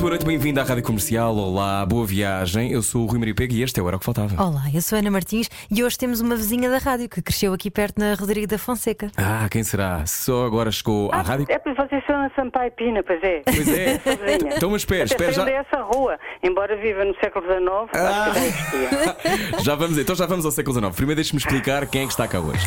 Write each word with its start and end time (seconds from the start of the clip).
Muito 0.00 0.08
boa 0.08 0.10
noite, 0.12 0.24
bem-vindo 0.26 0.58
à 0.58 0.62
Rádio 0.64 0.82
Comercial. 0.82 1.36
Olá, 1.36 1.84
boa 1.84 2.06
viagem. 2.06 2.72
Eu 2.72 2.80
sou 2.80 3.02
o 3.02 3.06
Rui 3.06 3.18
Maria 3.18 3.34
Pego 3.34 3.52
e 3.52 3.62
este 3.62 3.78
é 3.78 3.82
o 3.82 3.86
Era 3.86 3.96
o 3.96 3.98
que 3.98 4.04
Faltava. 4.06 4.42
Olá, 4.42 4.62
eu 4.72 4.80
sou 4.80 4.96
a 4.96 5.00
Ana 5.00 5.10
Martins 5.10 5.50
e 5.70 5.84
hoje 5.84 5.98
temos 5.98 6.22
uma 6.22 6.34
vizinha 6.36 6.70
da 6.70 6.78
rádio 6.78 7.06
que 7.06 7.20
cresceu 7.20 7.52
aqui 7.52 7.70
perto 7.70 7.98
na 7.98 8.14
Rodrigo 8.14 8.46
da 8.46 8.56
Fonseca. 8.56 9.10
Ah, 9.18 9.46
quem 9.50 9.62
será? 9.62 10.06
Só 10.06 10.46
agora 10.46 10.70
chegou 10.72 11.12
à 11.12 11.20
rádio. 11.20 11.44
É 11.50 11.58
porque 11.58 11.82
vocês 11.82 12.02
são 12.06 12.16
a 12.16 12.30
Sampaio 12.30 12.72
Pina, 12.72 13.02
pois 13.02 13.22
é. 13.22 13.42
Pois 13.44 13.68
é. 13.68 13.98
Sozinha. 14.00 14.54
Então, 14.56 14.70
mas 14.70 14.80
espera, 14.80 15.04
espera 15.04 15.32
já. 15.34 15.44
dessa 15.44 15.82
rua, 15.82 16.18
embora 16.42 16.74
viva 16.78 17.04
no 17.04 17.14
século 17.22 17.44
XIX, 17.44 17.90
Ah. 17.92 18.30
acho 18.30 18.32
que 18.32 18.40
já 18.40 18.46
existia. 18.46 19.60
Já 19.60 19.74
vamos, 19.74 19.98
então 19.98 20.14
já 20.16 20.24
vamos 20.24 20.46
ao 20.46 20.50
século 20.50 20.74
XIX. 20.80 20.96
Primeiro 20.96 21.16
deixe-me 21.16 21.38
explicar 21.38 21.86
quem 21.86 22.02
é 22.02 22.06
que 22.06 22.12
está 22.12 22.26
cá 22.26 22.40
hoje. 22.40 22.66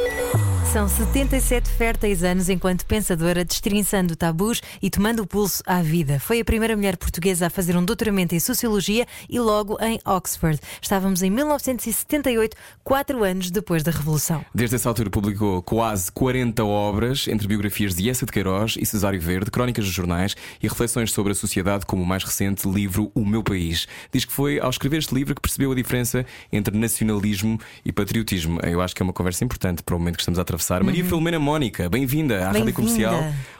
São 0.71 0.87
77 0.87 1.69
férteis 1.69 2.23
anos 2.23 2.47
enquanto 2.47 2.85
pensadora, 2.85 3.43
destrinçando 3.43 4.15
tabus 4.15 4.61
e 4.81 4.89
tomando 4.89 5.21
o 5.21 5.27
pulso 5.27 5.61
à 5.65 5.81
vida. 5.81 6.17
Foi 6.17 6.39
a 6.39 6.45
primeira 6.45 6.77
mulher 6.77 6.95
portuguesa 6.95 7.47
a 7.47 7.49
fazer 7.49 7.75
um 7.75 7.83
doutoramento 7.83 8.33
em 8.33 8.39
Sociologia 8.39 9.05
e 9.29 9.37
logo 9.37 9.77
em 9.83 9.99
Oxford. 10.05 10.61
Estávamos 10.81 11.23
em 11.23 11.29
1978, 11.29 12.55
quatro 12.85 13.21
anos 13.21 13.51
depois 13.51 13.83
da 13.83 13.91
Revolução. 13.91 14.45
Desde 14.55 14.77
essa 14.77 14.87
altura 14.87 15.09
publicou 15.09 15.61
quase 15.61 16.09
40 16.09 16.63
obras, 16.63 17.27
entre 17.27 17.49
biografias 17.49 17.93
de 17.93 18.09
Essa 18.09 18.25
de 18.25 18.31
Queiroz 18.31 18.77
e 18.79 18.85
Cesário 18.85 19.19
Verde, 19.19 19.51
crónicas 19.51 19.83
dos 19.83 19.93
jornais 19.93 20.37
e 20.63 20.69
reflexões 20.69 21.11
sobre 21.11 21.33
a 21.33 21.35
sociedade, 21.35 21.85
como 21.85 22.01
o 22.01 22.05
mais 22.05 22.23
recente 22.23 22.65
livro 22.65 23.11
O 23.13 23.25
Meu 23.25 23.43
País. 23.43 23.89
Diz 24.09 24.23
que 24.23 24.31
foi 24.31 24.57
ao 24.57 24.69
escrever 24.69 24.99
este 24.99 25.13
livro 25.13 25.35
que 25.35 25.41
percebeu 25.41 25.69
a 25.73 25.75
diferença 25.75 26.25
entre 26.49 26.77
nacionalismo 26.77 27.59
e 27.83 27.91
patriotismo. 27.91 28.57
Eu 28.63 28.79
acho 28.79 28.95
que 28.95 29.01
é 29.01 29.03
uma 29.03 29.11
conversa 29.11 29.43
importante 29.43 29.83
para 29.83 29.97
o 29.97 29.99
momento 29.99 30.15
que 30.15 30.21
estamos 30.21 30.39
a 30.39 30.43
atravessar. 30.43 30.60
Maria 30.83 31.03
Filomena 31.03 31.39
Mónica, 31.39 31.89
bem-vinda 31.89 32.35
à 32.35 32.45
Rádio 32.47 32.65
Bem-vinda. 32.65 32.73
Comercial. 32.73 33.13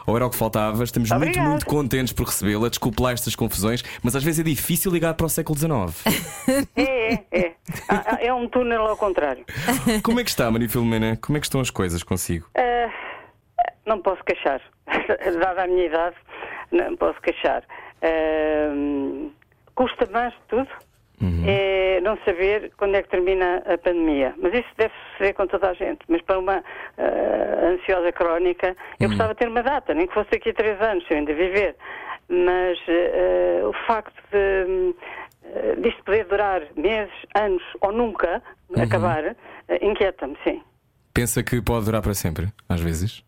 Ou 0.06 0.16
era 0.16 0.26
o 0.26 0.30
que 0.30 0.36
faltava. 0.36 0.84
Estamos 0.84 1.10
muito, 1.10 1.22
Obrigada. 1.24 1.50
muito 1.50 1.66
contentes 1.66 2.14
por 2.14 2.28
recebê-la. 2.28 2.70
Desculpe 2.70 3.02
lá 3.02 3.12
estas 3.12 3.36
confusões, 3.36 3.84
mas 4.04 4.16
às 4.16 4.24
vezes 4.24 4.40
é 4.40 4.44
difícil 4.44 4.92
ligar 4.92 5.14
para 5.16 5.26
o 5.26 5.30
século 5.30 5.58
XIX. 5.58 6.68
É, 6.76 7.14
é, 7.14 7.24
é. 7.32 7.54
Ah, 7.90 8.04
ah, 8.06 8.18
É 8.22 8.34
um 8.34 8.48
túnel 8.48 8.82
ao 8.82 8.98
contrário. 8.98 9.44
Como 10.04 10.20
é 10.20 10.24
que 10.24 10.30
está, 10.30 10.50
Maria 10.52 10.70
Filomena? 10.70 11.18
Como 11.22 11.38
é 11.38 11.40
que 11.40 11.46
estão 11.48 11.60
as 11.62 11.70
coisas 11.70 12.04
consigo? 12.04 12.48
Ah, 12.56 12.90
não 13.86 14.02
posso 14.02 14.24
queixar. 14.24 14.62
Dada 15.40 15.64
a 15.64 15.68
minha 15.68 15.86
idade, 15.86 16.16
não 16.72 16.96
posso 16.98 17.20
queixar. 17.22 17.64
Ah, 18.02 19.30
custa 19.76 20.08
mais 20.12 20.34
de 20.34 20.40
tudo 20.50 20.68
é 21.46 22.00
não 22.02 22.18
saber 22.26 22.72
quando 22.78 22.96
é 22.96 23.04
que 23.04 23.10
termina 23.10 23.58
a 23.66 23.78
pandemia. 23.78 24.34
Mas 24.38 24.54
isso 24.54 24.70
deve 24.78 24.94
suceder 25.12 25.34
com 25.34 25.48
toda 25.48 25.70
a 25.70 25.74
gente. 25.74 26.00
Mas 26.08 26.22
para 26.22 26.40
uma 26.40 26.64
ah, 26.98 27.66
ansiosa 27.66 28.12
crónica, 28.12 28.76
eu 29.00 29.10
gostava 29.10 29.34
de 29.34 29.40
ter 29.40 29.48
uma 29.48 29.64
data, 29.64 29.94
nem 29.94 30.08
que 30.08 30.14
fosse 30.14 30.32
daqui 30.32 30.50
a 30.50 30.54
três 30.54 30.82
anos, 30.82 31.06
se 31.06 31.14
eu 31.14 31.18
ainda 31.18 31.34
viver. 31.34 31.76
Mas 32.30 32.78
ah, 32.88 33.68
o 33.68 33.74
facto 33.88 34.14
de 34.32 34.96
disto 35.82 36.04
poder 36.04 36.26
durar 36.26 36.62
meses, 36.78 37.14
anos 37.36 37.64
ou 37.82 37.92
nunca 37.92 38.42
acabar, 38.80 39.26
ah, 39.26 39.36
inquieta-me, 39.82 40.38
sim. 40.44 40.62
Pensa 41.14 41.44
que 41.44 41.62
pode 41.62 41.86
durar 41.86 42.02
para 42.02 42.14
sempre, 42.14 42.48
às 42.70 42.80
vezes? 42.80 43.24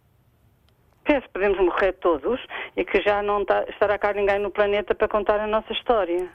Penso 1.04 1.24
que 1.24 1.34
podemos 1.34 1.60
morrer 1.60 1.94
todos 1.94 2.40
e 2.78 2.86
que 2.86 3.02
já 3.02 3.22
não 3.22 3.44
tá- 3.44 3.66
estará 3.68 3.98
cá 3.98 4.14
ninguém 4.14 4.40
no 4.40 4.50
planeta 4.50 4.96
para 4.96 5.08
contar 5.08 5.40
a 5.40 5.48
nossa 5.48 5.72
história. 5.74 6.30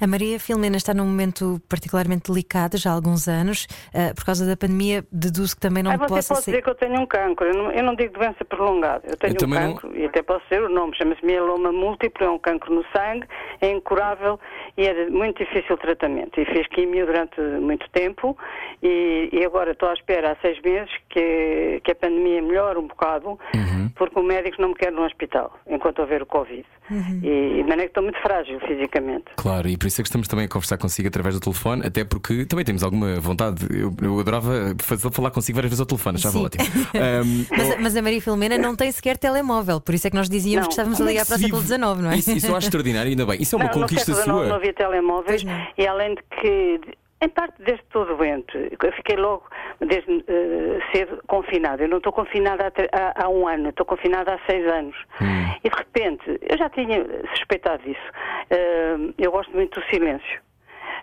A 0.00 0.06
Maria 0.06 0.38
Filomena 0.38 0.76
está 0.76 0.92
num 0.94 1.04
momento 1.06 1.60
particularmente 1.68 2.30
delicado 2.30 2.76
já 2.76 2.90
há 2.90 2.94
alguns 2.94 3.28
anos. 3.28 3.66
Ah, 3.94 4.12
por 4.14 4.24
causa 4.24 4.46
da 4.46 4.56
pandemia, 4.56 5.04
deduzo 5.10 5.54
que 5.54 5.60
também 5.60 5.82
não 5.82 5.90
Aí 5.90 5.96
você 5.98 6.06
possa 6.08 6.34
pode 6.34 6.44
ser. 6.44 6.50
dizer 6.52 6.62
que 6.62 6.70
eu 6.70 6.74
tenho 6.74 7.00
um 7.00 7.06
cancro. 7.06 7.46
Eu 7.46 7.54
não, 7.54 7.70
eu 7.72 7.82
não 7.82 7.94
digo 7.94 8.12
doença 8.18 8.44
prolongada. 8.44 9.02
Eu 9.08 9.16
tenho 9.16 9.32
Eu 9.32 9.34
um 9.34 9.38
também 9.38 9.60
não- 9.60 9.74
cancro 9.74 9.96
e 9.96 10.04
até 10.04 10.22
posso 10.22 10.42
dizer 10.50 10.62
o 10.62 10.68
nome. 10.68 10.94
Chama-se 10.96 11.24
mieloma 11.24 11.72
múltiplo, 11.72 12.24
é 12.26 12.30
um 12.30 12.38
cancro 12.38 12.74
no 12.74 12.84
sangue, 12.94 13.26
é 13.60 13.70
incurável 13.70 14.38
e 14.76 14.86
é 14.86 15.04
de 15.06 15.10
muito 15.10 15.42
difícil 15.44 15.76
tratamento. 15.78 16.38
E 16.40 16.44
fiz 16.46 16.66
quimio 16.68 17.06
durante 17.06 17.40
muito 17.40 17.88
tempo 17.90 18.36
e, 18.82 19.28
e 19.32 19.44
agora 19.44 19.72
estou 19.72 19.88
à 19.88 19.94
espera 19.94 20.32
há 20.32 20.36
seis 20.42 20.60
meses 20.62 20.90
que, 21.08 21.80
que 21.84 21.92
a 21.92 21.94
pandemia 21.94 22.42
melhore 22.42 22.78
um 22.78 22.86
bocado 22.86 23.38
Uhum. 23.54 23.88
porque 23.94 24.18
o 24.18 24.22
médico 24.22 24.60
não 24.60 24.68
me 24.70 24.74
quer 24.74 24.92
no 24.92 25.02
hospital 25.04 25.58
enquanto 25.66 26.00
houver 26.00 26.22
o 26.22 26.26
Covid. 26.26 26.64
E, 27.22 27.64
mas 27.66 27.78
é 27.78 27.82
que 27.82 27.86
estou 27.86 28.02
muito 28.02 28.20
frágil 28.20 28.60
fisicamente. 28.60 29.24
Claro, 29.36 29.68
e 29.68 29.76
por 29.86 29.88
isso 29.88 30.00
é 30.00 30.02
que 30.02 30.08
estamos 30.08 30.26
também 30.26 30.46
a 30.46 30.48
conversar 30.48 30.76
consigo 30.78 31.06
através 31.06 31.36
do 31.36 31.40
telefone, 31.40 31.86
até 31.86 32.04
porque 32.04 32.44
também 32.44 32.64
temos 32.64 32.82
alguma 32.82 33.20
vontade. 33.20 33.64
Eu, 33.70 33.94
eu 34.02 34.18
adorava 34.18 34.74
fazer, 34.82 35.10
falar 35.12 35.30
consigo 35.30 35.56
várias 35.56 35.70
vezes 35.70 35.80
ao 35.80 35.86
telefone, 35.86 36.16
achava 36.18 36.38
Sim. 36.38 36.44
ótimo. 36.44 36.64
Ahm, 36.96 37.46
Mas, 37.50 37.80
mas 37.80 37.96
a 37.96 38.02
Maria 38.02 38.20
Filomena 38.20 38.58
não 38.58 38.74
tem 38.74 38.90
sequer 38.90 39.16
telemóvel, 39.16 39.80
por 39.80 39.94
isso 39.94 40.08
é 40.08 40.10
que 40.10 40.16
nós 40.16 40.28
dizíamos 40.28 40.62
Não. 40.62 40.68
que 40.68 40.72
estávamos 40.72 41.00
a 41.00 41.04
ligar 41.04 41.24
para 41.24 41.36
o 41.36 41.38
século? 41.38 41.62
XIX, 41.62 41.78
não 41.78 42.10
é? 42.10 42.16
Isso, 42.18 42.32
isso 42.32 42.46
eu 42.48 42.56
acho 42.56 42.66
extraordinário, 42.66 43.10
ainda 43.10 43.24
bem. 43.26 43.40
Isso 43.40 43.54
é 43.54 43.58
uma 43.58 43.66
não, 43.66 43.72
conquista 43.72 44.10
no 44.10 44.16
sua. 44.22 44.46
não 44.48 44.54
havia 44.56 44.74
telemóveis 44.74 45.44
e 45.78 45.86
além 45.86 46.16
de 46.16 46.22
que, 46.40 46.80
em 47.20 47.28
parte 47.30 47.54
desde 47.62 47.82
estou 47.82 48.04
doente, 48.04 48.56
eu 48.82 48.92
fiquei 48.92 49.16
logo 49.16 49.44
desde 49.80 50.24
eh, 50.28 50.78
cedo 50.92 51.20
confinada. 51.26 51.82
Eu 51.82 51.88
não 51.88 51.96
estou 51.98 52.12
confinada 52.12 52.70
há, 52.92 53.24
há- 53.24 53.28
um 53.28 53.48
ano, 53.48 53.70
estou 53.70 53.86
confinada 53.86 54.34
há 54.34 54.38
seis 54.50 54.66
anos. 54.70 54.96
Hum. 55.20 55.54
E 55.64 55.68
de 55.70 55.76
repente, 55.76 56.38
eu 56.42 56.58
já 56.58 56.68
tinha 56.68 57.04
suspeitado 57.30 57.82
disso. 57.82 58.10
Eh, 58.50 58.96
eu 59.18 59.30
gosto 59.32 59.50
muito 59.52 59.80
do 59.80 59.86
silêncio. 59.86 60.40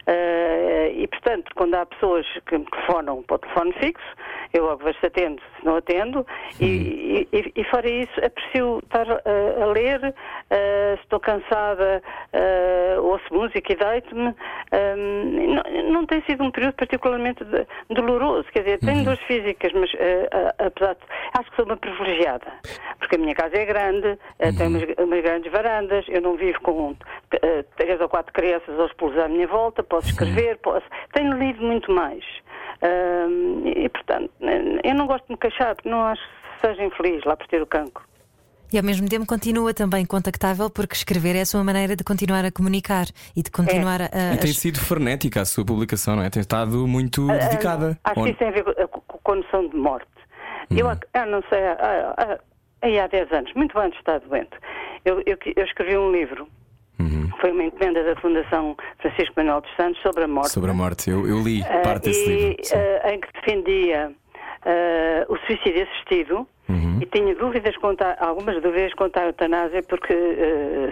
Eh, 0.05 0.91
e, 0.97 1.07
portanto, 1.07 1.51
quando 1.55 1.75
há 1.75 1.85
pessoas 1.85 2.25
que 2.45 2.57
me 2.57 2.65
telefonam 2.65 3.23
para 3.23 3.35
o 3.35 3.39
telefone 3.39 3.73
fixo, 3.73 4.05
eu 4.53 4.77
se 4.99 5.05
atendo, 5.07 5.41
se 5.59 5.65
não 5.65 5.75
atendo, 5.77 6.25
e, 6.59 7.27
e, 7.33 7.51
e 7.55 7.63
fora 7.65 7.89
isso, 7.89 8.13
aprecio 8.23 8.79
estar 8.83 9.07
eh, 9.25 9.61
a 9.61 9.65
ler, 9.65 9.99
se 10.97 11.01
estou 11.03 11.19
cansada, 11.19 12.01
eh, 12.31 12.95
ouço 12.99 13.25
música 13.33 13.73
e 13.73 13.75
deito-me. 13.75 14.33
Eh, 14.71 14.95
não, 14.95 15.91
não 15.91 16.05
tem 16.05 16.21
sido 16.23 16.43
um 16.43 16.51
período 16.51 16.75
particularmente 16.75 17.43
de- 17.43 17.65
doloroso, 17.89 18.47
quer 18.51 18.59
dizer, 18.63 18.79
tenho 18.79 19.03
dores 19.03 19.21
físicas, 19.21 19.71
mas 19.73 19.91
eh, 19.95 20.29
apesar 20.59 20.93
de. 20.95 21.01
Acho 21.37 21.49
que 21.49 21.55
sou 21.55 21.65
uma 21.65 21.77
privilegiada, 21.77 22.45
porque 22.99 23.15
a 23.15 23.19
minha 23.19 23.33
casa 23.33 23.57
é 23.57 23.65
grande, 23.65 24.17
eh, 24.39 24.51
tem 24.51 24.67
umas, 24.67 24.83
umas 24.99 25.21
grandes 25.21 25.51
varandas, 25.51 26.05
eu 26.09 26.21
não 26.21 26.35
vivo 26.35 26.61
com 26.61 26.95
eh, 27.41 27.65
três 27.77 27.99
ou 27.99 28.07
quatro 28.07 28.31
crianças 28.33 28.79
aos 28.79 28.93
pulos 28.93 29.17
à 29.17 29.27
minha 29.27 29.47
volta, 29.47 29.81
posso 29.81 30.07
escrever, 30.09 30.57
posso. 30.59 30.85
Tenho 31.13 31.33
lido 31.37 31.61
muito 31.63 31.91
mais. 31.91 32.23
Ah, 32.83 33.27
e, 33.75 33.87
portanto, 33.89 34.29
eu 34.83 34.93
não 34.93 35.07
gosto 35.07 35.25
de 35.25 35.31
me 35.31 35.37
queixar, 35.37 35.73
porque 35.75 35.89
não 35.89 36.01
acho 36.03 36.21
que 36.21 36.67
seja 36.67 36.83
infeliz 36.83 37.23
lá 37.25 37.35
por 37.37 37.47
ter 37.47 37.61
o 37.61 37.65
cancro. 37.65 38.03
E 38.71 38.77
ao 38.77 38.83
mesmo 38.83 39.07
tempo 39.07 39.25
continua 39.27 39.71
também 39.73 40.03
contactável, 40.03 40.67
porque 40.69 40.95
escrever 40.95 41.35
é 41.35 41.41
a 41.41 41.45
sua 41.45 41.63
maneira 41.63 41.95
de 41.95 42.03
continuar 42.03 42.43
a 42.43 42.51
comunicar 42.51 43.05
e 43.35 43.43
de 43.43 43.51
continuar 43.51 44.01
a. 44.01 44.05
a- 44.05 44.33
E 44.33 44.37
tem 44.37 44.51
sido 44.51 44.79
frenética 44.79 45.41
a 45.41 45.45
sua 45.45 45.63
publicação, 45.63 46.15
não 46.15 46.23
é? 46.23 46.29
Tem 46.29 46.41
estado 46.41 46.87
muito 46.87 47.27
dedicada. 47.27 47.97
Ah, 48.03 48.09
Acho 48.09 48.13
que 48.15 48.19
Onde- 48.21 48.29
isso 48.31 48.39
tem 48.39 48.47
a 48.47 48.51
ver 48.51 48.63
com, 48.87 49.31
a 49.31 49.35
noção 49.35 49.67
de 49.69 49.75
morte. 49.77 50.07
Eu, 50.71 50.89
ac- 50.89 51.07
eu 51.13 51.25
não 51.27 51.43
sei, 51.49 51.59
há, 51.63 52.13
há- 52.17 52.39
aí 52.81 52.99
há 52.99 53.05
10 53.05 53.31
anos, 53.31 53.53
muito 53.53 53.77
antes 53.77 53.93
de 53.93 53.99
estar 53.99 54.19
doente, 54.21 54.49
eu, 55.05 55.21
eu, 55.25 55.37
eu 55.55 55.63
escrevi 55.65 55.95
um 55.95 56.11
livro. 56.11 56.47
Foi 57.41 57.51
uma 57.51 57.63
encomenda 57.63 58.03
da 58.03 58.15
Fundação 58.21 58.75
Francisco 58.99 59.33
Manuel 59.37 59.61
dos 59.61 59.75
Santos 59.75 60.01
sobre 60.01 60.23
a 60.23 60.27
morte. 60.27 60.49
Sobre 60.51 60.71
a 60.71 60.73
morte. 60.73 61.09
Eu, 61.09 61.27
eu 61.27 61.39
li 61.41 61.61
Ah, 61.63 61.79
parte 61.79 62.05
desse 62.05 62.29
e, 62.29 62.35
livro. 62.35 62.61
ah, 63.03 63.13
em 63.13 63.19
que 63.19 63.27
defendia 63.33 64.11
ah, 64.65 65.25
o 65.29 65.37
suicídio 65.45 65.83
assistido 65.83 66.47
Uhum. 66.69 66.99
e 67.01 67.05
tinha 67.05 67.35
dúvidas 67.35 67.75
quanto 67.75 68.01
a, 68.03 68.15
algumas 68.19 68.55
dúvidas 68.61 68.93
quanto 68.93 69.17
à 69.17 69.25
eutanásia, 69.25 69.83
porque 69.83 70.13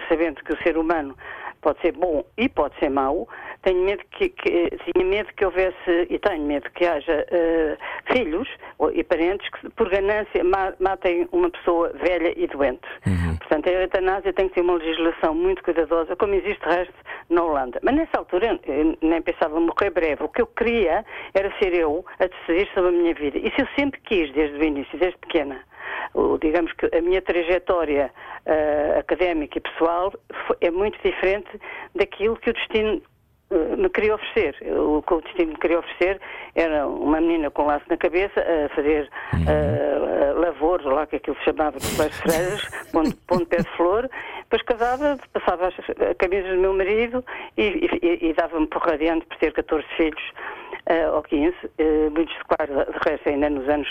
sabendo 0.06 0.42
que 0.44 0.52
o 0.52 0.62
ser 0.62 0.76
humano 0.76 1.16
pode 1.62 1.80
ser 1.80 1.92
bom 1.92 2.24
e 2.36 2.48
pode 2.48 2.76
ser 2.78 2.90
mau, 2.90 3.26
tenho 3.62 3.82
medo 3.84 4.02
que, 4.10 4.28
que- 4.28 4.70
tinha 4.92 5.04
medo 5.06 5.32
que 5.34 5.44
houvesse 5.44 6.06
e 6.10 6.18
tenho 6.18 6.42
medo 6.44 6.68
que 6.72 6.84
haja 6.84 7.24
ah, 7.32 8.12
filhos 8.12 8.48
ou- 8.78 8.90
e 8.92 9.02
parentes 9.04 9.48
que 9.50 9.70
por 9.70 9.88
ganância 9.88 10.42
ma- 10.44 10.74
matem 10.80 11.28
uma 11.32 11.48
pessoa 11.50 11.90
velha 11.94 12.32
e 12.36 12.46
doente. 12.48 12.86
Uhum. 13.06 13.36
Portanto, 13.38 13.68
a 13.68 13.72
eutanásia 13.72 14.32
tem 14.32 14.48
que 14.48 14.54
ter 14.56 14.60
uma 14.62 14.74
legislação 14.74 15.34
muito 15.34 15.62
cuidadosa, 15.62 16.16
como 16.16 16.34
existe 16.34 16.60
de 16.68 16.74
resto 16.74 16.94
na 17.30 17.42
Holanda. 17.44 17.78
Mas 17.82 17.94
nessa 17.94 18.18
altura 18.18 18.58
eu 18.66 18.98
nem 19.00 19.22
pensava 19.22 19.58
morrer 19.60 19.90
breve. 19.90 20.24
O 20.24 20.28
que 20.28 20.42
eu 20.42 20.46
queria 20.46 21.04
era 21.32 21.50
ser 21.58 21.74
eu 21.74 22.04
a 22.18 22.26
decidir 22.26 22.68
sobre 22.74 22.88
a 22.90 22.92
minha 22.92 23.14
vida. 23.14 23.38
Isso 23.38 23.60
eu 23.60 23.68
sempre 23.78 24.00
quis, 24.00 24.32
desde 24.32 24.58
o 24.58 24.64
início, 24.64 24.98
desde 24.98 25.18
pequena. 25.18 25.60
O- 26.14 26.38
digamos 26.38 26.72
que 26.74 26.86
a 26.96 27.00
minha 27.00 27.22
trajetória 27.22 28.10
eh, 28.46 28.96
académica 28.98 29.58
e 29.58 29.60
pessoal 29.60 30.12
é 30.60 30.70
muito 30.70 30.98
diferente 31.02 31.48
daquilo 31.94 32.36
que 32.36 32.50
o 32.50 32.52
destino 32.52 33.00
eh, 33.50 33.76
me 33.76 33.88
queria 33.90 34.14
oferecer. 34.14 34.56
O 34.76 35.02
que 35.02 35.14
o 35.14 35.20
destino 35.20 35.52
me 35.52 35.58
queria 35.58 35.78
oferecer 35.78 36.20
era 36.54 36.86
uma 36.86 37.20
menina 37.20 37.50
com 37.50 37.66
laço 37.66 37.84
na 37.88 37.96
cabeça 37.96 38.40
a 38.40 38.68
fazer 38.74 39.08
eh, 39.46 40.32
lavores, 40.36 40.84
lá 40.86 41.06
que 41.06 41.16
aquilo 41.16 41.36
se 41.36 41.44
chamava 41.44 41.78
de 41.78 42.14
freiras, 42.22 42.62
pondo, 42.92 43.16
pondo 43.26 43.46
pé 43.46 43.58
de 43.62 43.68
flor, 43.76 44.08
depois 44.40 44.62
casava, 44.62 45.16
passava 45.32 45.68
as 45.68 45.74
as 45.78 46.16
camisas 46.18 46.50
do 46.50 46.58
meu 46.58 46.74
marido 46.74 47.24
e, 47.56 47.88
e- 48.02 48.28
e 48.30 48.32
dava-me 48.34 48.66
por 48.66 48.82
radiante 48.82 49.24
por 49.26 49.36
ter 49.38 49.52
14 49.52 49.86
filhos 49.96 50.22
eh, 50.86 51.08
ou 51.10 51.22
15, 51.22 51.54
eh, 51.78 52.08
muitos 52.10 52.34
de 52.36 52.44
quais, 52.44 52.68
de 52.70 53.08
resto, 53.08 53.28
ainda 53.28 53.48
nos 53.50 53.68
anos. 53.68 53.88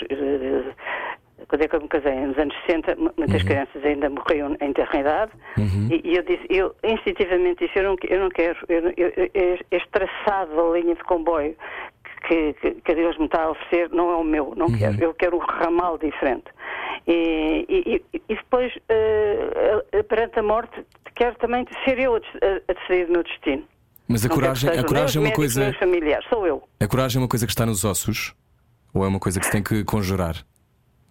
Quando 1.48 1.62
é 1.62 1.68
que 1.68 1.76
eu 1.76 1.80
me 1.80 1.88
casei? 1.88 2.14
Nos 2.14 2.38
anos 2.38 2.54
60, 2.66 2.96
mu- 2.96 3.12
muitas 3.16 3.42
crianças 3.42 3.84
ainda 3.84 4.08
morriam 4.10 4.56
em 4.60 4.72
terra 4.72 4.98
idade. 4.98 5.32
E, 5.90 6.00
e 6.04 6.16
eu 6.16 6.22
disse, 6.22 6.46
eu 6.50 6.74
instintivamente 6.84 7.66
disse, 7.66 7.78
eu 7.78 7.84
não, 7.84 7.96
eu 8.08 8.20
não 8.20 8.28
quero, 8.30 8.56
eu, 8.68 8.82
eu- 8.96 9.30
eu- 9.34 9.58
este 9.70 9.88
traçado 9.90 10.54
da 10.56 10.78
linha 10.78 10.94
de 10.94 11.02
comboio 11.04 11.56
que, 12.28 12.52
que, 12.54 12.70
que 12.72 12.94
Deus 12.94 13.16
me 13.18 13.24
está 13.26 13.42
a 13.44 13.50
oferecer 13.50 13.90
não 13.90 14.10
é 14.10 14.16
o 14.16 14.24
meu, 14.24 14.54
não 14.56 14.70
quero. 14.72 15.02
Eu 15.02 15.14
quero 15.14 15.36
um 15.36 15.40
ramal 15.40 15.98
diferente. 15.98 16.44
E, 17.06 17.66
e- 17.68 18.04
e- 18.14 18.22
depois, 18.34 18.72
eh, 18.88 20.02
perante 20.08 20.38
a 20.38 20.42
morte, 20.42 20.84
quero 21.14 21.34
também 21.36 21.66
ser 21.84 21.98
eu 21.98 22.14
a, 22.14 22.18
a- 22.18 22.74
decidir 22.74 23.08
o 23.08 23.12
meu 23.12 23.22
destino. 23.24 23.64
Mas 24.08 24.24
a 24.24 24.28
Não 24.28 24.34
coragem, 24.36 24.70
a 24.70 24.84
coragem 24.84 25.22
é 25.22 25.26
uma 25.26 25.32
coisa. 25.34 25.72
familiares, 25.78 26.26
sou 26.28 26.46
eu. 26.46 26.62
A 26.80 26.86
coragem 26.86 27.18
é 27.18 27.22
uma 27.22 27.28
coisa 27.28 27.46
que 27.46 27.52
está 27.52 27.64
nos 27.66 27.84
ossos? 27.84 28.34
Ou 28.94 29.04
é 29.04 29.08
uma 29.08 29.18
coisa 29.18 29.40
que 29.40 29.46
se 29.46 29.52
tem 29.52 29.62
que 29.62 29.82
conjurar? 29.84 30.36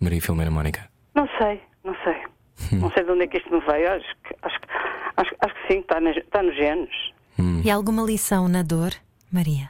Maria 0.01 0.21
Filomena 0.21 0.51
Mónica. 0.51 0.89
Não 1.15 1.27
sei, 1.38 1.62
não 1.83 1.95
sei. 2.03 2.77
Não 2.80 2.92
sei 2.92 3.03
de 3.03 3.12
onde 3.12 3.24
é 3.24 3.27
que 3.27 3.38
isto 3.38 3.50
me 3.51 3.59
veio. 3.62 3.92
Acho 3.94 4.15
que, 4.24 4.36
acho, 4.42 4.59
que- 4.59 4.68
acho, 5.18 5.36
acho 5.39 5.53
que 5.56 5.74
sim, 5.74 5.80
está, 5.80 6.00
nas- 6.01 6.18
está 6.18 6.44
nos 6.44 6.56
genes. 6.56 6.89
E 7.63 7.71
há 7.71 7.75
alguma 7.75 8.03
lição 8.03 8.48
na 8.48 8.62
dor, 8.62 8.94
Maria? 9.31 9.69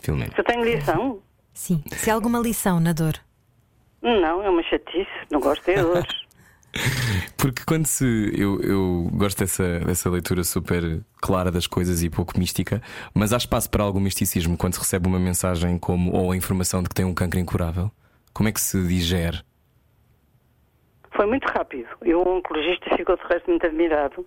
Filomena. 0.00 0.32
Se 0.34 0.40
eu 0.40 0.44
tenho 0.44 0.62
lição, 0.64 1.20
Sim. 1.54 1.82
Se 1.96 2.10
há 2.10 2.14
alguma 2.14 2.38
lição 2.38 2.78
na 2.80 2.92
dor. 2.92 3.14
não, 4.02 4.42
é 4.42 4.48
uma 4.50 4.62
chatice. 4.62 5.08
Não 5.30 5.40
gosto 5.40 5.64
de 5.64 5.74
dores. 5.82 6.06
Porque 7.36 7.62
quando 7.66 7.86
se. 7.86 8.04
Eu, 8.36 8.60
eu 8.60 9.08
gosto 9.12 9.38
dessa, 9.38 9.80
dessa 9.80 10.10
leitura 10.10 10.44
super 10.44 11.00
clara 11.16 11.50
das 11.50 11.66
coisas 11.66 12.02
e 12.02 12.10
pouco 12.10 12.38
mística, 12.38 12.82
mas 13.14 13.32
há 13.32 13.36
espaço 13.38 13.70
para 13.70 13.82
algum 13.82 13.98
misticismo 14.00 14.56
quando 14.56 14.74
se 14.74 14.80
recebe 14.80 15.08
uma 15.08 15.18
mensagem 15.18 15.78
como 15.78 16.12
ou 16.12 16.30
a 16.30 16.36
informação 16.36 16.82
de 16.82 16.88
que 16.90 16.94
tem 16.94 17.04
um 17.04 17.14
cancro 17.14 17.40
incurável? 17.40 17.90
Como 18.32 18.48
é 18.48 18.52
que 18.52 18.60
se 18.60 18.80
digere? 18.86 19.40
Foi 21.18 21.26
muito 21.26 21.46
rápido. 21.48 21.88
E 22.04 22.14
o 22.14 22.20
oncologista 22.20 22.96
ficou 22.96 23.16
de 23.16 23.22
resto 23.24 23.50
muito 23.50 23.66
admirado 23.66 24.24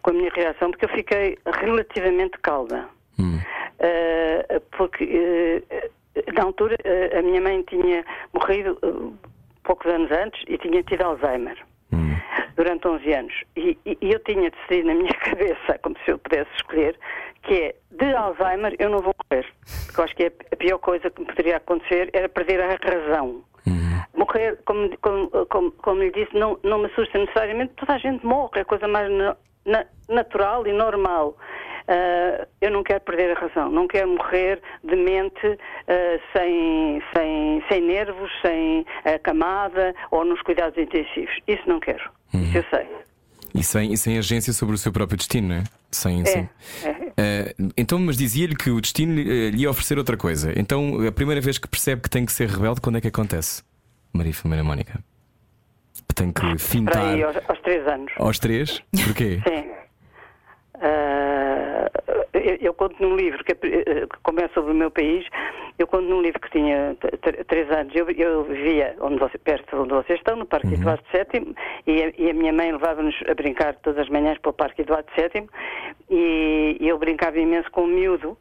com 0.00 0.08
a 0.10 0.12
minha 0.14 0.30
reação, 0.34 0.70
porque 0.70 0.86
eu 0.86 0.88
fiquei 0.88 1.36
relativamente 1.44 2.38
calma. 2.38 2.88
Eh, 3.78 4.62
porque 4.76 5.04
eh, 5.70 5.90
na 6.32 6.44
altura 6.44 6.76
eh, 6.82 7.18
a 7.18 7.20
minha 7.20 7.42
mãe 7.42 7.62
tinha 7.68 8.02
morrido 8.32 8.78
poucos 9.64 9.86
anos 9.92 10.10
antes 10.10 10.42
e 10.48 10.56
tinha 10.56 10.82
tido 10.82 11.02
Alzheimer. 11.02 11.58
Durante 12.56 12.88
11 12.88 13.12
anos. 13.12 13.34
E, 13.56 13.76
e- 13.84 13.98
e 14.00 14.10
eu 14.12 14.18
tinha 14.20 14.50
decidido 14.50 14.88
na 14.88 14.94
minha 14.94 15.12
cabeça, 15.20 15.78
como 15.82 15.94
se 16.04 16.10
eu 16.10 16.18
pudesse 16.18 16.50
escolher, 16.56 16.98
que 17.42 17.54
é 17.54 17.74
de 17.90 18.14
Alzheimer 18.14 18.74
eu 18.78 18.88
não 18.88 19.00
vou 19.00 19.14
morrer. 19.30 19.46
Porque 19.84 20.00
eu 20.00 20.04
acho 20.04 20.16
que 20.16 20.32
a 20.52 20.56
pior 20.56 20.78
coisa 20.78 21.10
que 21.10 21.20
me 21.20 21.26
poderia 21.26 21.58
acontecer 21.58 22.08
era 22.14 22.30
perder 22.30 22.60
a 22.62 22.78
razão. 22.82 23.44
Morrer, 24.32 24.58
como, 24.64 24.88
como, 25.00 25.28
como, 25.46 25.70
como 25.72 26.00
lhe 26.02 26.12
disse, 26.12 26.32
não, 26.38 26.58
não 26.62 26.78
me 26.78 26.86
assusta 26.86 27.18
necessariamente. 27.18 27.72
Toda 27.76 27.94
a 27.94 27.98
gente 27.98 28.24
morre, 28.24 28.50
é 28.58 28.60
a 28.60 28.64
coisa 28.64 28.86
mais 28.86 29.10
na- 29.10 29.36
na- 29.66 29.86
natural 30.08 30.66
e 30.66 30.72
normal. 30.72 31.36
Ah, 31.88 32.46
eu 32.60 32.70
não 32.70 32.84
quero 32.84 33.00
perder 33.00 33.36
a 33.36 33.40
razão, 33.40 33.68
não 33.70 33.88
quero 33.88 34.08
morrer 34.08 34.60
de 34.84 34.94
mente 34.94 35.58
ah, 35.88 36.20
sem, 36.32 37.02
sem, 37.12 37.64
sem 37.68 37.80
nervos, 37.82 38.30
sem 38.40 38.86
camada 39.24 39.92
ou 40.12 40.24
nos 40.24 40.40
cuidados 40.42 40.78
intensivos. 40.78 41.34
Isso 41.48 41.62
não 41.66 41.80
quero. 41.80 42.08
Isso 42.32 42.58
eu 42.58 42.64
sei. 42.70 42.86
E 43.52 43.64
sem, 43.64 43.92
e 43.92 43.96
sem 43.96 44.16
agência 44.16 44.52
sobre 44.52 44.76
o 44.76 44.78
seu 44.78 44.92
próprio 44.92 45.16
destino, 45.18 45.48
não 45.48 45.56
é? 45.56 45.64
Sem, 45.90 46.24
sem- 46.24 46.48
é. 46.84 47.10
Eh, 47.16 47.54
então, 47.76 47.98
mas 47.98 48.16
dizia-lhe 48.16 48.54
que 48.54 48.70
o 48.70 48.80
destino 48.80 49.18
eh, 49.18 49.50
lhe 49.50 49.62
ia 49.62 49.70
oferecer 49.70 49.98
outra 49.98 50.16
coisa. 50.16 50.52
Então, 50.56 51.04
a 51.04 51.10
primeira 51.10 51.40
vez 51.40 51.58
que 51.58 51.66
percebe 51.66 52.00
que 52.02 52.08
tem 52.08 52.24
que 52.24 52.30
ser 52.32 52.48
rebelde, 52.48 52.80
quando 52.80 52.98
é 52.98 53.00
que 53.00 53.08
acontece? 53.08 53.64
Maria 54.12 54.32
Filomena 54.34 54.64
Mónica. 54.64 55.02
Tem 56.14 56.32
que 56.32 56.40
Para 56.40 56.58
fintar 56.58 57.04
aí, 57.14 57.22
aos, 57.22 57.36
aos 57.48 57.60
três 57.60 57.86
anos. 57.86 58.12
aos 58.16 58.38
três? 58.38 58.82
Porquê? 59.06 59.40
Sim. 59.48 59.70
Ah, 60.82 61.90
eu, 62.32 62.56
eu 62.60 62.74
conto 62.74 63.00
num 63.02 63.16
livro 63.16 63.44
que, 63.44 63.52
eh, 63.52 64.06
começa 64.22 64.52
sobre 64.54 64.72
o 64.72 64.74
meu 64.74 64.90
país. 64.90 65.26
Eu 65.78 65.86
conto 65.86 66.04
num 66.04 66.22
livro 66.22 66.40
que 66.40 66.50
tinha 66.50 66.96
três 67.46 67.70
anos. 67.70 67.94
Eu, 67.94 68.10
eu 68.10 68.44
vivia 68.44 68.96
onde 69.00 69.18
você, 69.18 69.38
perto 69.38 69.68
de 69.70 69.82
onde 69.82 69.92
vocês 69.92 70.18
estão, 70.18 70.36
no 70.36 70.46
Parque 70.46 70.74
Eduardo 70.74 71.02
VII, 71.12 71.54
e 71.86 72.02
a, 72.02 72.12
e 72.18 72.30
a 72.30 72.34
minha 72.34 72.52
mãe 72.52 72.72
levava-nos 72.72 73.14
a 73.28 73.34
brincar 73.34 73.74
todas 73.76 74.00
as 74.00 74.08
manhãs 74.08 74.38
para 74.38 74.50
o 74.50 74.54
Parque 74.54 74.82
Eduardo 74.82 75.10
VII, 75.16 75.48
e, 76.10 76.76
e 76.80 76.88
eu 76.88 76.98
brincava 76.98 77.38
imenso 77.38 77.70
com 77.70 77.84
o 77.84 77.86
miúdo. 77.86 78.36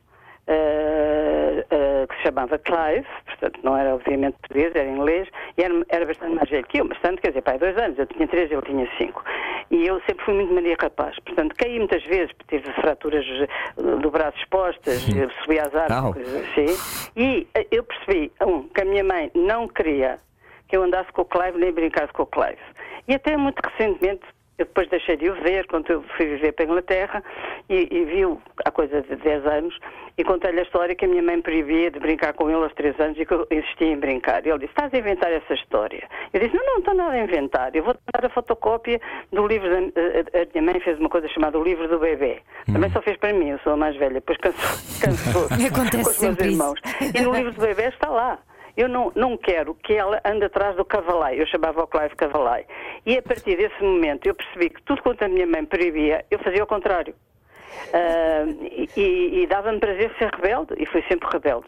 Eh, 0.51 2.07
que 2.09 2.15
se 2.17 2.23
chamava 2.23 2.57
Clive, 2.57 3.05
portanto 3.25 3.59
não 3.63 3.77
era 3.77 3.93
obviamente 3.93 4.35
português, 4.39 4.73
era 4.73 4.89
inglês, 4.89 5.27
e 5.57 5.63
era, 5.63 5.73
era 5.89 6.05
bastante 6.05 6.33
mais 6.35 6.49
velho 6.49 6.65
que 6.65 6.79
eu, 6.79 6.87
bastante, 6.87 7.21
quer 7.21 7.29
dizer, 7.29 7.41
pai, 7.43 7.59
dois 7.59 7.77
anos, 7.77 7.99
eu 7.99 8.07
tinha 8.07 8.27
três, 8.27 8.51
ele 8.51 8.61
tinha 8.63 8.89
cinco. 8.97 9.23
E 9.69 9.85
eu 9.85 10.01
sempre 10.07 10.25
fui 10.25 10.33
muito 10.33 10.51
Maria 10.51 10.75
Rapaz, 10.81 11.17
portanto 11.19 11.55
caí 11.55 11.77
muitas 11.77 12.03
vezes, 12.05 12.33
tive 12.47 12.71
fraturas 12.73 13.25
eh, 13.25 13.81
do 14.01 14.09
braço 14.09 14.37
expostas, 14.39 15.05
subi 15.43 15.59
às 15.59 15.75
árvores, 15.75 16.15
coisas 16.15 16.35
assim, 16.35 17.11
e 17.15 17.47
eu 17.71 17.83
percebi, 17.83 18.31
um, 18.41 18.63
que 18.63 18.81
a 18.81 18.85
minha 18.85 19.03
mãe 19.03 19.31
não 19.35 19.67
queria 19.67 20.17
que 20.67 20.77
eu 20.77 20.83
andasse 20.83 21.11
com 21.11 21.23
o 21.23 21.25
Clive 21.25 21.57
nem 21.57 21.71
brincasse 21.71 22.13
com 22.13 22.23
o 22.23 22.27
Clive. 22.27 22.61
E 23.07 23.15
até 23.15 23.35
muito 23.35 23.59
recentemente, 23.59 24.21
eu 24.59 24.65
depois 24.65 24.89
deixei 24.89 25.15
de 25.15 25.29
o 25.29 25.33
ver, 25.35 25.65
quando 25.67 25.89
eu 25.89 26.03
fui 26.15 26.25
viver 26.25 26.51
para 26.51 26.65
a 26.65 26.67
Inglaterra, 26.67 27.23
e, 27.69 27.87
e 27.89 28.05
vi-o 28.05 28.39
há 28.65 28.69
coisa 28.71 29.01
de 29.01 29.15
10 29.15 29.45
anos, 29.45 29.79
e 30.17 30.23
contei-lhe 30.23 30.59
a 30.59 30.63
história 30.63 30.93
que 30.93 31.05
a 31.05 31.07
minha 31.07 31.23
mãe 31.23 31.41
proibia 31.41 31.89
de 31.89 31.97
brincar 31.97 32.33
com 32.33 32.49
ele 32.49 32.61
aos 32.61 32.73
3 32.73 32.99
anos 32.99 33.17
e 33.17 33.25
que 33.25 33.33
eu 33.33 33.47
insistia 33.49 33.87
em 33.87 33.97
brincar. 33.97 34.45
E 34.45 34.49
ele 34.49 34.59
disse, 34.59 34.71
estás 34.71 34.93
a 34.93 34.97
inventar 34.97 35.31
essa 35.31 35.53
história? 35.53 36.03
Eu 36.33 36.41
disse, 36.41 36.53
não, 36.53 36.65
não 36.65 36.77
estou 36.79 36.93
nada 36.93 37.13
a 37.13 37.23
inventar, 37.23 37.73
eu 37.73 37.83
vou 37.83 37.95
dar 38.13 38.25
a 38.25 38.29
fotocópia 38.29 38.99
do 39.31 39.47
livro, 39.47 39.69
da, 39.69 39.77
a, 39.77 40.41
a 40.43 40.47
minha 40.53 40.73
mãe 40.73 40.81
fez 40.81 40.99
uma 40.99 41.09
coisa 41.09 41.27
chamada 41.29 41.57
o 41.57 41.63
livro 41.63 41.87
do 41.87 41.97
bebê. 41.99 42.41
Também 42.65 42.91
só 42.91 43.01
fez 43.01 43.15
para 43.15 43.31
mim, 43.31 43.51
eu 43.51 43.59
sou 43.59 43.73
a 43.73 43.77
mais 43.77 43.95
velha, 43.95 44.15
depois 44.15 44.37
cansou, 44.39 44.69
cansou 45.01 45.45
Acontece 45.45 45.91
com 45.91 45.97
os 45.97 46.03
meus 46.03 46.15
sempre 46.17 46.47
isso. 46.47 46.53
irmãos. 46.53 46.79
E 47.15 47.21
no 47.21 47.33
livro 47.33 47.53
do 47.53 47.61
bebê 47.61 47.87
está 47.87 48.09
lá. 48.09 48.39
Eu 48.79 48.87
não, 48.87 49.11
não 49.13 49.35
quero 49.37 49.75
que 49.75 49.91
ela 49.93 50.21
ande 50.23 50.45
atrás 50.45 50.73
do 50.77 50.85
cavalai. 50.85 51.37
Eu 51.41 51.45
chamava 51.47 51.83
o 51.83 51.87
Clive 51.87 52.15
cavalai. 52.15 52.65
E 53.05 53.17
a 53.17 53.21
partir 53.21 53.57
desse 53.57 53.83
momento 53.83 54.25
eu 54.25 54.33
percebi 54.33 54.69
que 54.69 54.81
tudo 54.83 55.01
quanto 55.03 55.21
a 55.21 55.27
minha 55.27 55.45
mãe 55.45 55.65
proibia, 55.65 56.23
eu 56.31 56.39
fazia 56.39 56.63
o 56.63 56.67
contrário. 56.67 57.13
Ah, 57.93 58.45
e 58.95 59.41
e- 59.43 59.47
dava-me 59.47 59.79
prazer 59.79 60.09
ser 60.17 60.29
rebelde, 60.33 60.75
e 60.77 60.85
fui 60.85 61.03
sempre 61.09 61.27
rebelde. 61.29 61.67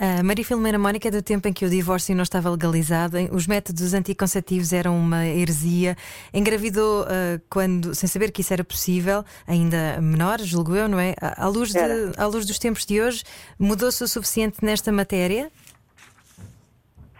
A 0.00 0.22
Maria 0.24 0.44
Filomena 0.44 0.76
Mónica 0.78 1.06
é 1.06 1.10
do 1.10 1.22
tempo 1.22 1.46
em 1.46 1.52
que 1.52 1.64
o 1.64 1.70
divórcio 1.70 2.14
não 2.14 2.24
estava 2.24 2.50
legalizado, 2.50 3.16
os 3.32 3.46
métodos 3.46 3.94
anticonceptivos 3.94 4.72
eram 4.72 4.96
uma 4.98 5.24
heresia, 5.26 5.96
engravidou 6.34 7.04
ah, 7.08 7.40
quando, 7.50 7.94
sem 7.94 8.08
saber 8.08 8.30
que 8.32 8.40
isso 8.40 8.52
era 8.52 8.62
possível, 8.64 9.24
ainda 9.46 10.00
menor, 10.00 10.38
julgo 10.40 10.74
eu, 10.76 10.88
não 10.88 10.98
é? 10.98 11.14
À 11.20 11.46
luz, 11.48 11.72
de- 11.72 12.12
à 12.16 12.26
luz 12.26 12.44
dos 12.46 12.58
tempos 12.58 12.86
de 12.86 13.00
hoje, 13.00 13.22
mudou-se 13.58 14.02
o 14.02 14.08
suficiente 14.08 14.58
nesta 14.62 14.90
matéria? 14.92 15.50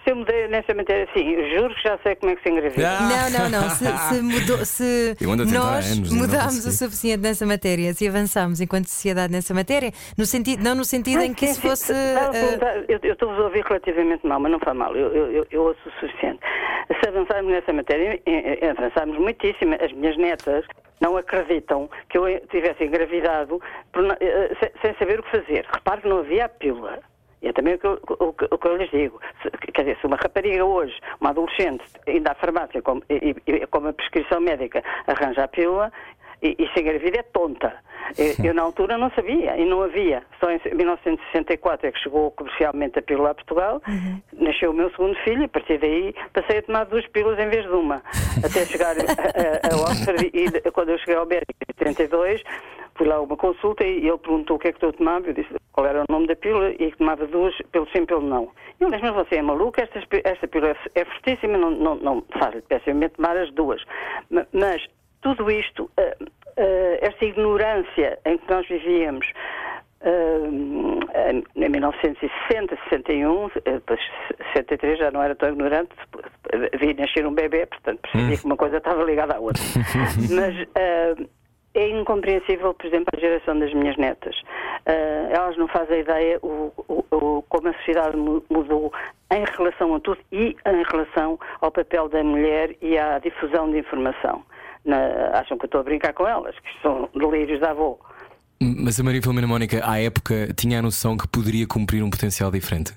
Se 0.09 0.13
eu 0.13 0.17
mudei 0.17 0.49
nessa 0.49 0.73
matéria, 0.73 1.07
sim, 1.13 1.37
juro 1.55 1.75
que 1.75 1.83
já 1.83 1.99
sei 1.99 2.17
como 2.17 2.33
é 2.33 2.37
que 2.37 2.43
se 2.43 2.49
engravida. 2.49 2.89
Ah! 2.89 3.29
Não, 3.29 3.51
não, 3.51 3.61
não. 3.61 3.69
Se, 3.69 3.85
se 3.85 4.23
mudou, 4.23 4.65
se 4.65 5.15
nós 5.53 5.93
anos 5.93 6.11
não 6.13 6.19
mudámos 6.27 6.65
o 6.65 6.73
suficiente 6.73 7.21
nessa 7.21 7.45
matéria, 7.45 7.93
se 7.93 8.09
avançámos 8.09 8.59
enquanto 8.63 8.87
sociedade 8.87 9.31
nessa 9.31 9.53
matéria, 9.53 9.93
no 10.17 10.25
sentido, 10.25 10.65
não 10.65 10.75
no 10.75 10.85
sentido 10.85 11.21
em 11.21 11.35
que 11.35 11.47
Sim, 11.49 11.53
isso 11.53 11.61
sim, 11.61 11.69
fosse. 11.69 11.93
perguntar, 12.33 12.85
eu 12.89 13.13
estou-vos 13.13 13.39
a 13.39 13.43
ouvir 13.43 13.63
relativamente 13.67 14.27
mal, 14.27 14.41
mas 14.41 14.51
não 14.51 14.59
faz 14.61 14.75
mal, 14.75 14.97
eu, 14.97 15.13
eu, 15.15 15.31
eu- 15.33 15.47
eu 15.51 15.63
ouço 15.63 15.81
o 15.87 15.93
suficiente. 16.01 16.41
Se 17.03 17.07
avançarmos 17.07 17.53
nessa 17.53 17.73
matéria, 17.75 18.19
avançarmos 18.71 19.19
muitíssimo. 19.19 19.75
As 19.79 19.93
minhas 19.93 20.17
netas 20.17 20.65
não 21.03 21.19
acreditam 21.19 21.91
que 22.09 22.17
eu 22.17 22.25
tivesse 22.51 22.83
engravidado 22.83 23.61
eh, 24.21 24.57
sem, 24.59 24.71
sem 24.81 24.95
saber 24.99 25.21
o 25.21 25.23
que 25.23 25.31
fazer. 25.33 25.67
Repare 25.71 26.01
que 26.01 26.09
não 26.09 26.21
havia 26.21 26.47
a 26.47 26.49
pílula. 26.49 26.99
E 27.43 27.49
é 27.49 27.53
também 27.53 27.75
o 27.75 27.79
que, 27.79 27.87
eu, 27.87 28.01
o 28.09 28.33
que- 28.33 28.49
o 28.51 28.59
que 28.59 28.67
eu 28.69 28.77
lhes 28.77 28.91
digo. 28.91 29.21
Se, 29.43 29.51
quer 29.73 29.83
dizer, 29.83 29.99
se 30.01 30.07
uma 30.07 30.17
rapariga 30.17 30.65
hoje, 30.65 30.95
uma 31.21 31.31
adolescente, 31.31 31.85
ainda 32.07 32.33
à 32.33 32.35
farmácia 32.35 32.83
com, 32.83 33.01
e, 33.09 33.35
e- 33.47 33.67
com 33.67 33.79
uma 33.79 33.93
prescrição 33.93 34.41
médica, 34.41 34.83
arranja 35.07 35.45
a 35.45 35.49
pílula, 35.49 35.93
e, 36.43 36.55
e 36.59 36.69
se 36.73 36.81
engravida 36.81 37.19
é 37.19 37.23
tonta. 37.25 37.75
Eu, 38.17 38.47
eu, 38.47 38.55
na 38.55 38.63
altura 38.63 38.97
não 38.97 39.11
sabia 39.11 39.57
e 39.57 39.65
não 39.65 39.83
havia. 39.83 40.23
Só 40.41 40.49
em 40.51 40.61
1964 40.73 41.89
é 41.89 41.93
que 41.93 41.99
chegou 41.99 42.31
comercialmente 42.31 42.99
a 42.99 43.03
pílula 43.03 43.31
a 43.31 43.35
Portugal, 43.35 43.83
uhum. 43.89 44.21
nasceu 44.35 44.71
o 44.71 44.75
meu 44.75 44.89
segundo 44.91 45.17
filho 45.25 45.43
e 45.43 45.45
a 45.45 45.49
partir 45.49 45.79
daí 45.79 46.15
passei 46.33 46.59
a 46.59 46.63
tomar 46.63 46.85
duas 46.85 47.07
pílulas 47.09 47.39
em 47.41 47.49
vez 47.49 47.65
de 47.65 47.71
uma. 47.73 47.97
Até 48.45 48.65
chegar 48.67 48.95
a, 48.97 49.01
a, 49.01 49.75
a 49.75 49.83
Oxford 49.91 50.31
e 50.33 50.71
quando 50.71 50.91
eu 50.91 50.99
cheguei 50.99 51.17
ao 51.17 51.27
Berg 51.27 51.45
em 51.85 51.93
72 51.93 52.43
fui 52.99 53.07
lá 53.07 53.15
a 53.15 53.21
uma 53.21 53.37
consulta 53.37 53.87
e 53.87 54.07
ele 54.07 54.19
perguntou 54.19 54.57
o 54.57 54.59
que 54.59 54.69
é 54.69 54.73
que 54.73 54.85
eu 54.85 54.93
tomava. 54.93 55.29
Eu 55.29 55.33
disse 55.33 55.55
qual 55.73 55.87
era 55.87 56.03
o 56.03 56.13
nome 56.13 56.27
da 56.27 56.37
pílula 56.37 56.71
e 56.73 56.91
que 56.91 56.99
tomava 56.99 57.27
duas, 57.27 57.57
pelo 57.71 57.89
sim, 57.91 58.05
pelo 58.05 58.21
não. 58.21 58.51
E 58.79 58.85
ele 58.85 58.91
disse, 58.91 59.05
mas 59.05 59.15
você 59.15 59.37
é 59.37 59.43
maluco, 59.43 59.81
esta, 59.81 60.01
esta 60.25 60.49
pílula 60.49 60.77
é 60.95 61.05
fortíssima, 61.05 61.57
não, 61.57 61.71
não, 61.71 61.95
não 61.95 62.25
faz-lhe 62.39 62.61
pessimamente 62.63 63.15
tomar 63.15 63.37
as 63.37 63.51
duas. 63.53 63.83
Mas 64.53 64.85
tudo 65.23 65.51
isto, 65.51 65.85
uh, 65.85 66.25
uh, 66.25 66.99
esta 67.01 67.25
ignorância 67.25 68.19
em 68.27 68.37
que 68.37 68.51
nós 68.51 68.67
vivíamos, 68.69 69.27
Uh, 70.01 71.01
em 71.57 71.69
1960, 71.69 72.79
61, 72.89 73.51
depois 73.65 73.99
63 74.55 74.97
já 74.97 75.11
não 75.11 75.21
era 75.21 75.35
tão 75.35 75.49
ignorante, 75.49 75.91
vi 76.79 76.95
nascer 76.95 77.27
um 77.27 77.35
bebê, 77.35 77.67
portanto 77.67 77.99
percebi 78.03 78.35
hum. 78.35 78.37
que 78.37 78.47
uma 78.47 78.57
coisa 78.57 78.77
estava 78.77 79.03
ligada 79.03 79.35
à 79.35 79.41
outra. 79.41 79.61
Mas 80.31 80.55
uh, 80.55 81.29
é 81.79 81.91
incompreensível, 81.91 82.75
por 82.75 82.87
exemplo, 82.87 83.07
a 83.17 83.21
geração 83.21 83.59
das 83.59 83.73
minhas 83.73 83.97
netas. 83.97 84.35
Uh, 84.87 85.31
elas 85.31 85.57
não 85.57 85.69
fazem 85.69 86.01
ideia 86.01 86.39
o, 86.43 86.73
o, 86.89 87.05
o, 87.11 87.43
como 87.49 87.69
a 87.69 87.73
sociedade 87.75 88.17
mudou 88.17 88.93
em 89.33 89.45
relação 89.57 89.95
a 89.95 90.01
tudo 90.01 90.19
e 90.33 90.57
em 90.67 90.83
relação 90.91 91.39
ao 91.61 91.71
papel 91.71 92.09
da 92.09 92.23
mulher 92.25 92.75
e 92.83 92.99
à 92.99 93.19
difusão 93.19 93.71
de 93.71 93.79
informação. 93.79 94.43
Na, 94.85 95.39
acham 95.39 95.57
que 95.59 95.65
eu 95.65 95.69
estou 95.69 95.81
a 95.81 95.85
brincar 95.85 96.13
com 96.13 96.27
elas, 96.27 96.59
que 96.59 96.83
são 96.83 97.09
delírios 97.15 97.61
da 97.61 97.71
avó. 97.71 97.99
Mas 98.61 98.99
a 98.99 99.05
Maria 99.05 99.23
Filomena 99.23 99.47
Mónica, 99.47 99.81
à 99.85 100.01
época, 100.01 100.53
tinha 100.57 100.81
a 100.81 100.83
noção 100.83 101.17
que 101.17 101.29
poderia 101.29 101.67
cumprir 101.67 102.03
um 102.03 102.11
potencial 102.11 102.51
diferente 102.51 102.93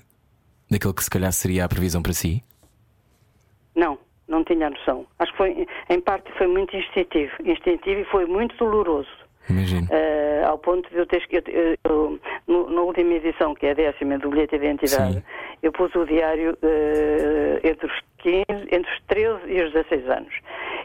daquele 0.68 0.94
que 0.94 1.04
se 1.04 1.10
calhar 1.10 1.30
seria 1.32 1.64
a 1.64 1.68
previsão 1.68 2.02
para 2.02 2.12
si? 2.12 2.42
Não 3.76 3.98
não 4.32 4.42
tinha 4.42 4.70
noção. 4.70 5.06
Acho 5.18 5.30
que 5.32 5.38
foi, 5.38 5.66
em 5.88 6.00
parte 6.00 6.32
foi 6.36 6.46
muito 6.46 6.76
instintivo, 6.76 7.32
instintivo 7.44 8.00
e 8.00 8.04
foi 8.04 8.26
muito 8.26 8.56
doloroso. 8.56 9.22
Imagino. 9.48 9.86
Uh, 9.86 10.46
ao 10.46 10.58
ponto 10.58 10.88
de 10.88 10.96
eu 10.96 11.06
ter 11.06 11.22
eu, 11.84 12.18
na 12.46 12.80
última 12.80 13.14
edição, 13.14 13.54
que 13.54 13.66
é 13.66 13.72
a 13.72 13.74
décima 13.74 14.18
do 14.18 14.30
bilhete 14.30 14.56
de 14.56 14.64
identidade, 14.64 15.14
Sim. 15.14 15.22
eu 15.62 15.72
pus 15.72 15.92
o 15.94 16.04
diário 16.06 16.52
uh, 16.52 17.66
entre 17.66 17.86
os 17.86 18.00
15, 18.18 18.44
entre 18.70 18.90
os 18.90 19.02
13 19.08 19.40
e 19.48 19.62
os 19.62 19.72
16 19.72 20.08
anos. 20.08 20.34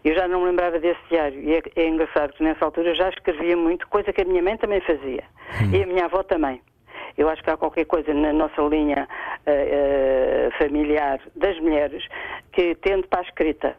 Eu 0.04 0.16
já 0.16 0.28
não 0.28 0.42
me 0.42 0.48
lembrava 0.48 0.80
desse 0.80 1.00
diário 1.10 1.40
e 1.40 1.54
é, 1.54 1.62
é 1.76 1.88
engraçado 1.88 2.34
que 2.34 2.44
nessa 2.44 2.66
altura 2.66 2.90
eu 2.90 2.96
já 2.96 3.10
escrevia 3.10 3.56
muito, 3.56 3.88
coisa 3.88 4.12
que 4.12 4.22
a 4.22 4.26
minha 4.26 4.42
mãe 4.42 4.58
também 4.58 4.82
fazia 4.82 5.24
hum. 5.62 5.72
e 5.74 5.84
a 5.84 5.88
minha 5.88 6.06
avó 6.06 6.24
também. 6.24 6.60
Eu 7.18 7.30
acho 7.30 7.44
que 7.44 7.50
há 7.50 7.58
qualquer 7.58 7.86
coisa 7.86 8.14
na 8.14 8.32
nossa 8.32 8.62
linha 8.62 9.08
uh, 9.08 10.48
uh, 10.48 10.58
familiar 10.58 11.20
das 11.36 11.60
mulheres 11.60 12.08
que 12.52 12.76
tende 12.76 13.08
para 13.08 13.22
a 13.22 13.24
escrita. 13.24 13.76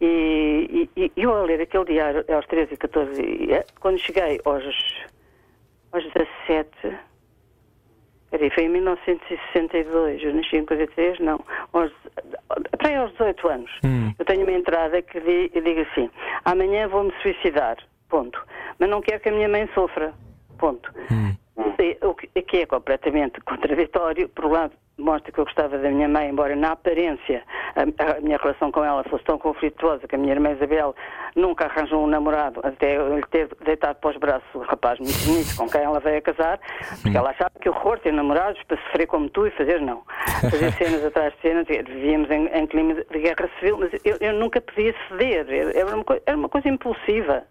E, 0.00 0.88
e, 0.96 1.02
e, 1.16 1.22
eu 1.22 1.34
a 1.34 1.42
ler 1.42 1.60
aquele 1.60 1.84
diário 1.84 2.24
aos 2.32 2.46
13 2.46 2.74
e 2.74 2.76
14, 2.76 3.52
eh, 3.52 3.66
quando 3.80 3.98
cheguei 3.98 4.40
aos, 4.44 4.64
aos 5.92 6.04
17, 6.04 6.70
peraí, 8.30 8.50
foi 8.50 8.64
em 8.64 8.68
1962, 8.70 10.22
eu 10.22 10.34
nasci 10.34 10.56
em 10.56 10.64
43, 10.64 11.20
não, 11.20 11.40
aos, 11.72 11.92
para 12.78 12.88
aí 12.88 12.96
aos 12.96 13.12
18 13.12 13.48
anos, 13.48 13.70
hum. 13.84 14.12
eu 14.18 14.24
tenho 14.24 14.42
uma 14.42 14.52
entrada 14.52 15.00
que 15.02 15.20
digo 15.20 15.80
assim, 15.80 16.10
amanhã 16.44 16.88
vou-me 16.88 17.12
suicidar, 17.22 17.76
ponto. 18.08 18.40
Mas 18.78 18.90
não 18.90 19.00
quero 19.00 19.20
que 19.20 19.28
a 19.28 19.32
minha 19.32 19.48
mãe 19.48 19.68
sofra, 19.74 20.12
ponto. 20.58 20.92
Hum. 21.10 21.34
O 22.04 22.14
que 22.14 22.58
é 22.58 22.66
completamente 22.66 23.40
contraditório, 23.46 24.28
por 24.28 24.44
um 24.46 24.52
lado, 24.52 24.72
mostra 24.98 25.32
que 25.32 25.38
eu 25.38 25.44
gostava 25.44 25.78
da 25.78 25.90
minha 25.90 26.08
mãe, 26.08 26.28
embora 26.28 26.54
na 26.54 26.72
aparência 26.72 27.42
a, 27.74 28.20
minha 28.20 28.38
relação 28.38 28.70
com 28.70 28.84
ela 28.84 29.02
fosse 29.04 29.24
tão 29.24 29.38
conflituosa 29.38 30.06
que 30.06 30.14
a 30.14 30.18
minha 30.18 30.32
irmã 30.32 30.52
Isabel 30.52 30.94
nunca 31.34 31.64
arranjou 31.64 32.04
um 32.04 32.06
namorado 32.06 32.60
até 32.62 32.96
lhe 32.96 33.22
ter 33.30 33.48
deitado 33.64 33.98
para 33.98 34.10
os 34.10 34.16
braços 34.16 34.54
o 34.54 34.60
rapaz 34.60 34.98
muito 35.00 35.18
bonito 35.26 35.56
com 35.56 35.68
quem 35.68 35.80
ela 35.80 35.98
veio 35.98 36.18
a 36.18 36.22
casar, 36.22 36.60
porque 37.02 37.16
ela 37.16 37.30
achava 37.30 37.50
que 37.60 37.68
horror 37.68 37.98
ter 37.98 38.12
namorados 38.12 38.62
para 38.64 38.76
sofrer 38.84 39.06
como 39.06 39.28
tu 39.28 39.46
e 39.46 39.50
fazer 39.52 39.80
não. 39.80 40.02
Fazer 40.42 40.72
cenas 40.78 41.04
atrás 41.04 41.32
de 41.34 41.40
cenas, 41.40 41.66
vivíamos 41.66 42.30
em, 42.30 42.46
em 42.46 42.66
clima 42.66 42.94
de 42.94 43.18
guerra 43.18 43.48
civil, 43.58 43.78
mas 43.78 43.92
eu, 44.04 44.16
eu 44.20 44.32
nunca 44.34 44.60
podia 44.60 44.94
ceder, 45.08 45.46
era 45.74 45.94
uma, 45.94 46.04
era 46.26 46.36
uma 46.36 46.48
coisa 46.48 46.68
impulsiva. 46.68 47.44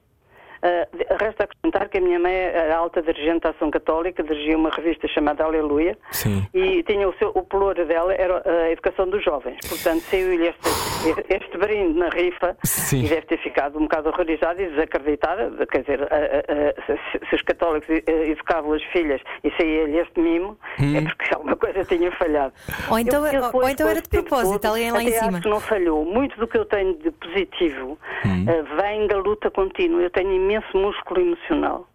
Uh, 0.63 0.87
resta 1.19 1.43
acrescentar 1.43 1.89
que 1.89 1.97
a 1.97 2.01
minha 2.01 2.17
mãe 2.17 2.33
era 2.33 2.77
alta 2.77 3.01
dirigente 3.01 3.41
da 3.41 3.49
Ação 3.49 3.69
Católica, 3.69 4.23
dirigia 4.23 4.57
uma 4.57 4.69
revista 4.69 5.09
chamada 5.09 5.43
Aleluia 5.43 5.97
Sim. 6.11 6.47
e 6.53 6.81
tinha 6.83 7.09
o, 7.09 7.13
seu, 7.17 7.31
o 7.35 7.43
pelour 7.43 7.75
dela 7.85 8.13
era 8.13 8.41
a 8.45 8.71
educação 8.71 9.09
dos 9.09 9.21
jovens. 9.25 9.57
Portanto, 9.67 10.01
saiu-lhe 10.03 10.47
este, 10.47 11.33
este 11.35 11.57
brinde 11.57 11.99
na 11.99 12.07
rifa 12.07 12.55
Sim. 12.63 13.03
e 13.03 13.09
deve 13.09 13.23
ter 13.23 13.39
ficado 13.39 13.77
um 13.77 13.81
bocado 13.81 14.07
horrorizada 14.07 14.61
e 14.61 14.69
desacreditada. 14.69 15.51
Quer 15.67 15.81
dizer, 15.81 15.99
uh, 15.99 16.05
uh, 16.05 17.27
se 17.27 17.35
os 17.35 17.41
católicos 17.41 17.89
educavam 18.07 18.71
as 18.71 18.83
filhas 18.83 19.19
e 19.43 19.51
saía-lhe 19.57 19.97
este 19.97 20.17
mimo, 20.17 20.57
hum. 20.79 20.95
é 20.95 21.01
porque 21.01 21.25
alguma 21.35 21.57
coisa 21.57 21.83
tinha 21.83 22.09
falhado. 22.13 22.53
Ou 22.89 22.99
então, 22.99 23.27
eu, 23.27 23.49
ou 23.51 23.67
então 23.67 23.85
era 23.85 24.01
de 24.01 24.07
propósito, 24.07 24.63
alguém 24.63 24.93
lá 24.93 25.03
em 25.03 25.11
cima. 25.11 25.41
não 25.43 25.59
falhou. 25.59 26.05
Muito 26.05 26.39
do 26.39 26.47
que 26.47 26.57
eu 26.57 26.63
tenho 26.63 26.97
de 26.99 27.11
positivo 27.11 27.99
hum. 28.25 28.45
vem 28.79 29.07
da 29.07 29.17
luta 29.17 29.51
contínua. 29.51 30.01
Eu 30.01 30.09
tenho 30.09 30.31
imenso 30.31 30.52
imenso 30.53 30.77
músculo 30.77 31.21
emocional. 31.21 31.87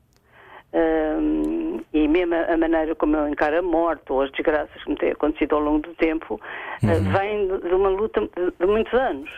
Um, 0.70 1.80
e 1.94 2.06
mesmo 2.06 2.34
a 2.34 2.56
maneira 2.58 2.94
como 2.94 3.16
eu 3.16 3.28
encaro 3.28 3.58
a 3.58 3.62
morte 3.62 4.12
ou 4.12 4.20
as 4.20 4.30
desgraças 4.32 4.82
que 4.84 4.90
me 4.90 4.96
têm 4.96 5.12
acontecido 5.12 5.54
ao 5.54 5.62
longo 5.62 5.80
do 5.80 5.94
tempo 5.94 6.38
ah, 6.82 6.86
uhum. 6.86 6.92
uh, 6.92 7.18
vem 7.18 7.60
de, 7.60 7.74
uma 7.74 7.88
luta 7.88 8.20
de, 8.20 8.52
de, 8.60 8.66
muitos 8.66 8.92
anos. 8.92 9.30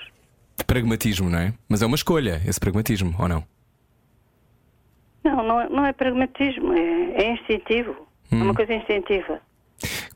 De 0.56 0.64
pragmatismo, 0.64 1.30
não 1.30 1.38
é? 1.38 1.54
Mas 1.68 1.82
é 1.82 1.86
uma 1.86 1.94
escolha, 1.94 2.40
esse 2.44 2.58
pragmatismo, 2.58 3.14
ou 3.16 3.28
não? 3.28 3.44
Não, 5.22 5.42
não 5.44 5.60
é, 5.60 5.68
não 5.68 5.86
é 5.86 5.92
pragmatismo, 5.92 6.72
é, 6.72 7.22
é 7.22 7.32
instintivo. 7.32 7.94
É 8.32 8.34
uma 8.34 8.50
hum. 8.50 8.54
coisa 8.54 8.74
instintiva. 8.74 9.40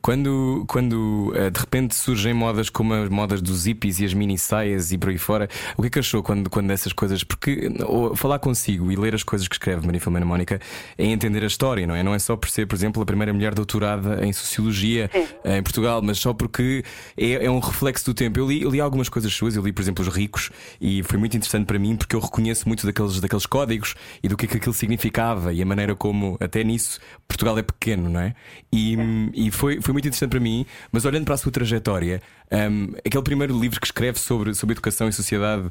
Quando, 0.05 0.65
quando 0.67 1.33
uh, 1.35 1.49
de 1.49 1.59
repente 1.59 1.95
surgem 1.95 2.31
modas 2.31 2.69
como 2.69 2.93
as 2.93 3.09
modas 3.09 3.41
dos 3.41 3.65
hippies 3.65 3.99
e 3.99 4.05
as 4.05 4.13
mini 4.13 4.37
saias 4.37 4.91
e 4.91 4.99
por 4.99 5.09
aí 5.09 5.17
fora, 5.17 5.49
o 5.75 5.81
que 5.81 5.87
é 5.87 5.89
que 5.89 5.97
achou 5.97 6.21
quando, 6.21 6.47
quando 6.47 6.69
essas 6.69 6.93
coisas? 6.93 7.23
Porque 7.23 7.71
falar 8.15 8.37
consigo 8.37 8.91
e 8.91 8.95
ler 8.95 9.15
as 9.15 9.23
coisas 9.23 9.47
que 9.47 9.55
escreve 9.55 9.83
Maria 9.83 9.99
Filomena 9.99 10.23
Mónica 10.23 10.61
é 10.95 11.05
entender 11.07 11.43
a 11.43 11.47
história, 11.47 11.87
não 11.87 11.95
é? 11.95 12.03
Não 12.03 12.13
é 12.13 12.19
só 12.19 12.37
por 12.37 12.47
ser, 12.49 12.67
por 12.67 12.75
exemplo, 12.75 13.01
a 13.01 13.05
primeira 13.05 13.33
mulher 13.33 13.55
doutorada 13.55 14.23
em 14.23 14.31
Sociologia 14.31 15.09
uh, 15.43 15.49
em 15.49 15.63
Portugal, 15.63 16.03
mas 16.03 16.19
só 16.19 16.35
porque 16.35 16.83
é, 17.17 17.43
é, 17.43 17.49
um 17.49 17.57
reflexo 17.57 18.05
do 18.05 18.13
tempo. 18.13 18.39
Eu 18.39 18.47
li, 18.47 18.61
eu 18.61 18.69
li 18.69 18.79
algumas 18.79 19.09
coisas 19.09 19.33
suas, 19.33 19.55
eu 19.55 19.63
li, 19.63 19.73
por 19.73 19.81
exemplo, 19.81 20.05
Os 20.07 20.15
Ricos, 20.15 20.51
e 20.79 21.01
foi 21.01 21.17
muito 21.17 21.35
interessante 21.35 21.65
para 21.65 21.79
mim 21.79 21.95
porque 21.95 22.15
eu 22.15 22.19
reconheço 22.19 22.67
muito 22.67 22.85
daqueles, 22.85 23.19
daqueles 23.19 23.47
códigos 23.47 23.95
e 24.21 24.27
do 24.27 24.37
que, 24.37 24.45
é 24.45 24.49
que 24.49 24.57
aquilo 24.57 24.75
significava 24.75 25.51
e 25.51 25.63
a 25.63 25.65
maneira 25.65 25.95
como, 25.95 26.37
até 26.39 26.63
nisso, 26.63 26.99
Portugal 27.27 27.57
é 27.57 27.63
pequeno, 27.63 28.07
não 28.07 28.19
é? 28.19 28.35
E, 28.71 28.95
e 29.33 29.49
foi, 29.49 29.81
foi 29.81 29.94
muito 29.95 30.07
interessante 30.07 30.31
para 30.31 30.39
mim, 30.39 30.65
mas 30.91 31.05
olhando 31.05 31.25
para 31.25 31.33
a 31.33 31.37
sua 31.37 31.51
trajetória, 31.51 32.21
um, 32.51 32.95
aquele 33.05 33.23
primeiro 33.23 33.57
livro 33.57 33.79
que 33.79 33.87
escreve 33.87 34.19
sobre, 34.19 34.53
sobre 34.53 34.73
educação 34.73 35.07
e 35.07 35.13
sociedade 35.13 35.69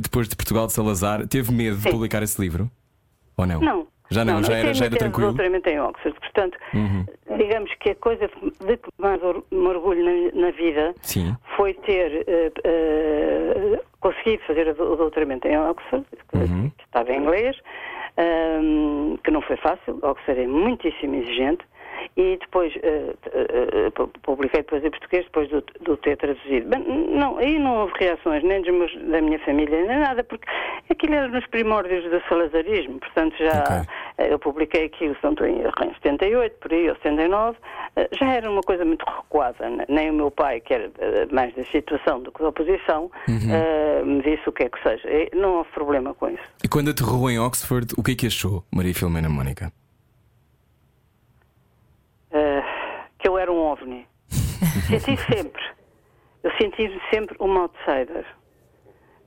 depois 0.00 0.28
de 0.28 0.36
Portugal 0.36 0.66
de 0.66 0.72
Salazar, 0.72 1.26
teve 1.26 1.52
medo 1.52 1.76
Sim. 1.76 1.82
de 1.82 1.90
publicar 1.90 2.22
esse 2.22 2.40
livro? 2.40 2.70
Ou 3.36 3.46
não? 3.46 3.60
Não. 3.60 3.86
Já 4.10 4.24
não, 4.24 4.34
não 4.34 4.44
já, 4.44 4.54
era, 4.54 4.74
já 4.74 4.84
era 4.84 4.96
tranquilo. 4.96 5.28
doutoramento 5.28 5.68
em 5.68 5.80
Oxford, 5.80 6.18
portanto, 6.20 6.58
uhum. 6.74 7.06
digamos 7.38 7.74
que 7.80 7.90
a 7.90 7.94
coisa 7.94 8.30
de 8.60 8.76
que 8.76 8.90
mais 8.98 9.20
me 9.50 9.66
orgulho 9.66 10.04
na, 10.04 10.42
na 10.42 10.50
vida 10.50 10.94
Sim. 11.00 11.34
foi 11.56 11.72
ter 11.74 12.24
uh, 12.28 13.74
uh, 13.74 13.80
conseguido 14.00 14.42
fazer 14.46 14.68
o 14.68 14.96
doutoramento 14.96 15.48
em 15.48 15.58
Oxford, 15.58 16.06
que 16.30 16.36
uhum. 16.36 16.70
estava 16.84 17.12
em 17.12 17.22
inglês, 17.22 17.56
um, 18.18 19.16
que 19.24 19.30
não 19.30 19.40
foi 19.40 19.56
fácil, 19.56 19.98
Oxford 20.02 20.40
é 20.40 20.46
muitíssimo 20.46 21.16
exigente, 21.16 21.64
e 22.16 22.38
depois 22.40 22.74
uh, 22.76 23.88
uh, 23.88 24.08
publiquei 24.22 24.62
depois 24.62 24.84
em 24.84 24.90
português 24.90 25.24
depois 25.24 25.48
do, 25.48 25.64
do 25.82 25.96
ter 25.96 26.16
traduzido. 26.16 26.68
Bem, 26.68 26.84
não, 27.08 27.38
aí 27.38 27.58
não 27.58 27.80
houve 27.80 27.92
reações 27.98 28.42
nem 28.42 28.62
dos 28.62 28.72
meus, 28.72 28.94
da 29.10 29.20
minha 29.20 29.38
família, 29.40 29.84
nem 29.84 29.98
nada, 29.98 30.22
porque 30.24 30.46
aquilo 30.90 31.14
era 31.14 31.28
nos 31.28 31.46
primórdios 31.46 32.04
do 32.10 32.22
salazarismo, 32.28 32.98
portanto 33.00 33.34
já 33.38 33.62
okay. 33.62 34.32
eu 34.32 34.38
publiquei 34.38 34.84
aquilo, 34.86 35.14
se 35.14 35.24
não 35.24 35.32
estou 35.32 35.46
em, 35.46 35.60
em 35.60 35.94
78, 35.94 36.56
por 36.58 36.72
aí, 36.72 36.88
ou 36.88 36.96
79, 36.96 37.58
já 38.18 38.32
era 38.32 38.50
uma 38.50 38.62
coisa 38.62 38.84
muito 38.84 39.04
recuada, 39.04 39.56
nem 39.88 40.10
o 40.10 40.14
meu 40.14 40.30
pai, 40.30 40.60
que 40.60 40.74
era 40.74 40.90
mais 41.32 41.54
da 41.54 41.64
situação 41.66 42.20
do 42.20 42.32
que 42.32 42.42
da 42.42 42.48
oposição, 42.48 43.10
uhum. 43.28 44.06
me 44.06 44.22
disse 44.22 44.48
o 44.48 44.52
que 44.52 44.64
é 44.64 44.68
que 44.68 44.82
seja. 44.82 45.08
Não 45.34 45.58
houve 45.58 45.70
problema 45.70 46.14
com 46.14 46.28
isso. 46.28 46.42
E 46.62 46.68
quando 46.68 46.90
aterrou 46.90 47.30
em 47.30 47.38
Oxford, 47.38 47.94
o 47.96 48.02
que 48.02 48.12
é 48.12 48.14
que 48.14 48.26
achou, 48.26 48.64
Maria 48.72 48.94
Filomena 48.94 49.28
Mónica? 49.28 49.72
que 53.24 53.28
eu 53.28 53.38
era 53.38 53.50
um 53.50 53.63
ovni. 53.74 54.06
senti 54.88 55.16
sempre. 55.32 55.62
Eu 56.42 56.50
senti 56.60 57.00
sempre 57.10 57.36
um 57.40 57.56
outsider. 57.58 58.24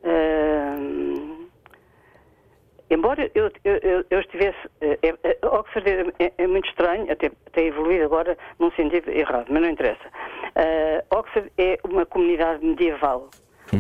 Uh, 0.04 1.48
embora 2.90 3.30
eu, 3.36 3.52
eu, 3.64 4.06
eu, 4.10 4.20
estivesse. 4.20 4.58
é- 4.82 5.00
é- 5.24 5.38
Oxford 5.46 6.14
é, 6.20 6.32
é- 6.38 6.48
muito 6.48 6.70
estranho, 6.70 7.12
até 7.12 7.30
tem 7.52 7.68
evoluído 7.68 8.06
agora 8.06 8.38
num 8.60 8.72
sentido 8.72 9.10
errado, 9.10 9.48
mas 9.50 9.62
não 9.62 9.70
interessa. 9.70 10.08
Eh, 10.56 11.04
Oxford 11.12 11.52
é 11.58 11.78
uma 11.84 12.06
comunidade 12.06 12.64
medieval. 12.66 13.30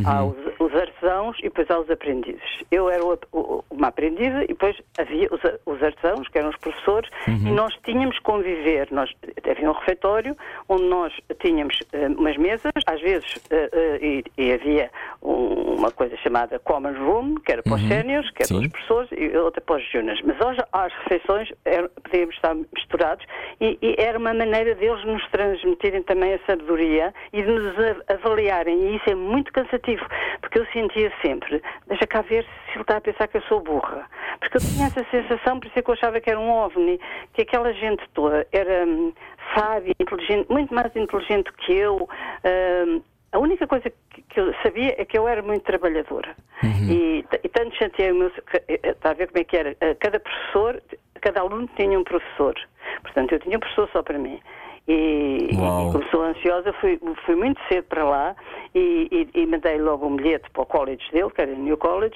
Há 0.05 0.21
os, 0.25 0.35
os 0.59 0.75
artesãos 0.75 1.37
e 1.39 1.43
depois 1.43 1.69
há 1.71 1.79
os 1.79 1.89
aprendizes. 1.89 2.63
Eu 2.69 2.89
era 2.89 3.03
o- 3.05 3.17
o- 3.31 3.63
uma 3.69 3.87
aprendiza 3.87 4.43
e 4.43 4.47
depois 4.47 4.75
havia 4.97 5.29
os, 5.31 5.39
os 5.77 5.83
artesãos, 5.83 6.27
que 6.27 6.37
eram 6.37 6.49
os 6.49 6.57
professores, 6.57 7.09
e 7.27 7.51
nós 7.51 7.73
tínhamos 7.85 8.17
que 8.17 8.23
conviver. 8.23 8.87
Nós, 8.91 9.09
havia 9.49 9.69
um 9.69 9.73
refeitório 9.73 10.35
onde 10.67 10.83
nós 10.83 11.13
tínhamos 11.39 11.79
eh, 11.93 12.07
umas 12.07 12.35
mesas, 12.37 12.71
às 12.85 13.01
vezes, 13.01 13.39
eh, 13.49 13.69
eh, 13.71 13.99
e, 14.01 14.23
e 14.37 14.51
havia 14.53 14.89
um- 15.21 15.75
uma 15.77 15.91
coisa 15.91 16.15
chamada 16.17 16.59
Common 16.59 16.93
Room, 16.93 17.35
que 17.35 17.51
era 17.51 17.61
para 17.63 17.75
os 17.75 17.81
séniores, 17.87 18.29
que 18.31 18.43
era 18.43 18.47
para 18.49 18.57
os 18.57 18.67
professores, 18.71 19.09
e 19.11 19.37
outra 19.37 19.61
para 19.61 19.75
os 19.77 19.91
júniores. 19.91 20.21
Mas 20.23 20.39
hoje, 20.41 20.59
às 20.73 20.93
refeições, 21.03 21.49
era- 21.65 21.89
podíamos 22.03 22.35
estar 22.35 22.55
misturados 22.75 23.25
e, 23.61 23.77
e 23.81 23.95
era 23.97 24.17
uma 24.17 24.33
maneira 24.33 24.73
deles 24.75 25.03
nos 25.05 25.25
transmitirem 25.29 26.01
também 26.03 26.33
a 26.33 26.39
sabedoria 26.45 27.13
e 27.31 27.41
de 27.43 27.47
nos 27.51 27.75
avaliarem. 28.07 28.77
E 28.91 28.95
isso 28.97 29.09
é 29.09 29.15
muito 29.15 29.51
cansativo, 29.53 30.05
porque 30.41 30.59
eu 30.59 30.65
sentia 30.67 31.11
sempre, 31.21 31.61
deixa 31.87 32.07
cá 32.07 32.21
ver 32.21 32.43
se 32.43 32.71
ele 32.73 32.81
está 32.81 32.97
a 32.97 33.01
pensar 33.01 33.27
que 33.27 33.37
eu 33.37 33.41
sou 33.43 33.61
burra. 33.61 34.05
Porque 34.39 34.57
eu 34.57 34.61
tinha 34.61 34.87
essa 34.87 35.03
sensação, 35.11 35.59
por 35.67 35.71
isso 35.71 35.79
é 35.79 35.81
que 35.81 35.89
eu 35.89 35.93
achava 35.93 36.19
que 36.21 36.29
era 36.29 36.39
um 36.39 36.49
ovni, 36.49 36.99
que 37.33 37.41
aquela 37.41 37.71
gente 37.73 38.03
toda 38.13 38.47
era 38.51 38.85
hum, 38.85 39.13
sábia, 39.55 39.93
inteligente, 39.99 40.47
muito 40.49 40.73
mais 40.73 40.95
inteligente 40.95 41.51
que 41.53 41.73
eu. 41.73 42.07
hum, 42.87 43.01
a 43.33 43.39
única 43.39 43.67
coisa 43.67 43.91
que, 44.29 44.39
eu 44.39 44.53
sabia 44.63 44.95
é 44.97 45.03
que 45.03 45.17
eu 45.17 45.27
era 45.27 45.41
muito 45.41 45.63
trabalhadora. 45.63 46.33
E, 46.89 47.23
t- 47.29 47.41
e 47.43 47.49
tanto 47.49 47.75
chateei 47.75 48.11
o 48.11 48.15
meu. 48.15 48.31
eh, 48.69 48.79
Está 48.83 49.11
a 49.11 49.13
ver 49.13 49.27
como 49.27 49.39
é 49.39 49.43
que 49.43 49.57
era? 49.57 49.75
Eh, 49.81 49.93
Cada 49.95 50.17
professor, 50.19 50.81
cada 51.21 51.41
aluno 51.41 51.69
tinha 51.75 51.99
um 51.99 52.03
professor. 52.05 52.55
Portanto, 53.01 53.33
eu 53.33 53.39
tinha 53.39 53.57
um 53.57 53.59
professor 53.59 53.89
só 53.91 54.01
para 54.01 54.17
mim. 54.17 54.39
E, 54.87 55.49
Uau. 55.53 55.89
e 55.89 55.91
como 55.91 56.03
sou 56.09 56.21
ansiosa, 56.23 56.71
fui, 56.79 56.97
fui 57.25 57.35
muito 57.35 57.61
cedo 57.67 57.83
para 57.89 58.05
lá 58.05 58.35
e, 58.73 59.27
e, 59.35 59.41
e 59.41 59.45
mandei 59.45 59.77
logo 59.77 60.07
um 60.07 60.15
bilhete 60.15 60.49
para 60.51 60.61
o 60.61 60.65
college 60.65 61.03
dele, 61.11 61.29
que 61.29 61.41
era 61.41 61.51
o 61.51 61.55
New 61.57 61.75
College, 61.77 62.15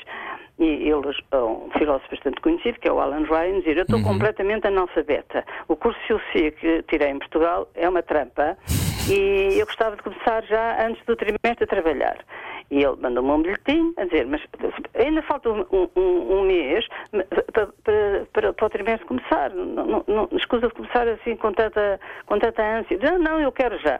e 0.63 0.89
ele 0.89 1.01
é 1.31 1.37
um 1.37 1.69
filósofo 1.77 2.09
bastante 2.11 2.39
conhecido, 2.41 2.79
que 2.79 2.87
é 2.87 2.91
o 2.91 2.99
Alan 2.99 3.23
Ryan, 3.23 3.59
dizer, 3.59 3.77
eu 3.77 3.83
estou 3.83 4.01
completamente 4.03 4.67
analfabeta. 4.67 5.43
O 5.67 5.75
curso 5.75 5.99
de 6.01 6.05
Filosofia 6.07 6.51
que 6.51 6.83
tirei 6.83 7.09
em 7.09 7.19
Portugal 7.19 7.67
é 7.75 7.89
uma 7.89 8.03
trampa 8.03 8.57
e 9.09 9.57
eu 9.59 9.65
gostava 9.65 9.95
de 9.95 10.03
começar 10.03 10.43
já 10.43 10.85
antes 10.85 11.03
do 11.05 11.15
trimestre 11.15 11.63
a 11.63 11.67
trabalhar. 11.67 12.17
E 12.69 12.83
ele 12.83 12.95
mandou-me 13.01 13.29
um 13.31 13.41
bilhetinho 13.41 13.93
a 13.97 14.05
dizer, 14.05 14.25
mas 14.27 14.41
ainda 14.95 15.21
falta 15.23 15.49
um, 15.49 15.65
um- 15.95 16.37
um 16.39 16.43
mês 16.43 16.87
para, 17.51 17.67
para, 17.83 18.25
para, 18.31 18.53
para 18.53 18.65
o 18.65 18.69
trimestre 18.69 19.05
começar. 19.07 19.49
Não, 19.49 19.85
não, 19.85 20.03
não, 20.07 20.29
escusa 20.37 20.67
de 20.67 20.73
começar 20.73 21.07
assim 21.07 21.35
com 21.35 21.51
tanta, 21.51 21.99
com 22.25 22.39
tanta 22.39 22.63
ânsia. 22.63 22.97
Não, 23.01 23.17
não, 23.19 23.39
eu 23.41 23.51
quero 23.51 23.77
já. 23.79 23.99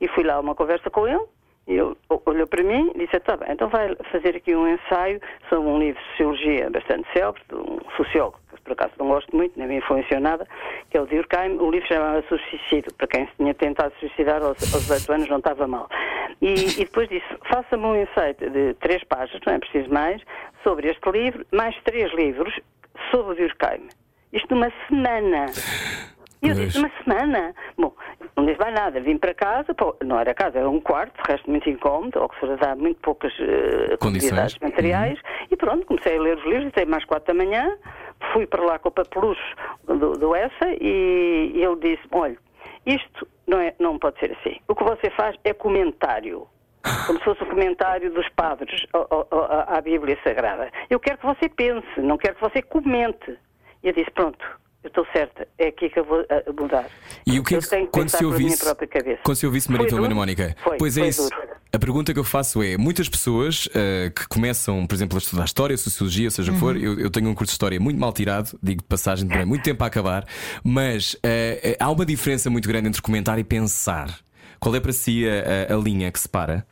E 0.00 0.08
fui 0.08 0.24
lá 0.24 0.34
a 0.34 0.40
uma 0.40 0.54
conversa 0.54 0.90
com 0.90 1.06
ele. 1.08 1.22
Ele 1.70 1.94
olhou 2.26 2.46
para 2.48 2.62
mim 2.64 2.90
e 2.94 2.98
disse, 2.98 3.16
está 3.16 3.36
bem, 3.36 3.52
então 3.52 3.68
vai 3.68 3.94
fazer 4.10 4.36
aqui 4.36 4.54
um 4.56 4.66
ensaio 4.66 5.20
sobre 5.48 5.68
um 5.68 5.78
livro 5.78 6.00
de 6.00 6.08
sociologia 6.10 6.70
bastante 6.70 7.06
célebre, 7.12 7.40
de 7.48 7.54
um 7.54 7.78
sociólogo, 7.96 8.38
que 8.54 8.60
por 8.62 8.72
acaso 8.72 8.92
não 8.98 9.08
gosto 9.08 9.34
muito, 9.34 9.56
nem 9.56 9.68
me 9.68 9.76
influenciou 9.76 10.20
nada, 10.20 10.46
que 10.90 10.96
é 10.96 11.00
o 11.00 11.06
Durkheim. 11.06 11.58
O 11.58 11.70
livro 11.70 11.86
chamava-se 11.86 12.34
O 12.34 12.38
Suicídio, 12.38 12.92
para 12.94 13.06
quem 13.06 13.26
se 13.26 13.32
tinha 13.36 13.54
tentado 13.54 13.94
suicidar 14.00 14.42
aos, 14.42 14.60
aos 14.74 14.82
18 14.82 15.12
anos 15.12 15.28
não 15.28 15.38
estava 15.38 15.66
mal. 15.68 15.88
E, 16.42 16.54
e 16.54 16.84
depois 16.84 17.08
disse, 17.08 17.26
faça-me 17.48 17.84
um 17.84 18.02
ensaio 18.02 18.34
de 18.34 18.74
três 18.74 19.04
páginas, 19.04 19.40
não 19.46 19.52
é 19.54 19.58
preciso 19.58 19.92
mais, 19.92 20.22
sobre 20.64 20.88
este 20.88 21.10
livro, 21.10 21.46
mais 21.52 21.76
três 21.84 22.12
livros 22.14 22.58
sobre 23.10 23.32
o 23.32 23.36
Durkheim. 23.36 23.88
Isto 24.32 24.54
numa 24.54 24.72
semana. 24.88 25.46
E 26.42 26.48
eu 26.48 26.54
disse, 26.54 26.78
uma 26.78 26.90
semana? 27.04 27.54
Bom, 27.76 27.94
não 28.36 28.46
disse 28.46 28.58
mais 28.58 28.74
nada. 28.74 29.00
Vim 29.00 29.18
para 29.18 29.34
casa, 29.34 29.74
pô, 29.74 29.96
não 30.02 30.18
era 30.18 30.34
casa, 30.34 30.58
era 30.58 30.68
um 30.68 30.80
quarto, 30.80 31.22
de 31.22 31.30
resto 31.30 31.50
muito 31.50 31.68
incómodo, 31.68 32.22
Oxford 32.22 32.56
dá 32.60 32.74
muito 32.76 33.00
poucas 33.00 33.32
eh, 33.38 33.96
Condições. 33.98 34.30
comodidades 34.30 34.58
materiais. 34.60 35.18
E 35.50 35.56
pronto, 35.56 35.86
comecei 35.86 36.16
a 36.16 36.20
ler 36.20 36.36
os 36.38 36.44
livros, 36.44 36.68
até 36.68 36.84
mais 36.84 37.04
quatro 37.04 37.34
da 37.34 37.44
manhã, 37.44 37.76
fui 38.32 38.46
para 38.46 38.62
lá 38.62 38.78
com 38.78 38.88
o 38.88 38.92
papelucho 38.92 39.56
do, 39.84 40.12
do 40.12 40.36
ESSA 40.36 40.72
e, 40.80 41.52
e 41.54 41.62
ele 41.64 41.76
disse, 41.76 42.02
olha, 42.12 42.36
isto 42.86 43.26
não, 43.46 43.58
é, 43.58 43.74
não 43.78 43.98
pode 43.98 44.18
ser 44.18 44.36
assim. 44.40 44.58
O 44.68 44.74
que 44.74 44.84
você 44.84 45.10
faz 45.10 45.36
é 45.44 45.52
comentário. 45.52 46.46
Como 47.06 47.18
se 47.18 47.24
fosse 47.26 47.42
o 47.42 47.46
comentário 47.46 48.10
dos 48.10 48.26
padres 48.30 48.86
à 49.66 49.80
Bíblia 49.82 50.18
Sagrada. 50.24 50.70
Eu 50.88 50.98
quero 50.98 51.18
que 51.18 51.26
você 51.26 51.46
pense, 51.48 51.86
não 52.00 52.16
quero 52.16 52.36
que 52.36 52.40
você 52.40 52.62
comente. 52.62 53.36
E 53.82 53.88
eu 53.88 53.92
disse, 53.92 54.10
pronto, 54.12 54.38
eu 54.82 54.88
estou 54.88 55.06
certa, 55.12 55.46
é 55.58 55.68
aqui 55.68 55.90
que 55.90 55.98
eu 56.00 56.04
vou 56.04 56.24
mudar. 56.58 56.86
E 57.26 57.38
o 57.38 57.44
que 57.44 57.54
é 57.54 57.58
que, 57.58 57.68
tenho 57.68 57.86
que 57.86 57.92
quando 57.92 58.08
se 58.08 58.24
ouvisse, 58.24 58.64
própria 58.64 58.88
cabeça. 58.88 59.20
quando 59.22 59.36
se 59.36 59.46
ouvisse 59.46 59.70
Maria 59.70 59.88
Filomena? 59.88 60.14
Mónica? 60.14 60.56
Foi, 60.62 60.76
pois 60.78 60.96
é 60.96 61.00
foi 61.00 61.08
isso. 61.08 61.22
duro. 61.28 61.36
A 61.72 61.78
pergunta 61.78 62.12
que 62.12 62.18
eu 62.18 62.24
faço 62.24 62.62
é: 62.62 62.76
muitas 62.76 63.08
pessoas 63.08 63.68
eh, 63.74 64.10
que 64.14 64.26
começam, 64.26 64.86
por 64.86 64.94
exemplo, 64.94 65.16
a 65.16 65.20
estudar 65.20 65.44
História, 65.44 65.76
Sociologia, 65.76 66.30
seja 66.30 66.50
o 66.50 66.54
que 66.54 66.60
for, 66.60 66.74
Uhum. 66.74 66.82
eu, 66.82 66.98
eu 67.00 67.10
tenho 67.10 67.28
um 67.28 67.34
curso 67.34 67.50
de 67.50 67.54
História 67.54 67.78
muito 67.78 68.00
mal 68.00 68.12
tirado, 68.12 68.58
digo 68.62 68.82
de 68.82 68.88
passagem, 68.88 69.24
demorei 69.26 69.46
muito 69.46 69.62
tempo 69.62 69.84
a 69.84 69.86
acabar, 69.86 70.24
mas 70.64 71.16
eh, 71.22 71.76
há 71.78 71.90
uma 71.90 72.04
diferença 72.06 72.48
muito 72.50 72.66
grande 72.68 72.88
entre 72.88 73.00
comentar 73.02 73.38
e 73.38 73.44
pensar. 73.44 74.08
Qual 74.58 74.74
é 74.74 74.80
para 74.80 74.92
si 74.92 75.24
a, 75.28 75.72
a- 75.72 75.76
a 75.76 75.78
linha 75.80 76.10
que 76.10 76.18
separa 76.18 76.66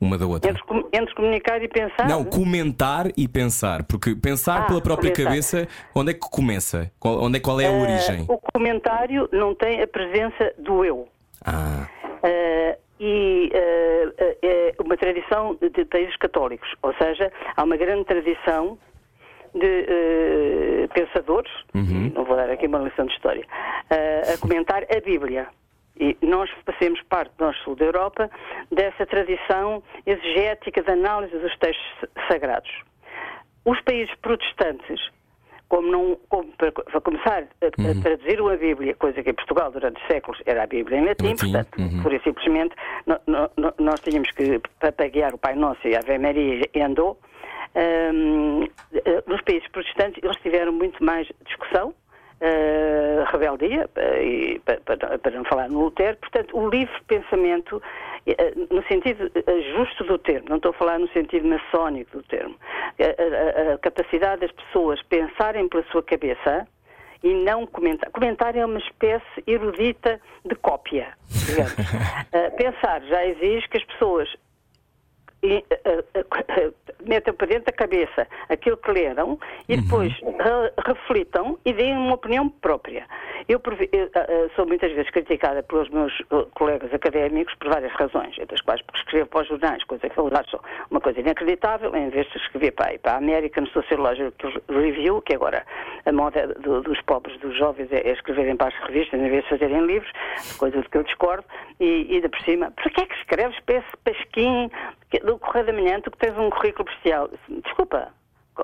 uma 0.00 0.16
da 0.18 0.26
outra? 0.26 0.50
Entre, 0.50 0.62
entre 0.92 1.14
comunicar 1.14 1.62
e 1.62 1.68
pensar. 1.68 2.08
Não, 2.08 2.24
comentar 2.24 3.06
e 3.16 3.26
pensar, 3.28 3.82
porque 3.84 4.14
pensar 4.14 4.62
Ah, 4.62 4.66
pela 4.66 4.80
própria 4.80 5.10
comentar. 5.10 5.26
cabeça, 5.32 5.68
onde 5.94 6.10
é 6.12 6.14
que 6.14 6.20
começa? 6.30 6.90
Qual, 7.00 7.22
onde 7.22 7.38
é, 7.38 7.40
qual 7.40 7.60
é 7.60 7.66
a 7.66 7.70
Eh, 7.72 7.80
origem? 7.82 8.24
o 8.28 8.38
comentário 8.38 9.28
não 9.32 9.54
tem 9.54 9.82
a 9.82 9.86
presença 9.86 10.52
do 10.58 10.84
eu. 10.84 11.08
Ah, 11.44 11.86
Eh, 12.22 12.78
e 13.00 13.48
eh, 13.52 14.36
é 14.42 14.74
uma 14.82 14.96
tradição 14.96 15.56
de, 15.60 15.84
países 15.84 16.16
católicos, 16.16 16.68
ou 16.82 16.92
seja, 16.94 17.30
há 17.56 17.62
uma 17.62 17.76
grande 17.76 18.04
tradição 18.04 18.76
de 19.54 20.88
pensadores, 20.94 21.50
não 21.74 22.24
vou 22.24 22.36
dar 22.36 22.50
aqui 22.50 22.66
uma 22.66 22.78
lição 22.80 23.06
de 23.06 23.12
história, 23.12 23.44
a 23.90 24.36
comentar 24.40 24.82
a 24.84 25.00
Bíblia. 25.00 25.46
E 26.00 26.16
nós 26.22 26.48
fazemos 26.64 27.02
parte, 27.02 27.32
nós 27.38 27.56
sul 27.58 27.74
da 27.74 27.84
Europa, 27.86 28.30
dessa 28.70 29.04
tradição 29.06 29.82
exegética 30.06 30.82
de 30.82 30.90
análise 30.90 31.36
dos 31.38 31.56
textos 31.58 32.08
sagrados. 32.30 32.70
Os 33.64 33.80
países 33.82 34.14
protestantes, 34.22 35.00
como 35.68 35.90
não, 35.90 36.16
como 36.28 36.50
para, 36.56 36.70
para 36.72 37.00
começar 37.00 37.42
a, 37.60 37.66
a 37.66 38.02
traduzir 38.02 38.40
a 38.40 38.56
Bíblia, 38.56 38.94
coisa 38.94 39.22
que 39.22 39.30
em 39.30 39.34
Portugal 39.34 39.70
durante 39.72 40.00
séculos 40.06 40.40
era 40.46 40.62
a 40.62 40.66
Bíblia 40.66 40.98
em 40.98 41.04
latim, 41.04 41.28
Latim, 41.30 41.52
portanto, 41.52 41.78
uhum. 41.78 42.02
por 42.02 42.12
e 42.12 42.20
simplesmente 42.20 42.74
no- 43.26 43.50
no- 43.56 43.74
nós 43.78 44.00
tínhamos 44.00 44.30
que, 44.30 44.60
guiar 45.08 45.34
o 45.34 45.38
Pai 45.38 45.54
Nosso 45.56 45.86
e 45.86 45.94
a 45.94 45.98
Ave 45.98 46.16
Maria 46.18 46.64
e 46.72 46.80
andou, 46.80 47.18
hum, 47.74 48.66
eh, 48.94 49.22
nos 49.26 49.42
países 49.42 49.68
protestantes 49.68 50.22
eles 50.22 50.36
tiveram 50.38 50.72
muito 50.72 51.02
mais 51.04 51.28
discussão, 51.44 51.92
eh, 52.40 53.24
rebeldia, 53.32 53.88
eh, 53.96 54.22
e, 54.24 54.58
pa- 54.60 54.78
para, 54.84 55.18
para 55.18 55.32
não 55.36 55.44
falar 55.44 55.68
no 55.68 55.80
Lutero, 55.84 56.16
portanto, 56.18 56.56
o 56.58 56.68
livre 56.68 56.94
pensamento, 57.06 57.82
eh, 58.26 58.52
no 58.70 58.82
sentido 58.86 59.30
justo 59.76 60.04
do 60.04 60.18
termo, 60.18 60.48
não 60.48 60.56
estou 60.56 60.70
a 60.70 60.74
falar 60.74 60.98
no 60.98 61.08
sentido 61.08 61.46
maçónico 61.48 62.18
do 62.18 62.22
termo, 62.24 62.54
a, 62.98 63.70
a- 63.70 63.74
a 63.74 63.78
capacidade 63.78 64.40
das 64.42 64.52
pessoas 64.52 65.02
pensarem 65.02 65.68
pela 65.68 65.82
sua 65.90 66.02
cabeça 66.02 66.66
e 67.22 67.34
não 67.34 67.66
comentar. 67.66 68.10
Comentar 68.10 68.54
é 68.56 68.64
uma 68.64 68.78
espécie 68.78 69.42
erudita 69.46 70.20
de 70.44 70.54
cópia, 70.54 71.08
digamos. 71.46 71.74
Eh, 72.30 72.50
pensar 72.50 73.00
já 73.04 73.24
exige 73.24 73.66
que 73.70 73.78
as 73.78 73.84
pessoas 73.84 74.28
e, 75.42 75.64
eh, 75.70 75.80
eh, 75.84 76.24
eh, 76.48 76.70
metam 77.06 77.32
para 77.34 77.46
dentro 77.46 77.66
da 77.66 77.72
cabeça 77.72 78.26
aquilo 78.48 78.76
que 78.76 78.90
leram 78.90 79.38
e 79.68 79.76
depois 79.76 80.12
re- 80.20 80.72
reflitam 80.86 81.58
e 81.64 81.72
deem 81.72 81.94
uma 81.96 82.14
opinião 82.14 82.48
própria. 82.48 83.06
Eu, 83.48 83.60
eu, 83.92 84.50
sou 84.56 84.66
muitas 84.66 84.92
vezes 84.92 85.10
criticada 85.10 85.62
pelos 85.62 85.88
meus 85.90 86.12
colegas 86.54 86.92
académicos 86.92 87.54
por 87.54 87.68
várias 87.72 87.92
razões, 87.92 88.36
entre 88.38 88.54
as 88.54 88.60
quais 88.60 88.82
porque 88.82 88.98
escrevo 89.00 89.28
para 89.28 89.42
os 89.42 89.48
jornais, 89.48 89.84
coisa 89.84 90.08
que 90.08 90.18
eu 90.18 90.28
acho 90.34 90.60
uma 90.90 91.00
coisa 91.00 91.20
inacreditável, 91.20 91.94
em 91.96 92.10
vez 92.10 92.26
de 92.30 92.36
escrever 92.38 92.72
para, 92.72 92.98
para 92.98 93.12
a 93.12 93.16
American 93.18 93.64
Sociological 93.66 94.32
Review, 94.68 95.22
que 95.22 95.34
agora 95.34 95.64
a 96.04 96.12
moda 96.12 96.48
do- 96.48 96.82
dos 96.82 97.00
pobres, 97.02 97.38
dos 97.40 97.56
jovens, 97.56 97.90
é, 97.92 98.00
é 98.08 98.12
escreverem 98.12 98.56
para 98.56 98.68
as 98.68 98.74
revistas 98.86 99.18
em 99.20 99.30
vez 99.30 99.44
de 99.44 99.50
fazerem 99.50 99.86
livros, 99.86 100.10
coisa 100.58 100.82
de 100.82 100.88
que 100.88 100.98
eu 100.98 101.04
discordo, 101.04 101.44
e, 101.80 102.16
e 102.16 102.20
de 102.20 102.28
por 102.28 102.40
cima, 102.40 102.70
por 102.72 102.90
que 102.90 103.00
é 103.00 103.06
que 103.06 103.14
escreves 103.14 103.58
para 103.60 103.76
esse 103.76 103.96
pasquim 104.04 104.68
do 105.28 105.38
Correio 105.38 105.66
da 105.66 105.72
Manhã, 105.72 106.00
tu 106.00 106.10
que 106.10 106.18
tens 106.18 106.36
um 106.38 106.48
currículo 106.50 106.86
bestial? 106.86 107.28
Desculpa. 107.48 108.08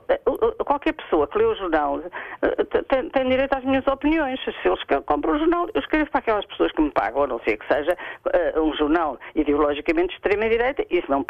eh, 0.08 0.20
Qualquer 0.64 0.94
pessoa 0.94 1.28
que 1.28 1.38
lê 1.38 1.44
o 1.44 1.54
jornal 1.54 2.00
eh, 2.42 2.82
tem, 2.88 3.08
tem 3.10 3.28
direito 3.28 3.52
às 3.54 3.64
minhas 3.64 3.86
opiniões. 3.86 4.40
Se 4.42 4.50
eles 4.66 4.82
compram 5.06 5.34
o 5.34 5.38
jornal, 5.38 5.68
eu 5.74 5.80
escrevo 5.80 6.10
para 6.10 6.20
aquelas 6.20 6.46
pessoas 6.46 6.72
que 6.72 6.80
me 6.80 6.90
pagam, 6.90 7.20
ou 7.20 7.26
não 7.26 7.38
sei 7.40 7.56
que 7.56 7.66
seja, 7.68 7.96
eh, 8.32 8.58
um 8.58 8.74
jornal 8.74 9.18
ideologicamente 9.34 10.08
de 10.08 10.14
extrema-direita, 10.14 10.86
isso 10.90 11.10
não, 11.10 11.24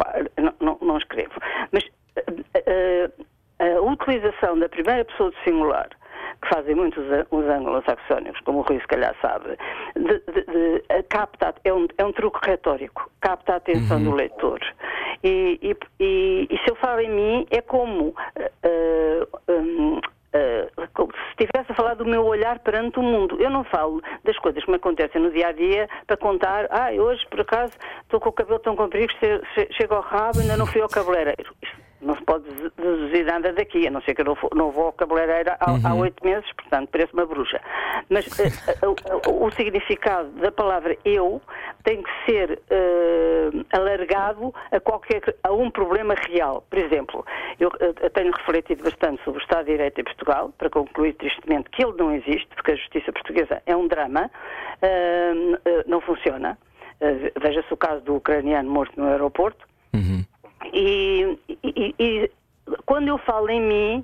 não, 0.60 0.78
não, 0.80 0.98
escrevo. 0.98 1.34
Mas 1.72 1.84
a 3.58 3.80
utilização 3.80 4.58
da 4.58 4.68
primeira 4.68 5.04
pessoa 5.04 5.30
do 5.30 5.36
singular 5.44 5.88
que 6.42 6.48
fazem 6.48 6.74
muitos 6.74 7.04
os 7.30 7.44
anglo-saxónicos, 7.44 8.40
como 8.40 8.58
o 8.58 8.62
Rui 8.62 8.80
se 8.80 8.86
calhar 8.86 9.14
sabe, 9.20 9.56
de, 9.96 10.20
de, 10.32 10.42
de, 10.44 11.02
capta, 11.08 11.54
é, 11.64 11.72
um, 11.72 11.86
é 11.96 12.04
um 12.04 12.12
truque 12.12 12.38
retórico, 12.42 13.10
capta 13.20 13.54
a 13.54 13.56
atenção 13.56 13.98
uhum. 13.98 14.04
do 14.04 14.14
leitor. 14.14 14.60
E, 15.22 15.58
e, 15.62 15.76
e, 16.00 16.48
e, 16.50 16.58
se 16.58 16.70
eu 16.70 16.76
falo 16.76 17.00
em 17.00 17.10
mim, 17.10 17.46
é 17.50 17.60
como 17.60 18.08
uh, 18.08 19.52
um, 19.52 20.00
Uh, 20.34 20.66
se 21.36 21.44
estivesse 21.44 21.70
a 21.70 21.74
falar 21.76 21.94
do 21.94 22.04
meu 22.04 22.24
olhar 22.24 22.58
perante 22.58 22.98
o 22.98 23.02
mundo. 23.04 23.40
Eu 23.40 23.48
não 23.48 23.62
falo 23.62 24.02
das 24.24 24.36
coisas 24.38 24.64
que 24.64 24.68
me 24.68 24.78
acontecem 24.78 25.22
no 25.22 25.30
dia 25.30 25.46
a 25.46 25.52
dia 25.52 25.88
para 26.08 26.16
contar, 26.16 26.66
ah, 26.70 26.90
hoje 26.90 27.24
por 27.30 27.42
acaso 27.42 27.72
estou 28.02 28.18
com 28.18 28.30
o 28.30 28.32
cabelo 28.32 28.58
tão 28.58 28.74
comprido 28.74 29.14
que 29.14 29.72
chego 29.74 29.94
ao 29.94 30.02
rabo 30.02 30.38
e 30.38 30.42
ainda 30.42 30.56
não 30.56 30.66
fui 30.66 30.80
ao 30.80 30.88
cabeleireiro. 30.88 31.54
Isto 31.62 31.83
não 32.04 32.16
se 32.16 32.22
pode 32.22 32.44
deduzir 32.76 33.24
nada 33.24 33.52
daqui, 33.52 33.86
a 33.86 33.90
não 33.90 34.00
ser 34.02 34.14
que 34.14 34.20
eu 34.20 34.26
não, 34.26 34.36
não 34.54 34.70
vou 34.70 34.86
ao 34.86 34.92
cabeleireiro 34.92 35.52
há 35.58 35.72
uhum. 35.72 36.00
oito 36.00 36.24
meses, 36.24 36.50
portanto 36.52 36.88
parece 36.90 37.12
uma 37.12 37.26
bruxa. 37.26 37.60
Mas 38.08 38.26
uh, 38.26 38.86
uh, 38.86 39.30
uh, 39.30 39.44
o 39.44 39.50
significado 39.52 40.28
da 40.30 40.52
palavra 40.52 40.96
eu 41.04 41.40
tem 41.84 42.02
que 42.02 42.10
ser 42.24 42.60
eh, 42.70 43.50
alargado 43.70 44.52
a 44.72 44.80
qualquer 44.80 45.22
a 45.42 45.52
um 45.52 45.70
problema 45.70 46.14
real. 46.14 46.64
Por 46.68 46.78
exemplo, 46.78 47.24
eu, 47.60 47.70
eu, 47.78 48.10
tenho 48.10 48.32
refletido 48.32 48.82
bastante 48.82 49.22
sobre 49.22 49.40
o 49.40 49.42
Estado 49.42 49.66
de 49.66 49.72
Direito 49.72 50.00
em 50.00 50.04
Portugal, 50.04 50.52
para 50.56 50.70
concluir 50.70 51.12
tristemente 51.12 51.68
que 51.70 51.84
ele 51.84 51.94
não 51.98 52.12
existe, 52.12 52.48
porque 52.54 52.72
a 52.72 52.76
justiça 52.76 53.12
portuguesa 53.12 53.62
é 53.66 53.76
um 53.76 53.86
drama, 53.86 54.30
eh, 54.80 55.32
eh, 55.64 55.84
não 55.86 56.00
funciona. 56.00 56.58
Veja-se 57.38 57.72
o 57.72 57.76
caso 57.76 58.00
do 58.02 58.16
ucraniano 58.16 58.70
morto 58.70 58.98
no 58.98 59.06
aeroporto. 59.08 59.66
Uhum. 59.92 60.23
E, 60.72 61.38
e, 61.62 61.94
e, 61.98 62.30
quando 62.86 63.08
eu 63.08 63.18
falo 63.18 63.48
em 63.50 63.60
mim, 63.60 64.02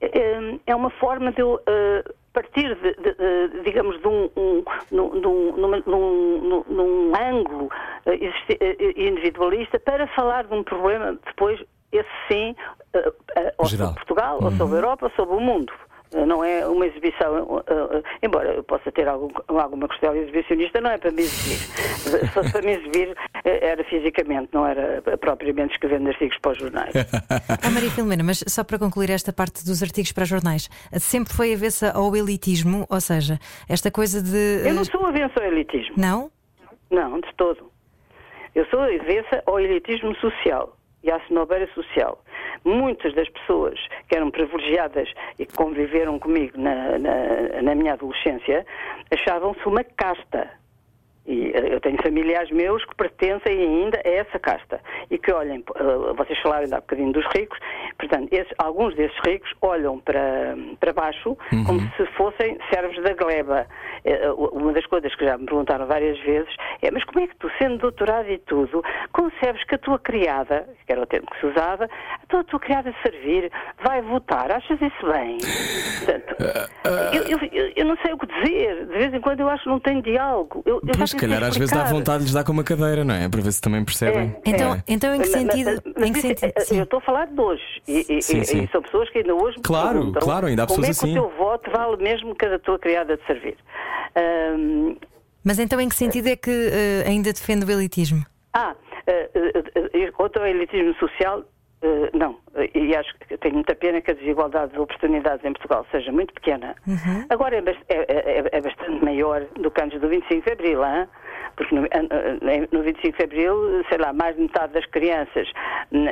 é, 0.00 0.58
é 0.66 0.74
uma 0.74 0.90
forma 0.90 1.32
de 1.32 1.40
eu 1.40 1.54
uh, 1.54 2.14
partir, 2.32 2.74
de, 2.76 2.94
de, 2.94 3.14
de, 3.14 3.62
digamos, 3.62 4.00
de 4.00 4.08
um, 4.08 4.30
um, 4.36 4.64
num, 4.90 5.82
num, 6.68 7.12
ângulo 7.16 7.66
uh, 7.66 9.00
individualista 9.00 9.78
para 9.80 10.06
falar 10.08 10.44
de 10.44 10.54
um 10.54 10.62
problema 10.62 11.18
depois, 11.24 11.62
esse 11.92 12.08
sim, 12.28 12.54
ou 13.58 13.66
sobre 13.66 13.94
Portugal, 13.94 14.38
uhum. 14.38 14.46
ou 14.46 14.52
sobre 14.52 14.74
a 14.74 14.78
Europa, 14.78 15.06
ou 15.06 15.10
sobre 15.12 15.36
o 15.36 15.40
mundo 15.40 15.72
não 16.26 16.44
é 16.44 16.66
uma 16.66 16.86
exibição, 16.86 17.42
uh, 17.42 17.56
uh, 17.56 18.02
embora 18.22 18.54
eu 18.54 18.62
possa 18.62 18.92
ter 18.92 19.08
algum, 19.08 19.28
alguma 19.48 19.88
costela 19.88 20.16
exibicionista, 20.16 20.80
não 20.80 20.90
é 20.90 20.98
para 20.98 21.10
me 21.10 21.22
exibir. 21.22 21.56
Se 21.56 22.28
fosse 22.28 22.52
para 22.52 22.62
me 22.62 22.72
exibir, 22.72 23.16
eh, 23.44 23.68
era 23.70 23.84
fisicamente, 23.84 24.50
não 24.52 24.66
era 24.66 25.02
propriamente 25.18 25.74
escrevendo 25.74 26.08
artigos 26.08 26.38
para 26.38 26.52
os 26.52 26.58
jornais. 26.58 26.94
ah, 27.62 27.70
Maria 27.70 27.90
Filomena, 27.90 28.22
mas 28.22 28.44
só 28.46 28.62
para 28.62 28.78
concluir 28.78 29.10
esta 29.10 29.32
parte 29.32 29.64
dos 29.64 29.82
artigos 29.82 30.12
para 30.12 30.24
jornais, 30.24 30.68
sempre 30.92 31.34
foi 31.34 31.52
avessa 31.52 31.90
ao 31.90 32.14
elitismo, 32.14 32.86
ou 32.88 33.00
seja, 33.00 33.38
esta 33.68 33.90
coisa 33.90 34.22
de. 34.22 34.66
Eu 34.66 34.74
não 34.74 34.84
sou 34.84 35.04
avessa 35.06 35.40
ao 35.40 35.46
elitismo. 35.46 35.94
Não? 35.96 36.30
Não, 36.90 37.20
de 37.20 37.34
todo. 37.36 37.70
Eu 38.54 38.64
sou 38.66 38.80
avessa 38.80 39.42
ao 39.44 39.58
elitismo 39.58 40.14
social 40.16 40.76
e 41.02 41.10
à 41.10 41.20
cenobeira 41.26 41.68
social. 41.74 42.22
Muitas 42.66 43.14
das 43.14 43.28
pessoas 43.28 43.78
que 44.08 44.16
eram 44.16 44.28
privilegiadas 44.28 45.08
e 45.38 45.46
que 45.46 45.54
conviveram 45.54 46.18
comigo 46.18 46.58
na, 46.58 46.98
na, 46.98 47.62
na 47.62 47.74
minha 47.76 47.92
adolescência 47.92 48.66
achavam-se 49.08 49.64
uma 49.68 49.84
casta. 49.84 50.50
E 51.26 51.52
eh, 51.54 51.74
eu 51.74 51.80
tenho 51.80 52.00
familiares 52.02 52.50
meus 52.50 52.84
que 52.84 52.94
pertencem 52.94 53.58
ainda 53.58 54.00
a 54.04 54.08
essa 54.08 54.38
casta 54.38 54.80
e 55.10 55.18
que 55.18 55.32
olhem, 55.32 55.64
eh, 55.74 56.12
vocês 56.16 56.38
falaram 56.40 56.64
ainda 56.64 56.76
há 56.76 56.80
bocadinho 56.80 57.12
dos 57.12 57.26
ricos, 57.34 57.58
portanto, 57.98 58.32
esses, 58.32 58.52
alguns 58.58 58.94
desses 58.94 59.18
ricos 59.26 59.50
olham 59.60 59.98
para, 59.98 60.56
para 60.78 60.92
baixo 60.92 61.36
uhum. 61.52 61.64
como 61.64 61.80
se 61.96 62.06
fossem 62.16 62.58
servos 62.72 63.02
da 63.02 63.12
gleba. 63.14 63.66
Eh, 64.04 64.30
uma 64.30 64.72
das 64.72 64.86
coisas 64.86 65.12
que 65.16 65.24
já 65.24 65.36
me 65.36 65.46
perguntaram 65.46 65.86
várias 65.86 66.18
vezes 66.20 66.54
é: 66.80 66.90
mas 66.90 67.02
como 67.04 67.24
é 67.24 67.26
que 67.26 67.36
tu, 67.36 67.50
sendo 67.58 67.78
doutorado 67.78 68.30
e 68.30 68.38
tudo, 68.38 68.82
concebes 69.12 69.64
que 69.64 69.74
a 69.74 69.78
tua 69.78 69.98
criada, 69.98 70.68
que 70.86 70.92
era 70.92 71.02
o 71.02 71.06
termo 71.06 71.26
que 71.28 71.40
se 71.40 71.46
usava, 71.46 71.88
a 72.22 72.44
tua, 72.44 72.60
criada 72.60 72.94
servir, 73.02 73.50
vai 73.82 74.00
votar? 74.02 74.52
Achas 74.52 74.80
isso 74.80 75.12
bem? 75.12 75.38
Portanto, 75.98 76.36
eu, 77.12 77.22
eu, 77.22 77.72
eu, 77.76 77.84
não 77.84 77.96
sei 77.98 78.12
o 78.12 78.18
que 78.18 78.26
dizer. 78.26 78.86
De 78.86 78.98
vez 78.98 79.14
em 79.14 79.20
quando 79.20 79.40
eu 79.40 79.48
acho 79.48 79.64
que 79.64 79.68
não 79.68 79.80
tem 79.80 80.00
diálogo. 80.00 80.62
Eu, 80.64 80.80
eu 80.86 80.94
se 81.16 81.26
calhar 81.26 81.42
às 81.42 81.56
vezes 81.56 81.74
dá 81.74 81.84
vontade 81.84 82.18
de 82.18 82.24
lhes 82.24 82.32
dar 82.32 82.44
com 82.44 82.52
uma 82.52 82.64
cadeira, 82.64 83.04
não 83.04 83.14
é? 83.14 83.28
Para 83.28 83.40
ver 83.40 83.52
se 83.52 83.60
também 83.60 83.84
percebem. 83.84 84.36
É, 84.44 84.50
então, 84.50 84.74
é. 84.74 84.82
então 84.86 85.14
em 85.14 85.20
que 85.20 85.28
sentido? 85.28 85.82
Mas, 85.84 85.94
mas, 85.96 86.08
em 86.08 86.12
que 86.12 86.20
sentido? 86.20 86.52
É, 86.56 86.78
eu 86.78 86.82
estou 86.84 86.98
a 86.98 87.02
falar 87.02 87.26
de 87.26 87.40
hoje. 87.40 87.62
E, 87.88 88.22
sim, 88.22 88.40
e, 88.40 88.44
sim. 88.44 88.64
e 88.64 88.68
são 88.68 88.82
pessoas 88.82 89.10
que 89.10 89.18
ainda 89.18 89.34
hoje 89.34 89.56
Claro, 89.62 90.12
claro, 90.12 90.46
ainda 90.46 90.64
há 90.64 90.66
pessoas 90.66 90.90
assim. 90.90 91.14
Como 91.14 91.18
é 91.18 91.20
que 91.20 91.26
assim. 91.26 91.28
o 91.28 91.36
teu 91.36 91.46
voto 91.46 91.70
vale 91.70 92.02
mesmo 92.02 92.34
que 92.34 92.44
a 92.44 92.58
tua 92.58 92.78
criada 92.78 93.16
de 93.16 93.26
servir? 93.26 93.56
Um, 94.16 94.96
mas 95.44 95.58
então 95.58 95.80
em 95.80 95.88
que 95.88 95.94
sentido 95.94 96.26
é 96.28 96.36
que 96.36 96.50
uh, 96.50 97.08
ainda 97.08 97.32
defende 97.32 97.64
o 97.64 97.70
elitismo? 97.70 98.24
Ah, 98.52 98.74
uh, 99.06 100.08
uh, 100.08 100.12
quanto 100.12 100.38
ao 100.38 100.46
elitismo 100.46 100.94
social, 100.94 101.44
Uh, 101.82 102.08
não, 102.16 102.38
e 102.74 102.96
acho 102.96 103.14
que 103.18 103.36
tenho 103.36 103.54
muita 103.54 103.74
pena 103.74 104.00
que 104.00 104.10
a 104.10 104.14
desigualdade 104.14 104.72
de 104.72 104.78
oportunidades 104.78 105.44
em 105.44 105.52
Portugal 105.52 105.86
seja 105.90 106.10
muito 106.10 106.32
pequena. 106.32 106.74
Uhum. 106.86 107.26
Agora 107.28 107.56
é, 107.56 107.62
é, 107.88 108.04
é, 108.08 108.44
é, 108.50 108.60
bastante 108.62 109.04
maior 109.04 109.44
do 109.60 109.70
que 109.70 109.82
antes 109.82 110.00
do 110.00 110.08
25 110.08 110.42
de 110.42 110.52
Abril, 110.52 110.82
hein? 110.82 111.06
Porque 111.56 111.74
no, 111.74 111.82
no 112.72 112.82
25 112.82 113.16
de 113.18 113.24
Abril, 113.24 113.84
sei 113.88 113.98
lá, 113.98 114.12
mais 114.12 114.36
de 114.36 114.42
metade 114.42 114.72
das 114.72 114.86
crianças 114.86 115.48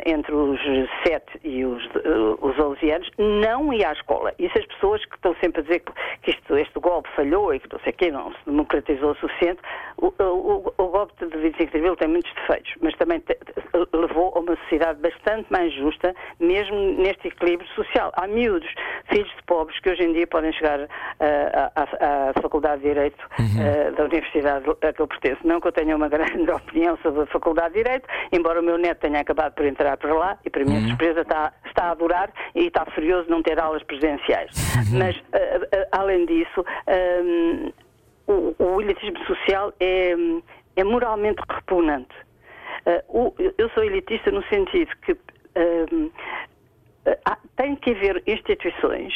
entre 0.07 0.35
os 0.35 0.61
7 1.07 1.41
e 1.45 1.65
os, 1.65 1.83
os 2.41 2.59
11 2.59 2.91
anos 2.91 3.11
não 3.19 3.73
ia 3.73 3.91
à 3.91 3.93
escola. 3.93 4.35
E 4.39 4.49
se 4.51 4.59
as 4.59 4.67
pessoas 4.67 5.05
que 5.05 5.17
estão 5.17 5.35
sempre 5.37 5.61
a 5.61 5.65
dizer 5.65 5.83
que 6.23 6.31
isto, 6.31 6.57
este 6.57 6.81
golpe 6.81 7.09
falhou 7.15 7.55
e 7.55 7.61
que 7.61 7.71
não 7.73 7.81
sei 7.81 7.93
o 7.93 7.97
quê, 7.97 8.11
não 8.11 8.33
se 8.33 8.39
democratizou 8.47 9.13
o 9.13 9.17
suficiente, 9.17 9.61
o, 9.99 10.07
o, 10.19 10.73
o 10.79 10.89
golpe 10.89 11.13
de 11.27 11.37
25 11.37 11.71
de 11.71 11.79
Abril 11.79 11.97
tem 11.97 12.09
muitos 12.09 12.33
defeitos, 12.35 12.73
mas 12.81 12.95
também 12.97 13.21
te, 13.21 13.37
levou 13.93 14.33
a 14.35 14.41
uma 14.41 14.57
sociedade 14.57 15.01
bastante 15.01 15.47
mais 15.51 15.73
justa, 15.75 16.15
mesmo 16.41 16.77
neste 16.77 17.29
equilíbrio 17.29 17.69
social. 17.71 18.13
Há 18.15 18.27
miúdos, 18.27 18.73
filhos 19.11 19.31
de 19.37 19.43
pobres, 19.45 19.79
que 19.81 19.91
hoje 19.91 20.03
em 20.03 20.13
dia 20.13 20.27
podem 20.27 20.53
chegar 20.53 20.81
uh, 20.81 20.89
à, 21.21 22.31
à, 22.31 22.33
Faculdade 22.41 22.83
de 22.83 22.89
Direito 22.89 23.29
uhum. 23.39 23.91
uh, 23.91 23.93
da 23.97 24.05
Universidade 24.05 24.65
a 24.83 24.93
que 24.93 25.03
eu 25.03 25.09
pertenço. 25.09 25.34
Não 25.43 25.61
que 25.61 25.69
eu 25.69 25.73
tenha 25.73 25.97
uma 25.97 26.09
grande 26.09 26.49
opinião 26.51 26.97
sobre 26.99 27.23
a 27.23 27.27
Faculdade 27.27 27.75
de 27.75 27.83
Direito, 27.83 28.09
embora 28.33 28.61
o 28.61 28.63
meu 28.63 28.79
neto 28.79 29.01
tenha 29.01 29.21
acabado 29.21 29.55
por 29.55 29.65
entrar 29.65 29.97
para 29.97 30.15
lá 30.15 30.39
e, 30.45 30.51
para 30.51 30.65
minha 30.65 30.81
uhum. 30.81 30.89
surpresa, 30.89 31.23
está, 31.23 31.53
está 31.67 31.85
a 31.85 31.91
adorar 31.91 32.31
e 32.55 32.67
está 32.67 32.85
furioso 32.87 33.25
de 33.25 33.31
não 33.31 33.43
ter 33.43 33.59
aulas 33.59 33.83
presenciais. 33.83 34.51
Uhum. 34.77 34.99
Mas, 34.99 35.17
uh, 35.17 35.87
além 35.93 36.27
disso, 36.27 36.65
um, 37.25 37.73
o, 38.27 38.55
o 38.59 38.81
elitismo 38.81 39.19
social 39.27 39.73
é, 39.81 40.15
é 40.77 40.85
moralmente 40.85 41.41
repugnante. 41.49 42.15
Uh, 42.87 43.35
eu 43.57 43.69
sou 43.71 43.83
elitista 43.83 44.31
no 44.31 44.43
sentido 44.45 44.91
que 45.03 45.13
uh, 45.13 46.13
tem 47.57 47.77
que 47.77 47.91
haver 47.91 48.23
instituições, 48.27 49.15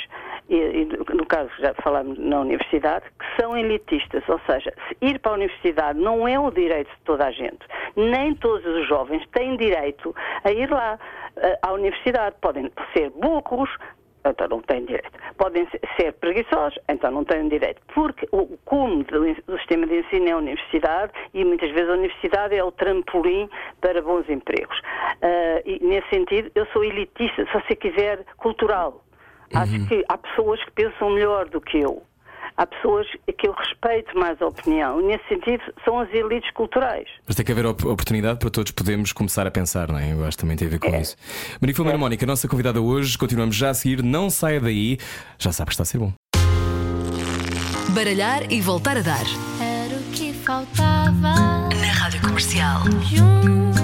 e, 0.48 0.54
e, 0.54 0.84
no 1.14 1.26
caso 1.26 1.50
já 1.58 1.74
falámos 1.82 2.18
na 2.18 2.40
universidade, 2.40 3.04
que 3.18 3.40
são 3.40 3.56
elitistas, 3.56 4.22
ou 4.28 4.40
seja, 4.46 4.72
ir 5.00 5.18
para 5.18 5.32
a 5.32 5.34
universidade 5.34 5.98
não 5.98 6.26
é 6.26 6.38
o 6.38 6.50
direito 6.50 6.90
de 6.90 7.00
toda 7.04 7.26
a 7.26 7.30
gente. 7.30 7.60
Nem 7.96 8.34
todos 8.34 8.64
os 8.64 8.86
jovens 8.88 9.26
têm 9.32 9.56
direito 9.56 10.14
a 10.44 10.52
ir 10.52 10.70
lá 10.70 10.98
à 11.62 11.72
universidade. 11.72 12.36
Podem 12.40 12.70
ser 12.92 13.10
burros, 13.10 13.70
então 14.30 14.48
não 14.48 14.60
têm 14.62 14.84
direito. 14.84 15.10
Podem 15.36 15.66
ser 15.96 16.12
preguiçosos, 16.14 16.78
então 16.88 17.10
não 17.10 17.24
têm 17.24 17.48
direito. 17.48 17.80
Porque 17.94 18.26
o 18.32 18.58
cume 18.64 19.04
do, 19.04 19.58
sistema 19.58 19.86
de 19.86 20.00
ensino 20.00 20.28
é 20.28 20.32
a 20.32 20.36
universidade 20.38 21.12
e 21.34 21.44
muitas 21.44 21.70
vezes 21.70 21.88
a 21.88 21.94
universidade 21.94 22.54
é 22.54 22.64
o 22.64 22.72
trampolim 22.72 23.48
para 23.80 24.02
bons 24.02 24.28
empregos. 24.28 24.78
Uh, 24.78 25.62
e 25.64 25.78
nesse 25.82 26.08
sentido, 26.08 26.50
eu 26.54 26.66
sou 26.66 26.84
elitista, 26.84 27.44
se 27.44 27.52
você 27.52 27.74
quiser, 27.74 28.24
cultural. 28.36 29.04
Uhum. 29.54 29.60
Acho 29.60 29.88
que 29.88 30.04
há 30.08 30.18
pessoas 30.18 30.62
que 30.64 30.70
pensam 30.72 31.10
melhor 31.10 31.48
do 31.48 31.60
que 31.60 31.78
eu 31.78 32.02
há 32.58 32.66
pessoas 32.66 33.06
que 33.38 33.46
eu 33.46 33.52
respeito 33.52 34.18
mais 34.18 34.40
a 34.42 34.46
opinião. 34.46 35.00
Nesse 35.00 35.26
sentido, 35.28 35.62
são 35.84 36.00
as 36.00 36.12
elites 36.12 36.50
culturais. 36.50 37.08
Mas 37.26 37.36
tem 37.36 37.46
que 37.46 37.52
haver 37.52 37.64
oportunidade 37.66 38.38
para 38.40 38.50
todos 38.50 38.72
podermos 38.72 39.12
começar 39.12 39.46
a 39.46 39.50
pensar, 39.50 39.88
não 39.88 39.98
é? 39.98 40.12
Eu 40.12 40.24
acho 40.24 40.36
que 40.36 40.42
também 40.42 40.56
tem 40.56 40.66
a 40.66 40.70
ver 40.70 40.80
com 40.80 40.88
é. 40.88 41.00
isso. 41.00 41.16
Maria 41.60 41.74
Filomena 41.74 41.96
é. 41.96 42.00
Mónica, 42.00 42.26
nossa 42.26 42.48
convidada 42.48 42.80
hoje, 42.80 43.16
continuamos 43.16 43.56
já 43.56 43.70
a 43.70 43.74
seguir. 43.74 44.02
Não 44.02 44.28
saia 44.28 44.60
daí, 44.60 44.98
já 45.38 45.52
sabe 45.52 45.68
que 45.68 45.74
está 45.74 45.84
a 45.84 45.86
ser 45.86 45.98
bom. 45.98 46.12
Baralhar 47.90 48.52
e 48.52 48.60
voltar 48.60 48.96
a 48.96 49.02
dar. 49.02 49.24
Era 49.60 49.96
o 49.96 50.02
que 50.12 50.32
faltava 50.32 51.68
na 51.68 51.92
Rádio 51.94 52.20
Comercial. 52.20 52.82
Juntos 53.02 53.77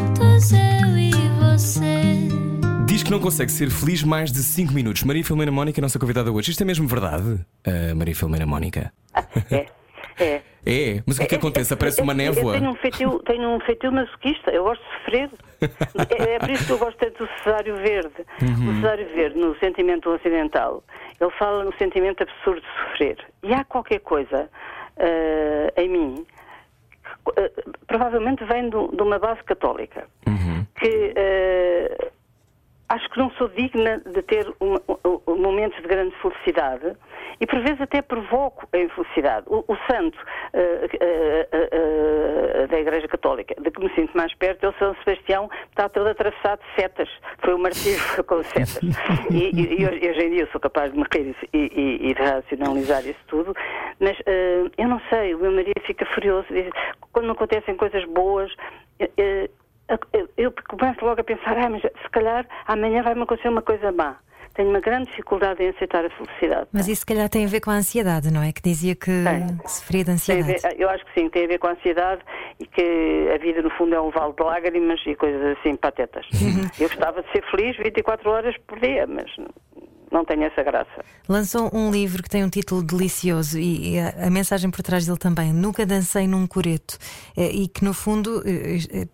que 3.05 3.11
não 3.11 3.21
consegue 3.21 3.51
ser 3.53 3.71
feliz 3.71 4.03
mais 4.03 4.33
de 4.33 4.38
5 4.38 4.73
minutos. 4.73 5.03
Maria 5.05 5.23
Filomena 5.25 5.53
Mónica, 5.53 5.81
nossa 5.81 5.99
convidada 5.99 6.33
hoje. 6.33 6.51
Isto 6.51 6.62
é 6.62 6.64
mesmo 6.67 6.87
verdade, 6.88 7.35
uh, 7.67 7.95
Maria 7.97 8.14
Filomena 8.14 8.47
Mónica? 8.47 8.93
É. 9.51 9.67
É. 10.19 10.43
É, 10.67 11.03
mas 11.07 11.17
o 11.17 11.19
que 11.19 11.25
é 11.27 11.29
que 11.29 11.35
acontece? 11.35 11.75
Aparece 11.75 12.01
uma 12.01 12.14
névoa. 12.14 12.55
Eu 12.55 12.59
tenho 12.61 12.71
um 12.71 12.75
feitio, 12.77 13.19
tenho 13.27 13.51
um 13.51 13.61
feitio 13.61 13.93
masoquista, 13.93 14.51
eu 14.51 14.64
gosto 14.64 14.81
de 14.83 14.88
sofrer. 15.05 15.31
É, 16.09 16.35
é 16.37 16.38
por 16.38 16.49
isso 16.49 16.64
que 16.64 16.73
eu 16.73 16.79
gosto 16.79 16.97
tanto 16.97 17.23
do 17.23 17.29
Cesário 17.37 17.77
Verde. 17.77 18.25
O 18.40 18.75
Cesário 18.77 19.07
Verde, 19.14 19.38
no 19.38 19.55
Sentimento 19.59 20.09
Ocidental, 20.09 20.83
ele 21.21 21.31
fala 21.33 21.64
no 21.64 21.75
sentimento 21.77 22.23
absurdo 22.23 22.62
de 22.62 22.67
sofrer. 22.88 23.19
E 23.43 23.53
há 23.53 23.62
qualquer 23.62 23.99
coisa 24.01 24.49
eh, 24.97 25.71
em 25.77 25.88
mim 25.90 26.27
que 27.05 27.40
eh, 27.43 27.53
provavelmente 27.87 28.43
vem 28.47 28.71
do- 28.71 28.88
de 28.97 29.03
uma 29.03 29.19
base 29.19 29.45
católica 29.45 30.07
que 30.81 31.12
eh, 31.14 32.11
acho 32.88 33.09
que 33.11 33.18
não 33.18 33.31
sou 33.33 33.49
digna 33.49 34.01
de 34.05 34.23
ter 34.23 34.47
um- 34.61 34.77
um- 35.05 35.37
momentos 35.37 35.81
de 35.81 35.88
grande 35.88 36.14
felicidade 36.20 36.97
e 37.40 37.47
por 37.47 37.59
vezes 37.61 37.81
até 37.81 38.03
provoco 38.03 38.68
a 38.73 38.79
infelicidade. 38.79 39.47
O, 39.49 39.64
o 39.66 39.77
santo 39.90 40.18
eh, 40.53 40.88
eh, 41.01 41.49
eh, 41.51 41.68
eh, 41.73 42.66
da 42.68 42.79
Igreja 42.79 43.09
Católica, 43.09 43.55
de 43.61 43.70
que 43.70 43.83
me 43.83 43.90
sinto 43.94 44.16
mais 44.16 44.33
perto, 44.35 44.64
é 44.64 44.68
o 44.68 44.75
São 44.75 44.94
Sebastião, 45.03 45.51
está 45.70 45.88
todo 45.88 46.09
atravessado 46.09 46.61
de 46.61 46.81
setas. 46.81 47.09
Foi 47.38 47.55
o 47.55 47.59
martírio 47.59 47.99
com 48.27 48.42
setas. 48.44 48.81
E, 49.31 49.51
e- 49.55 49.81
e 49.83 49.87
hoje, 49.88 50.20
em 50.27 50.31
dia 50.31 50.42
eu 50.42 50.49
sou 50.49 50.61
capaz 50.61 50.92
de 50.92 50.99
me 50.99 51.05
rir 51.12 51.35
e, 51.53 52.09
e- 52.11 52.14
de 52.14 52.23
racionalizar 52.23 53.05
isso 53.07 53.20
tudo, 53.27 53.55
mas 53.99 54.16
eh, 54.27 54.64
eu 54.79 54.88
não 54.88 55.01
sei, 55.11 55.35
o 55.35 55.38
meu 55.38 55.51
marido 55.53 55.81
fica 55.87 56.05
furioso, 56.07 56.47
diz, 56.51 56.70
quando 57.12 57.33
acontecem 57.33 57.77
coisas 57.77 58.05
boas. 58.05 58.53
Eu- 60.12 60.29
eu 60.37 60.55
começo 60.68 61.05
logo 61.05 61.20
a 61.20 61.25
pensar, 61.25 61.57
ah, 61.59 61.68
mas 61.70 61.83
se 61.83 62.11
calhar 62.11 62.47
amanhã 62.66 63.03
vai-me 63.03 63.23
acontecer 63.23 63.49
uma 63.49 63.62
coisa 63.62 63.92
má. 63.92 64.16
Tenho 64.55 64.70
uma 64.70 64.79
grande 64.79 65.11
dificuldade 65.11 65.64
em 65.64 65.70
aceitar 65.70 66.05
a 66.05 66.11
felicidade. 66.11 66.68
Mas 66.73 66.87
isso 66.87 67.01
se 67.01 67.07
calhar 67.07 67.29
tem 67.29 67.44
a 67.44 67.49
ver 67.49 67.61
com 67.61 67.70
a 67.70 67.75
ansiedade, 67.75 68.33
não 68.33 68.40
é? 68.40 68.53
Que 68.53 68.62
dizia 68.62 68.94
que, 68.94 69.11
que 69.64 69.68
sofria 69.70 70.05
de 70.05 70.12
ansiedade. 70.12 70.47
ver- 70.62 70.81
eu 70.81 70.88
acho 70.88 71.05
que 71.07 71.20
sim, 71.20 71.29
tem 71.29 71.44
a 71.47 71.49
ver 71.49 71.59
com 71.59 71.66
a 71.66 71.70
ansiedade 71.73 72.23
e 72.61 72.64
que 72.66 73.29
a 73.35 73.38
vida 73.38 73.62
no 73.62 73.70
fundo 73.70 73.97
é 73.97 74.01
um 74.01 74.11
vale 74.11 74.33
de 74.33 74.42
lágrimas 74.44 75.01
e 75.07 75.16
coisas 75.16 75.59
assim 75.59 75.75
patetas. 75.75 76.25
Eu 76.79 76.88
gostava 76.88 77.20
de 77.20 77.33
ser 77.33 77.42
feliz 77.51 77.77
24 77.79 78.31
horas 78.31 78.57
por 78.59 78.79
dia, 78.79 79.09
mas 79.09 79.29
não 80.14 80.24
tenho 80.24 80.44
essa 80.44 80.62
graça. 80.62 81.05
Lançou 81.29 81.70
um 81.74 81.90
livro 81.90 82.22
que 82.22 82.31
tem 82.31 82.44
um 82.44 82.48
título 82.48 82.83
delicioso 82.83 83.59
e, 83.59 83.98
a, 83.98 84.27
a 84.27 84.31
mensagem 84.31 84.70
por 84.70 84.83
trás 84.83 85.05
dele 85.05 85.18
também. 85.18 85.53
Nunca 85.53 85.85
dancei 85.85 86.27
num 86.27 86.46
coreto. 86.46 86.96
Eh, 87.37 87.50
E 87.64 87.68
que 87.68 87.85
no 87.85 87.92
fundo, 87.92 88.42
eh, 88.46 88.79
eh, 88.90 89.09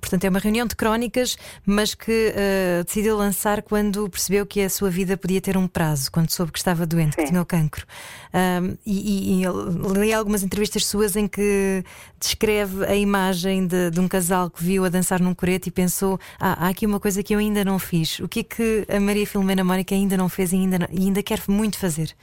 portanto, 0.00 0.24
é 0.24 0.28
uma 0.28 0.38
reunião 0.38 0.66
de 0.66 0.74
crónicas, 0.74 1.36
mas 1.66 1.94
que 1.94 2.32
eh, 2.34 2.82
decidiu 2.86 3.16
lançar 3.16 3.62
quando 3.62 4.08
percebeu 4.08 4.46
que 4.46 4.60
a 4.62 4.70
sua 4.70 4.90
vida 4.90 5.16
podia 5.16 5.40
ter 5.40 5.56
um 5.56 5.68
prazo, 5.68 6.10
quando 6.10 6.30
soube 6.30 6.50
que 6.52 6.58
estava 6.58 6.86
doente, 6.86 7.14
que 7.16 7.22
Sim. 7.22 7.28
tinha 7.28 7.42
o 7.42 7.46
cancro. 7.46 7.84
Ahm, 8.32 8.76
e, 8.86 9.42
e, 9.42 9.44
e 9.44 9.98
li 10.00 10.12
algumas 10.12 10.42
entrevistas 10.42 10.86
suas 10.86 11.16
em 11.16 11.26
que 11.28 11.84
descreve 12.18 12.84
a 12.86 12.94
imagem 12.94 13.66
de, 13.66 13.90
de 13.90 14.00
um 14.00 14.08
casal 14.08 14.48
que 14.50 14.62
viu 14.62 14.84
a 14.84 14.88
dançar 14.88 15.20
num 15.20 15.34
coreto 15.34 15.68
e 15.68 15.72
pensou: 15.72 16.18
ah, 16.40 16.66
há 16.66 16.68
aqui 16.68 16.86
uma 16.86 17.00
coisa 17.00 17.22
que 17.22 17.34
eu 17.34 17.38
ainda 17.38 17.64
não 17.64 17.78
fiz. 17.78 18.08
O 18.20 18.28
que 18.28 18.40
é 18.40 18.44
que 18.54 18.86
a 18.96 19.00
Maria 19.00 19.26
Filomena 19.26 19.64
Mónica 19.64 19.94
ainda 19.94 20.16
não 20.16 20.28
fez 20.28 20.37
e 20.42 20.56
ainda, 20.56 20.88
e 20.92 21.06
ainda 21.06 21.22
quer 21.22 21.40
muito 21.48 21.78
fazer? 21.78 22.14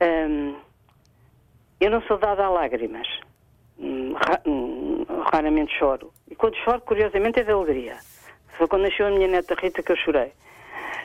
Hum, 0.00 0.56
eu 1.80 1.90
não 1.90 2.02
sou 2.02 2.18
dada 2.18 2.44
a 2.44 2.50
lágrimas. 2.50 3.06
Hum, 3.78 4.12
ra- 4.14 4.40
hum, 4.46 5.04
raramente 5.32 5.72
choro. 5.78 6.12
E 6.30 6.34
quando 6.34 6.56
choro, 6.56 6.80
curiosamente, 6.82 7.40
é 7.40 7.44
de 7.44 7.50
alegria. 7.52 7.96
Foi 8.56 8.66
quando 8.66 8.82
nasceu 8.82 9.06
a 9.06 9.10
minha 9.10 9.28
neta 9.28 9.54
Rita 9.54 9.82
que 9.82 9.92
eu 9.92 9.96
chorei. 9.96 10.32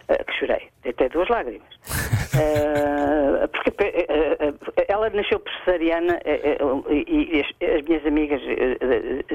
Ah, 0.09 0.23
que 0.23 0.33
chorei. 0.33 0.69
Até 0.85 1.09
duas 1.09 1.29
lágrimas. 1.29 1.67
Ah, 2.35 3.47
porque 3.47 3.69
ah, 4.09 4.83
ela 4.87 5.07
nasceu 5.11 5.39
por 5.39 5.53
cesariana 5.59 6.19
eh, 6.25 6.57
eh, 6.57 7.03
e, 7.07 7.41
as, 7.41 7.75
as 7.77 7.81
minhas 7.83 8.05
amigas 8.07 8.41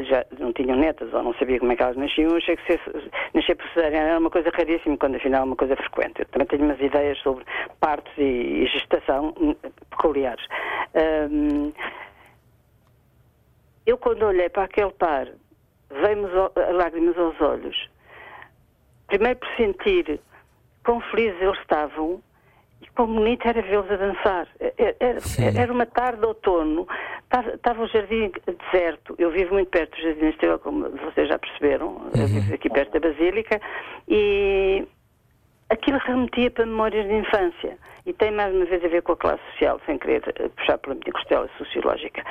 já 0.08 0.26
não 0.40 0.52
tinham 0.52 0.76
netas 0.76 1.14
ou 1.14 1.22
não 1.22 1.32
sabia 1.34 1.60
como 1.60 1.70
é 1.70 1.76
que 1.76 1.82
elas 1.84 1.96
nasciam. 1.96 2.34
Achei 2.34 2.56
que 2.56 2.66
ser, 2.66 2.80
nascer 3.34 3.54
por 3.54 3.68
cesariana 3.68 4.08
era 4.08 4.18
uma 4.18 4.30
coisa 4.30 4.50
raríssima, 4.52 4.96
quando 4.96 5.14
afinal 5.14 5.42
é 5.42 5.44
uma 5.44 5.54
coisa 5.54 5.76
frequente. 5.76 6.22
Eu 6.22 6.26
também 6.26 6.48
tenho 6.48 6.64
umas 6.64 6.80
ideias 6.80 7.16
sobre 7.18 7.44
partos 7.78 8.12
e, 8.18 8.64
e 8.64 8.66
gestação 8.66 9.32
hum, 9.40 9.54
peculiares. 9.90 10.44
Eu, 13.86 13.96
quando 13.96 14.24
olhei 14.24 14.48
para 14.48 14.64
aquele 14.64 14.90
par, 14.90 15.28
veio-me 15.88 16.26
lágrimas 16.72 17.16
aos 17.16 17.40
olhos. 17.40 17.88
Primeiro 19.06 19.38
por 19.38 19.48
sentir 19.56 20.20
quão 20.88 21.00
felizes 21.02 21.38
eles 21.42 21.58
estavam 21.58 22.18
e 22.80 22.86
quão 22.96 23.06
bonito 23.08 23.46
era 23.46 23.60
vê-los 23.60 23.90
a 23.90 23.96
dançar. 23.96 24.48
Era, 24.58 24.96
era- 25.00 25.60
era 25.60 25.70
uma 25.72 25.84
tarde 25.84 26.20
de 26.20 26.26
outono, 26.26 26.88
estava, 27.24 27.50
estava 27.50 27.82
o 27.82 27.86
jardim 27.88 28.32
deserto. 28.72 29.14
Eu 29.18 29.30
vivo 29.30 29.52
muito 29.52 29.68
perto 29.68 29.94
do 29.94 30.02
Jardim 30.02 30.28
Estrela, 30.28 30.58
como 30.58 30.88
vocês 30.88 31.28
já 31.28 31.38
perceberam, 31.38 32.00
eu 32.18 32.26
vivo 32.26 32.54
aqui 32.54 32.70
perto 32.70 32.98
da 32.98 33.06
Basílica, 33.06 33.60
e 34.08 34.88
aquilo 35.68 35.98
remetia 35.98 36.50
para 36.50 36.64
memórias 36.64 37.06
de 37.06 37.12
infância 37.16 37.76
e 38.06 38.12
tem 38.14 38.30
mais 38.30 38.54
uma 38.54 38.64
vez 38.64 38.82
a 38.82 38.88
ver 38.88 39.02
com 39.02 39.12
a 39.12 39.16
classe 39.18 39.42
social, 39.50 39.78
sem 39.84 39.98
querer 39.98 40.22
eh, 40.36 40.48
puxar 40.56 40.78
pela 40.78 40.94
minha 40.94 41.12
costela 41.12 41.46
sociológica. 41.58 42.24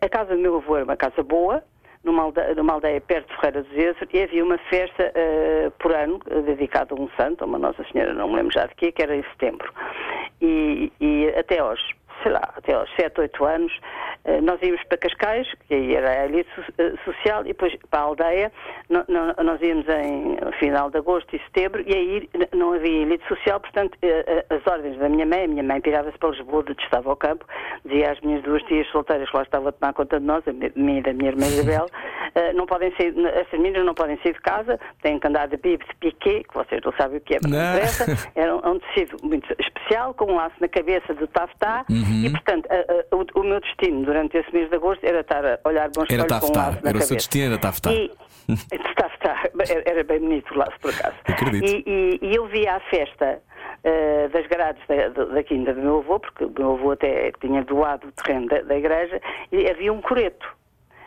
A 0.00 0.08
casa 0.08 0.34
do 0.34 0.40
meu 0.42 0.56
avô 0.56 0.74
era 0.74 0.84
uma 0.84 0.96
casa 0.96 1.22
boa, 1.22 1.62
numa 2.06 2.22
aldeia, 2.22 2.54
numa 2.54 2.72
aldeia 2.74 3.00
perto 3.00 3.28
de 3.28 3.34
Ferreira 3.36 3.62
do 3.62 3.74
Zezo, 3.74 3.98
e 4.12 4.22
havia 4.22 4.44
uma 4.44 4.56
festa 4.70 5.12
eh, 5.14 5.70
por 5.78 5.92
ano 5.92 6.20
eh, 6.30 6.40
dedicada 6.42 6.94
a 6.94 6.98
um 6.98 7.08
santo, 7.16 7.42
a 7.42 7.46
uma 7.46 7.58
Nossa 7.58 7.84
Senhora, 7.92 8.14
não 8.14 8.28
me 8.28 8.36
lembro 8.36 8.52
já 8.54 8.66
de 8.66 8.74
quê, 8.76 8.92
que 8.92 9.02
era 9.02 9.14
em 9.14 9.24
setembro. 9.24 9.70
E, 10.40 10.92
e 11.00 11.28
até 11.36 11.58
aos, 11.58 11.80
sei 12.22 12.32
lá, 12.32 12.52
até 12.56 12.74
aos 12.74 12.90
7, 12.96 13.20
8 13.20 13.44
anos, 13.44 13.72
eh, 14.24 14.40
nós 14.40 14.60
íamos 14.62 14.82
para 14.84 14.98
Cascais, 14.98 15.46
que 15.68 15.74
aí 15.74 15.94
era 15.94 16.10
a 16.22 16.24
elite 16.26 16.50
eh, 16.78 16.92
social, 17.04 17.42
e 17.42 17.48
depois 17.48 17.74
para 17.90 18.00
a 18.00 18.02
aldeia, 18.04 18.52
nós 18.88 19.60
íamos 19.62 19.86
em 19.88 20.36
final 20.58 20.90
de 20.90 20.98
agosto 20.98 21.34
e 21.34 21.38
setembro, 21.40 21.82
e 21.86 21.94
aí 21.94 22.30
não 22.54 22.72
havia 22.72 23.02
elite 23.02 23.26
social, 23.28 23.60
portanto, 23.60 23.96
eh, 24.02 24.44
as 24.50 24.66
ordens 24.66 24.96
da 24.98 25.08
minha 25.08 25.26
mãe, 25.26 25.44
a 25.44 25.48
minha 25.48 25.62
mãe 25.62 25.80
pirava-se 25.80 26.18
para 26.18 26.30
Lisboa, 26.30 26.62
detestava 26.62 27.10
ao 27.10 27.16
campo, 27.16 27.44
dizia 27.84 28.12
às 28.12 28.20
minhas 28.20 28.42
duas 28.42 28.62
tias 28.64 28.86
solteiras 28.88 29.28
que 29.30 29.36
lá 29.36 29.42
estavam 29.42 29.68
a 29.68 29.72
tomar 29.72 29.92
conta 29.92 30.18
de 30.18 30.26
nós, 30.26 30.46
a 30.48 30.52
mi- 30.52 30.72
minha 30.74 30.98
e 30.98 31.02
da 31.02 31.12
minha 31.12 31.30
irmã 31.30 31.46
Isabel, 31.46 31.86
não 32.54 32.66
podem 32.66 32.90
sair, 32.96 33.14
essas 33.28 33.52
meninas 33.58 33.84
não 33.84 33.94
podem 33.94 34.16
sair 34.22 34.32
de 34.34 34.40
casa, 34.40 34.78
têm 35.02 35.18
que 35.18 35.26
andar 35.26 35.48
de 35.48 35.56
bibe 35.56 35.84
de 35.86 35.94
piqué, 35.96 36.42
que 36.44 36.54
vocês 36.54 36.80
não 36.84 36.92
sabem 36.92 37.18
o 37.18 37.20
que 37.20 37.34
é, 37.34 37.38
mas 37.42 37.50
não 37.52 37.58
Não. 37.58 37.72
interessa, 37.74 38.30
era 38.34 38.56
um, 38.56 38.70
um 38.72 38.78
tecido 38.78 39.16
muito 39.22 39.54
especial, 39.58 40.14
com 40.14 40.26
um 40.32 40.36
laço 40.36 40.54
na 40.60 40.68
cabeça 40.68 41.14
de 41.14 41.26
taftá, 41.28 41.84
Uhum. 41.90 42.24
e 42.26 42.30
portanto, 42.30 42.66
a- 42.70 42.74
a- 42.74 43.16
o, 43.16 43.40
o 43.40 43.44
meu 43.44 43.60
destino 43.60 44.04
durante 44.04 44.36
esse 44.36 44.52
mês 44.52 44.68
de 44.68 44.76
agosto 44.76 45.04
era 45.04 45.20
estar 45.20 45.44
a 45.44 45.58
olhar 45.64 45.88
bons 45.90 46.06
Era 46.10 46.22
espelho 46.22 46.40
com 46.40 46.46
um 46.46 46.56
laço 46.56 46.82
na 46.82 46.88
era 46.90 46.98
o 46.98 47.00
seu 47.02 47.08
cabeça. 47.08 47.14
destino, 47.14 47.44
era 47.52 47.58
taftá. 47.60 47.92
E, 47.92 48.10
taftá, 48.96 49.42
era, 49.68 49.82
era 49.86 50.04
bem 50.04 50.20
bonito 50.20 50.54
o 50.54 50.58
laço, 50.58 50.78
por 50.80 50.92
acaso. 50.92 51.16
Acredito. 51.26 51.64
E, 51.66 51.84
e- 51.86 52.18
e 52.22 52.34
eu 52.36 52.46
via 52.46 52.74
a 52.76 52.80
festa 52.80 53.40
eh, 53.84 54.28
das 54.28 54.46
grades 54.46 54.82
da, 54.88 55.08
da, 55.08 55.24
da 55.26 55.42
quinta 55.42 55.72
do 55.72 55.80
meu 55.80 55.98
avô, 55.98 56.18
porque 56.20 56.44
o 56.44 56.52
meu 56.56 56.72
avô 56.74 56.90
até 56.92 57.32
tinha 57.40 57.62
doado 57.62 58.08
o 58.08 58.12
terreno 58.12 58.46
da, 58.48 58.60
da 58.62 58.76
igreja, 58.76 59.20
e 59.52 59.68
havia 59.70 59.92
um 59.92 60.00
coreto. 60.00 60.46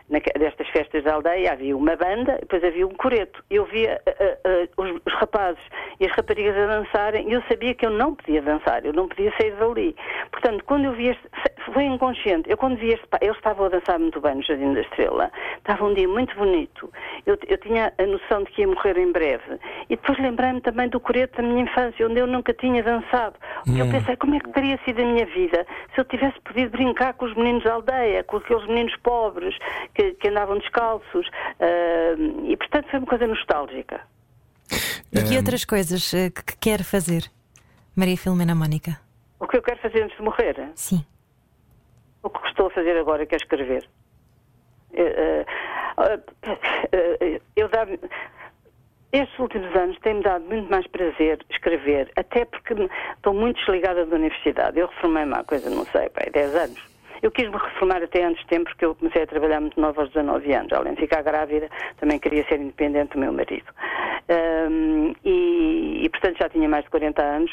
Naque- 0.10 0.38
destas 0.40 0.68
festas 0.70 1.04
da 1.04 1.14
aldeia 1.14 1.52
havia 1.54 1.78
uma 1.78 1.96
banda, 1.96 2.38
depois 2.40 2.64
havia 2.64 2.86
um 2.88 2.96
coreto. 2.96 3.44
Eu 3.50 3.66
via 3.66 4.02
eh, 4.06 4.38
eh, 4.44 4.68
os, 4.76 4.90
os 5.06 5.14
rapazes 5.14 5.62
e 6.00 6.06
as 6.06 6.12
raparigas 6.14 6.56
a 6.58 6.66
dançarem 6.66 7.30
e 7.30 7.34
eu 7.34 7.44
sabia 7.44 7.76
que 7.76 7.86
eu 7.86 7.92
não 7.92 8.16
podia 8.16 8.42
dançar, 8.42 8.84
eu 8.86 8.94
não 8.94 9.08
podia 9.08 9.32
sair 9.40 9.52
dali. 9.56 9.96
Portanto, 10.32 10.64
quando 10.66 10.86
eu 10.86 10.94
vi 10.94 11.10
este, 11.10 11.28
foi 11.72 11.86
inconsciente, 11.86 12.50
eu 12.50 12.58
quando 12.58 12.78
vi 12.78 12.90
este, 12.94 13.06
pá, 13.08 13.18
eles 13.22 13.36
estavam 13.38 13.66
a 13.66 13.70
dançar 13.70 14.00
muito 14.00 14.20
bem 14.20 14.36
no 14.36 14.44
Jardim 14.44 14.74
da 14.74 14.82
Estrela, 14.82 15.32
estava 15.58 15.86
um 15.86 15.94
dia 15.94 16.08
muito 16.08 16.36
bonito, 16.36 16.92
eu, 17.26 17.38
eu 17.48 17.58
tinha 17.58 17.94
a 17.98 18.06
noção 18.06 18.44
de 18.44 18.52
que 18.52 18.62
ia 18.62 18.68
morrer 18.68 18.98
em 18.98 19.12
breve 19.12 19.60
e 19.90 19.96
depois 19.96 20.18
lembrei-me 20.20 20.62
também 20.62 20.90
do 20.90 21.00
coreto 21.00 21.42
da 21.42 21.48
minha 21.48 21.64
infância, 21.64 22.08
onde 22.08 22.20
eu 22.20 22.28
nunca 22.28 22.54
tinha 22.54 22.82
dançado. 22.84 23.36
E 23.68 23.80
eu 23.80 23.90
pensei, 23.90 24.16
como 24.16 24.36
é 24.36 24.40
que 24.40 24.50
teria 24.50 24.80
sido 24.86 25.02
a 25.02 25.06
minha 25.06 25.26
vida 25.26 25.66
se 25.94 26.02
eu 26.02 26.06
tivesse 26.06 26.40
podido 26.42 26.72
brincar 26.72 27.14
com 27.14 27.26
os 27.26 27.36
meninos 27.36 27.64
da 27.64 27.74
aldeia, 27.74 28.24
com 28.24 28.38
aqueles 28.38 28.66
meninos 28.68 28.96
pobres 28.98 29.56
que, 29.94 30.12
que 30.14 30.28
andavam 30.28 30.58
descalços, 30.58 31.30
ah, 31.60 32.16
e 32.44 32.56
portanto 32.58 32.88
foi 32.90 33.00
uma 33.00 33.08
coisa 33.08 33.28
nostálgica. 33.28 34.02
E 35.12 35.24
que 35.24 35.34
Ehm, 35.34 35.38
outras 35.38 35.66
coisas 35.66 36.14
eh, 36.14 36.30
que 36.30 36.58
quer 36.58 36.84
fazer, 36.84 37.24
Maria 37.96 38.18
Filomena 38.18 38.54
Mónica? 38.54 39.00
O 39.40 39.48
que 39.48 39.58
eu 39.58 39.62
quero 39.62 39.80
fazer 39.80 40.04
antes 40.04 40.18
de 40.18 40.24
morrer? 40.24 40.72
Sim. 40.76 41.04
O 42.24 42.30
que 42.30 42.48
estou 42.48 42.68
a 42.68 42.72
fazer 42.72 42.98
agora 42.98 43.26
que 43.26 43.36
é 43.36 43.38
escrever. 43.38 43.88
Eh, 44.94 45.46
eh, 45.98 47.18
eh, 47.22 47.42
Eu 47.56 47.70
dá 47.70 47.86
estes 49.12 49.40
últimos 49.40 49.76
anos 49.76 49.98
tem-me 50.00 50.22
dado 50.22 50.46
muito 50.46 50.70
mais 50.70 50.86
prazer 50.88 51.40
escrever, 51.50 52.12
até 52.16 52.46
porque 52.46 52.74
estou 53.16 53.34
muito 53.34 53.58
desligada 53.58 54.06
da 54.06 54.16
universidade. 54.16 54.80
Eu 54.80 54.88
reformei-me 54.88 55.34
há 55.34 55.44
coisa, 55.44 55.70
não 55.70 55.86
sei, 55.88 56.10
pai, 56.10 56.30
10 56.32 56.56
anos. 56.56 56.80
Eu 57.22 57.32
quis 57.32 57.48
me 57.50 57.58
reformar 57.58 58.02
até 58.02 58.24
antes 58.24 58.42
de 58.44 58.48
tempo, 58.48 58.66
porque 58.70 58.86
eu 58.86 58.96
comecei 58.96 59.24
a 59.24 59.28
trabalhar 59.28 59.60
muito 59.60 59.80
nova 59.80 60.02
aos 60.02 60.10
19 60.12 60.54
anos. 60.54 60.72
Além 60.74 60.94
de 60.94 61.02
ficar 61.02 61.22
grávida, 61.22 61.70
também 62.00 62.18
queria 62.20 62.44
ser 62.48 62.60
independente 62.60 63.14
do 63.14 63.20
meu 63.20 63.34
marido. 63.34 63.66
Ahm, 64.30 65.14
e, 65.26 66.02
e, 66.06 66.10
portanto, 66.10 66.38
já 66.40 66.50
tinha 66.50 66.70
mais 66.70 66.84
de 66.84 66.90
40 66.92 67.22
anos 67.22 67.52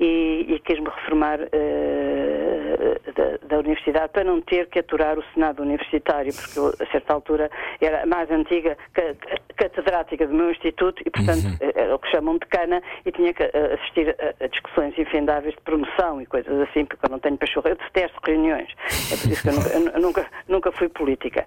e, 0.00 0.46
e 0.48 0.58
quis 0.60 0.78
me 0.80 0.88
reformar 0.88 1.38
eh, 1.52 3.00
da, 3.14 3.22
da, 3.22 3.38
da 3.46 3.58
universidade 3.58 4.12
para 4.12 4.24
não 4.24 4.40
ter 4.40 4.66
que 4.68 4.78
aturar 4.78 5.18
o 5.18 5.24
Senado 5.34 5.62
Universitário, 5.62 6.32
porque 6.34 6.58
eu, 6.58 6.68
a 6.80 6.86
certa 6.90 7.12
altura 7.12 7.50
era 7.80 8.02
a 8.02 8.06
mais 8.06 8.30
antiga 8.30 8.76
ca- 8.92 9.14
ca- 9.14 9.38
catedrática 9.56 10.26
do 10.26 10.34
meu 10.34 10.50
instituto 10.50 11.02
e, 11.04 11.10
portanto, 11.10 11.44
era 11.74 11.94
o 11.94 11.98
que 11.98 12.10
chamam 12.10 12.34
de 12.38 12.46
cana 12.46 12.82
e 13.04 13.12
tinha 13.12 13.32
que 13.32 13.42
eh, 13.42 13.78
assistir 13.78 14.16
a, 14.18 14.44
a 14.44 14.48
discussões 14.48 14.98
infindáveis 14.98 15.54
de 15.54 15.60
promoção 15.60 16.20
e 16.20 16.26
coisas 16.26 16.58
assim, 16.68 16.84
porque 16.84 17.04
eu 17.06 17.10
não 17.10 17.18
tenho 17.18 17.36
pachorra. 17.36 17.70
Eu 17.70 17.76
detesto 17.76 18.18
reuniões. 18.24 18.68
É 19.12 19.16
por 19.16 19.30
isso 19.30 19.42
que 19.42 19.48
eu 19.48 19.52
nunca, 19.54 19.68
eu 19.68 20.00
nunca, 20.00 20.26
nunca 20.48 20.72
fui 20.72 20.88
política. 20.88 21.46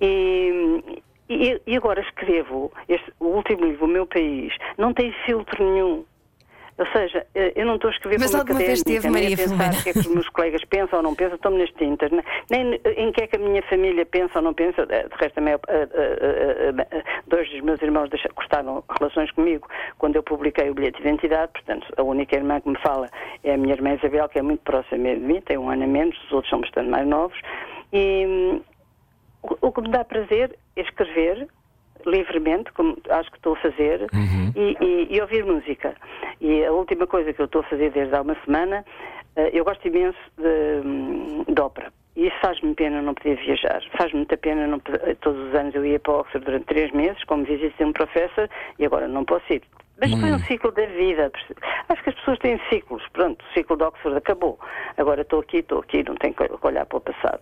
E, 0.00 1.02
e, 1.28 1.60
e 1.66 1.76
agora 1.76 2.00
escrevo 2.00 2.72
este, 2.88 3.12
o 3.20 3.26
último 3.26 3.64
livro, 3.66 3.84
O 3.84 3.88
Meu 3.88 4.06
País, 4.06 4.52
não 4.78 4.92
tem 4.92 5.12
filtro 5.24 5.64
nenhum. 5.64 6.04
Ou 6.76 6.86
seja, 6.86 7.24
eh, 7.36 7.52
eu 7.54 7.64
não 7.66 7.76
estou 7.76 7.88
a 7.88 7.92
escrever 7.92 8.18
Mas 8.18 8.34
alguma 8.34 8.58
vez 8.58 8.82
teve, 8.82 9.08
Maria 9.08 9.34
a 9.34 9.38
pensar 9.38 9.72
o 9.72 9.82
que 9.84 9.90
é 9.90 9.92
que 9.92 9.98
os 10.00 10.06
meus 10.08 10.28
colegas 10.30 10.64
pensam 10.64 10.98
ou 10.98 11.02
não 11.04 11.14
pensam, 11.14 11.36
estou-me 11.36 11.58
nas 11.58 11.70
tintas, 11.70 12.10
nem 12.50 12.74
em 12.96 13.12
que 13.12 13.22
é 13.22 13.26
que 13.28 13.36
a 13.36 13.38
minha 13.38 13.62
família 13.62 14.04
pensa 14.04 14.38
ou 14.40 14.42
não 14.42 14.52
pensa. 14.54 14.84
Eh, 14.90 15.06
De 15.08 15.14
resto, 15.16 15.40
maior- 15.40 15.60
eh, 15.68 17.04
dois 17.28 17.48
dos 17.50 17.60
meus 17.60 17.80
irmãos 17.80 18.10
cortaram 18.34 18.82
relações 18.98 19.30
comigo 19.32 19.68
quando 19.98 20.16
eu 20.16 20.22
publiquei 20.24 20.68
o 20.68 20.74
bilhete 20.74 21.00
de 21.00 21.08
identidade, 21.08 21.52
portanto, 21.52 21.86
a 21.96 22.02
única 22.02 22.34
irmã 22.34 22.60
que 22.60 22.68
me 22.68 22.78
fala 22.80 23.08
é 23.44 23.54
a 23.54 23.56
minha 23.56 23.74
irmã 23.74 23.94
Isabel, 23.94 24.28
que 24.28 24.40
é 24.40 24.42
muito 24.42 24.62
próxima 24.62 25.14
de 25.14 25.20
mim, 25.20 25.40
tem 25.42 25.56
um 25.56 25.70
ano 25.70 25.84
a 25.84 25.86
menos, 25.86 26.16
os 26.24 26.32
outros 26.32 26.50
são 26.50 26.60
bastante 26.60 26.88
mais 26.88 27.06
novos. 27.06 27.38
E 27.92 28.26
hum, 28.26 28.60
o 29.60 29.70
que 29.70 29.80
me 29.80 29.90
dá 29.90 30.04
prazer 30.04 30.58
é 30.76 30.80
escrever 30.80 31.46
livremente, 32.08 32.72
como 32.72 32.96
acho 33.10 33.30
que 33.30 33.36
estou 33.38 33.54
a 33.54 33.56
fazer, 33.56 34.08
e, 34.54 34.76
e- 34.80 35.06
e 35.16 35.20
ouvir 35.20 35.44
música. 35.44 35.94
E 36.40 36.64
a 36.64 36.72
última 36.72 37.06
coisa 37.06 37.32
que 37.32 37.40
eu 37.40 37.46
estou 37.46 37.60
a 37.62 37.64
fazer 37.64 37.90
desde 37.90 38.14
há 38.14 38.22
uma 38.22 38.36
semana, 38.44 38.84
eh, 39.36 39.50
eu 39.52 39.64
gosto 39.64 39.86
imenso 39.88 40.18
de, 40.38 41.52
de 41.52 41.60
ópera. 41.60 41.92
E 42.16 42.28
isso 42.28 42.36
faz-me 42.40 42.74
pena 42.74 43.02
não 43.02 43.12
poder 43.14 43.36
viajar. 43.36 43.82
Faz-me 43.98 44.18
muita 44.18 44.36
pena, 44.36 44.66
não 44.68 44.78
poder- 44.78 45.16
todos 45.16 45.48
os 45.48 45.54
anos 45.54 45.74
eu 45.74 45.84
ia 45.84 45.98
para 45.98 46.12
Oxford 46.14 46.44
durante 46.44 46.66
três 46.66 46.92
meses, 46.92 47.22
como 47.24 47.44
visita 47.44 47.74
de 47.76 47.84
um 47.84 47.92
professor, 47.92 48.48
e 48.78 48.86
agora 48.86 49.08
não 49.08 49.24
posso 49.24 49.52
ir. 49.52 49.62
Mas 50.00 50.10
foi 50.10 50.32
um 50.32 50.38
ciclo 50.40 50.72
da 50.72 50.86
vida. 50.86 51.30
Acho 51.88 52.02
que 52.02 52.10
as 52.10 52.16
pessoas 52.16 52.38
têm 52.40 52.60
ciclos. 52.68 53.02
Pronto, 53.12 53.44
o 53.44 53.52
ciclo 53.54 53.76
de 53.76 53.84
Oxford 53.84 54.18
acabou. 54.18 54.58
Agora 54.96 55.22
estou 55.22 55.40
aqui, 55.40 55.58
estou 55.58 55.80
aqui, 55.80 56.02
não 56.02 56.16
tenho 56.16 56.34
que 56.34 56.66
olhar 56.66 56.84
para 56.84 56.98
o 56.98 57.00
passado. 57.00 57.40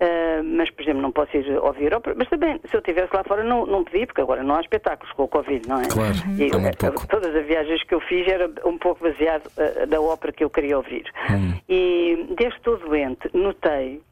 Ah, 0.00 0.42
mas, 0.42 0.68
por 0.70 0.82
exemplo, 0.82 1.00
não 1.00 1.12
posso 1.12 1.36
ir 1.36 1.58
ouvir 1.58 1.94
ópera. 1.94 2.16
Mas 2.18 2.28
também, 2.28 2.60
se 2.64 2.74
eu 2.74 2.80
estivesse 2.80 3.14
lá 3.14 3.22
fora, 3.22 3.44
não, 3.44 3.64
não 3.66 3.84
podia, 3.84 4.06
porque 4.06 4.20
agora 4.20 4.42
não 4.42 4.56
há 4.56 4.60
espetáculos 4.60 5.12
com 5.12 5.24
o 5.24 5.28
Covid, 5.28 5.68
não 5.68 5.80
é? 5.80 5.88
Claro, 5.88 6.14
E, 6.38 6.50
muito 6.56 6.86
eh, 6.86 7.06
todas 7.08 7.34
as 7.34 7.46
viagens 7.46 7.82
que 7.84 7.94
eu 7.94 8.00
fiz 8.00 8.26
era 8.26 8.50
um 8.64 8.76
pouco 8.78 9.04
baseado 9.04 9.48
eh, 9.56 9.86
da 9.86 10.00
ópera 10.00 10.32
que 10.32 10.42
eu 10.42 10.50
queria 10.50 10.76
ouvir. 10.76 11.04
Hum. 11.30 11.54
E 11.68 12.26
desde 12.36 12.54
que 12.60 12.68
estou 12.68 12.78
doente, 12.78 13.30
notei 13.32 14.02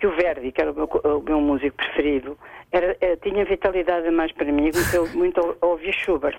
que 0.00 0.06
o 0.06 0.16
Verdi, 0.16 0.52
que 0.52 0.60
era 0.60 0.72
o 0.72 0.74
meu, 0.74 0.86
o 0.86 1.22
meu 1.22 1.40
músico 1.40 1.76
preferido, 1.76 2.36
era, 2.72 2.96
eh, 3.00 3.16
tinha 3.16 3.44
vitalidade 3.44 4.08
a 4.08 4.12
mais 4.12 4.32
para 4.32 4.46
mim, 4.46 4.62
muito, 4.62 4.78
eu 4.94 5.08
muito 5.10 5.56
a 5.60 5.66
ouvir 5.66 5.92
Schubert. 5.92 6.38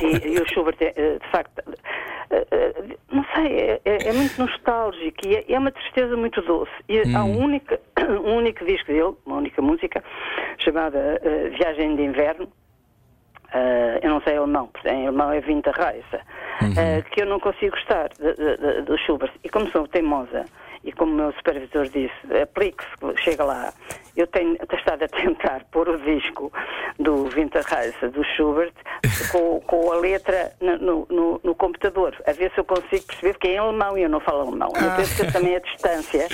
E, 0.00 0.28
e 0.28 0.40
o 0.40 0.46
Schubert, 0.46 0.76
é, 0.80 0.92
eh, 0.96 1.18
de 1.18 1.30
facto, 1.30 1.62
eh, 2.30 2.46
eh, 2.50 2.74
não 3.10 3.24
sei, 3.34 3.46
é, 3.58 3.80
é- 3.84 4.08
é 4.08 4.12
muito 4.12 4.38
nostálgico 4.38 5.26
e 5.26 5.34
é, 5.36 5.44
é 5.48 5.58
uma 5.58 5.72
tristeza 5.72 6.16
muito 6.16 6.40
doce. 6.42 6.70
E 6.88 7.00
há 7.14 7.24
um 7.24 7.38
único, 7.44 7.74
um 8.24 8.36
único 8.36 8.64
disco 8.64 8.86
dele, 8.92 9.14
uma 9.26 9.36
única 9.38 9.60
música, 9.60 10.02
chamada 10.58 11.20
eh, 11.22 11.48
Viagem 11.50 11.96
de 11.96 12.02
Inverno, 12.02 12.48
eh, 13.52 14.00
eu 14.02 14.10
não 14.10 14.20
sei 14.22 14.36
alemão, 14.36 14.70
em 14.84 15.06
alemão 15.06 15.32
é 15.32 15.40
Winterreise, 15.40 16.04
eh, 16.76 17.02
que 17.10 17.22
eu 17.22 17.26
não 17.26 17.40
consigo 17.40 17.72
gostar 17.74 18.08
do 18.84 18.96
Schubert. 18.98 19.32
E 19.42 19.48
como 19.48 19.68
sou 19.70 19.88
teimosa, 19.88 20.44
e 20.88 20.92
como 20.92 21.12
o 21.12 21.14
meu 21.16 21.32
supervisor 21.34 21.84
disse, 21.84 22.14
aplique-se, 22.42 22.88
chega 23.22 23.44
lá, 23.44 23.72
eu 24.16 24.26
tenho 24.26 24.56
estado 24.72 25.04
a 25.04 25.08
tentar 25.08 25.64
pôr 25.70 25.86
o 25.88 25.98
disco 25.98 26.50
do 26.98 27.24
Winterreise, 27.28 28.08
do 28.08 28.24
Schubert, 28.24 28.72
com, 29.30 29.60
com 29.60 29.92
a 29.92 29.96
letra 29.96 30.50
no, 30.60 31.06
no- 31.10 31.40
no- 31.44 31.54
computador, 31.54 32.16
a 32.26 32.32
ver 32.32 32.50
se 32.52 32.58
eu 32.60 32.64
consigo 32.64 33.04
perceber, 33.06 33.32
porque 33.34 33.48
é 33.48 33.52
em 33.52 33.58
alemão 33.58 33.98
e 33.98 34.02
eu 34.02 34.08
não 34.08 34.20
falo 34.20 34.40
alemão. 34.48 34.72
Eu 34.74 34.96
penso 34.96 35.14
que 35.16 35.30
também 35.32 35.56
a 35.56 35.60
distância, 35.60 36.26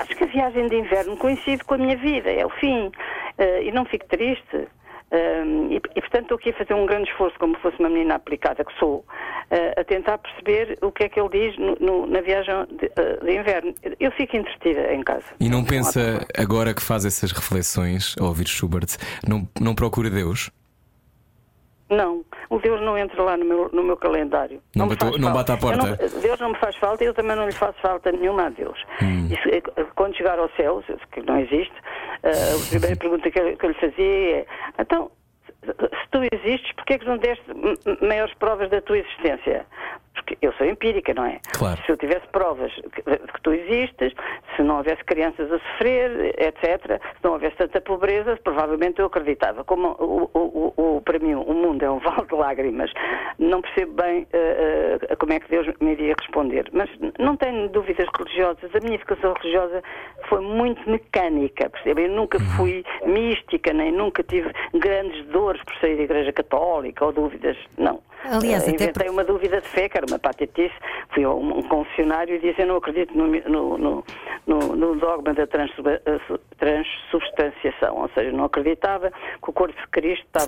acho 0.00 0.16
que 0.16 0.24
a 0.24 0.26
viagem 0.26 0.66
de 0.68 0.76
inverno 0.76 1.16
coincide 1.16 1.62
com 1.62 1.74
a 1.74 1.78
minha 1.78 1.96
vida, 1.96 2.30
é 2.32 2.44
o 2.44 2.50
fim. 2.50 2.90
Eh, 3.38 3.62
e 3.64 3.72
não 3.72 3.84
fico 3.84 4.06
triste. 4.06 4.66
Um, 5.12 5.72
e, 5.72 5.76
e, 5.76 6.00
portanto, 6.00 6.22
estou 6.22 6.36
aqui 6.36 6.50
a 6.50 6.54
fazer 6.54 6.74
um 6.74 6.86
grande 6.86 7.10
esforço, 7.10 7.36
como 7.38 7.58
fosse 7.58 7.76
uma 7.80 7.88
menina 7.88 8.14
aplicada 8.14 8.64
que 8.64 8.72
sou, 8.78 8.98
uh, 8.98 9.80
a 9.80 9.84
tentar 9.84 10.18
perceber 10.18 10.78
o 10.82 10.92
que 10.92 11.04
é 11.04 11.08
que 11.08 11.18
ele 11.20 11.28
diz 11.30 11.58
no- 11.58 11.76
no- 11.80 12.06
na 12.06 12.20
viagem 12.20 12.54
de, 12.78 12.86
uh, 12.86 13.24
de 13.24 13.32
inverno. 13.36 13.74
Eu 13.98 14.12
fico 14.12 14.36
entretida 14.36 14.92
em 14.94 15.02
casa. 15.02 15.24
E 15.40 15.48
não 15.48 15.64
pensa, 15.64 16.24
agora 16.38 16.72
que 16.72 16.82
faz 16.82 17.04
essas 17.04 17.32
reflexões 17.32 18.14
ao 18.20 18.26
ouvir 18.28 18.46
Schubert, 18.46 18.96
não, 19.26 19.48
não 19.60 19.74
procura 19.74 20.08
Deus? 20.08 20.50
Não, 21.90 22.24
o 22.48 22.58
Deus 22.60 22.80
não 22.80 22.96
entra 22.96 23.20
lá 23.22 23.36
no 23.36 23.44
meu, 23.44 23.68
no 23.72 23.82
meu 23.82 23.96
calendário. 23.96 24.62
Não 24.76 24.86
não 24.86 24.96
falta. 24.96 25.18
bate 25.30 25.52
à 25.52 25.56
porta? 25.56 25.76
não- 25.86 26.20
Deus 26.20 26.38
não 26.40 26.50
me 26.50 26.56
faz 26.58 26.76
falta 26.76 27.02
e 27.02 27.08
eu 27.08 27.14
também 27.14 27.36
não 27.36 27.46
lhe 27.46 27.52
faço 27.52 27.78
falta 27.80 28.12
nenhuma 28.12 28.46
a 28.46 28.50
Deus. 28.50 28.78
Hum. 29.02 29.28
E 29.30 29.36
se- 29.42 29.60
quando 29.96 30.16
chegar 30.16 30.38
ao 30.38 30.48
céu, 30.50 30.82
que 31.12 31.20
não 31.22 31.38
existe, 31.40 31.74
uh, 32.22 32.56
a 32.56 32.68
primeira 32.70 32.96
pergunta 32.96 33.30
que 33.30 33.38
eu, 33.40 33.56
que 33.56 33.66
eu 33.66 33.70
lhe 33.70 33.80
fazia 33.80 34.36
é: 34.36 34.46
então, 34.78 35.10
se 35.64 36.08
tu 36.10 36.20
existes, 36.32 36.72
porquê 36.72 36.94
é 36.94 36.98
que 36.98 37.06
não 37.06 37.18
deste 37.18 37.44
maiores 38.06 38.32
provas 38.34 38.70
da 38.70 38.80
tua 38.80 38.98
existência? 38.98 39.66
Porque 40.12 40.36
eu 40.42 40.52
sou 40.54 40.66
empírica, 40.66 41.14
não 41.14 41.24
é? 41.24 41.38
Claro. 41.52 41.80
Se 41.84 41.90
eu 41.92 41.96
tivesse 41.96 42.26
provas 42.32 42.72
que, 42.74 43.02
de 43.02 43.32
que 43.32 43.40
tu 43.42 43.52
existes, 43.52 44.12
se 44.56 44.62
não 44.62 44.78
houvesse 44.78 45.02
crianças 45.04 45.50
a 45.50 45.58
sofrer, 45.58 46.34
etc., 46.38 47.00
se 47.16 47.24
não 47.24 47.32
houvesse 47.34 47.56
tanta 47.56 47.80
pobreza, 47.80 48.36
provavelmente 48.42 48.98
eu 49.00 49.06
acreditava. 49.06 49.62
Como 49.64 49.88
o, 49.98 50.28
o- 50.34 50.74
o- 50.76 51.00
para 51.00 51.18
mim 51.20 51.34
o 51.34 51.54
mundo 51.54 51.84
é 51.84 51.90
um 51.90 51.98
vale 52.00 52.26
de 52.26 52.34
lágrimas, 52.34 52.92
não 53.38 53.62
percebo 53.62 53.92
bem 54.02 54.26
eh, 54.32 54.98
eh, 55.08 55.16
como 55.16 55.32
é 55.32 55.40
que 55.40 55.48
Deus 55.48 55.66
me 55.80 55.92
iria 55.92 56.14
responder. 56.18 56.68
Mas 56.72 56.90
não 57.18 57.36
tenho 57.36 57.68
dúvidas 57.68 58.06
religiosas. 58.18 58.70
A 58.74 58.80
minha 58.80 58.96
educação 58.96 59.32
religiosa 59.34 59.82
foi 60.28 60.40
muito 60.40 60.88
mecânica, 60.90 61.70
percebe? 61.70 62.04
Eu 62.04 62.10
nunca 62.10 62.38
fui 62.56 62.84
mística, 63.06 63.72
nem 63.72 63.92
nunca 63.92 64.22
tive 64.24 64.50
grandes 64.74 65.24
dores 65.26 65.62
por 65.64 65.74
sair 65.76 65.96
da 65.96 66.02
Igreja 66.02 66.32
Católica 66.32 67.04
ou 67.04 67.12
dúvidas. 67.12 67.56
Não. 67.78 68.00
Aliás, 68.22 68.64
até 68.64 68.72
inventei 68.74 69.08
uma 69.08 69.24
dúvida 69.24 69.62
de 69.62 69.66
fé, 69.68 69.88
que 69.88 69.96
era 69.96 70.06
uma 70.10 70.18
patetice. 70.18 70.74
Fui 71.14 71.24
a 71.24 71.30
um, 71.30 71.58
um 71.58 71.62
confessionário 71.62 72.34
e 72.36 72.38
disse: 72.38 72.60
Eu 72.62 72.66
não 72.68 72.76
acredito 72.76 73.16
no, 73.16 73.26
no, 73.26 73.78
no, 73.78 74.04
no- 74.76 74.96
dogma 74.96 75.32
da 75.34 75.46
transu- 75.46 75.82
su- 76.26 76.40
transubstanciação. 76.58 77.96
Ou 77.96 78.08
seja, 78.10 78.32
não 78.32 78.44
acreditava 78.44 79.10
que 79.10 79.50
o 79.50 79.52
corpo 79.52 79.74
de 79.80 79.86
Cristo 79.88 80.24
estava 80.26 80.46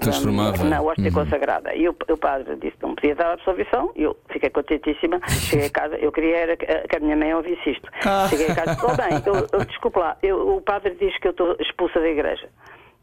na 0.68 0.82
hóstia 0.82 1.10
consagrada. 1.12 1.74
E 1.74 1.88
o, 1.88 1.96
o 2.08 2.16
padre 2.16 2.56
disse 2.56 2.76
que 2.76 2.82
não 2.82 2.94
podia 2.94 3.14
dar 3.14 3.26
a 3.28 3.32
absolvição. 3.34 3.92
E 3.96 4.02
eu 4.02 4.16
fiquei 4.30 4.50
contentíssima. 4.50 5.20
Cheguei 5.28 5.66
a 5.66 5.70
casa, 5.70 5.96
eu 5.96 6.12
queria 6.12 6.36
era 6.36 6.56
que, 6.56 6.66
que 6.66 6.96
a 6.96 7.00
minha 7.00 7.16
mãe 7.16 7.34
ouvisse 7.34 7.70
isto. 7.70 7.88
Cheguei 8.28 8.46
a 8.48 8.54
casa, 8.54 8.78
oh 8.84 8.96
bem, 8.96 9.22
eu, 9.26 9.46
eu, 9.60 9.64
desculpe 9.64 9.98
lá, 9.98 10.16
eu- 10.22 10.56
o 10.56 10.60
padre 10.60 10.94
diz 10.98 11.16
que 11.18 11.26
eu 11.28 11.32
estou 11.32 11.56
expulsa 11.60 12.00
da 12.00 12.08
igreja. 12.08 12.48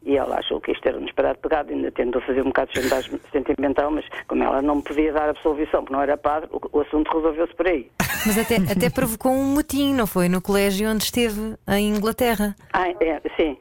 E 0.02 0.16
ela 0.16 0.38
achou 0.38 0.60
que 0.60 0.72
isto 0.72 0.86
era 0.88 0.96
um 0.96 1.04
disparate 1.04 1.40
pegado, 1.40 1.70
ainda 1.72 1.90
tentou 1.90 2.22
fazer 2.22 2.40
um 2.40 2.46
bocado 2.46 2.70
de 2.72 2.80
sentimental, 3.30 3.90
mas 3.90 4.04
como 4.26 4.42
ela 4.42 4.62
não 4.62 4.76
me 4.76 4.82
podia 4.82 5.12
dar 5.12 5.28
absolvição, 5.28 5.82
porque 5.82 5.92
não 5.92 6.02
era 6.02 6.16
padre, 6.16 6.48
o, 6.52 6.78
o 6.78 6.80
assunto 6.80 7.14
resolveu-se 7.14 7.54
por 7.54 7.66
aí. 7.66 7.90
Mas 8.26 8.38
até, 8.38 8.56
até 8.56 8.90
provocou 8.90 9.32
um 9.32 9.54
motim, 9.54 9.94
não 9.94 10.06
foi? 10.06 10.28
No 10.28 10.40
colégio 10.40 10.88
onde 10.90 11.04
esteve, 11.04 11.54
em 11.68 11.88
Inglaterra. 11.88 12.54
Ah, 12.72 12.88
é, 12.88 13.20
sim. 13.36 13.56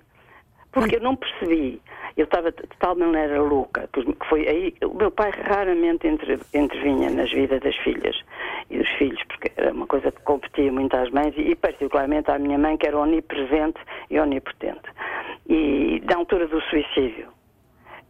Porque 0.71 0.97
eu 0.97 1.01
não 1.01 1.15
percebi. 1.15 1.81
Eu 2.17 2.25
estava 2.25 2.51
de 2.51 2.63
tal 2.79 2.95
maneira 2.95 3.41
louca, 3.41 3.87
que 3.93 4.03
foi 4.27 4.47
aí. 4.47 4.73
O 4.83 4.93
meu 4.95 5.11
pai 5.11 5.31
raramente 5.31 6.07
entre, 6.07 6.39
intervinha 6.53 7.09
nas 7.09 7.31
vidas 7.31 7.59
das 7.61 7.75
filhas 7.77 8.19
e 8.69 8.77
dos 8.77 8.89
filhos, 8.97 9.21
porque 9.27 9.51
era 9.57 9.71
uma 9.73 9.87
coisa 9.87 10.11
que 10.11 10.21
competia 10.23 10.71
muito 10.71 10.95
às 10.95 11.09
mães 11.11 11.33
e, 11.37 11.55
particularmente 11.55 12.29
à 12.31 12.37
minha 12.39 12.57
mãe, 12.57 12.77
que 12.77 12.87
era 12.87 12.97
onipresente 12.97 13.79
e 14.09 14.19
onipotente. 14.19 14.81
E 15.47 16.01
da 16.05 16.15
altura 16.17 16.47
do 16.47 16.59
suicídio. 16.61 17.27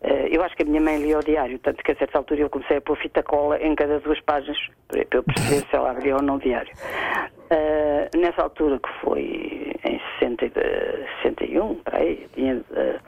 eh, 0.01 0.29
eu 0.31 0.41
acho 0.43 0.55
que 0.55 0.63
a 0.63 0.65
minha 0.65 0.81
mãe 0.81 0.97
lia 0.97 1.17
o 1.19 1.23
diário, 1.23 1.59
tanto 1.59 1.83
que 1.83 1.91
a 1.91 1.95
certa 1.95 2.17
altura 2.17 2.41
eu 2.41 2.49
comecei 2.49 2.77
a 2.77 2.81
pôr 2.81 2.97
fita 2.97 3.21
cola 3.21 3.61
em 3.61 3.75
cada 3.75 3.99
duas 3.99 4.19
páginas 4.21 4.57
para 4.87 5.05
eu 5.11 5.23
perceber 5.23 5.61
se 5.69 5.75
ela 5.75 5.91
abria 5.91 6.15
ou 6.15 6.21
não 6.21 6.35
o 6.35 6.39
diário. 6.39 6.71
Eh, 7.51 8.09
nessa 8.15 8.43
altura, 8.43 8.79
que 8.79 8.89
foi 9.01 9.73
em 9.83 9.99
60, 10.19 10.45
e- 10.45 10.51
eh, 10.55 11.05
61, 11.23 11.75
para 11.75 11.97
aí, 11.99 12.27
tinha 12.33 12.61
eh, 12.75 12.99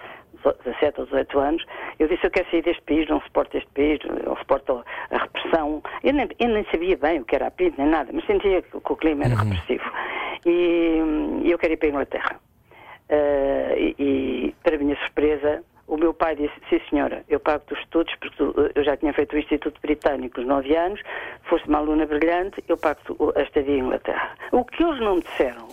17 0.44 1.00
ou 1.00 1.06
18 1.06 1.40
anos, 1.40 1.66
eu 2.00 2.08
disse: 2.08 2.26
Eu 2.26 2.32
quero 2.32 2.50
sair 2.50 2.62
deste 2.64 2.82
país, 2.84 3.08
não 3.08 3.22
suporto 3.22 3.58
este 3.58 3.70
país, 3.72 4.00
não 4.26 4.36
suporto 4.38 4.84
a 5.12 5.18
repressão. 5.18 5.82
Eu 6.04 6.14
nem, 6.14 6.28
eu 6.40 6.50
nem 6.50 6.64
sabia 6.72 6.98
bem 6.98 7.20
o 7.20 7.26
que 7.26 7.36
era 7.36 7.48
a 7.48 7.52
PID, 7.52 7.76
nem 7.78 7.88
nada, 7.88 8.10
mas 8.14 8.26
sentia 8.26 8.62
que, 8.62 8.76
o 8.76 8.96
clima 8.96 9.26
era 9.26 9.36
repressivo. 9.36 9.84
E, 10.46 11.00
eu 11.50 11.58
quero 11.58 11.74
ir 11.74 11.78
para 11.78 11.88
a 11.88 11.92
Inglaterra. 11.92 12.40
Eh, 13.10 13.76
e, 13.78 13.96
e, 14.00 14.56
para 14.64 14.78
minha 14.78 14.96
surpresa, 14.98 15.64
o 15.88 15.98
meu 15.98 16.14
pai 16.14 16.36
disse: 16.36 16.54
Sim, 16.70 16.80
senhora, 16.90 17.24
eu 17.28 17.40
pago 17.40 17.64
os 17.72 17.78
estudos, 17.80 18.14
porque 18.16 18.36
tu- 18.38 18.72
eu 18.74 18.84
já 18.84 18.96
tinha 18.96 19.12
feito 19.14 19.34
o 19.36 19.40
Instituto 19.40 19.80
Britânico 19.82 20.40
aos 20.40 20.48
9 20.48 20.76
anos, 20.76 21.02
foste 21.44 21.68
uma 21.68 21.80
aluna 21.80 22.06
brilhante, 22.06 22.64
eu 22.70 22.78
pago 22.78 23.00
a 23.36 23.42
estadia 23.42 23.76
em 23.76 23.80
Inglaterra. 23.82 24.32
O 24.54 24.64
que 24.64 24.82
eles 24.84 25.00
não 25.02 25.16
me 25.16 25.22
disseram 25.22 25.68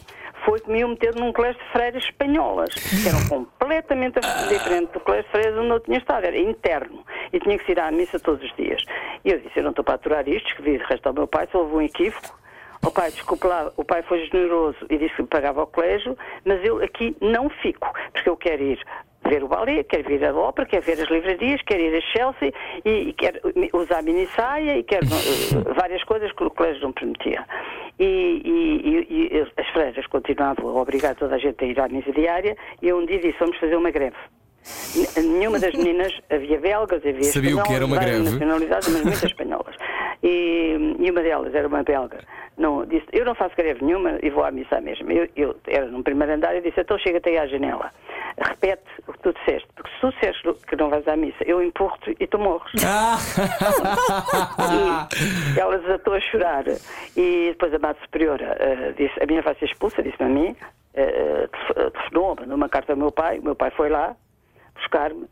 foi 0.48 0.60
que 0.60 0.70
me 0.70 0.78
iam 0.78 0.88
meter 0.88 1.14
num 1.14 1.30
colégio 1.30 1.60
de 1.62 1.68
freiras 1.72 2.02
espanholas, 2.02 2.72
que 2.72 3.06
eram 3.06 3.22
completamente 3.28 4.18
diferente 4.48 4.92
do 4.92 5.00
colégio 5.00 5.26
de 5.26 5.30
freiras 5.30 5.58
onde 5.58 5.70
eu 5.70 5.80
tinha 5.80 5.98
estado, 5.98 6.24
era 6.24 6.38
interno, 6.38 7.04
e 7.30 7.38
tinha 7.38 7.58
que 7.58 7.66
se 7.66 7.72
ir 7.72 7.78
à 7.80 7.90
missa 7.90 8.18
todos 8.18 8.42
os 8.42 8.56
dias. 8.56 8.82
E 9.26 9.30
eu 9.30 9.38
disse, 9.40 9.58
eu 9.58 9.62
não 9.62 9.70
estou 9.70 9.84
para 9.84 9.96
aturar 9.96 10.26
isto, 10.26 10.48
escrevi 10.48 10.78
de 10.78 10.84
resto 10.84 11.06
ao 11.06 11.12
meu 11.12 11.26
pai, 11.26 11.46
só 11.52 11.58
houve 11.58 11.74
um 11.74 11.82
equívoco, 11.82 12.38
o 12.82 12.90
pai, 12.90 13.10
desculpe 13.10 13.46
lá, 13.46 13.70
o 13.76 13.84
pai 13.84 14.02
foi 14.02 14.24
generoso 14.24 14.78
e 14.88 14.96
disse 14.96 15.16
que 15.16 15.22
me 15.22 15.28
pagava 15.28 15.60
ao 15.60 15.66
colégio, 15.66 16.16
mas 16.46 16.64
eu 16.64 16.82
aqui 16.82 17.14
não 17.20 17.50
fico, 17.50 17.92
porque 18.14 18.30
eu 18.30 18.36
quero 18.36 18.62
ir 18.62 18.80
ver 19.28 19.44
o 19.44 19.48
balé, 19.48 19.82
quero 19.84 20.10
ir 20.12 20.24
à 20.24 20.34
ópera, 20.34 20.66
quero 20.66 20.82
ver 20.84 21.00
as 21.00 21.08
livrarias, 21.10 21.60
quero 21.62 21.82
ir 21.82 21.96
a 21.96 22.00
Chelsea 22.00 22.52
e, 22.84 23.08
e 23.08 23.12
quero 23.12 23.38
usar 23.74 24.02
mini 24.02 24.26
saia 24.34 24.78
e 24.78 24.82
quero 24.82 25.06
eh, 25.06 25.72
várias 25.78 26.02
coisas 26.04 26.32
que 26.32 26.44
o 26.44 26.50
colégio 26.50 26.82
não 26.82 26.92
permitia. 26.92 27.44
E, 27.98 28.04
e- 28.44 29.06
e- 29.10 29.36
e 29.36 29.40
as 29.60 29.68
freiras 29.70 30.06
continuavam 30.06 30.68
a 30.76 30.80
obrigar 30.80 31.14
toda 31.16 31.34
a 31.34 31.38
gente 31.38 31.62
a 31.64 31.66
ir 31.66 31.80
à 31.80 31.88
missa 31.88 32.12
diária 32.12 32.56
e 32.82 32.88
eu 32.88 32.98
um 32.98 33.06
dia 33.06 33.18
disse, 33.18 33.36
vamos 33.38 33.58
fazer 33.58 33.76
uma 33.76 33.90
greve. 33.90 34.16
Nenhuma 35.16 35.58
das 35.58 35.72
meninas, 35.74 36.12
havia 36.30 36.58
belgas, 36.60 37.04
havia 37.06 37.22
Sabia 37.24 37.56
o 37.56 37.62
que 37.62 37.72
era 37.72 37.86
uma 37.86 37.96
espanholas, 37.96 38.22
greve? 38.22 38.30
nacionalidades, 38.38 38.88
mas 38.88 39.02
muitas 39.02 39.22
espanholas. 39.30 39.76
E, 40.22 40.96
e 40.98 41.10
uma 41.10 41.22
delas 41.22 41.54
era 41.54 41.68
uma 41.68 41.82
belga. 41.82 42.18
Não, 42.56 42.84
disse, 42.84 43.06
eu 43.12 43.24
não 43.24 43.34
faço 43.36 43.54
greve 43.56 43.84
nenhuma 43.84 44.18
e 44.22 44.30
vou 44.30 44.44
à 44.44 44.50
missa 44.50 44.80
mesmo. 44.80 45.10
Eu, 45.12 45.28
eu 45.36 45.56
era 45.66 45.86
num 45.86 46.02
primeiro 46.02 46.32
andar 46.34 46.56
e 46.56 46.60
disse, 46.60 46.80
então 46.80 46.98
chega-te 46.98 47.28
aí 47.28 47.38
à 47.38 47.46
janela. 47.46 47.90
Repete 48.36 48.82
o 49.06 49.12
que 49.12 49.18
tu 49.20 49.32
disseste, 49.32 49.68
porque 49.74 49.90
se 49.90 50.00
tu 50.00 50.10
disseste 50.10 50.52
que 50.66 50.76
não 50.76 50.90
vais 50.90 51.06
à 51.08 51.16
missa, 51.16 51.42
eu 51.46 51.62
empurro-te 51.62 52.16
e 52.18 52.26
tu 52.26 52.38
morres. 52.38 52.72
E 55.56 55.58
ela 55.60 55.78
desatou 55.78 56.14
a 56.14 56.20
chorar. 56.20 56.64
E 57.16 57.48
depois 57.50 57.72
a 57.74 57.78
Madre 57.78 58.02
Superiora 58.02 58.56
eh, 58.60 58.92
disse: 58.96 59.14
A 59.22 59.26
minha 59.26 59.42
vai 59.42 59.54
ser 59.56 59.64
expulsa, 59.66 60.02
disse-me 60.02 60.26
a 60.26 60.28
mim. 60.32 60.56
eh, 60.94 61.48
telef- 61.48 61.92
telefonou, 61.92 62.36
mandou 62.38 62.56
uma 62.56 62.68
carta 62.68 62.92
ao 62.92 62.96
meu 62.98 63.10
pai. 63.10 63.38
O 63.38 63.44
meu 63.44 63.54
pai 63.54 63.70
foi 63.70 63.88
lá 63.88 64.14
buscar-me. 64.88 65.26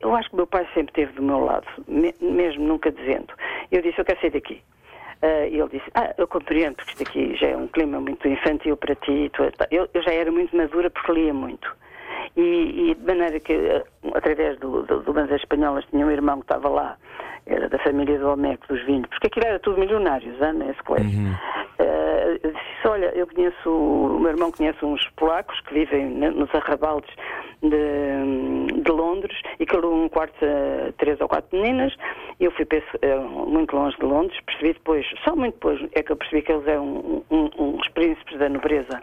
Eu 0.00 0.14
acho 0.14 0.28
que 0.28 0.34
o 0.34 0.38
meu 0.38 0.46
pai 0.46 0.66
sempre 0.72 0.90
esteve 0.92 1.12
do 1.12 1.22
meu 1.22 1.40
lado, 1.40 1.66
me- 1.86 2.14
mesmo 2.20 2.64
nunca 2.66 2.90
dizendo. 2.90 3.34
Eu 3.70 3.82
disse: 3.82 3.98
Eu 3.98 4.04
quero 4.04 4.20
sair 4.20 4.30
daqui. 4.30 4.62
E 5.22 5.58
ele 5.58 5.68
disse: 5.68 5.90
Ah, 5.94 6.14
eu 6.16 6.26
compreendo, 6.26 6.76
porque 6.76 6.92
isto 6.92 7.02
aqui 7.02 7.36
já 7.36 7.48
é 7.48 7.56
um 7.56 7.68
clima 7.68 8.00
muito 8.00 8.26
infantil 8.26 8.76
para 8.76 8.94
ti. 8.94 9.30
Tu- 9.34 9.42
eu, 9.70 9.88
eu 9.92 10.02
já 10.02 10.12
era 10.12 10.30
muito 10.32 10.56
madura 10.56 10.88
porque 10.88 11.12
lia 11.12 11.34
muito. 11.34 11.70
E, 12.36 12.90
e 12.90 12.94
de 12.94 13.06
maneira 13.06 13.38
que, 13.40 13.52
através 14.14 14.58
do, 14.58 14.82
do, 14.82 15.00
do 15.00 15.12
Bandas 15.12 15.40
Espanholas, 15.40 15.84
tinha 15.90 16.06
um 16.06 16.10
irmão 16.10 16.36
que 16.38 16.44
estava 16.44 16.68
lá, 16.68 16.96
era 17.46 17.68
da 17.68 17.78
família 17.78 18.18
do 18.18 18.28
Olmeco, 18.28 18.66
dos 18.68 18.82
vinhos, 18.84 19.06
porque 19.08 19.26
aquilo 19.26 19.46
era 19.46 19.58
tudo 19.58 19.78
milionários, 19.80 20.40
hein, 20.40 20.52
nesse 20.54 20.82
colégio. 20.82 21.10
Eh, 21.78 22.38
eu 22.42 22.50
disse, 22.52 22.86
olha, 22.88 23.06
eu 23.14 23.26
conheço, 23.26 23.70
o 23.70 24.18
meu 24.20 24.30
irmão 24.30 24.52
conhece 24.52 24.84
uns 24.84 25.06
polacos 25.16 25.58
que 25.62 25.74
vivem 25.74 26.06
nos 26.10 26.54
arrabaldes 26.54 27.10
de, 27.62 28.82
de 28.82 28.90
Londres 28.90 29.36
e 29.58 29.66
que 29.66 29.74
alugam 29.76 30.04
um 30.04 30.08
quarto 30.08 30.34
a 30.44 30.92
três 30.98 31.20
ou 31.20 31.28
quatro 31.28 31.58
meninas. 31.58 31.94
E 32.38 32.44
eu 32.44 32.50
fui 32.52 32.66
esse- 32.70 32.98
eh, 33.02 33.16
muito 33.18 33.74
longe 33.76 33.96
de 33.98 34.04
Londres, 34.04 34.38
percebi 34.46 34.72
depois, 34.74 35.06
só 35.24 35.34
muito 35.36 35.54
depois, 35.54 35.80
é 35.94 36.02
que 36.02 36.12
eu 36.12 36.16
percebi 36.16 36.42
que 36.42 36.52
eles 36.52 36.66
eram 36.66 36.84
um- 36.86 37.22
um- 37.30 37.50
uns 37.76 37.88
príncipes 37.88 38.38
da 38.38 38.48
nobreza 38.48 39.02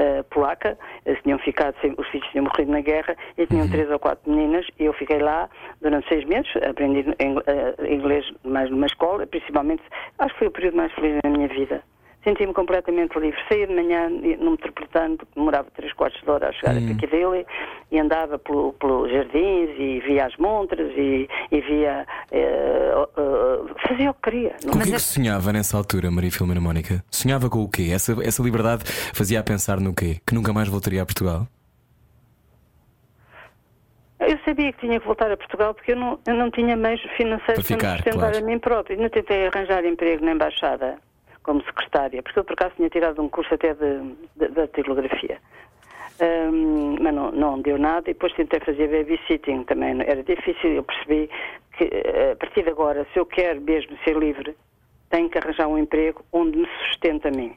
eh, 0.00 0.22
polaca, 0.30 0.78
eles 1.04 1.20
tinham 1.22 1.38
ficado, 1.40 1.74
sem- 1.80 1.94
os 1.98 2.06
filhos 2.08 2.28
tinham 2.28 2.44
morrido 2.44 2.70
na 2.70 2.80
guerra 2.80 3.16
e 3.36 3.46
tinham 3.46 3.66
três 3.68 3.90
ou 3.90 3.98
quatro 3.98 4.30
meninas 4.30 4.37
e 4.78 4.84
eu 4.84 4.92
fiquei 4.92 5.18
lá 5.18 5.48
durante 5.82 6.08
seis 6.08 6.24
meses, 6.24 6.50
aprendi 6.68 7.04
eh, 7.18 7.94
inglês 7.94 8.24
mais 8.44 8.70
numa 8.70 8.86
escola, 8.86 9.26
principalmente, 9.26 9.82
acho 10.18 10.32
que 10.34 10.38
foi 10.38 10.48
o 10.48 10.52
período 10.52 10.76
mais 10.76 10.92
feliz 10.92 11.18
da 11.22 11.30
minha 11.30 11.48
vida. 11.48 11.82
Senti-me 12.24 12.52
completamente 12.52 13.16
livre. 13.18 13.38
Saía 13.48 13.66
de 13.68 13.74
manhã 13.74 14.08
no 14.10 14.50
metropolitano, 14.50 15.16
demorava 15.36 15.68
três 15.74 15.92
quartos 15.92 16.20
de 16.20 16.28
hora 16.28 16.48
a 16.48 16.52
chegar 16.52 16.72
a 16.76 16.80
Piccadilly, 16.80 17.46
e 17.92 17.98
andava 17.98 18.38
pelo- 18.40 18.72
pelos 18.74 19.10
jardins 19.10 19.70
e 19.78 20.00
via 20.04 20.26
as 20.26 20.36
montras 20.36 20.90
e, 20.96 21.28
e 21.50 21.60
via. 21.60 22.04
eh, 22.32 22.92
eh, 23.16 23.88
fazia 23.88 24.10
o 24.10 24.14
que 24.14 24.20
queria. 24.30 24.56
Com 24.64 24.76
o 24.78 24.82
que 24.82 24.88
é 24.90 24.92
que 24.92 24.98
sonhava 25.00 25.52
nessa 25.52 25.76
altura, 25.76 26.10
Maria 26.10 26.30
Filomena 26.32 26.60
Mónica? 26.60 27.02
Sonhava 27.10 27.48
com 27.48 27.60
o 27.62 27.68
quê? 27.70 27.90
Essa, 27.92 28.12
essa 28.22 28.42
liberdade 28.42 28.82
fazia 29.14 29.38
a 29.38 29.42
pensar 29.42 29.80
no 29.80 29.94
quê? 29.94 30.16
Que 30.26 30.34
nunca 30.34 30.52
mais 30.52 30.68
voltaria 30.68 31.00
a 31.02 31.06
Portugal? 31.06 31.46
Eu 34.20 34.38
sabia 34.44 34.72
que 34.72 34.80
tinha 34.80 34.98
que 34.98 35.06
voltar 35.06 35.30
a 35.30 35.36
Portugal 35.36 35.74
porque 35.74 35.92
eu 35.92 35.96
não, 35.96 36.18
eu 36.26 36.34
não 36.34 36.50
tinha 36.50 36.76
meios 36.76 37.00
financeiros 37.16 37.44
Para 37.44 37.54
para, 37.54 37.64
ficar, 37.64 37.90
me 37.90 37.96
sustentar 37.96 38.30
claro. 38.30 38.38
a 38.38 38.40
mim 38.40 38.58
próprio. 38.58 38.96
Ainda 38.96 39.10
tentei 39.10 39.46
arranjar 39.46 39.84
emprego 39.84 40.24
na 40.24 40.32
embaixada 40.32 40.98
como 41.42 41.62
secretária, 41.64 42.22
porque 42.22 42.38
eu 42.38 42.44
por 42.44 42.52
acaso 42.52 42.74
tinha 42.76 42.90
tirado 42.90 43.22
um 43.22 43.28
curso 43.28 43.54
até 43.54 43.74
de 43.74 44.48
datilografia. 44.50 45.38
Ahm, 46.20 46.96
mas 47.00 47.14
não, 47.14 47.30
não 47.30 47.62
deu 47.62 47.78
nada 47.78 48.10
e 48.10 48.12
depois 48.12 48.32
tentei 48.34 48.60
fazer 48.60 48.88
babysitting 48.88 49.62
também. 49.64 50.00
Era 50.02 50.22
difícil, 50.22 50.72
eu 50.72 50.82
percebi 50.82 51.30
que 51.76 51.84
eh, 51.84 52.32
a 52.32 52.36
partir 52.36 52.64
de 52.64 52.70
agora, 52.70 53.06
se 53.12 53.18
eu 53.18 53.24
quero 53.24 53.60
mesmo 53.60 53.96
ser 54.04 54.16
livre, 54.16 54.54
tenho 55.10 55.30
que 55.30 55.38
arranjar 55.38 55.68
um 55.68 55.78
emprego 55.78 56.24
onde 56.32 56.58
me 56.58 56.68
sustente 56.84 57.28
a 57.28 57.30
mim. 57.30 57.54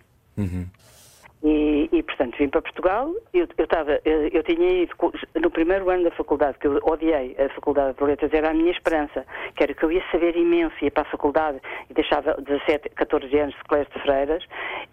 E, 1.44 1.90
e, 1.92 2.04
portanto, 2.04 2.38
vim 2.38 2.50
para 2.50 2.62
Portugal. 2.62 3.12
Eu, 3.34 3.48
eu, 3.58 3.64
estava, 3.64 4.00
eu, 4.06 4.28
eu 4.28 4.44
tinha 4.44 4.84
ido 4.84 4.94
no 5.42 5.50
primeiro 5.50 5.90
ano 5.90 6.04
da 6.04 6.12
faculdade, 6.12 6.58
que 6.60 6.68
eu 6.68 6.80
odiei 6.84 7.36
a 7.40 7.50
faculdade 7.50 7.98
de 7.98 8.04
letras, 8.04 8.32
era 8.34 8.52
a 8.52 8.54
minha 8.54 8.72
esperança, 8.72 9.26
que 9.56 9.64
era 9.64 9.74
que 9.74 9.84
eu 9.84 9.92
ia 9.92 10.04
saber 10.12 10.36
imenso, 10.36 10.76
ia 10.82 10.92
para 10.92 11.04
a 11.04 11.12
faculdade 11.12 11.60
e 11.90 11.94
deixava 11.94 12.36
17, 12.40 12.90
14 12.90 13.40
anos 13.40 13.56
de 13.56 13.64
colégio 13.64 13.92
de 13.94 14.02
freiras 14.02 14.44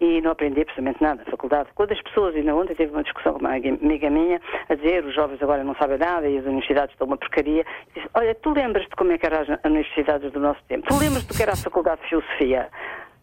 e 0.01 0.21
não 0.21 0.31
aprendi 0.31 0.61
absolutamente 0.61 1.01
nada 1.01 1.23
na 1.23 1.31
faculdade. 1.31 1.69
Quando 1.75 1.91
as 1.91 2.01
pessoas, 2.01 2.35
ainda 2.35 2.55
ontem 2.55 2.75
teve 2.75 2.91
uma 2.91 3.03
discussão 3.03 3.33
com 3.33 3.39
uma 3.39 3.55
amiga 3.55 4.09
minha, 4.09 4.41
a 4.67 4.75
dizer 4.75 5.05
os 5.05 5.13
jovens 5.13 5.41
agora 5.41 5.63
não 5.63 5.75
sabem 5.75 5.97
nada 5.99 6.27
e 6.27 6.37
as 6.37 6.45
universidades 6.45 6.93
estão 6.93 7.05
uma 7.05 7.17
porcaria, 7.17 7.63
disse, 7.95 8.09
olha, 8.15 8.33
tu 8.35 8.51
lembras-te 8.51 8.95
como 8.95 9.11
é 9.11 9.17
que 9.17 9.25
eram 9.25 9.41
as 9.41 9.47
universidades 9.63 10.31
do 10.31 10.39
nosso 10.39 10.61
tempo? 10.67 10.87
Tu 10.87 10.97
lembras-te 10.97 11.27
do 11.27 11.35
que 11.35 11.43
era 11.43 11.53
a 11.53 11.57
faculdade 11.57 12.01
de 12.01 12.09
filosofia? 12.09 12.69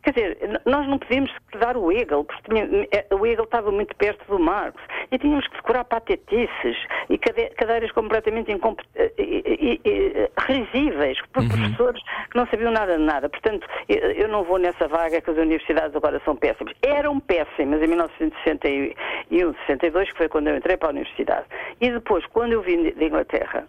Quer 0.07 0.12
dizer, 0.12 0.61
nós 0.64 0.86
não 0.86 0.98
podíamos 1.00 1.32
dar 1.59 1.76
o 1.76 1.90
Hegel, 1.90 2.22
porque 2.22 2.42
tinha- 2.48 2.86
eh, 2.92 3.07
o 3.12 3.26
Hegel 3.26 3.42
estava 3.42 3.72
muito 3.72 3.92
perto 3.96 4.24
do 4.28 4.38
Marx, 4.38 4.80
e 5.11 5.18
tínhamos 5.18 5.48
que 5.48 5.57
decorar 5.57 5.82
patetices 5.82 6.76
e 7.11 7.18
cade- 7.18 7.50
cadeiras 7.57 7.90
completamente 7.90 8.52
eh, 8.52 9.12
e- 9.18 9.80
e- 9.84 10.30
risíveis, 10.42 11.20
por 11.32 11.42
professores 11.48 12.00
que 12.30 12.36
não 12.38 12.46
sabiam 12.46 12.70
nada 12.70 12.96
de 12.96 13.02
nada. 13.02 13.28
Portanto, 13.28 13.66
eu 13.88 13.96
eu 14.12 14.28
não 14.28 14.44
vou 14.44 14.59
nessa 14.59 14.86
vaga 14.86 15.20
que 15.20 15.28
as 15.28 15.36
universidades 15.36 15.96
agora 15.96 16.20
são 16.24 16.36
péssimas. 16.36 16.72
Eram 16.82 17.18
péssimas 17.18 17.82
em 17.82 17.88
1961, 17.88 19.54
62, 19.66 20.11
que 20.12 20.18
foi 20.18 20.28
quando 20.28 20.46
eu 20.48 20.57
entrei 20.57 20.76
para 20.76 20.88
a 20.88 20.92
universidade. 20.92 21.46
E 21.80 21.90
depois, 21.90 22.24
quando 22.26 22.52
eu 22.52 22.62
vim 22.62 22.80
de 22.84 22.92
de 22.92 23.04
Inglaterra, 23.07 23.66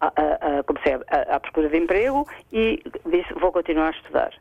a- 0.00 0.06
a- 0.16 0.58
a- 0.58 0.62
comecei 0.64 0.94
à 1.30 1.38
procura 1.38 1.68
de 1.68 1.78
emprego 1.78 2.26
e 2.52 2.82
disse, 3.06 3.32
vou 3.34 3.52
continuar 3.52 3.86
a 3.88 3.90
estudar. 3.90 4.32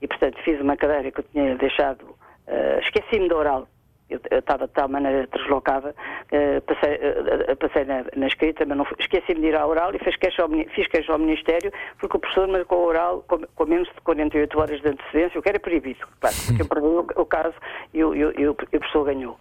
E, 0.00 0.06
portanto, 0.06 0.38
fiz 0.44 0.60
uma 0.60 0.76
cadeira 0.76 1.10
que 1.10 1.20
eu 1.20 1.24
tinha 1.24 1.56
deixado, 1.56 2.16
eh, 2.46 2.80
esqueci-me 2.82 3.28
da 3.28 3.36
oral. 3.36 3.68
Eu 4.08 4.20
estava 4.38 4.68
de 4.68 4.72
tal 4.72 4.88
maneira 4.88 5.26
deslocada, 5.26 5.92
eh, 6.30 6.60
passei, 6.60 6.92
eh, 7.00 7.54
passei 7.56 7.84
na, 7.84 8.04
na 8.14 8.26
escrita, 8.28 8.64
mas 8.64 8.78
não 8.78 8.86
esqueci-me 9.00 9.40
de 9.40 9.46
ir 9.48 9.56
à 9.56 9.66
oral 9.66 9.92
e 9.94 9.98
fiz 9.98 10.14
queixa 10.16 10.42
ao, 10.42 10.48
fiz 10.48 10.86
queixa 10.86 11.12
ao 11.12 11.18
Ministério 11.18 11.72
porque 11.98 12.16
o 12.16 12.20
professor 12.20 12.46
marcou 12.46 12.84
a 12.84 12.86
oral 12.86 13.24
com, 13.26 13.38
com 13.54 13.66
menos 13.66 13.88
de 13.88 14.00
48 14.02 14.60
horas 14.60 14.80
de 14.80 14.88
antecedência, 14.88 15.38
o 15.40 15.42
que 15.42 15.48
era 15.48 15.58
proibido, 15.58 16.06
claro, 16.20 16.36
porque 16.46 16.62
eu 16.62 16.68
perdi 16.68 16.86
o, 16.86 17.22
o 17.22 17.26
caso 17.26 17.54
e 17.92 18.04
o, 18.04 18.14
e 18.14 18.24
o- 18.24 18.54
professor 18.54 19.04
ganhou. 19.04 19.36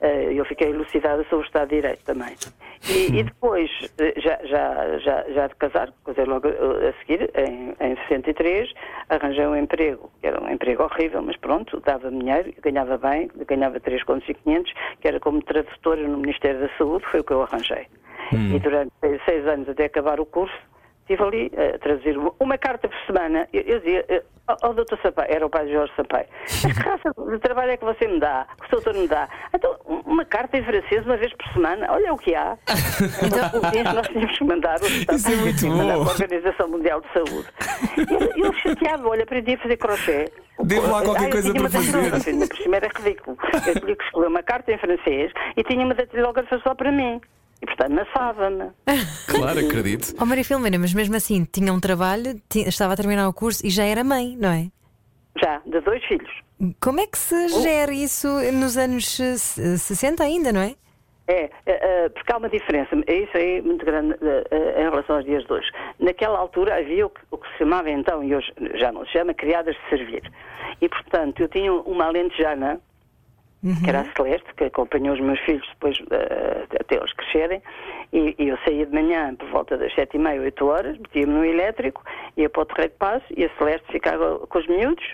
Eh, 0.00 0.32
eu 0.32 0.44
fiquei 0.46 0.70
elucidada 0.70 1.22
sobre 1.24 1.44
o 1.44 1.46
Estado 1.46 1.68
de 1.68 1.74
Direito 1.76 2.02
também. 2.04 2.34
E, 2.88 3.18
e 3.18 3.22
depois, 3.24 3.70
já, 4.16 4.38
já, 4.44 4.98
já, 4.98 5.24
já 5.30 5.46
de 5.48 5.54
casar, 5.56 5.92
casei 6.04 6.24
logo 6.24 6.46
a 6.48 6.92
seguir, 7.00 7.30
em, 7.34 7.74
em 7.80 7.96
63, 8.08 8.72
arranjei 9.08 9.46
um 9.46 9.56
emprego, 9.56 10.10
era 10.22 10.40
um 10.42 10.48
emprego 10.50 10.84
horrível, 10.84 11.20
mas 11.22 11.36
pronto, 11.36 11.80
dava 11.80 12.10
dinheiro, 12.10 12.52
ganhava 12.62 12.96
bem, 12.96 13.28
ganhava 13.48 13.80
3,500, 14.06 14.72
que 15.00 15.08
era 15.08 15.20
como 15.20 15.42
tradutora 15.42 16.02
no 16.06 16.18
Ministério 16.18 16.60
da 16.60 16.68
Saúde, 16.78 17.04
foi 17.10 17.20
o 17.20 17.24
que 17.24 17.32
eu 17.32 17.42
arranjei. 17.42 17.86
E 18.32 18.58
durante 18.58 18.92
seis 19.24 19.46
anos 19.46 19.68
até 19.68 19.84
acabar 19.84 20.18
o 20.18 20.26
curso, 20.26 20.56
estive 21.08 21.22
ali 21.22 21.52
a 21.56 21.78
traduzir 21.78 22.18
uma, 22.40 22.58
carta 22.58 22.88
por 22.88 22.98
semana. 23.06 23.48
Eu, 23.52 23.62
eu 23.62 23.78
dizia, 23.78 24.04
eh, 24.08 24.22
ao 24.46 24.56
ao 24.62 24.74
doutor 24.74 24.98
Sampaio, 25.02 25.28
era 25.32 25.46
o 25.46 25.50
pai 25.50 25.66
de 25.66 25.72
Jorge 25.72 25.92
Sampaio, 25.96 26.26
mas 26.62 26.74
que 26.74 26.82
raça 26.82 27.10
de 27.30 27.38
trabalho 27.40 27.70
é 27.72 27.76
que 27.76 27.84
você 27.84 28.06
me 28.08 28.18
dá, 28.20 28.46
que 28.60 28.66
o 28.66 28.68
seu 28.70 28.80
doutor 28.80 29.00
me 29.00 29.08
dá? 29.08 29.28
Então, 29.54 29.76
um- 29.86 30.02
uma 30.06 30.24
carta 30.24 30.56
em 30.56 30.64
francês 30.64 31.04
uma 31.04 31.16
vez 31.16 31.32
por 31.34 31.52
semana, 31.52 31.86
olha 31.92 32.12
o 32.12 32.18
que 32.18 32.34
há. 32.34 32.56
Então, 33.26 33.60
os 33.60 33.70
dias 33.70 33.94
nós 33.94 34.06
tínhamos 34.08 34.38
que 34.38 34.44
mandar, 34.44 34.80
o 34.80 34.86
Isso 34.86 35.32
é 35.32 35.36
muito 35.36 35.66
bom. 35.66 35.76
para 35.78 35.94
a 35.94 35.98
Organização 35.98 36.68
Mundial 36.68 37.00
de 37.00 37.08
Saúde. 37.12 37.48
E 38.36 38.40
eu 38.40 38.52
chateava, 38.54 39.08
olha, 39.08 39.22
aprendi 39.24 39.54
a 39.54 39.58
fazer 39.58 39.76
crochê. 39.76 40.32
Devo 40.60 40.90
lá 40.90 41.02
qualquer 41.02 41.26
Ah, 41.26 41.30
coisa 41.30 41.52
para 41.52 41.68
fazer. 41.70 42.30
ainda 42.30 42.46
por 42.46 42.56
cima 42.56 42.76
era 42.76 42.88
ridículo. 42.96 43.36
Eu 43.66 43.80
tinha 43.80 43.96
que 43.96 44.04
escolher 44.04 44.28
uma 44.28 44.42
carta 44.42 44.72
em 44.72 44.78
francês 44.78 45.30
e 45.56 45.62
tinha 45.64 45.84
uma 45.84 45.94
datilógrafa 45.94 46.58
só 46.60 46.74
para 46.74 46.90
mim. 46.90 47.20
E, 47.62 47.66
portanto, 47.66 47.92
maçava-me. 47.92 48.70
Claro, 49.26 49.58
acredito. 49.60 50.14
Oh 50.20 50.24
Maria 50.24 50.44
Filomena, 50.44 50.78
mas 50.78 50.94
mesmo 50.94 51.14
assim 51.16 51.44
tinha 51.44 51.72
um 51.72 51.80
trabalho, 51.80 52.40
ti- 52.48 52.66
estava 52.66 52.92
a 52.94 52.96
terminar 52.96 53.28
o 53.28 53.32
curso 53.32 53.66
e 53.66 53.70
já 53.70 53.84
era 53.84 54.02
mãe, 54.04 54.36
não 54.38 54.50
é? 54.50 54.68
Já, 55.42 55.60
de 55.66 55.80
dois 55.80 56.02
filhos. 56.04 56.30
Como 56.80 57.00
é 57.00 57.06
que 57.06 57.18
se 57.18 57.48
gera 57.62 57.92
isso 57.92 58.28
nos 58.52 58.76
anos 58.78 59.20
eh, 59.20 59.36
60 59.36 60.22
ainda, 60.24 60.52
não 60.52 60.60
é? 60.60 60.74
É, 61.28 61.44
é, 61.44 61.50
é, 61.66 62.08
porque 62.08 62.32
há 62.32 62.36
uma 62.38 62.48
diferença, 62.48 62.90
é 63.06 63.14
isso 63.14 63.36
aí 63.36 63.60
muito 63.60 63.84
grande 63.84 64.14
é, 64.22 64.44
é, 64.50 64.80
em 64.80 64.84
relação 64.84 65.16
aos 65.16 65.24
dias 65.24 65.44
de 65.44 65.52
hoje. 65.52 65.66
Naquela 65.98 66.38
altura 66.38 66.76
havia 66.78 67.04
o 67.04 67.10
que, 67.10 67.20
o 67.32 67.36
que 67.36 67.48
se 67.52 67.58
chamava 67.58 67.90
então, 67.90 68.22
e 68.22 68.34
hoje 68.34 68.50
já 68.76 68.92
não 68.92 69.04
se 69.04 69.12
chama, 69.12 69.34
criadas 69.34 69.74
de 69.74 69.88
servir. 69.90 70.22
E 70.80 70.88
portanto 70.88 71.40
eu 71.40 71.48
tinha 71.48 71.72
uma 71.72 72.04
alentejana, 72.06 72.80
que 73.62 73.88
era 73.88 74.00
a 74.00 74.14
Celeste, 74.14 74.46
que 74.56 74.64
acompanhou 74.64 75.14
os 75.14 75.20
meus 75.20 75.40
filhos 75.40 75.66
depois 75.70 75.98
eh, 76.10 76.66
até 76.78 76.96
eles 76.96 77.12
crescerem, 77.12 77.62
e, 78.12 78.34
e 78.38 78.48
eu 78.48 78.58
saía 78.64 78.86
de 78.86 78.92
manhã 78.92 79.34
por 79.34 79.48
volta 79.48 79.76
das 79.76 79.92
sete 79.94 80.16
e 80.16 80.20
meia, 80.20 80.40
oito 80.40 80.66
horas, 80.66 80.96
metia-me 80.98 81.32
no 81.32 81.44
elétrico, 81.44 82.04
ia 82.36 82.48
para 82.48 82.62
o 82.62 82.66
Terreiro 82.66 82.92
de 82.92 82.98
Paz, 82.98 83.22
e 83.36 83.44
a 83.44 83.50
Celeste 83.56 83.90
ficava 83.90 84.38
com 84.38 84.58
os 84.58 84.66
miúdos, 84.66 85.04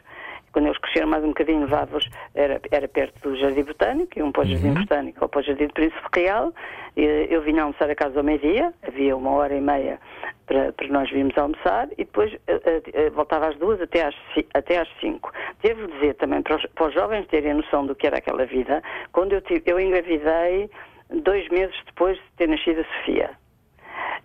quando 0.53 0.67
eles 0.67 0.79
cresceram 0.79 1.09
mais 1.09 1.25
um 1.25 1.29
bocadinho, 1.29 1.61
levava-os, 1.61 2.09
era, 2.35 2.61
era 2.71 2.87
perto 2.87 3.29
do 3.29 3.37
Jardim 3.37 3.63
Botânico, 3.65 4.19
iam 4.19 4.31
para 4.31 4.43
o 4.43 4.47
Jardim 4.47 4.75
Botânico 4.75 5.19
ou 5.23 5.29
para 5.29 5.41
o 5.41 5.43
Jardim 5.43 5.67
do 5.67 5.73
Príncipe 5.73 6.09
Real. 6.15 6.53
Eu 6.95 7.41
vinha 7.41 7.63
almoçar 7.63 7.89
a 7.89 7.95
casa 7.95 8.19
ao 8.19 8.25
meio-dia, 8.25 8.73
havia 8.87 9.17
uma 9.17 9.31
hora 9.31 9.57
e 9.57 9.61
meia 9.61 9.99
para, 10.47 10.73
para 10.73 10.89
nós 10.89 11.11
virmos 11.11 11.37
almoçar, 11.39 11.89
e 11.93 12.05
depois 12.05 12.33
eh, 12.47 12.61
eh, 12.65 12.83
eh, 12.93 13.11
voltava 13.11 13.49
às 13.49 13.57
duas 13.57 13.81
até 13.81 14.05
às, 14.05 14.15
até 14.53 14.79
às 14.79 14.89
cinco. 15.01 15.33
Devo 15.63 15.87
dizer 15.89 16.15
também 16.17 16.43
para 16.43 16.57
os, 16.57 16.67
para 16.67 16.89
os 16.89 16.95
jovens 16.95 17.27
terem 17.29 17.55
noção 17.55 17.87
do 17.87 17.95
que 17.95 18.07
era 18.07 18.19
aquela 18.19 18.45
vida, 18.45 18.83
quando 19.13 19.33
eu, 19.33 19.41
tive, 19.41 19.63
eu 19.67 19.81
engravidei 19.81 20.71
dois 21.11 21.49
meses 21.49 21.75
depois 21.87 22.19
de 22.19 22.25
ter 22.37 22.49
nascido 22.49 22.81
a 22.81 22.85
Sofia. 22.99 23.31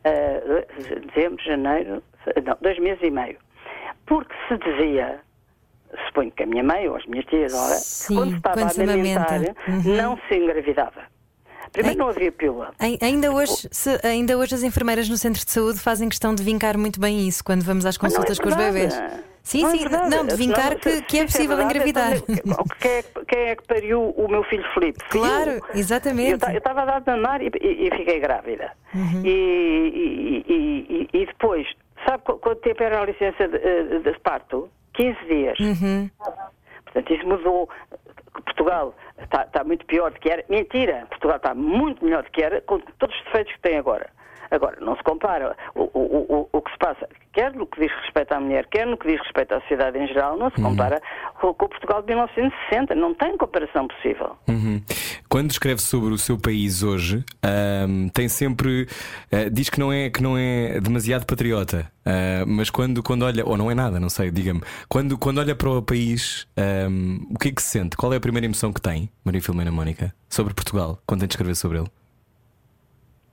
Uh, 0.05 1.07
dezembro, 1.13 1.43
janeiro, 1.43 2.03
não, 2.43 2.57
dois 2.61 2.79
meses 2.79 3.01
e 3.03 3.11
meio. 3.11 3.37
Porque 4.05 4.33
se 4.47 4.57
dizia, 4.57 5.19
suponho 6.07 6.31
que 6.31 6.43
a 6.43 6.45
minha 6.45 6.63
mãe 6.63 6.87
ou 6.87 6.95
as 6.95 7.05
minhas 7.05 7.25
tias, 7.25 7.53
ora, 7.53 7.75
Sim, 7.75 8.15
quando 8.15 8.35
estava 8.37 8.55
quando 8.61 8.79
a 8.79 8.83
amamentar, 8.83 9.27
amamenta. 9.27 9.55
Uhum. 9.67 9.95
não 9.95 10.19
se 10.27 10.35
engravidava. 10.35 11.01
Primeiro 11.71 11.95
Ei. 11.97 11.99
não 11.99 12.09
havia 12.09 12.31
pílula. 12.31 12.71
Ai- 12.79 12.97
Ainda 13.01 13.31
hoje, 13.31 13.67
se- 13.71 13.99
ainda 14.01 14.37
hoje 14.37 14.55
as 14.55 14.63
enfermeiras 14.63 15.09
no 15.09 15.17
centro 15.17 15.43
de 15.45 15.51
saúde 15.51 15.79
fazem 15.79 16.07
questão 16.07 16.33
de 16.33 16.41
vincar 16.41 16.77
muito 16.77 16.99
bem 16.99 17.27
isso 17.27 17.43
quando 17.43 17.61
vamos 17.63 17.85
às 17.85 17.97
não 17.97 18.07
é 18.07 18.09
consultas 18.09 18.39
com 18.39 18.47
os 18.47 18.55
bebés. 18.55 18.93
Sim, 19.43 19.61
Não 19.61 19.69
é 19.69 19.71
sim, 19.71 19.79
verdade. 19.79 20.09
não, 20.09 20.25
de 20.25 20.35
vincar 20.35 20.63
Senão, 20.69 20.79
que, 20.79 21.01
que 21.03 21.19
é 21.19 21.25
possível 21.25 21.55
verdade, 21.57 21.75
engravidar. 21.77 22.13
então, 22.29 22.65
Quem 22.81 22.91
é, 22.91 23.01
que- 23.03 23.25
quem 23.25 23.39
é 23.39 23.55
que 23.55 23.63
pariu 23.65 24.09
o 24.17 24.27
meu 24.29 24.43
filho 24.45 24.63
Filipe? 24.73 24.99
Fui 25.09 25.19
Claro, 25.21 25.51
eu. 25.51 25.61
exatamente. 25.73 26.31
Eu 26.31 26.37
ta- 26.37 26.51
Eu 26.53 26.57
estava 26.57 26.81
a 26.81 26.85
dar 26.85 27.01
de 27.01 27.11
mamar 27.11 27.41
e, 27.41 27.49
e- 27.61 27.87
e 27.87 27.91
fiquei 27.97 28.19
grávida. 28.19 28.71
Uhum. 28.93 29.21
E, 29.25 31.07
e- 31.13 31.25
depois, 31.25 31.67
sabe 32.05 32.23
qu- 32.23 32.37
quanto 32.39 32.61
tempo 32.61 32.81
era 32.83 33.01
a 33.01 33.05
licença 33.05 33.47
de, 33.47 33.57
eh, 33.57 33.99
de 33.99 34.19
parto? 34.19 34.69
15 34.97 35.25
dias. 35.27 35.59
Uhum. 35.59 36.09
Portanto, 36.83 37.13
isso 37.13 37.27
mudou. 37.27 37.69
Portugal 38.43 38.93
está, 39.19 39.43
está 39.43 39.63
muito 39.63 39.85
pior 39.85 40.11
do 40.11 40.19
que 40.19 40.29
era. 40.29 40.43
Mentira! 40.49 41.05
Portugal 41.09 41.37
está 41.37 41.53
muito 41.53 42.03
melhor 42.03 42.23
do 42.23 42.31
que 42.31 42.43
era, 42.43 42.61
com 42.61 42.79
todos 42.79 43.15
os 43.15 43.23
defeitos 43.25 43.53
que 43.53 43.61
tem 43.61 43.77
agora. 43.77 44.09
Agora, 44.51 44.77
não 44.81 44.95
se 44.95 45.03
compara 45.03 45.55
o, 45.75 45.83
o, 45.83 45.89
o, 45.93 46.49
o 46.51 46.61
que 46.61 46.71
se 46.71 46.77
passa, 46.77 47.07
quer 47.33 47.53
no 47.53 47.67
que 47.67 47.79
diz 47.81 47.91
respeito 48.03 48.33
à 48.33 48.39
mulher, 48.39 48.65
quer 48.67 48.87
no 48.87 48.97
que 48.97 49.07
diz 49.07 49.19
respeito 49.21 49.53
à 49.53 49.61
sociedade 49.61 49.97
em 49.97 50.07
geral, 50.07 50.37
não 50.37 50.49
se 50.49 50.61
compara 50.61 51.01
com, 51.39 51.53
com 51.53 51.65
o 51.65 51.69
Portugal 51.69 52.01
de 52.01 52.07
1960. 52.07 52.95
Não 52.95 53.13
tem 53.13 53.37
comparação 53.37 53.87
possível. 53.87 54.35
Uhum. 54.47 54.81
Quando 55.29 55.51
escreve 55.51 55.81
sobre 55.81 56.13
o 56.13 56.17
seu 56.17 56.37
país 56.37 56.83
hoje, 56.83 57.23
ahm, 57.43 58.07
tem 58.09 58.27
sempre. 58.27 58.87
ah, 59.31 59.49
diz 59.51 59.69
que 59.69 59.79
não 59.79 59.91
é, 59.91 60.09
que 60.09 60.23
não 60.23 60.37
é 60.37 60.79
demasiado 60.79 61.25
patriota, 61.25 61.91
ah, 62.05 62.43
mas 62.47 62.69
quando, 62.69 63.03
quando 63.03 63.23
olha. 63.23 63.45
Ou 63.45 63.57
não 63.57 63.69
é 63.69 63.75
nada, 63.75 63.99
não 63.99 64.09
sei, 64.09 64.31
diga-me. 64.31 64.61
Quando, 64.87 65.17
quando 65.17 65.39
olha 65.39 65.55
para 65.55 65.69
o 65.69 65.81
país, 65.81 66.47
ahm, 66.57 67.19
o 67.29 67.37
que 67.37 67.49
é 67.49 67.51
que 67.51 67.61
se 67.61 67.69
sente? 67.69 67.95
Qual 67.95 68.11
é 68.13 68.17
a 68.17 68.21
primeira 68.21 68.45
emoção 68.45 68.73
que 68.73 68.81
tem, 68.81 69.09
Maria 69.23 69.41
Filomena 69.41 69.71
Mónica, 69.71 70.13
sobre 70.29 70.53
Portugal, 70.53 70.99
quando 71.05 71.19
tem 71.19 71.27
de 71.27 71.33
escrever 71.33 71.55
sobre 71.55 71.79
ele? 71.79 71.87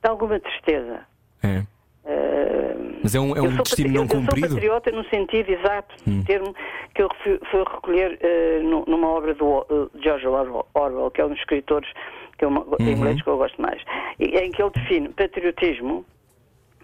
Dá 0.04 0.10
alguma 0.10 0.38
tristeza. 0.38 1.00
É. 1.42 1.62
Eh, 2.04 2.74
Mas 3.02 3.14
é 3.14 3.20
um, 3.20 3.34
é 3.34 3.38
Eu 3.38 3.44
um 3.44 3.56
destino 3.56 3.88
não 3.88 4.02
eu- 4.02 4.02
Eu 4.02 4.08
cumprido? 4.08 4.46
Hum. 4.46 4.50
sou 4.50 4.56
patriota 4.58 4.90
no 4.90 5.04
sentido 5.06 5.48
exato 5.50 5.94
do 6.06 6.24
termo 6.26 6.54
que 6.94 7.02
eu 7.02 7.08
fui, 7.22 7.40
fui 7.50 7.60
recolher 7.60 8.18
nu- 8.62 8.84
numa 8.86 9.08
obra 9.08 9.32
do 9.34 9.46
uh, 9.60 9.90
George 10.02 10.26
Orwell, 10.26 10.66
Orwell, 10.74 11.10
que 11.10 11.22
é 11.22 11.24
um 11.24 11.30
dos 11.30 11.38
escritores 11.38 11.88
que 12.36 12.44
eu, 12.44 12.50
Uhum. 12.50 12.76
ingleses 12.80 13.22
que 13.22 13.28
eu 13.30 13.38
gosto 13.38 13.60
mais, 13.62 13.80
em 14.20 14.50
que 14.50 14.62
ele 14.62 14.70
define 14.74 15.08
patriotismo 15.08 16.04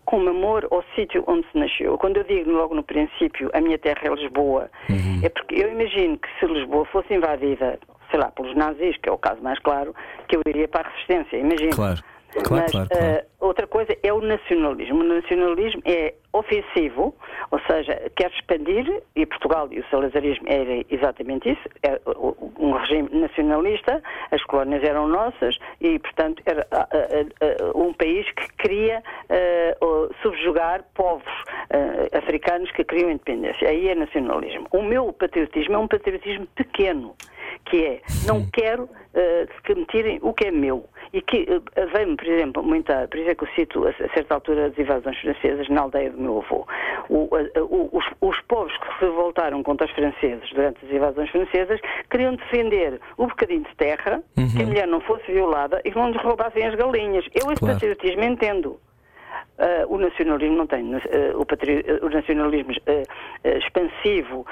como 0.06 0.30
amor 0.30 0.66
ao 0.70 0.82
sítio 0.96 1.22
onde 1.26 1.46
se 1.52 1.58
nasceu. 1.58 1.98
Quando 1.98 2.16
eu 2.16 2.24
digo 2.24 2.50
logo 2.50 2.74
no 2.74 2.82
princípio 2.82 3.50
a 3.52 3.60
minha 3.60 3.76
terra 3.78 4.00
é 4.04 4.08
Lisboa, 4.14 4.70
Uhum. 4.88 5.20
é 5.22 5.28
porque 5.28 5.56
eu 5.56 5.70
imagino 5.70 6.16
que 6.18 6.28
se 6.38 6.46
Lisboa 6.46 6.86
fosse 6.86 7.12
invadida, 7.12 7.78
sei 8.10 8.18
lá, 8.18 8.30
pelos 8.30 8.56
nazis, 8.56 8.96
que 8.96 9.08
é 9.10 9.12
o 9.12 9.18
caso 9.18 9.42
mais 9.42 9.58
claro, 9.58 9.94
que 10.26 10.36
eu 10.36 10.42
iria 10.48 10.66
para 10.66 10.88
a 10.88 10.90
resistência, 10.90 11.36
imagino. 11.36 11.76
Claro. 11.76 12.00
Claro, 12.32 12.62
Mas 12.62 12.70
claro, 12.70 12.88
claro. 12.88 13.04
eh, 13.04 13.24
outra 13.40 13.66
coisa 13.66 13.96
é 14.02 14.12
o 14.12 14.20
nacionalismo. 14.20 15.00
O 15.00 15.04
nacionalismo 15.04 15.82
é 15.84 16.14
ofensivo, 16.32 17.14
ou 17.50 17.58
seja, 17.68 18.10
quer 18.14 18.30
expandir, 18.30 19.02
e 19.16 19.26
Portugal 19.26 19.68
e 19.72 19.80
o 19.80 19.84
salazarismo 19.90 20.46
era 20.48 20.84
exatamente 20.90 21.50
isso, 21.50 21.68
é 21.82 22.00
o- 22.06 22.52
um 22.58 22.70
regime 22.72 23.08
nacionalista, 23.12 24.00
as 24.30 24.42
colónias 24.44 24.82
eram 24.84 25.08
nossas 25.08 25.58
e, 25.80 25.98
portanto, 25.98 26.40
era 26.46 26.64
ah, 26.70 26.88
ah, 26.92 27.72
um 27.76 27.92
país 27.92 28.24
que 28.32 28.48
queria 28.58 29.02
oh, 29.80 30.08
subjugar 30.22 30.84
povos 30.94 31.24
ah, 31.70 32.16
africanos 32.18 32.70
que 32.72 32.84
queriam 32.84 33.10
independência. 33.10 33.68
Aí 33.68 33.88
é 33.88 33.94
nacionalismo. 33.96 34.68
O 34.70 34.82
meu 34.82 35.12
patriotismo 35.12 35.74
é 35.74 35.78
um 35.78 35.88
patriotismo 35.88 36.46
pequeno, 36.54 37.16
que 37.64 37.84
é, 37.84 38.00
não 38.26 38.46
quero 38.52 38.88
que 39.64 39.74
me 39.74 39.84
tirem 39.86 40.18
o 40.22 40.32
que 40.32 40.46
é 40.46 40.50
meu. 40.52 40.84
E 41.12 41.20
que 41.22 41.44
eh, 41.74 41.86
veio-me, 41.86 42.16
por 42.16 42.26
exemplo, 42.28 42.62
muita. 42.62 43.08
Por 43.08 43.18
isso 43.18 43.30
é 43.30 43.34
eu 43.42 43.48
cito 43.56 43.84
a, 43.88 43.92
certa 44.14 44.34
altura 44.34 44.66
as 44.66 44.78
invasões 44.78 45.18
francesas 45.18 45.68
na 45.68 45.80
aldeia 45.80 46.10
do 46.10 46.20
meu 46.20 46.38
avô. 46.38 46.64
O- 47.08 47.28
a- 47.34 47.58
a- 47.58 47.62
o- 47.64 47.88
os, 47.92 48.04
os 48.20 48.40
povos 48.42 48.72
que 48.78 48.86
se 48.98 49.04
revoltaram 49.06 49.60
contra 49.64 49.86
os 49.88 49.92
franceses 49.92 50.48
durante 50.52 50.84
as 50.86 50.92
invasões 50.92 51.28
francesas 51.30 51.80
queriam 52.08 52.36
defender 52.36 53.00
o 53.16 53.26
bocadinho 53.26 53.64
de 53.64 53.74
terra, 53.74 54.22
que 54.56 54.62
a 54.62 54.66
mulher 54.66 54.86
não 54.86 55.00
fosse 55.00 55.32
violada 55.32 55.80
e 55.84 55.90
que 55.90 55.98
não 55.98 56.10
lhes 56.12 56.22
roubassem 56.22 56.64
as 56.64 56.76
galinhas. 56.76 57.24
Eu 57.34 57.50
esse 57.50 57.58
Claro. 57.60 57.74
patriotismo 57.74 58.22
entendo. 58.22 58.78
Ah, 59.58 59.84
o 59.88 59.98
nacionalismo 59.98 60.56
não 60.56 60.66
tem. 60.66 60.94
ah, 60.94 61.00
o, 61.36 61.44
patri- 61.44 61.84
o 62.02 62.08
nacionalismo 62.08 62.72
ah, 62.86 63.58
expansivo. 63.58 64.46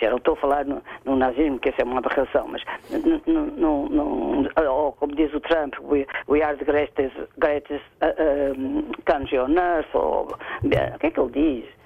Já 0.00 0.10
não 0.10 0.18
estou 0.18 0.34
a 0.34 0.36
falar 0.36 0.64
no, 0.64 0.82
no 1.04 1.16
nazismo, 1.16 1.58
que 1.58 1.68
essa 1.70 1.82
é 1.82 1.84
uma 1.84 1.98
aberração, 1.98 2.46
mas 2.48 2.62
n- 2.90 3.22
n- 3.26 3.52
não, 3.56 3.88
não, 3.88 4.46
ou 4.70 4.92
como 4.92 5.14
diz 5.14 5.32
o 5.34 5.40
Trump, 5.40 5.74
we, 5.82 6.06
we 6.28 6.42
are 6.42 6.56
the 6.56 6.64
greatest, 6.64 7.16
greatest 7.38 7.84
uh, 8.02 8.58
um, 8.58 8.90
country 9.04 9.38
on 9.38 9.54
earth, 9.56 9.94
ou 9.94 10.26
o 10.64 10.98
que 10.98 11.06
é 11.06 11.10
que 11.10 11.20
ele 11.20 11.30
diz? 11.32 11.76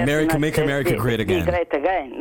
America, 0.00 0.38
make 0.38 0.60
America 0.60 0.94
great 0.96 1.20
again. 1.20 1.44
great 1.44 1.74
again. 1.74 2.12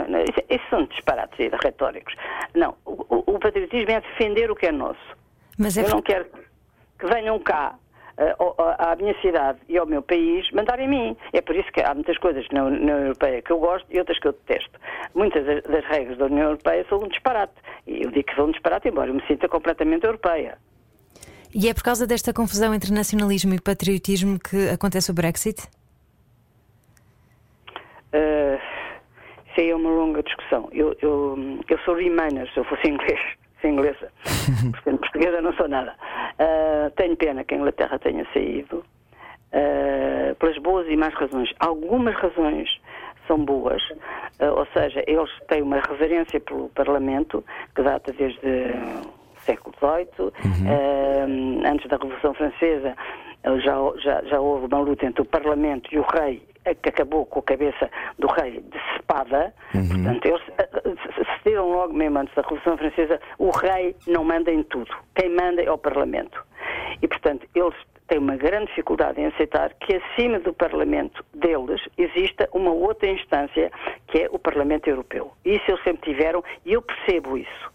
Isso, 0.50 0.64
são 0.70 0.84
disparates 0.86 1.38
e 1.40 1.50
retóricos. 1.64 2.16
Não, 2.56 2.76
o, 2.86 3.24
o- 3.32 3.40
patriotismo 3.40 3.92
é 3.92 4.02
defender 4.02 4.50
o 4.50 4.56
que 4.56 4.66
é 4.66 4.72
nosso. 4.72 5.00
Mas 5.58 5.78
é 5.78 5.84
Eu 5.84 5.90
não 5.90 6.02
quero 6.02 6.26
que 6.98 7.06
venham 7.06 7.38
cá 7.40 7.76
à 8.18 8.92
à 8.92 8.96
minha 8.96 9.20
cidade 9.22 9.60
e 9.68 9.78
ao 9.78 9.86
meu 9.86 10.02
país 10.02 10.50
mandarem 10.52 10.86
em 10.86 10.90
mim. 10.90 11.18
É 11.34 11.42
por 11.42 11.56
isso 11.56 11.72
que 11.72 11.82
há 11.82 11.94
muitas 11.94 12.18
coisas 12.18 12.46
na 12.52 12.66
União 12.66 13.00
Europeia 13.00 13.42
que 13.42 13.52
eu 13.52 13.60
gosto 13.60 13.86
e 13.90 14.00
outras 14.00 14.20
que 14.20 14.28
eu 14.28 14.32
detesto. 14.32 14.80
Muitas 15.14 15.46
das, 15.46 15.86
regras 15.86 16.18
da 16.18 16.26
União 16.26 16.48
Europeia 16.48 16.86
são 16.90 17.00
um 17.00 17.08
disparate. 17.08 17.54
E 17.88 18.04
eu 18.04 18.12
digo 18.12 18.24
que 18.24 18.36
são 18.36 18.46
um 18.46 18.52
disparate, 18.52 18.88
embora 18.88 19.10
eu 19.10 19.14
me 19.14 19.26
sinta 19.28 19.48
completamente 19.48 20.06
europeia. 20.06 20.58
E 21.54 21.70
é 21.70 21.74
por 21.74 21.84
causa 21.84 22.06
desta 22.06 22.34
confusão 22.34 22.74
entre 22.74 22.94
nacionalismo 22.94 23.54
e 23.54 23.62
patriotismo 23.62 24.38
que 24.40 24.70
acontece 24.70 25.10
o 25.12 25.14
Brexit? 25.14 25.68
Eh, 28.12 28.60
isso 29.50 29.62
aí 29.62 29.70
é 29.70 29.76
uma 29.76 29.90
longa 29.90 30.22
discussão. 30.22 30.70
Eu, 30.74 30.96
eu, 31.02 31.38
eu 31.70 31.80
sou 31.80 31.96
Remainer, 31.96 32.52
se 32.54 32.60
eu 32.60 32.66
fosse 32.66 32.90
inglês, 32.90 33.20
inglesa. 33.68 34.12
Portanto, 34.72 35.00
portuguesa 35.00 35.42
não 35.42 35.54
sou 35.54 35.68
nada. 35.68 35.96
Eh, 36.38 36.92
tenho 36.96 37.16
pena 37.16 37.44
que 37.44 37.54
a 37.54 37.58
Inglaterra 37.58 38.00
tenha 38.00 38.26
saído, 38.34 38.84
eh, 39.52 40.36
pelas 40.38 40.58
boas 40.58 40.86
e 40.90 40.98
más 40.98 41.14
razões. 41.14 41.50
Algumas 41.60 42.14
razões 42.16 42.70
são 43.26 43.38
boas, 43.38 43.82
eh, 44.40 44.50
ou 44.50 44.66
seja, 44.74 45.02
eles 45.08 45.30
têm 45.48 45.62
uma 45.62 45.80
reverência 45.80 46.42
pelo 46.42 46.68
Parlamento, 46.70 47.44
que 47.74 47.82
data 47.82 48.12
desde 48.12 48.46
o 48.46 49.42
século 49.46 49.74
XVIII, 49.78 50.34
eh, 50.68 51.70
antes 51.70 51.88
da 51.88 51.96
Revolução 51.96 52.34
Francesa, 52.34 52.96
já, 53.64 53.76
já, 54.04 54.22
já 54.24 54.40
houve 54.42 54.66
uma 54.66 54.80
luta 54.80 55.06
entre 55.06 55.22
o 55.22 55.26
Parlamento 55.26 55.94
e 55.94 56.00
o 56.00 56.02
rei, 56.02 56.42
que 56.74 56.90
acabou 56.90 57.26
com 57.26 57.40
a 57.40 57.44
cabeça 57.44 57.90
do 58.18 58.28
rei 58.28 58.62
decepada. 58.62 59.54
Portanto, 59.72 60.26
eles 60.26 60.42
eh, 60.58 60.70
eh, 60.86 61.38
cederam 61.38 61.70
logo, 61.70 61.94
mesmo 61.94 62.20
antes 62.20 62.34
da 62.34 62.42
Revolução 62.42 62.78
Francesa, 62.78 63.20
o 63.38 63.50
rei 63.50 63.96
não 64.08 64.24
manda 64.24 64.52
em 64.52 64.64
tudo. 64.64 64.92
Quem 65.14 65.30
manda 65.30 65.62
é 65.62 65.72
o 65.72 65.78
Parlamento. 65.78 66.44
E, 67.02 67.08
portanto, 67.08 67.48
eles 67.54 67.76
têm 68.08 68.20
uma 68.20 68.36
grande 68.36 68.68
dificuldade 68.68 69.20
em 69.20 69.26
aceitar 69.28 69.74
que 69.76 69.96
acima 69.96 70.40
do 70.40 70.54
Parlamento 70.54 71.24
deles 71.34 71.82
exista 71.98 72.48
uma 72.54 72.72
outra 72.72 73.10
instância 73.10 73.72
que 74.08 74.24
é 74.24 74.30
o 74.32 74.40
Parlamento 74.40 74.88
Europeu. 74.88 75.32
Isso 75.44 75.64
eles 75.70 75.84
sempre 75.84 76.12
tiveram 76.12 76.44
e 76.66 76.74
eu 76.74 76.82
percebo 76.82 77.38
isso. 77.38 77.75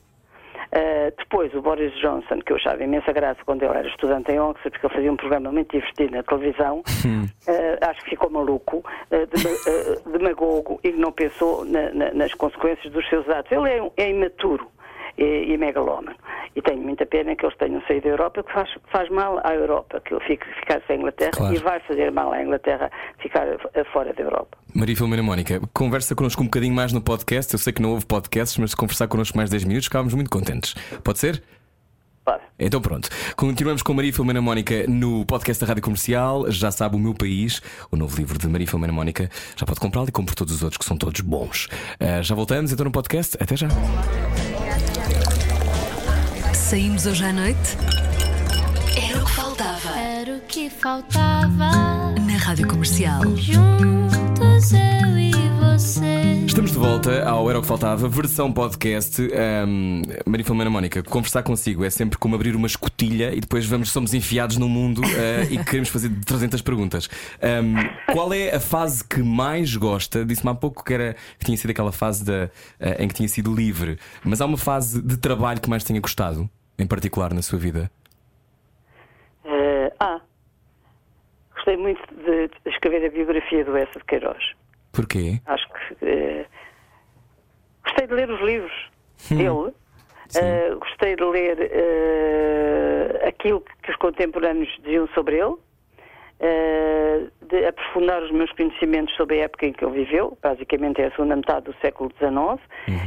Uh, 0.72 1.12
depois, 1.18 1.52
o 1.52 1.60
Boris 1.60 1.92
Johnson, 2.00 2.38
que 2.46 2.52
eu 2.52 2.56
achava 2.56 2.84
imensa 2.84 3.12
graça 3.12 3.40
quando 3.44 3.62
eu 3.64 3.72
era 3.72 3.88
estudante 3.88 4.30
em 4.30 4.38
Oxford, 4.38 4.70
porque 4.70 4.86
ele 4.86 4.94
fazia 4.94 5.12
um 5.12 5.16
programa 5.16 5.50
muito 5.50 5.72
divertido 5.72 6.12
na 6.12 6.22
televisão, 6.22 6.78
uh, 6.78 7.88
acho 7.88 8.04
que 8.04 8.10
ficou 8.10 8.30
maluco, 8.30 8.76
uh, 8.78 10.02
demagogo 10.10 10.78
e 10.84 10.92
não 10.92 11.10
pensou 11.10 11.64
na, 11.64 11.92
na, 11.92 12.14
nas 12.14 12.32
consequências 12.34 12.92
dos 12.92 13.08
seus 13.08 13.28
atos. 13.28 13.50
Ele 13.50 13.68
é, 13.68 13.90
é 13.96 14.10
imaturo 14.10 14.70
e, 15.18 15.52
e 15.52 15.56
megalómano. 15.58 16.16
E 16.56 16.62
tenho 16.62 16.82
muita 16.82 17.06
pena 17.06 17.34
que 17.36 17.44
eles 17.46 17.56
tenham 17.58 17.80
saído 17.86 18.02
da 18.04 18.08
Europa, 18.10 18.42
que 18.42 18.52
faz, 18.52 18.68
faz 18.90 19.08
mal 19.10 19.40
à 19.44 19.54
Europa, 19.54 20.00
que 20.00 20.12
ele 20.12 20.24
fique, 20.24 20.44
ficar 20.60 20.82
sem 20.86 20.98
Inglaterra 20.98 21.30
Claro. 21.32 21.54
e 21.54 21.58
vai 21.58 21.78
fazer 21.80 22.10
mal 22.10 22.32
à 22.32 22.42
Inglaterra 22.42 22.90
ficar 23.20 23.46
fora 23.92 24.12
da 24.12 24.22
Europa. 24.22 24.58
Maria 24.74 24.96
Filomena 24.96 25.22
Mónica, 25.22 25.60
conversa 25.72 26.14
connosco 26.14 26.42
um 26.42 26.46
bocadinho 26.46 26.74
mais 26.74 26.92
no 26.92 27.00
podcast. 27.00 27.52
Eu 27.52 27.58
sei 27.58 27.72
que 27.72 27.80
não 27.82 27.90
houve 27.92 28.04
podcasts, 28.06 28.58
mas 28.58 28.70
se 28.70 28.76
conversar 28.76 29.06
connosco 29.08 29.36
mais 29.36 29.48
10 29.50 29.64
minutos, 29.64 29.86
ficávamos 29.86 30.14
muito 30.14 30.30
contentes. 30.30 30.74
Pode 31.04 31.18
ser? 31.20 31.42
Pode. 32.24 32.42
Então 32.58 32.80
pronto, 32.82 33.08
continuamos 33.34 33.82
com 33.82 33.94
Maria 33.94 34.12
Filomena 34.12 34.42
Mónica 34.42 34.84
no 34.86 35.24
podcast 35.24 35.60
da 35.64 35.68
Rádio 35.68 35.82
Comercial. 35.82 36.50
Já 36.50 36.70
sabe 36.70 36.94
o 36.94 36.98
meu 36.98 37.14
país, 37.14 37.62
o 37.90 37.96
novo 37.96 38.14
livro 38.16 38.38
de 38.38 38.46
Maria 38.46 38.66
Filomena 38.66 38.92
Mónica. 38.92 39.30
Já 39.56 39.64
pode 39.64 39.80
comprá-lo 39.80 40.08
e 40.08 40.12
compre 40.12 40.34
todos 40.34 40.54
os 40.54 40.62
outros 40.62 40.76
que 40.78 40.84
são 40.84 40.96
todos 40.98 41.20
bons. 41.22 41.68
Ah, 41.98 42.20
já 42.22 42.34
voltamos 42.34 42.72
então 42.72 42.84
no 42.84 42.92
podcast. 42.92 43.36
Até 43.40 43.56
já. 43.56 43.68
Saímos 46.70 47.04
hoje 47.04 47.24
à 47.24 47.32
noite? 47.32 47.76
Era 48.96 49.20
o 49.20 49.24
que 49.24 49.32
faltava. 49.32 49.98
Era 49.98 50.36
o 50.36 50.40
que 50.42 50.70
faltava. 50.70 51.70
Na 52.20 52.36
Rádio 52.38 52.68
Comercial. 52.68 53.22
Juntos 53.36 54.72
eu 54.72 55.18
e 55.18 55.32
você. 55.58 56.44
Estamos 56.46 56.70
de 56.70 56.78
volta 56.78 57.28
ao 57.28 57.50
Era 57.50 57.58
o 57.58 57.62
que 57.62 57.66
Faltava, 57.66 58.08
versão 58.08 58.52
podcast. 58.52 59.20
Ahm, 59.20 60.02
Maria 60.24 60.44
Filomena 60.44 60.70
Mónica, 60.70 61.02
conversar 61.02 61.42
consigo 61.42 61.84
é 61.84 61.90
sempre 61.90 62.16
como 62.16 62.36
abrir 62.36 62.54
uma 62.54 62.68
escotilha 62.68 63.34
e 63.34 63.40
depois 63.40 63.66
vamos, 63.66 63.90
somos 63.90 64.14
enfiados 64.14 64.56
no 64.56 64.68
mundo 64.68 65.02
ah, 65.04 65.48
e 65.50 65.58
queremos 65.64 65.88
fazer 65.88 66.08
300 66.24 66.62
perguntas. 66.62 67.10
Ahm, 67.42 67.74
qual 68.12 68.32
é 68.32 68.54
a 68.54 68.60
fase 68.60 69.02
que 69.02 69.20
mais 69.24 69.74
gosta? 69.74 70.24
Disse-me 70.24 70.52
há 70.52 70.54
pouco 70.54 70.84
que, 70.84 70.94
era, 70.94 71.16
que 71.36 71.46
tinha 71.46 71.56
sido 71.56 71.70
aquela 71.70 71.90
fase 71.90 72.24
da, 72.24 72.48
ah, 72.78 73.02
em 73.02 73.08
que 73.08 73.14
tinha 73.14 73.28
sido 73.28 73.52
livre, 73.52 73.98
mas 74.22 74.40
há 74.40 74.46
uma 74.46 74.56
fase 74.56 75.02
de 75.02 75.16
trabalho 75.16 75.60
que 75.60 75.68
mais 75.68 75.82
tenha 75.82 76.00
gostado, 76.00 76.48
em 76.82 76.86
particular 76.86 77.32
na 77.34 77.42
sua 77.42 77.58
vida? 77.58 77.90
Eh, 79.44 79.92
ah, 80.00 80.20
gostei 81.54 81.76
muito 81.76 82.00
de 82.14 82.50
escrever 82.70 83.04
a 83.06 83.10
biografia 83.10 83.64
do 83.64 83.76
Essa 83.76 83.98
de 83.98 84.04
Queiroz. 84.04 84.52
Porquê? 84.92 85.40
Acho 85.46 85.66
que 85.68 86.04
eh, 86.06 86.46
gostei 87.84 88.06
de 88.06 88.14
ler 88.14 88.30
os 88.30 88.40
livros 88.40 88.90
Hum. 89.30 89.36
dele. 89.36 89.74
Eh, 90.34 90.74
gostei 90.76 91.16
de 91.16 91.24
ler 91.24 91.58
aquilo 93.26 93.60
que 93.82 93.90
os 93.90 93.96
contemporâneos 93.96 94.68
diziam 94.82 95.08
sobre 95.08 95.36
ele, 95.38 95.56
de 96.40 97.66
aprofundar 97.66 98.22
os 98.22 98.30
meus 98.30 98.50
conhecimentos 98.52 99.14
sobre 99.16 99.40
a 99.40 99.44
época 99.44 99.66
em 99.66 99.72
que 99.72 99.84
ele 99.84 100.04
viveu, 100.04 100.36
basicamente 100.42 101.00
é 101.02 101.06
a 101.06 101.10
segunda 101.10 101.36
metade 101.36 101.66
do 101.66 101.74
século 101.80 102.10
XIX. 102.18 102.60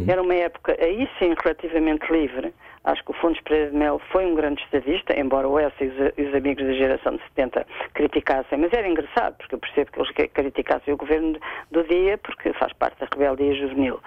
Era 0.10 0.22
uma 0.22 0.36
época, 0.36 0.76
aí 0.80 1.10
sim, 1.20 1.34
relativamente 1.44 2.12
livre. 2.12 2.54
Acho 2.84 3.02
que 3.06 3.12
o 3.12 3.14
Fundos 3.14 3.40
Pereira 3.42 3.72
de 3.72 3.78
Mel 3.78 3.98
foi 4.12 4.26
um 4.26 4.36
grande 4.36 4.62
estadista, 4.62 5.18
embora 5.18 5.48
o 5.48 5.58
Essa 5.58 5.84
e 5.86 5.88
os, 5.88 6.28
os 6.28 6.36
amigos 6.36 6.66
da 6.66 6.74
geração 6.74 7.16
de 7.16 7.24
70 7.30 7.66
criticassem, 7.94 8.58
mas 8.60 8.74
era 8.74 8.86
engraçado, 8.88 9.36
porque 9.38 9.56
eu 9.56 9.60
percebo 9.60 9.92
que 9.94 10.00
eles 10.00 10.12
criticassem 10.34 10.94
o 10.94 10.98
governo 10.98 11.40
do 11.72 11.84
dia, 11.86 12.18
porque 12.18 12.52
faz 12.54 12.74
parte 12.74 13.00
da 13.00 13.08
rebeldia 13.14 13.56
juvenil. 13.56 14.00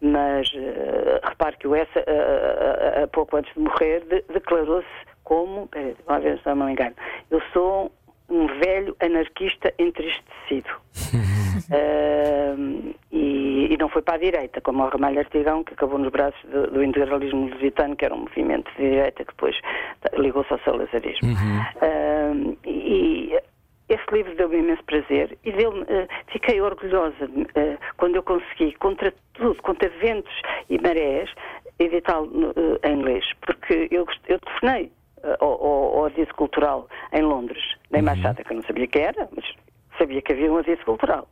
Mas 0.00 0.48
eh, 0.54 1.20
repare 1.24 1.56
que 1.56 1.66
o 1.66 1.74
Essa, 1.74 1.98
eh, 1.98 2.04
eh, 2.06 3.02
eh, 3.02 3.06
pouco 3.08 3.36
antes 3.36 3.52
de 3.54 3.60
morrer, 3.60 4.04
de- 4.08 4.24
declarou-se 4.32 4.86
como, 5.24 5.66
peraí, 5.66 5.96
uma 6.06 6.20
vez 6.20 6.40
se 6.40 6.48
não 6.48 6.64
me 6.66 6.72
engano, 6.72 6.94
eu 7.28 7.42
sou 7.52 7.90
um 8.32 8.46
velho 8.46 8.96
anarquista 9.00 9.72
entristecido. 9.78 10.70
Ahm, 11.70 12.94
e, 13.12 13.68
e 13.72 13.76
não 13.78 13.88
foi 13.88 14.02
para 14.02 14.14
a 14.14 14.18
direita, 14.18 14.60
como 14.60 14.82
o 14.82 14.88
Ramalho 14.88 15.18
Artigão, 15.18 15.62
que 15.62 15.74
acabou 15.74 15.98
nos 15.98 16.10
braços 16.10 16.42
do, 16.50 16.66
do 16.68 16.82
integralismo 16.82 17.48
lusitano, 17.48 17.94
que 17.94 18.04
era 18.04 18.14
um 18.14 18.20
movimento 18.20 18.70
de 18.72 18.88
direita 18.88 19.24
que 19.24 19.32
depois 19.32 19.56
ligou-se 20.18 20.52
ao 20.52 20.58
salazarismo. 20.60 21.28
Ahm, 21.82 22.56
e 22.66 23.38
esse 23.92 24.04
livro 24.10 24.34
deu-me 24.34 24.58
imenso 24.58 24.82
prazer 24.84 25.36
e 25.44 25.52
deu 25.52 25.72
fiquei 26.28 26.60
orgulhosa 26.62 27.28
eh, 27.54 27.76
quando 27.98 28.16
eu 28.16 28.22
consegui, 28.22 28.72
contra 28.76 29.12
tudo, 29.34 29.60
contra 29.62 29.88
ventos 30.00 30.32
e 30.70 30.78
marés, 30.80 31.30
editá-lo 31.78 32.54
eh, 32.56 32.88
em 32.88 32.94
inglês, 32.94 33.24
porque 33.42 33.88
eu, 33.90 34.06
eu 34.28 34.38
telefonei 34.38 34.84
eh, 34.84 35.01
ao, 35.40 35.52
ao, 35.52 35.98
ao 35.98 36.04
aviso 36.06 36.34
cultural 36.34 36.88
em 37.12 37.22
Londres, 37.22 37.62
na 37.90 37.98
embaixada, 37.98 38.42
que 38.42 38.52
eu 38.52 38.56
não 38.56 38.62
sabia 38.62 38.86
que 38.86 38.98
era, 38.98 39.28
mas 39.34 39.44
sabia 39.98 40.22
que 40.22 40.32
havia 40.32 40.52
um 40.52 40.56
aviso 40.56 40.84
cultural. 40.84 41.28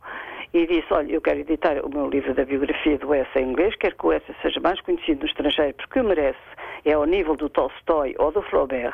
E 0.53 0.67
disse, 0.67 0.93
olha, 0.93 1.13
eu 1.13 1.21
quero 1.21 1.39
editar 1.39 1.77
o 1.83 1.89
meu 1.89 2.09
livro 2.09 2.33
da 2.33 2.43
biografia 2.43 2.97
do 2.97 3.13
Essa 3.13 3.39
em 3.39 3.51
inglês, 3.51 3.73
quero 3.75 3.95
que 3.95 4.05
o 4.05 4.11
Essa 4.11 4.35
seja 4.41 4.59
mais 4.59 4.81
conhecido 4.81 5.21
no 5.21 5.25
estrangeiro, 5.25 5.73
porque 5.75 5.99
o 5.99 6.03
merece, 6.03 6.39
é 6.83 6.93
ao 6.93 7.05
nível 7.05 7.35
do 7.35 7.49
Tolstói 7.49 8.15
ou 8.17 8.31
do 8.31 8.41
Flaubert, 8.41 8.93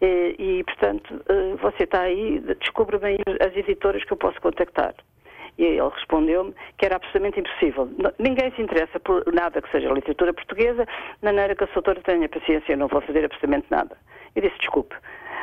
e, 0.00 0.34
e, 0.38 0.64
portanto, 0.64 1.22
eh, 1.28 1.54
você 1.60 1.84
está 1.84 2.02
aí, 2.02 2.40
descubra 2.60 2.98
bem 2.98 3.18
as 3.40 3.56
editoras 3.56 4.02
que 4.04 4.12
eu 4.12 4.16
posso 4.16 4.40
contactar. 4.40 4.94
E 5.56 5.64
ele 5.64 5.88
respondeu-me 5.88 6.54
que 6.78 6.86
era 6.86 6.96
absolutamente 6.96 7.40
impossível. 7.40 7.88
Ninguém 8.18 8.52
se 8.52 8.62
interessa 8.62 8.98
por 9.00 9.24
nada 9.32 9.60
que 9.60 9.70
seja 9.70 9.92
literatura 9.92 10.32
portuguesa, 10.32 10.84
de 10.84 11.24
maneira 11.24 11.54
que 11.54 11.64
a 11.64 11.66
sua 11.68 11.78
autora 11.78 12.00
tenha 12.00 12.28
paciência, 12.28 12.72
eu 12.72 12.78
não 12.78 12.86
vou 12.86 13.00
fazer 13.00 13.24
absolutamente 13.24 13.66
nada. 13.70 13.96
Eu 14.34 14.42
disse, 14.42 14.58
desculpe, 14.58 14.94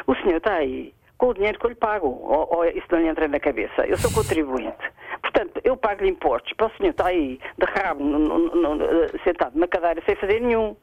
o 0.08 0.16
senhor 0.16 0.38
está 0.38 0.54
aí 0.56 0.94
com 1.18 1.28
o 1.28 1.34
dinheiro 1.34 1.58
que 1.60 1.66
eu 1.66 1.70
lhe 1.70 1.76
pago, 1.76 2.08
ou, 2.08 2.58
ou 2.58 2.66
isso 2.66 2.88
não 2.92 3.00
lhe 3.00 3.08
entra 3.08 3.28
na 3.28 3.40
cabeça. 3.40 3.86
Eu 3.88 3.98
sou 3.98 4.12
contribuinte. 4.12 4.92
Portanto, 5.22 5.62
eu 5.64 5.78
pago-lhe 5.78 6.10
impostos 6.10 6.52
para 6.54 6.68
o 6.68 6.72
senhor 6.78 6.90
estar 6.92 7.08
aí 7.08 7.40
de 7.58 7.66
rabo, 7.80 8.04
no- 8.04 8.20
no- 8.20 8.76
no- 8.76 8.86
eh, 8.86 9.08
sentado 9.24 9.56
numa 9.56 9.68
cadeira 9.68 10.02
sem 10.06 10.16
fazer 10.18 10.40
nenhum. 10.42 10.76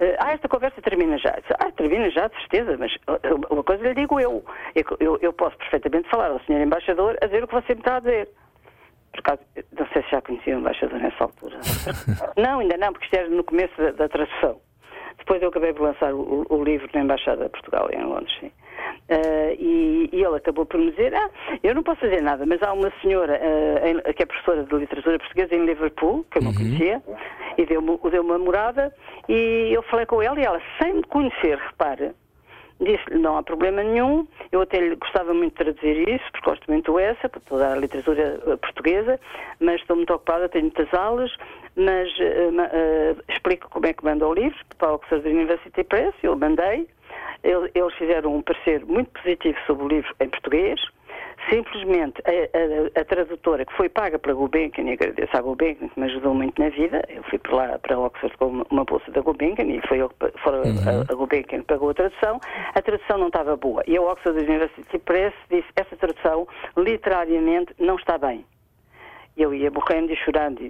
Eh, 0.00 0.16
Ah, 0.18 0.32
esta 0.32 0.48
conversa 0.48 0.80
termina 0.80 1.18
já. 1.18 1.36
Ah, 1.58 1.70
termina 1.72 2.08
já, 2.10 2.28
de 2.28 2.36
certeza, 2.36 2.76
mas 2.78 2.92
eh, 3.06 3.34
uma 3.50 3.62
coisa 3.64 3.82
lhe 3.82 3.94
digo 3.94 4.18
eu. 4.20 4.44
Eu, 4.74 4.96
eu- 5.00 5.18
eu 5.20 5.32
posso 5.32 5.56
perfeitamente 5.58 6.08
falar 6.08 6.30
ao 6.30 6.40
senhor 6.40 6.60
embaixador 6.60 7.16
a 7.20 7.26
dizer 7.26 7.42
o 7.44 7.48
que 7.48 7.54
você 7.54 7.74
me 7.74 7.80
está 7.80 7.96
a 7.96 8.00
dizer. 8.00 8.28
Por 9.12 9.20
acaso, 9.20 9.40
não 9.78 9.86
sei 9.88 10.02
se 10.04 10.10
já 10.10 10.22
conhecia 10.22 10.56
o 10.56 10.60
embaixador 10.60 10.98
nessa 10.98 11.24
altura. 11.24 11.58
não, 12.38 12.60
ainda 12.60 12.76
não, 12.78 12.92
porque 12.92 13.04
isto 13.06 13.14
era 13.14 13.28
no 13.28 13.44
começo 13.44 13.76
da, 13.76 13.90
da 13.90 14.08
tradução. 14.08 14.60
Depois 15.22 15.40
eu 15.40 15.50
acabei 15.50 15.72
por 15.72 15.84
lançar 15.84 16.12
o, 16.12 16.44
o 16.48 16.64
livro 16.64 16.88
na 16.92 17.00
Embaixada 17.02 17.44
de 17.44 17.50
Portugal, 17.50 17.88
em 17.92 18.02
Londres, 18.02 18.36
sim. 18.40 18.50
Ah, 19.08 19.52
e, 19.56 20.10
e 20.12 20.24
ele 20.24 20.36
acabou 20.36 20.66
por 20.66 20.78
me 20.80 20.90
dizer: 20.90 21.14
Ah, 21.14 21.30
eu 21.62 21.74
não 21.76 21.82
posso 21.84 22.00
fazer 22.00 22.20
nada, 22.20 22.44
mas 22.44 22.60
há 22.62 22.72
uma 22.72 22.92
senhora 23.00 23.40
ah, 23.40 23.88
em- 23.88 24.12
que 24.14 24.22
é 24.22 24.26
professora 24.26 24.64
de 24.64 24.74
literatura 24.74 25.18
portuguesa 25.18 25.54
em 25.54 25.64
Liverpool, 25.64 26.26
que 26.30 26.38
eu 26.38 26.42
não 26.42 26.52
conhecia, 26.52 27.00
e 27.56 27.64
deu-me 27.64 27.98
deu 28.10 28.22
uma 28.22 28.36
morada, 28.38 28.92
e 29.28 29.70
eu 29.72 29.82
falei 29.84 30.06
com 30.06 30.20
ela, 30.20 30.38
e 30.40 30.44
ela, 30.44 30.60
sem 30.82 30.94
me 30.94 31.02
conhecer, 31.04 31.56
repara, 31.56 32.14
Disse-lhe, 32.80 33.18
não 33.20 33.36
há 33.36 33.44
problema 33.44 33.80
nenhum, 33.80 34.26
eu 34.50 34.60
até 34.62 34.80
lhe 34.80 34.96
gostava 34.96 35.32
muito 35.32 35.52
de 35.52 35.72
traduzir 35.72 36.08
isso, 36.08 36.24
porque 36.32 36.50
gosto 36.50 36.68
muito 36.68 36.98
essa, 36.98 37.28
para 37.28 37.40
toda 37.42 37.72
a 37.72 37.76
literatura 37.76 38.40
eh, 38.44 38.56
portuguesa, 38.56 39.20
mas 39.60 39.80
estou 39.80 39.94
muito 39.94 40.12
ocupada, 40.12 40.48
tenho 40.48 40.64
muitas 40.64 40.92
aulas, 40.92 41.30
mas 41.76 42.08
ma- 42.52 42.68
eh, 42.72 43.14
explico 43.28 43.68
como 43.70 43.86
é 43.86 43.92
que 43.92 44.04
manda 44.04 44.26
o 44.26 44.34
livro 44.34 44.58
para 44.78 44.90
o 44.92 44.94
Oxford 44.94 45.28
University 45.28 45.84
Press, 45.84 46.14
eu 46.22 46.36
mandei, 46.36 46.86
Ele- 47.44 47.70
eles 47.74 47.92
fizeram 47.94 48.36
um 48.36 48.40
parecer 48.42 48.84
muito 48.86 49.10
positivo 49.20 49.58
sobre 49.66 49.84
o 49.84 49.88
livro 49.88 50.14
em 50.20 50.28
português, 50.28 50.80
simplesmente 51.50 52.22
a, 52.24 52.30
a- 52.30 53.00
a 53.00 53.04
tradutora 53.04 53.64
que 53.64 53.72
foi 53.74 53.88
paga 53.88 54.16
pela 54.18 54.34
Gulbenkian, 54.34 54.84
e 54.84 54.92
agradeço 54.92 55.36
à 55.36 55.40
Gulbenkian 55.40 55.88
que 55.88 55.98
me 56.00 56.06
ajudou 56.06 56.34
muito 56.34 56.62
na 56.62 56.68
vida, 56.68 57.02
eu 57.08 57.22
fui 57.24 57.38
para 57.38 57.54
lá 57.56 57.78
para 57.80 57.98
Oxford 57.98 58.36
com 58.38 58.46
uma- 58.46 58.66
uma 58.70 58.84
bolsa 58.84 59.10
da 59.10 59.20
Gulbenkian 59.20 59.64
e 59.66 59.80
foi 59.88 59.98
eu 59.98 60.08
que 60.08 60.14
pa- 60.14 60.30
fora 60.42 60.58
a, 61.08 61.12
a 61.12 61.14
Gulbenkian 61.16 61.60
que 61.60 61.66
pagou 61.66 61.90
a 61.90 61.94
tradução, 61.94 62.40
a 62.74 62.80
tradução 62.80 63.18
não 63.18 63.26
estava 63.26 63.56
boa. 63.56 63.82
E 63.88 63.96
a 63.96 64.02
Oxford 64.02 64.38
University 64.38 64.98
Press 65.00 65.34
disse 65.50 65.66
essa 65.76 65.96
tradução 65.96 66.46
literariamente 66.76 67.74
não 67.78 67.96
está 67.96 68.16
bem. 68.18 68.44
E 69.34 69.42
eu 69.42 69.54
ia 69.54 69.70
morrendo 69.70 70.12
e 70.12 70.16
chorando 70.16 70.60
e, 70.60 70.68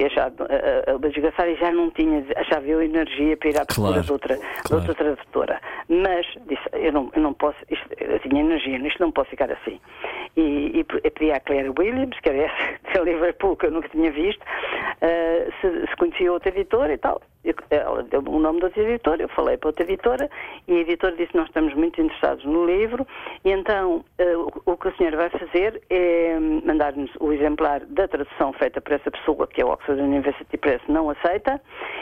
e, 0.00 0.04
achava, 0.04 0.44
a, 0.44 0.92
a, 0.92 0.94
a 0.94 0.98
desgraçar 0.98 1.48
e 1.48 1.56
já 1.56 1.72
não 1.72 1.90
tinha, 1.90 2.24
achava 2.36 2.64
eu 2.64 2.80
energia 2.80 3.36
para 3.36 3.48
ir 3.50 3.60
à 3.60 3.64
procura 3.66 3.88
Claro, 3.94 4.02
de, 4.06 4.12
outra, 4.12 4.36
de 4.36 4.42
claro. 4.62 4.76
outra 4.76 4.94
tradutora. 4.94 5.60
Mas 5.88 6.24
disse, 6.46 6.62
eu 6.74 6.92
não, 6.92 7.10
eu 7.14 7.20
não 7.20 7.34
posso, 7.34 7.58
isto, 7.68 7.88
eu 8.00 8.20
tinha 8.20 8.40
energia, 8.40 8.78
isto 8.86 9.00
não 9.00 9.10
pode 9.10 9.30
ficar 9.30 9.50
assim. 9.50 9.80
E, 10.36 10.78
e 10.78 10.84
pe- 10.84 11.10
pedi 11.10 11.32
à 11.32 11.40
Claire 11.40 11.72
Williams, 11.76 12.16
que 12.20 12.28
era 12.28 12.38
essa 12.44 12.78
de 13.04 13.10
Liverpool, 13.10 13.56
que 13.56 13.66
eu 13.66 13.72
nunca 13.72 13.88
tinha 13.88 14.12
visto, 14.12 14.44
eh, 15.00 15.48
se, 15.60 15.86
se 15.88 15.96
conhecia 15.96 16.32
outra 16.32 16.50
editora 16.50 16.92
e 16.92 16.98
tal. 16.98 17.20
Ela 17.70 18.02
deu 18.02 18.20
o 18.20 18.38
nome 18.38 18.60
da 18.60 18.66
outra 18.66 18.82
editora, 18.82 19.22
eu 19.22 19.28
falei 19.28 19.56
para 19.56 19.68
outra 19.68 19.84
editora 19.84 20.28
e 20.66 20.72
a 20.72 20.80
editora 20.80 21.16
disse 21.16 21.36
nós 21.36 21.46
estamos 21.46 21.72
muito 21.74 22.00
interessados 22.00 22.44
no 22.44 22.66
livro 22.66 23.06
e 23.44 23.50
então 23.50 24.04
eh, 24.18 24.36
o, 24.36 24.50
o 24.66 24.76
que 24.76 24.88
a 24.88 24.92
senhora 24.96 25.16
vai 25.16 25.30
fazer 25.30 25.80
é 25.88 26.36
hum, 26.38 26.62
mandar-nos 26.64 27.10
o 27.20 27.32
exemplar 27.32 27.80
da 27.86 28.08
tradução 28.08 28.52
feita 28.54 28.80
por 28.80 28.92
essa 28.92 29.10
pessoa 29.10 29.46
que 29.46 29.62
é 29.62 29.64
o 29.64 29.70
Oxford 29.70 30.02
University 30.02 30.56
Press 30.58 30.82
não 30.88 31.10
aceita 31.10 31.60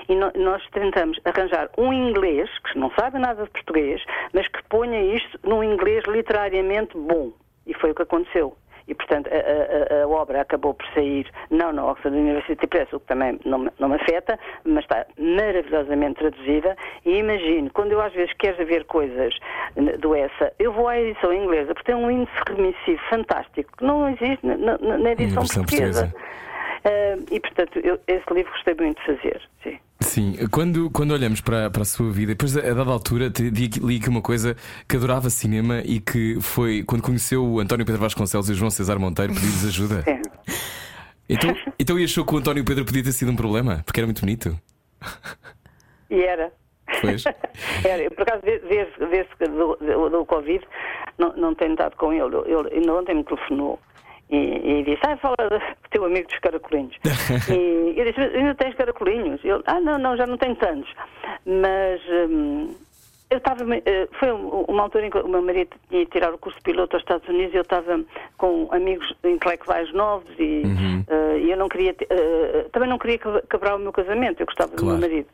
e 0.08 0.14
nós 0.14 0.66
tentamos 0.70 1.18
arranjar 1.24 1.68
um 1.76 1.92
inglês 1.92 2.48
que 2.60 2.78
não 2.78 2.90
sabe 2.98 3.18
nada 3.18 3.44
de 3.44 3.50
português 3.50 4.02
mas 4.32 4.48
que 4.48 4.62
ponha 4.64 5.00
isto 5.14 5.38
num 5.44 5.62
inglês 5.62 6.02
literariamente 6.06 6.96
bom 6.96 7.32
e 7.66 7.74
foi 7.74 7.90
o 7.90 7.94
que 7.94 8.02
aconteceu. 8.02 8.56
E, 8.88 8.94
portanto, 8.94 9.28
a, 9.32 9.94
a- 10.00 10.04
a 10.04 10.08
obra 10.08 10.40
acabou 10.40 10.72
por 10.72 10.86
sair, 10.94 11.28
não 11.50 11.72
na 11.72 11.84
Oxford 11.90 12.16
University 12.16 12.66
Press, 12.68 12.92
o 12.92 13.00
que 13.00 13.06
também 13.06 13.38
não, 13.44 13.58
me- 13.58 13.70
não 13.80 13.88
me 13.88 13.96
afeta, 13.96 14.38
mas 14.64 14.84
está 14.84 15.04
maravilhosamente 15.18 16.20
traduzida. 16.20 16.76
E 17.04 17.16
imagino, 17.18 17.70
quando 17.72 17.92
eu 17.92 18.00
às 18.00 18.12
vezes 18.12 18.32
quero 18.38 18.64
ver 18.64 18.84
coisas 18.84 19.34
do 19.98 20.14
ESSA, 20.14 20.52
eu 20.58 20.72
vou 20.72 20.88
à 20.88 20.98
edição 20.98 21.32
inglesa, 21.32 21.74
porque 21.74 21.92
tem 21.92 21.94
um 22.00 22.10
índice 22.10 22.36
remissivo 22.48 23.02
fantástico, 23.10 23.76
que 23.76 23.84
não 23.84 24.08
existe 24.08 24.46
na, 24.46 24.56
na- 24.56 24.98
na 24.98 25.10
edição 25.12 25.42
portuguesa. 25.44 26.08
portuguesa. 26.08 26.14
Ah, 26.84 27.18
e, 27.30 27.40
portanto, 27.40 27.80
eu, 27.82 27.98
esse 28.06 28.32
livro 28.32 28.52
gostei 28.52 28.74
muito 28.78 29.00
de 29.00 29.06
fazer. 29.16 29.40
Sim. 29.62 29.78
Sim, 30.00 30.36
quando, 30.50 30.90
quando 30.90 31.12
olhamos 31.12 31.40
para, 31.40 31.70
para 31.70 31.82
a 31.82 31.84
sua 31.84 32.10
vida, 32.12 32.32
depois 32.32 32.54
a, 32.56 32.60
dada 32.60 32.90
altura 32.90 33.30
te- 33.30 33.48
li 33.50 33.64
aqui- 33.66 33.96
aqui 33.96 34.08
uma 34.10 34.20
coisa 34.20 34.54
que 34.86 34.94
adorava 34.96 35.30
cinema 35.30 35.80
e 35.84 36.00
que 36.00 36.38
foi 36.40 36.82
quando 36.82 37.02
conheceu 37.02 37.42
o 37.44 37.60
António 37.60 37.86
Pedro 37.86 38.00
Vasconcelos 38.02 38.48
e 38.50 38.52
o 38.52 38.54
João 38.54 38.70
César 38.70 38.98
Monteiro 38.98 39.32
pedir-lhes 39.32 39.64
ajuda. 39.64 40.02
Sim. 40.02 40.20
Então, 41.28 41.56
então 41.78 41.98
e 41.98 42.04
achou 42.04 42.24
que 42.26 42.34
o 42.34 42.38
António 42.38 42.62
Pedro 42.64 42.84
podia 42.84 43.02
ter 43.02 43.12
sido 43.12 43.30
um 43.32 43.36
problema? 43.36 43.82
Porque 43.86 43.98
era 43.98 44.06
muito 44.06 44.20
bonito. 44.20 44.58
E 46.10 46.20
era. 46.22 46.52
Pois. 47.00 47.24
Era, 47.84 48.08
por 48.12 48.22
acaso, 48.22 48.42
de- 48.42 48.60
desde, 48.60 49.06
desde 49.10 49.36
que 49.36 49.44
do, 49.48 49.74
do, 49.76 50.08
do 50.10 50.24
Covid, 50.26 50.64
não, 51.18 51.34
não 51.36 51.54
tenho 51.54 51.72
estado 51.72 51.96
com 51.96 52.12
ele. 52.12 52.36
Ele 52.46 52.76
ainda 52.76 52.94
ontem 52.94 53.16
me 53.16 53.24
telefonou 53.24 53.80
e, 54.30 54.36
e 54.36 54.82
disse: 54.84 55.00
Ah, 55.06 55.16
fala 55.16 55.36
do 55.36 55.60
teu 55.90 56.04
amigo 56.04 56.28
dos 56.28 56.38
caracolinhos. 56.38 56.96
e 57.50 57.94
eu 57.98 58.04
disse: 58.04 58.18
"Mas 58.20 58.34
Ainda 58.34 58.54
tens 58.54 58.74
caracolinhos? 58.74 59.44
Ele: 59.44 59.62
Ah, 59.66 59.80
não, 59.80 59.98
não, 59.98 60.16
já 60.16 60.26
não 60.26 60.36
tenho 60.36 60.56
tantos. 60.56 60.92
Mas. 61.44 62.00
hum, 62.30 62.74
eu 63.28 63.38
estava. 63.38 63.64
eh, 63.84 64.08
Foi 64.20 64.30
um- 64.32 64.64
uma 64.68 64.84
altura 64.84 65.06
em 65.06 65.10
que 65.10 65.18
o 65.18 65.28
meu 65.28 65.42
marido 65.42 65.70
tinha 65.88 66.02
ido 66.02 66.10
tirar 66.12 66.32
o 66.32 66.38
curso 66.38 66.56
de 66.58 66.62
piloto 66.64 66.94
aos 66.94 67.02
Estados 67.02 67.28
Unidos 67.28 67.54
e 67.54 67.56
eu 67.56 67.62
estava 67.62 68.00
com 68.38 68.68
amigos 68.70 69.12
intelectuais 69.24 69.92
novos 69.92 70.30
e, 70.38 70.62
eh, 71.08 71.38
e 71.40 71.50
eu 71.50 71.56
não 71.56 71.68
queria. 71.68 71.94
eh, 72.08 72.66
também 72.72 72.88
não 72.88 72.98
queria 72.98 73.18
que- 73.18 73.42
quebrar 73.50 73.74
o 73.74 73.78
meu 73.80 73.92
casamento, 73.92 74.40
eu 74.40 74.46
gostava 74.46 74.70
do 74.70 74.76
Claro. 74.76 74.98
meu 74.98 75.08
marido. 75.08 75.26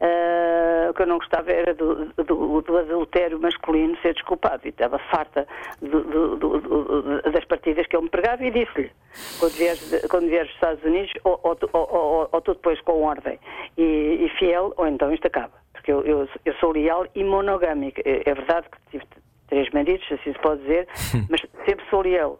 Ah, 0.00 0.88
o 0.90 0.94
que 0.94 1.02
eu 1.02 1.06
não 1.06 1.18
gostava 1.18 1.50
era 1.50 1.72
do, 1.74 2.06
do, 2.16 2.60
do 2.62 2.76
adultério 2.78 3.40
masculino 3.40 3.96
ser 4.02 4.12
desculpado. 4.14 4.62
E 4.66 4.68
estava 4.68 4.98
farta 4.98 5.46
do- 5.80 6.36
do- 6.36 7.22
das 7.32 7.44
partidas 7.46 7.86
que 7.86 7.96
ele 7.96 8.04
me 8.04 8.10
pregava 8.10 8.44
e 8.44 8.50
disse-lhe 8.50 8.90
quando 9.40 9.52
vieres, 9.54 10.06
quando 10.10 10.28
vieres 10.28 10.46
dos 10.48 10.54
Estados 10.56 10.84
Unidos 10.84 11.12
ou, 11.24 11.40
ou, 11.42 11.58
ou, 11.72 12.28
ou, 12.30 12.40
tu 12.42 12.54
depois 12.54 12.80
com 12.82 13.02
ordem. 13.02 13.38
E, 13.78 13.82
e 14.26 14.28
fiel 14.38 14.72
ou 14.76 14.86
então 14.86 15.12
isto 15.12 15.26
acaba. 15.26 15.52
Porque 15.72 15.90
eu, 15.92 16.02
eu, 16.04 16.28
eu 16.44 16.54
sou 16.56 16.72
leal 16.72 17.06
e 17.14 17.24
monogâmica. 17.24 18.02
É, 18.04 18.22
é 18.28 18.34
verdade 18.34 18.66
que 18.70 18.78
tive 18.90 19.04
três 19.48 19.70
maridos 19.70 20.06
assim 20.12 20.32
se 20.32 20.38
pode 20.40 20.60
dizer 20.62 20.86
mas 21.30 21.40
sempre 21.64 21.84
sou 21.88 22.02
leal. 22.02 22.38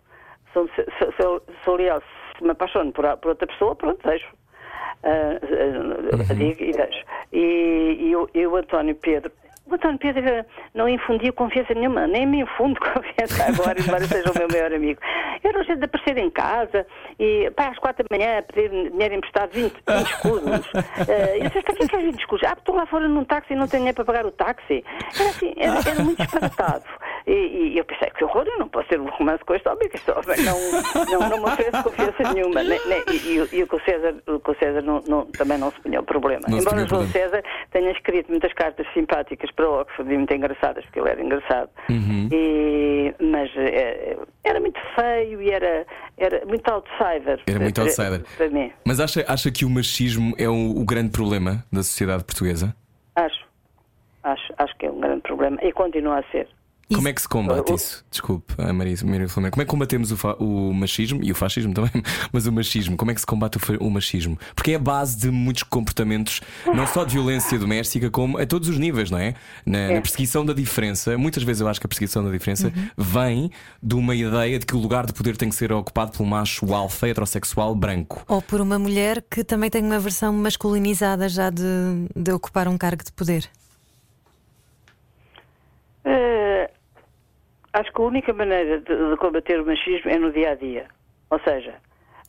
Sou, 0.52 0.68
sou, 0.98 1.12
sou, 1.20 1.42
sou 1.64 1.76
leal. 1.76 2.02
Se 2.36 2.44
me 2.44 2.50
apaixono 2.50 2.92
por, 2.92 3.04
por 3.16 3.28
outra 3.30 3.46
pessoa 3.46 3.74
pronto 3.74 4.06
deixo 4.06 4.28
digo 6.34 6.62
e. 7.32 8.08
E, 8.10 8.16
o- 8.16 8.28
António 8.56 8.94
Pedro. 8.94 9.30
O 9.68 9.74
António 9.74 9.98
Pedro 9.98 10.24
eh, 10.24 10.44
não 10.72 10.88
infundia 10.88 11.32
confiança 11.32 11.74
nenhuma, 11.74 12.06
nem 12.06 12.24
me 12.24 12.38
infundo 12.40 12.78
confiança 12.94 13.46
agora, 13.48 13.80
embora 13.80 14.04
seja 14.06 14.30
o 14.30 14.38
meu 14.38 14.46
maior 14.48 14.72
amigo. 14.72 15.00
Era 15.42 15.58
o 15.60 15.64
jeito 15.64 15.80
de 15.80 15.84
aparecer 15.86 16.16
em 16.18 16.30
casa 16.30 16.86
e 17.18 17.50
pá, 17.50 17.70
às 17.70 17.78
quatro 17.80 18.06
da 18.08 18.16
manhã 18.16 18.38
a 18.38 18.42
pedir 18.42 18.70
dinheiro 18.70 19.14
emprestado, 19.16 19.50
20, 19.50 19.72
20 19.72 20.06
escudos. 20.06 20.70
Eh, 21.08 21.38
eu 21.38 21.48
disse, 21.48 21.62
para 21.62 21.74
que 21.88 21.96
é 21.96 21.98
20 21.98 22.18
escudos? 22.20 22.44
Ah, 22.48 22.54
estou 22.56 22.76
lá 22.76 22.86
fora 22.86 23.08
num 23.08 23.24
táxi 23.24 23.54
e 23.54 23.56
não 23.56 23.66
tenho 23.66 23.80
dinheiro 23.80 23.96
para 23.96 24.04
pagar 24.04 24.24
o 24.26 24.30
táxi. 24.30 24.84
Era 25.18 25.28
assim, 25.30 25.52
era, 25.56 25.90
era 25.90 26.02
muito 26.04 26.22
disparatado. 26.22 26.84
E, 27.26 27.32
e 27.74 27.78
eu 27.78 27.84
pensei, 27.84 28.08
que 28.10 28.22
horror, 28.22 28.44
eu 28.46 28.56
não 28.58 28.68
posso 28.68 28.88
ter 28.88 29.00
um 29.00 29.08
romance 29.10 29.44
com 29.44 29.54
este 29.54 29.68
homem, 29.68 29.88
que 29.88 29.96
este 29.96 30.10
homem 30.12 30.44
não, 30.44 31.18
não, 31.20 31.28
não 31.28 31.38
me 31.38 31.44
oferece 31.44 31.82
confiança 31.82 32.32
nenhuma. 32.32 32.62
E, 32.62 33.16
e 33.34 33.40
o- 33.40 33.48
e 33.52 33.62
o 33.64 33.66
que 33.66 33.74
o 33.74 33.80
César, 33.84 34.14
o 34.28 34.38
que 34.38 34.50
o 34.52 34.54
César 34.60 34.80
não, 34.82 35.02
não- 35.08 35.26
também 35.26 35.58
não 35.58 35.72
se 35.72 35.80
punha 35.80 35.98
o 36.00 36.04
problema. 36.04 36.42
Não 36.48 36.58
Embora 36.58 36.84
o 36.84 36.86
João. 36.88 37.06
César 37.08 37.42
tenha 37.72 37.90
escrito 37.90 38.30
muitas 38.30 38.52
cartas 38.52 38.86
simpáticas 38.94 39.50
para 39.50 39.68
o 39.68 39.80
Oxford 39.80 40.12
e 40.12 40.16
muito 40.16 40.32
engraçadas, 40.32 40.84
porque 40.84 41.00
ele 41.00 41.08
era 41.10 41.20
engraçado. 41.20 41.68
Uhum. 41.90 42.28
E, 42.32 43.12
mas 43.20 43.50
eh, 43.56 44.16
era 44.44 44.60
muito 44.60 44.78
feio 44.94 45.42
e 45.42 45.50
era, 45.50 45.84
era 46.16 46.46
muito 46.46 46.68
outsider. 46.70 47.40
Era 47.48 47.58
muito 47.58 47.74
para- 47.74 47.84
outsider. 47.84 48.22
Para 48.36 48.48
mim, 48.50 48.72
Mas 48.86 49.00
acha, 49.00 49.24
acha 49.26 49.50
que 49.50 49.64
o 49.64 49.70
machismo 49.70 50.32
é 50.38 50.48
o, 50.48 50.80
o 50.80 50.84
grande 50.84 51.10
problema 51.10 51.64
da 51.72 51.82
sociedade 51.82 52.22
portuguesa? 52.22 52.72
acho. 53.16 53.44
Acho, 54.22 54.52
acho 54.58 54.76
que 54.78 54.86
é 54.86 54.90
um 54.90 54.98
grande 55.00 55.22
problema 55.22 55.56
e 55.62 55.72
continua 55.72 56.18
a 56.18 56.22
ser. 56.32 56.48
Isso. 56.88 56.98
Como 56.98 57.08
é 57.08 57.12
que 57.12 57.20
se 57.20 57.28
combate 57.28 57.72
O- 57.72 57.74
isso? 57.74 58.04
Desculpe, 58.08 58.54
a 58.58 58.72
Maria, 58.72 58.96
Maria 59.04 59.28
Filomena. 59.28 59.50
Como 59.50 59.60
é 59.60 59.64
que 59.64 59.70
combatemos 59.70 60.12
o, 60.12 60.16
o 60.38 60.72
machismo 60.72 61.18
e 61.20 61.32
o 61.32 61.34
fascismo 61.34 61.74
também? 61.74 61.90
Mas 62.32 62.46
o 62.46 62.52
machismo, 62.52 62.96
como 62.96 63.10
é 63.10 63.14
que 63.14 63.20
se 63.20 63.26
combate 63.26 63.58
o, 63.58 63.86
o 63.86 63.90
machismo? 63.90 64.38
Porque 64.54 64.70
é 64.70 64.74
a 64.76 64.78
base 64.78 65.18
de 65.18 65.28
muitos 65.32 65.64
comportamentos, 65.64 66.40
não 66.64 66.86
só 66.86 67.02
de 67.04 67.14
violência 67.14 67.58
doméstica, 67.58 68.08
como 68.08 68.38
a 68.38 68.46
todos 68.46 68.68
os 68.68 68.78
níveis, 68.78 69.10
não 69.10 69.18
é? 69.18 69.34
Na, 69.66 69.88
na 69.94 70.00
perseguição 70.00 70.46
da 70.46 70.52
diferença, 70.52 71.18
muitas 71.18 71.42
vezes 71.42 71.60
eu 71.60 71.66
acho 71.66 71.80
que 71.80 71.86
a 71.86 71.88
perseguição 71.88 72.22
da 72.24 72.30
diferença 72.30 72.72
vem 72.96 73.50
de 73.82 73.94
uma 73.96 74.14
ideia 74.14 74.56
de 74.56 74.64
que 74.64 74.76
o 74.76 74.78
lugar 74.78 75.06
de 75.06 75.12
poder 75.12 75.36
tem 75.36 75.48
que 75.48 75.56
ser 75.56 75.72
ocupado 75.72 76.12
pelo 76.12 76.28
macho 76.28 76.72
alfa 76.72 77.08
heterossexual 77.08 77.74
branco. 77.74 78.22
Ou 78.28 78.40
por 78.40 78.60
uma 78.60 78.78
mulher 78.78 79.24
que 79.28 79.42
também 79.42 79.70
tem 79.70 79.82
uma 79.82 79.98
versão 79.98 80.32
masculinizada 80.32 81.28
já 81.28 81.50
de, 81.50 81.64
de 82.14 82.30
ocupar 82.30 82.68
um 82.68 82.78
cargo 82.78 83.02
de 83.02 83.10
poder. 83.10 83.50
Eh, 86.04 86.45
acho 87.76 87.92
que 87.92 88.00
a 88.00 88.04
única 88.04 88.32
maneira 88.32 88.80
de, 88.80 89.10
de 89.10 89.16
combater 89.16 89.60
o 89.60 89.66
machismo 89.66 90.10
é 90.10 90.18
no 90.18 90.32
dia 90.32 90.50
a 90.50 90.54
dia. 90.54 90.86
Ou 91.30 91.38
seja, 91.40 91.74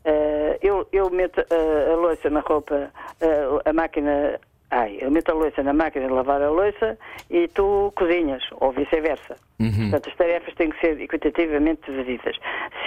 eh, 0.04 0.60
eu, 0.62 0.88
eu 0.92 1.10
meto 1.10 1.40
eh, 1.40 1.92
a 1.92 1.96
louça 1.96 2.30
na 2.30 2.42
roupa, 2.42 2.92
eh, 3.22 3.48
a 3.66 3.74
máquina. 3.74 4.40
Ai, 4.70 4.98
eu 5.00 5.10
meto 5.10 5.30
a 5.32 5.34
louça 5.34 5.64
na 5.64 5.72
máquina 5.72 6.08
de 6.08 6.14
lavar 6.14 6.42
a 6.42 6.50
louça 6.50 6.98
e 7.30 7.48
tu 7.48 7.94
cozinhas, 7.96 8.44
ou 8.60 8.72
vice-versa. 8.74 9.38
Portanto, 9.90 10.10
as 10.10 10.16
tarefas 10.18 10.54
têm 10.56 10.70
que 10.70 10.80
ser 10.82 11.00
equitativamente 11.00 11.90
divididas. 11.90 12.36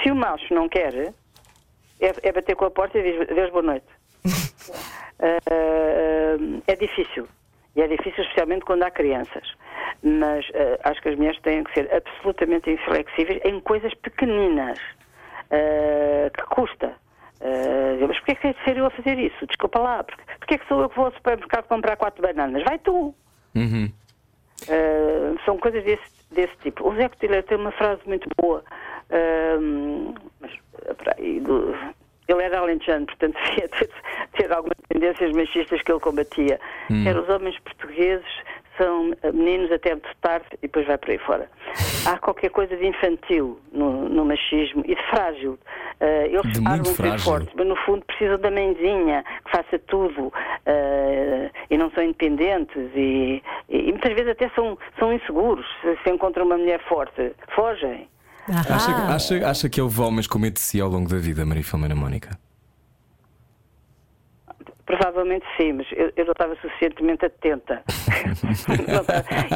Se 0.03 0.11
o 0.11 0.15
macho 0.15 0.53
não 0.53 0.69
quer, 0.69 0.95
é, 0.95 2.15
é 2.23 2.33
bater 2.33 2.55
com 2.55 2.67
a 2.67 2.71
porta 2.71 2.99
e 2.99 3.03
diz 3.03 3.27
Deus 3.29 3.51
boa 3.51 3.63
noite. 3.63 3.87
É 6.67 6.77
difícil. 6.77 7.29
E 7.77 7.83
é 7.83 7.87
difícil, 7.89 8.23
especialmente 8.25 8.65
quando 8.65 8.83
há 8.83 8.91
crianças. 8.91 9.55
Mas 10.03 10.45
eh, 10.55 10.79
acho 10.85 11.01
que 11.03 11.09
as 11.11 11.17
mulheres 11.17 11.41
têm 11.41 11.63
que 11.65 11.73
ser 11.75 11.89
absolutamente 11.95 12.71
inflexíveis 12.71 13.41
em 13.45 13.61
coisas 13.61 13.95
pequeninas. 13.95 14.79
eh, 15.51 16.31
que 16.37 16.43
custa. 16.55 16.95
Eh, 17.41 17.97
mas 18.07 18.17
porquê 18.19 18.33
é 18.33 18.35
que 18.37 18.43
tem 18.43 18.53
de 18.53 18.65
ser 18.65 18.77
eu 18.77 18.87
a 18.87 18.91
fazer 18.91 19.19
isso? 19.19 19.47
Desculpa 19.47 19.79
lá. 19.81 20.05
Porquê, 20.05 20.23
porquê 20.39 20.55
é 20.55 20.59
que 20.59 20.67
sou 20.69 20.81
eu 20.83 20.89
que 20.89 20.97
vou 20.97 21.07
ao 21.07 21.13
supermercado 21.13 21.67
comprar 21.69 21.97
quatro 21.97 22.23
bananas? 22.23 22.63
Vai 22.65 22.79
tu! 22.79 23.15
Uhum. 23.55 23.91
Uh, 24.69 25.39
são 25.45 25.59
coisas 25.59 25.83
desse, 25.85 26.03
desse 26.31 26.55
tipo. 26.63 26.89
O 26.89 26.95
Zé 26.95 27.09
Cotilheiro 27.09 27.43
tem 27.47 27.57
uma 27.59 27.73
frase 27.73 28.01
muito 28.07 28.29
boa, 28.41 28.63
uh, 29.11 30.15
mas, 30.41 30.53
espera 30.89 31.17
aí, 31.19 31.41
do- 31.41 31.75
ele 32.33 32.43
era 32.43 32.61
alentejano, 32.61 33.07
portanto 33.07 33.37
devia 33.49 33.69
ter, 33.69 33.91
ter 34.33 34.53
algumas 34.53 34.77
tendências 34.89 35.33
machistas 35.33 35.83
que 35.83 35.93
ele 35.93 36.01
combatia. 36.01 36.61
Era 37.07 37.21
os 37.21 37.29
homens 37.29 37.59
portugueses 37.61 38.27
são 38.81 39.11
uh, 39.11 39.33
meninos 39.35 39.71
até 39.71 39.91
muito 39.91 40.09
tarde 40.23 40.47
e 40.55 40.63
depois 40.63 40.87
vai 40.87 40.97
por 40.97 41.11
aí 41.11 41.19
fora. 41.19 41.51
Há 42.07 42.19
qualquer 42.19 42.49
coisa 42.49 42.75
de 42.75 42.87
infantil 42.87 43.61
no, 43.73 44.09
no 44.09 44.25
machismo 44.25 44.83
e 44.87 44.95
de 44.95 45.03
frágil. 45.11 45.59
Uh, 46.01 46.25
eles 46.25 46.53
De 46.53 46.61
muito 46.63 46.95
frágil. 46.95 47.19
fortes, 47.19 47.53
mas 47.55 47.67
no 47.67 47.77
fundo 47.77 48.03
precisam 48.07 48.39
da 48.39 48.51
mãezinha 48.51 49.23
que 49.45 49.51
faça 49.51 49.79
tudo 49.81 50.33
eh, 50.65 51.51
e 51.69 51.77
não 51.77 51.91
são 51.91 52.03
independentes 52.03 52.91
e, 52.95 53.43
e 53.69 53.93
muitas 53.93 54.13
vezes 54.15 54.29
até 54.29 54.49
são, 54.51 54.79
são 54.99 55.13
inseguros. 55.13 55.67
Se, 55.83 55.99
se 56.03 56.11
encontram 56.11 56.47
uma 56.47 56.57
mulher 56.57 56.81
forte, 56.89 57.33
fogem. 57.55 58.09
Acha, 58.51 59.15
acha, 59.15 59.49
acha 59.49 59.69
que 59.69 59.81
houve 59.81 60.01
homens 60.01 60.27
com 60.27 60.39
medo 60.39 60.55
de 60.55 60.61
si 60.61 60.81
ao 60.81 60.89
longo 60.89 61.09
da 61.09 61.17
vida, 61.19 61.45
Maria 61.47 61.63
Filomena 61.65 61.95
Mónica? 61.95 62.39
Provavelmente 64.85 65.47
sim, 65.57 65.73
mas 65.75 65.87
eu, 65.93 66.13
eu 66.17 66.25
não 66.25 66.33
estava 66.33 66.57
suficientemente 66.57 67.25
atenta. 67.25 67.83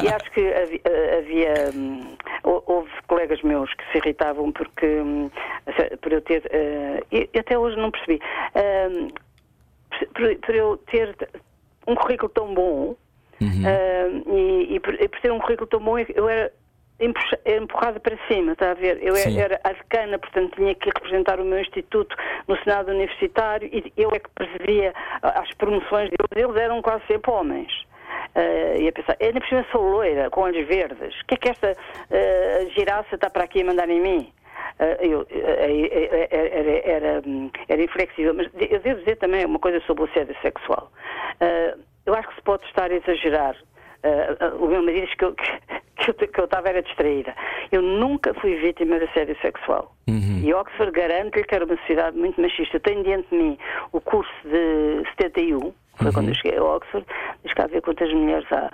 E 0.01 0.07
acho 0.07 0.31
que 0.31 0.41
havia, 0.53 0.81
havia, 1.19 1.71
hum, 1.75 2.15
hou- 2.43 2.63
houve 2.67 2.89
colegas 3.07 3.41
meus 3.43 3.73
que 3.73 3.83
se 3.91 3.97
irritavam 3.97 4.51
porque 4.51 4.85
hum, 4.85 5.29
por 6.01 6.11
eu 6.13 6.21
ter. 6.21 6.43
eh, 6.51 7.03
e 7.11 7.29
e 7.33 7.39
até 7.39 7.57
hoje 7.57 7.75
não 7.77 7.91
percebi. 7.91 8.19
hum, 8.91 9.09
por, 10.13 10.35
por- 10.37 10.55
eu 10.55 10.77
ter 10.89 11.15
um 11.87 11.95
currículo 11.95 12.29
tão 12.29 12.53
bom 12.53 12.95
ah, 13.65 14.31
e, 14.33 14.75
e 14.75 14.79
por, 14.79 14.93
e 14.95 15.07
por 15.07 15.19
ter 15.21 15.31
um 15.31 15.39
currículo 15.39 15.67
tão 15.67 15.79
bom, 15.81 15.97
eu 15.99 16.29
era 16.29 16.51
empurrada 16.99 17.99
para 17.99 18.17
cima, 18.27 18.53
está 18.53 18.71
a 18.71 18.73
ver? 18.73 18.99
Eu 19.01 19.15
Sim. 19.15 19.39
era, 19.39 19.59
a 19.63 19.73
decana, 19.73 20.17
portanto 20.17 20.55
tinha 20.55 20.73
que 20.75 20.85
representar 20.85 21.39
o 21.39 21.45
meu 21.45 21.59
instituto 21.59 22.15
no 22.47 22.57
Senado 22.63 22.91
Universitário 22.91 23.69
e 23.71 23.91
eu 23.97 24.11
é 24.11 24.19
que 24.19 24.29
presidia 24.29 24.93
as 25.21 25.51
promoções 25.55 26.09
deles. 26.09 26.31
Eles 26.49 26.55
eram 26.55 26.81
quase 26.81 27.05
sempre 27.07 27.31
homens. 27.31 27.85
Ah, 28.35 28.77
e 28.77 28.87
a 28.87 28.91
pensar, 28.91 29.15
ainda 29.21 29.39
por 29.39 29.47
cima 29.47 29.65
sou 29.71 29.81
loira, 29.81 30.29
com 30.29 30.41
olhos 30.41 30.67
verdes. 30.67 31.19
O 31.21 31.25
que 31.25 31.35
é 31.35 31.37
que 31.37 31.49
esta 31.49 31.71
ah, 31.71 32.65
giraça 32.75 33.15
está 33.15 33.29
para 33.29 33.45
aqui 33.45 33.61
a 33.61 33.65
mandar 33.65 33.89
em 33.89 34.01
mim? 34.01 34.33
Ah, 34.77 34.97
eu, 34.99 35.25
eh, 35.29 36.27
era, 36.29 36.47
era, 36.47 36.89
era, 36.89 37.21
hum, 37.25 37.49
inflexível, 37.69 38.33
mas 38.33 38.49
eu 38.55 38.79
devo 38.79 38.99
dizer 38.99 39.15
também 39.17 39.45
uma 39.45 39.59
coisa 39.59 39.79
sobre 39.81 40.03
o 40.03 40.05
assédio 40.07 40.35
sexual. 40.41 40.91
Eu 42.05 42.13
acho 42.13 42.27
que 42.29 42.35
se 42.35 42.41
pode 42.41 42.65
estar 42.65 42.91
a 42.91 42.93
exagerar. 42.93 43.55
Ah, 44.07 44.35
ah, 44.39 44.55
o 44.55 44.67
meu 44.67 44.83
marido 44.83 45.05
diz 45.07 45.15
que 45.15 45.25
eu, 45.25 45.33
que, 45.33 46.09
eu, 46.09 46.13
que 46.13 46.39
eu 46.39 46.45
estava 46.45 46.69
era 46.69 46.81
distraída. 46.83 47.33
Eu 47.71 47.81
nunca 47.81 48.33
fui 48.35 48.55
vítima 48.57 48.99
de 48.99 49.05
assédio 49.05 49.35
sexual. 49.41 49.95
E 50.45 50.53
Oxford 50.53 50.91
garante-lhe 50.91 51.43
que 51.43 51.55
era 51.55 51.65
uma 51.65 51.75
sociedade 51.77 52.15
muito 52.17 52.39
machista. 52.39 52.75
Eu 52.77 52.81
tenho 52.81 53.03
diante 53.03 53.27
de 53.31 53.35
mim 53.35 53.57
o 53.91 53.99
curso 53.99 54.31
de 54.43 55.03
71, 55.19 55.73
foi 55.97 56.11
quando 56.13 56.29
eu 56.29 56.35
cheguei 56.35 56.57
a 56.59 56.63
Oxford, 56.63 57.05
diz 57.43 57.53
cá 57.53 57.65
ver 57.67 57.81
quantas 57.81 58.13
mulheres 58.13 58.45
há. 58.51 58.69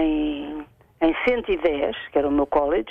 Em, 0.00 0.64
em 1.00 1.14
110, 1.26 1.96
que 2.10 2.18
era 2.18 2.28
o 2.28 2.32
meu 2.32 2.46
college, 2.46 2.90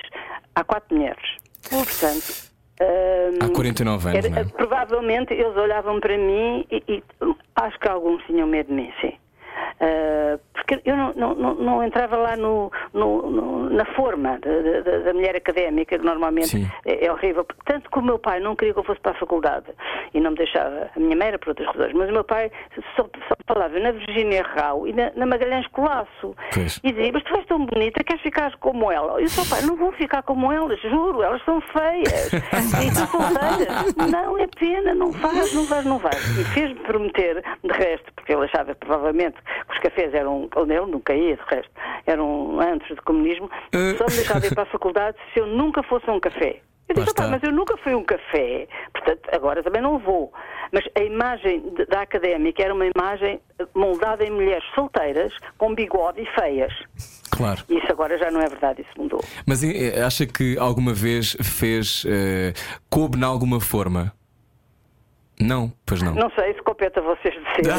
há 0.55 0.63
quatro 0.63 0.95
mulheres. 0.95 1.35
Portanto. 1.69 2.49
ah, 2.79 3.45
Há 3.45 3.49
49 3.53 4.09
anos, 4.09 4.25
era- 4.25 4.29
não 4.29 4.41
é? 4.41 4.45
Provavelmente 4.45 5.33
eles 5.33 5.55
olhavam 5.57 5.99
para 5.99 6.17
mim 6.17 6.65
e, 6.71 6.81
e 6.87 7.03
acho 7.55 7.79
que 7.79 7.87
alguns 7.87 8.23
tinham 8.25 8.47
medo 8.47 8.67
de 8.67 8.73
mim, 8.73 8.91
sim. 9.01 9.13
Ah, 9.79 10.39
porque 10.53 10.81
eu 10.85 10.95
não, 10.95 11.13
não, 11.15 11.35
não, 11.35 11.55
não 11.55 11.83
entrava 11.83 12.15
lá 12.17 12.35
no, 12.37 12.71
no- 12.93 13.29
no- 13.29 13.69
na 13.69 13.85
forma 13.93 14.39
da, 14.39 15.13
mulher 15.13 15.35
académica, 15.35 15.97
que 15.99 16.03
normalmente 16.05 16.67
é, 16.85 17.05
é 17.05 17.11
horrível. 17.11 17.45
Tanto 17.65 17.89
que 17.89 17.99
o 17.99 18.01
meu 18.01 18.17
pai 18.17 18.39
não 18.39 18.55
queria 18.55 18.73
que 18.73 18.79
eu 18.79 18.83
fosse 18.83 18.99
para 19.01 19.11
a 19.11 19.15
faculdade 19.19 19.65
e 20.13 20.19
não 20.19 20.31
me 20.31 20.37
deixava. 20.37 20.89
A 20.95 20.99
minha 20.99 21.15
mãe 21.15 21.27
era 21.27 21.39
por 21.39 21.49
outras 21.49 21.67
razões, 21.67 21.93
mas 21.93 22.09
o 22.09 22.13
meu 22.13 22.23
pai 22.23 22.51
só, 22.95 23.03
só 23.03 23.35
falava 23.47 23.77
na 23.79 23.91
Virgínia 23.91 24.43
Rau 24.43 24.87
e 24.87 24.93
na, 24.93 25.11
na 25.15 25.25
Magalhães 25.25 25.67
Colasso. 25.67 26.35
Pois. 26.53 26.79
E 26.83 26.91
dizia, 26.91 27.11
mas 27.13 27.23
tu 27.23 27.35
és 27.35 27.45
tão 27.45 27.65
bonita, 27.65 28.03
queres 28.03 28.21
ficar 28.21 28.55
como 28.57 28.91
ela? 28.91 29.21
Eu 29.21 29.29
sou 29.29 29.45
pai, 29.45 29.61
não 29.67 29.75
vou 29.75 29.91
ficar 29.93 30.23
como 30.23 30.51
elas, 30.51 30.79
juro, 30.81 31.21
elas 31.21 31.43
são 31.43 31.59
feias. 31.61 32.33
e 32.33 32.89
tu 32.91 33.05
solteiras. 33.11 33.93
Não, 34.11 34.37
é 34.37 34.47
pena, 34.47 34.95
não 34.95 35.11
vais, 35.11 35.53
não 35.53 35.65
vais, 35.65 35.85
não 35.85 35.97
vais. 35.99 36.37
E 36.39 36.43
fez-me 36.53 36.79
prometer, 36.81 37.43
de 37.63 37.71
resto, 37.73 38.11
porque 38.15 38.33
ele 38.33 38.45
achava 38.45 38.73
provavelmente 38.75 39.35
os 39.71 39.77
cafés 39.79 40.13
eram, 40.13 40.49
onde 40.55 40.73
ele 40.73 40.85
nunca 40.87 41.13
ia, 41.13 41.35
de 41.35 41.43
resto, 41.47 41.71
eram 42.05 42.59
antros 42.59 42.95
de 42.95 43.01
comunismo, 43.03 43.49
Eh. 43.73 43.95
só 43.97 44.05
me 44.05 44.11
deixava 44.15 44.45
ir 44.45 44.53
para 44.53 44.63
a 44.63 44.67
faculdade 44.67 45.17
se 45.33 45.39
eu 45.39 45.47
nunca 45.47 45.81
fosse 45.83 46.09
a 46.09 46.13
um 46.13 46.19
café. 46.19 46.61
Eu 46.87 46.93
disse, 46.93 47.09
"Opá, 47.09 47.23
está. 47.23 47.27
mas 47.31 47.41
eu 47.43 47.51
nunca 47.51 47.75
fui 47.77 47.93
a 47.93 47.97
um 47.97 48.03
café, 48.03 48.67
portanto, 48.93 49.21
agora 49.33 49.63
também 49.63 49.81
não 49.81 49.97
vou. 49.97 50.31
Mas 50.71 50.83
a 50.95 51.01
imagem 51.01 51.61
de- 51.73 51.85
da 51.87 52.01
académica 52.01 52.61
era 52.61 52.71
uma 52.75 52.85
imagem 52.85 53.39
eh, 53.57 53.65
moldada 53.73 54.23
em 54.23 54.29
mulheres 54.29 54.63
solteiras, 54.75 55.33
com 55.57 55.73
bigode 55.73 56.21
e 56.21 56.25
feias. 56.39 56.71
Claro. 57.31 57.63
Isso 57.67 57.87
agora 57.89 58.17
já 58.19 58.29
não 58.29 58.39
é 58.39 58.47
verdade, 58.47 58.81
isso 58.83 59.01
mudou. 59.01 59.19
Mas 59.47 59.63
eh, 59.63 59.99
acha 59.99 60.27
que 60.27 60.57
alguma 60.59 60.93
vez 60.93 61.35
fez. 61.41 62.05
eh, 62.07 62.53
coube 62.87 63.17
em 63.17 63.23
alguma 63.23 63.59
forma? 63.59 64.13
Não, 65.39 65.71
pois 65.85 66.01
não. 66.01 66.15
Não 66.15 66.29
sei 66.31 66.53
se 66.53 66.61
compete 66.61 66.97
a 66.97 67.01
vocês 67.01 67.35
decidirem. 67.35 67.75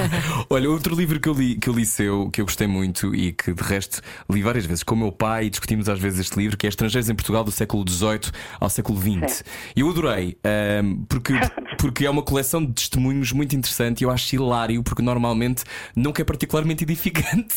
Olha, 0.48 0.70
outro 0.70 0.94
livro 0.94 1.20
que 1.20 1.28
eu 1.28 1.34
li, 1.34 1.54
que 1.56 1.68
eu 1.68 1.74
li 1.74 1.84
seu, 1.84 2.30
que 2.30 2.40
eu 2.40 2.46
gostei 2.46 2.66
muito 2.66 3.14
e 3.14 3.32
que 3.32 3.52
de 3.52 3.62
resto 3.62 4.00
li 4.30 4.42
várias 4.42 4.64
vezes 4.64 4.82
com 4.82 4.94
o 4.94 4.98
meu 4.98 5.12
pai 5.12 5.44
e 5.44 5.50
discutimos 5.50 5.88
às 5.88 5.98
vezes 5.98 6.20
este 6.20 6.38
livro, 6.38 6.56
que 6.56 6.66
é 6.66 6.68
Estrangeiros 6.68 7.10
em 7.10 7.14
Portugal 7.14 7.44
do 7.44 7.50
século 7.50 7.84
XVIII 7.86 8.32
ao 8.58 8.70
século 8.70 8.98
XX. 8.98 9.44
E 9.76 9.80
eu 9.80 9.90
adorei, 9.90 10.38
ahm, 10.44 11.04
porque, 11.06 11.34
porque 11.78 12.06
é 12.06 12.10
uma 12.10 12.22
coleção 12.22 12.64
de 12.64 12.72
testemunhos 12.72 13.32
muito 13.32 13.54
interessante 13.54 14.00
e 14.00 14.04
eu 14.04 14.10
acho 14.10 14.34
hilário, 14.34 14.82
porque 14.82 15.02
normalmente 15.02 15.62
nunca 15.94 16.22
é 16.22 16.24
particularmente 16.24 16.84
edificante. 16.84 17.54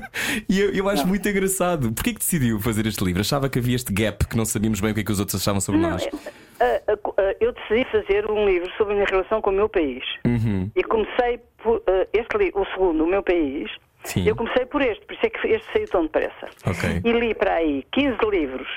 e 0.48 0.58
eu, 0.58 0.70
eu 0.70 0.88
acho 0.88 1.06
muito 1.06 1.28
engraçado. 1.28 1.92
Porquê 1.92 2.14
que 2.14 2.20
decidiu 2.20 2.58
fazer 2.60 2.86
este 2.86 3.04
livro? 3.04 3.20
Achava 3.20 3.48
que 3.50 3.58
havia 3.58 3.76
este 3.76 3.92
gap 3.92 4.26
que 4.26 4.36
não 4.36 4.46
sabíamos 4.46 4.80
bem 4.80 4.92
o 4.92 4.94
que 4.94 5.00
é 5.00 5.04
que 5.04 5.12
os 5.12 5.20
outros 5.20 5.40
achavam 5.40 5.60
sobre 5.60 5.80
Não, 5.82 5.90
nós. 5.90 6.08
Eh, 6.60 6.82
eh, 6.88 7.36
eu 7.40 7.52
decidi 7.52 7.84
fazer 7.90 8.30
um 8.30 8.46
livro 8.46 8.70
sobre 8.76 8.94
a 8.94 8.96
minha 8.96 9.06
relação 9.08 9.40
com 9.40 9.50
o 9.50 9.52
meu 9.52 9.68
país. 9.68 10.04
Uhum. 10.24 10.70
E 10.74 10.82
comecei 10.84 11.40
por 11.62 11.82
eh, 11.86 12.08
este 12.12 12.36
livro, 12.36 12.62
o 12.62 12.66
segundo, 12.66 13.04
o 13.04 13.06
meu 13.06 13.22
país. 13.22 13.70
Sim. 14.04 14.26
Eu 14.26 14.36
comecei 14.36 14.64
por 14.66 14.82
este, 14.82 15.04
por 15.04 15.14
isso 15.14 15.26
é 15.26 15.30
que 15.30 15.48
este 15.48 15.72
saiu 15.72 15.88
tão 15.88 16.02
depressa. 16.02 16.48
Ok. 16.64 17.02
E 17.04 17.12
li 17.12 17.34
para 17.34 17.54
aí 17.54 17.84
15 17.92 18.18
livros 18.30 18.68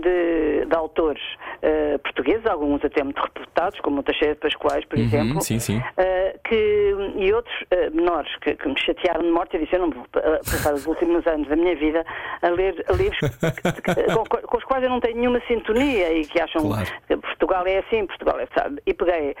de, 0.00 0.64
de 0.66 0.76
autores 0.76 1.22
eh, 1.62 1.98
portugueses, 1.98 2.46
alguns 2.46 2.84
até 2.84 3.02
muito 3.02 3.20
reputados, 3.20 3.78
como 3.80 4.00
o 4.00 4.02
Teixeira 4.02 4.34
Pascoais, 4.36 4.84
por 4.84 4.98
exemplo. 4.98 5.34
Uhum, 5.34 5.40
sim, 5.40 5.58
sim. 5.58 5.82
eh, 5.96 6.36
que, 6.44 6.94
e 7.16 7.32
outros 7.32 7.54
eh, 7.70 7.90
menores 7.90 8.34
que, 8.36 8.54
que 8.54 8.68
me 8.68 8.78
chatearam 8.78 9.22
de 9.22 9.30
morte. 9.30 9.54
Eu 9.56 9.62
disse: 9.62 9.74
Eu 9.76 9.80
não 9.80 9.90
vou 9.90 10.04
passar 10.12 10.74
os 10.74 10.86
últimos 10.86 11.26
anos 11.26 11.48
da 11.48 11.56
minha 11.56 11.74
vida 11.76 12.04
a 12.42 12.48
ler 12.48 12.74
livros 12.96 13.18
que- 13.18 13.82
que- 13.82 14.14
com, 14.14 14.24
com 14.46 14.56
os 14.56 14.64
quais 14.64 14.82
eu 14.84 14.90
não 14.90 15.00
tenho 15.00 15.16
nenhuma 15.16 15.40
sintonia 15.46 16.12
e 16.12 16.24
que 16.26 16.40
acham 16.40 16.62
Claro. 16.66 16.86
que 17.06 17.16
Portugal 17.16 17.66
é 17.66 17.78
assim, 17.78 18.06
Portugal 18.06 18.38
é 18.40 18.46
sabe. 18.58 18.80
E 18.86 18.94
peguei, 18.94 19.34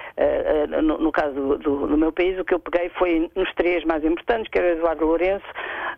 no, 0.82 0.98
no 0.98 1.12
caso 1.12 1.34
do, 1.34 1.58
do- 1.58 1.86
do 1.86 1.98
meu 1.98 2.12
país, 2.12 2.38
o 2.38 2.44
que 2.44 2.54
eu 2.54 2.58
peguei 2.58 2.88
foi 2.90 3.30
nos 3.34 3.52
três 3.54 3.84
mais 3.84 4.04
importantes, 4.04 4.48
que 4.50 4.58
era 4.58 4.68
o 4.68 4.78
Eduardo 4.78 5.04
Lourenço, 5.06 5.44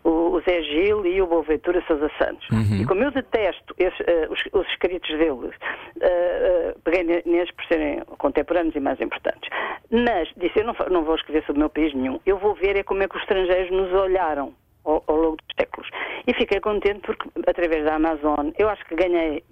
o, 0.03 0.09
o 0.35 0.41
Zé 0.41 0.61
Gil 0.63 1.05
e 1.05 1.21
o 1.21 1.27
Boaventura 1.27 1.83
Sousa 1.87 2.09
Santos. 2.17 2.47
E 2.79 2.85
como 2.85 3.03
eu 3.03 3.11
detesto 3.11 3.73
esses, 3.77 3.99
eh, 4.07 4.27
os, 4.29 4.39
os 4.53 4.67
escritos 4.69 5.09
deles, 5.17 5.53
eh, 6.01 6.07
eh, 6.07 6.75
peguei 6.83 7.03
ne- 7.03 7.23
neles 7.25 7.51
por 7.51 7.65
serem 7.65 7.99
contemporâneos 8.17 8.75
e 8.75 8.79
mais 8.79 8.99
importantes. 9.01 9.49
Mas 9.91 10.27
disse, 10.37 10.59
eu 10.59 10.65
não, 10.65 10.75
não 10.89 11.03
vou 11.03 11.15
escrever 11.15 11.41
sobre 11.45 11.57
o 11.57 11.59
meu 11.59 11.69
país 11.69 11.93
nenhum, 11.93 12.19
eu 12.25 12.37
vou 12.37 12.53
ver 12.55 12.75
é 12.77 12.83
como 12.83 13.03
é 13.03 13.07
que 13.07 13.15
os 13.15 13.21
estrangeiros 13.21 13.71
nos 13.71 13.91
olharam 13.93 14.53
ao, 14.85 15.03
ao 15.07 15.15
longo 15.15 15.37
dos 15.37 15.47
séculos. 15.59 15.89
E 16.25 16.33
fiquei 16.33 16.59
contente 16.59 16.99
porque, 17.01 17.29
através 17.47 17.83
da 17.85 17.95
Amazon, 17.95 18.49
eu 18.57 18.69
acho 18.69 18.83
que 18.85 18.95
ganhei 18.95 19.43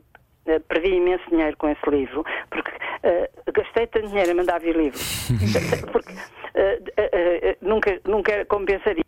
eh, 0.48 0.60
perdi 0.60 0.96
imenso 0.96 1.24
dinheiro 1.30 1.56
com 1.58 1.70
esse 1.70 1.90
livro, 1.90 2.24
porque 2.50 2.72
eh, 3.04 3.30
gastei 3.54 3.88
tanto 3.88 4.08
dinheiro 4.10 4.32
a 4.32 4.36
mandar 4.36 4.60
vir 4.60 4.76
livros, 4.76 5.30
porque 5.92 6.14
eh, 6.54 6.80
eh, 6.98 7.58
nunca, 7.62 8.00
nunca 8.06 8.46
compensaria. 8.46 9.04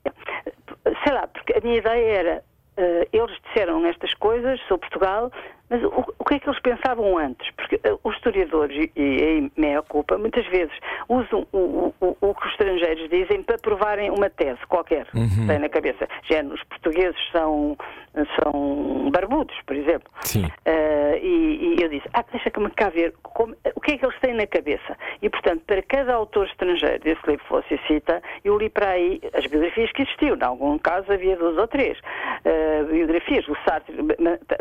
Sei 1.04 1.14
lá, 1.14 1.28
porque 1.28 1.54
a 1.54 1.62
minha 1.62 1.78
ideia 1.78 2.12
era, 2.20 2.44
eles 3.12 3.38
disseram 3.48 3.86
estas 3.86 4.14
coisas 4.16 4.60
sobre 4.68 4.88
Portugal, 4.90 5.32
mas 5.70 5.84
o, 5.84 6.06
o 6.20 6.24
que 6.26 6.36
é 6.36 6.40
que 6.40 6.50
eles 6.50 6.60
pensavam 6.62 7.18
antes? 7.18 7.50
Porque 7.56 7.80
eh, 7.84 7.96
os 8.04 8.16
historiadores, 8.16 8.90
e, 8.96 9.02
aí 9.02 9.52
meia 9.58 9.82
culpa, 9.82 10.18
muitas 10.18 10.46
vezes 10.48 10.74
usam 11.10 11.46
o, 11.52 11.94
o- 12.00 12.18
o 12.22 12.34
que 12.36 12.46
os 12.46 12.52
estrangeiros 12.54 13.10
dizem 13.10 13.44
para 13.44 13.58
provarem 13.58 14.10
uma 14.10 14.30
tese 14.30 14.60
qualquer 14.68 15.06
que 15.08 15.48
têm 15.48 15.60
na 15.60 15.70
cabeça. 15.70 16.08
Género, 16.24 16.56
os 16.56 16.64
portugueses 16.64 17.20
são, 17.32 17.78
são 18.42 19.10
barbudos, 19.12 19.56
por 19.66 19.76
exemplo. 19.76 20.10
Sim. 20.22 20.46
Eh, 20.66 21.20
e, 21.22 21.76
e 21.80 21.84
eu 21.84 21.90
disse, 21.90 22.08
ah, 22.14 22.24
deixa-me 22.32 22.70
cá 22.72 22.90
ver 22.90 23.14
como- 23.24 23.56
o 23.76 23.82
que 23.82 23.94
é 23.94 23.98
que 23.98 24.06
eles 24.06 24.20
têm 24.20 24.34
na 24.34 24.48
cabeça. 24.48 24.98
E, 25.22 25.30
portanto, 25.30 25.62
para 25.66 25.82
cada 25.84 26.14
autor 26.14 26.46
estrangeiro 26.48 27.00
desse 27.04 27.22
livro 27.28 27.44
você 27.50 27.80
cita, 27.88 28.22
eu 28.44 28.58
li 28.58 28.70
para 28.70 28.90
aí 28.92 29.22
as 29.34 29.46
biografias 29.48 29.92
que 29.92 30.02
existiam. 30.04 30.36
Em 30.38 30.44
algum 30.44 30.78
caso 30.78 31.12
havia 31.12 31.36
duas 31.36 31.58
ou 31.58 31.68
três 31.68 31.98
eh, 32.46 32.84
biografias. 32.84 33.48
O 33.48 33.56
Sartre 33.68 33.96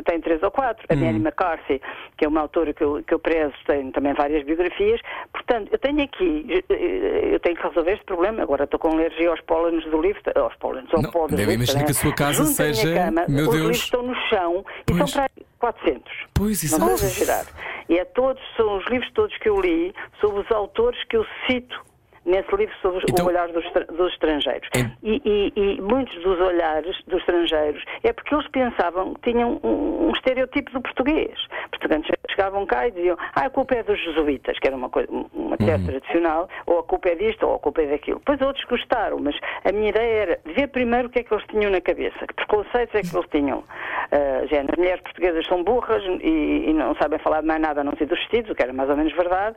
tem 0.05 0.21
três 0.21 0.43
ou 0.43 0.51
quatro. 0.51 0.85
A 0.97 1.05
Mary 1.05 1.17
McCarthy, 1.19 1.81
que 2.17 2.25
é 2.25 2.29
uma 2.29 2.41
autora 2.41 2.73
que 2.73 2.83
eu, 2.83 3.03
que 3.07 3.13
eu 3.15 3.19
prezo, 3.19 3.55
tem 3.67 3.91
também 3.93 4.15
várias 4.15 4.45
biografias. 4.45 5.01
Portanto, 5.33 5.69
eu 5.73 5.79
tenho 5.79 6.03
aqui, 6.03 6.65
eh, 6.69 7.31
eu 7.35 7.41
tenho 7.41 7.57
que 7.57 7.63
resolver 7.67 7.93
este 7.93 8.05
problema. 8.05 8.43
Agora 8.43 8.65
estou 8.65 8.79
com 8.81 8.89
alergia 8.89 9.31
aos 9.31 9.41
pólenes 9.43 9.85
do 9.91 10.01
livro, 10.01 10.21
aos 10.37 10.55
pólenes, 10.57 10.93
ao 10.93 11.03
pó 11.11 11.27
do 11.27 11.37
livro, 11.37 11.53
imaginar 11.53 11.81
né? 11.81 11.85
que 11.87 11.91
a 11.93 11.95
sua 11.95 12.15
casa 12.15 12.45
Junto 12.45 12.51
seja- 12.57 12.95
cama, 12.95 13.25
meu 13.29 13.45
os 13.45 13.51
Deus. 13.51 13.55
livros 13.63 13.77
estão 13.79 14.03
no 14.03 14.15
chão 14.29 14.65
e 14.81 14.93
Pois. 14.93 14.99
são 15.11 15.21
para 15.23 15.31
aí 15.37 15.47
400. 15.59 16.13
Pois, 16.35 16.73
Não 16.73 16.87
vou 16.87 16.95
exagerar. 16.95 17.45
E 17.89 17.99
é 17.99 18.05
todos, 18.05 18.43
são 18.57 18.77
os 18.79 18.85
livros 18.87 19.11
todos 19.13 19.37
que 19.39 19.49
eu 19.49 19.61
li 19.61 19.95
sobre 20.21 20.41
os 20.41 20.51
autores 20.51 21.03
que 21.05 21.17
eu 21.17 21.25
cito 21.47 21.81
nesse 22.27 22.55
livro 22.57 22.75
sobre 22.83 23.05
Então- 23.09 23.25
o 23.25 23.29
olhar 23.29 23.49
dos, 23.49 23.65
dos 23.97 24.13
estrangeiros. 24.13 24.69
Em- 24.77 24.97
E, 25.03 25.23
e- 25.25 25.53
e 25.77 25.81
muitos 25.81 26.15
dos 26.23 26.39
olhares 26.41 26.97
dos 27.07 27.21
estrangeiros 27.21 27.83
é 28.03 28.13
porque 28.13 28.35
eles 28.35 28.49
pensavam 28.49 29.15
que 29.15 29.31
tinham 29.33 29.61
um, 29.63 30.09
um 30.09 30.11
estereotipo 30.13 30.71
do 30.73 30.81
português. 30.83 31.39
Portanto, 31.71 32.13
chegavam 32.31 32.67
cá 32.67 32.89
e 32.89 32.91
diziam 32.91 33.17
ah, 33.35 33.47
a 33.47 33.51
culpa 33.51 33.75
é 33.77 33.83
dos 33.85 33.99
jesuítas, 34.03 34.59
que 34.59 34.67
era 34.67 34.77
uma, 34.77 34.89
coisa, 34.91 35.09
uma 35.33 35.57
tese 35.57 35.73
Uhum. 35.77 35.87
tradicional, 35.87 36.49
ou 36.67 36.81
a 36.81 36.83
culpa 36.83 37.09
é 37.11 37.15
disto, 37.15 37.47
ou 37.47 37.55
a 37.55 37.59
culpa 37.61 37.83
é 37.83 37.87
daquilo. 37.87 38.19
Depois 38.19 38.41
outros 38.41 38.65
gostaram, 38.65 39.19
mas 39.21 39.37
a 39.65 39.71
minha 39.73 39.91
ideia 39.91 40.23
era 40.23 40.41
ver 40.45 40.67
primeiro 40.69 41.07
o 41.09 41.11
que 41.11 41.21
é 41.21 41.23
que 41.23 41.33
eles 41.33 41.45
tinham 41.47 41.71
na 41.71 41.81
cabeça, 41.81 42.27
que 42.27 42.35
preconceitos 42.35 42.95
é 42.95 43.03
que 43.03 43.17
eles 43.17 43.29
tinham. 43.31 43.59
Uh, 43.59 44.47
já, 44.49 44.61
as 44.63 44.77
mulheres 44.77 45.01
portuguesas 45.03 45.47
são 45.47 45.63
burras 45.63 46.03
e, 46.23 46.65
e 46.69 46.73
não 46.73 46.95
sabem 46.97 47.19
falar 47.21 47.41
de 47.43 47.47
mais 47.47 47.61
nada 47.61 47.81
a 47.81 47.85
não 47.85 47.95
ser 47.97 48.07
dos 48.07 48.19
vestidos, 48.19 48.51
o 48.51 48.55
que 48.55 48.63
era 48.63 48.73
mais 48.73 48.89
ou 48.91 48.97
menos 48.97 49.13
verdade, 49.13 49.57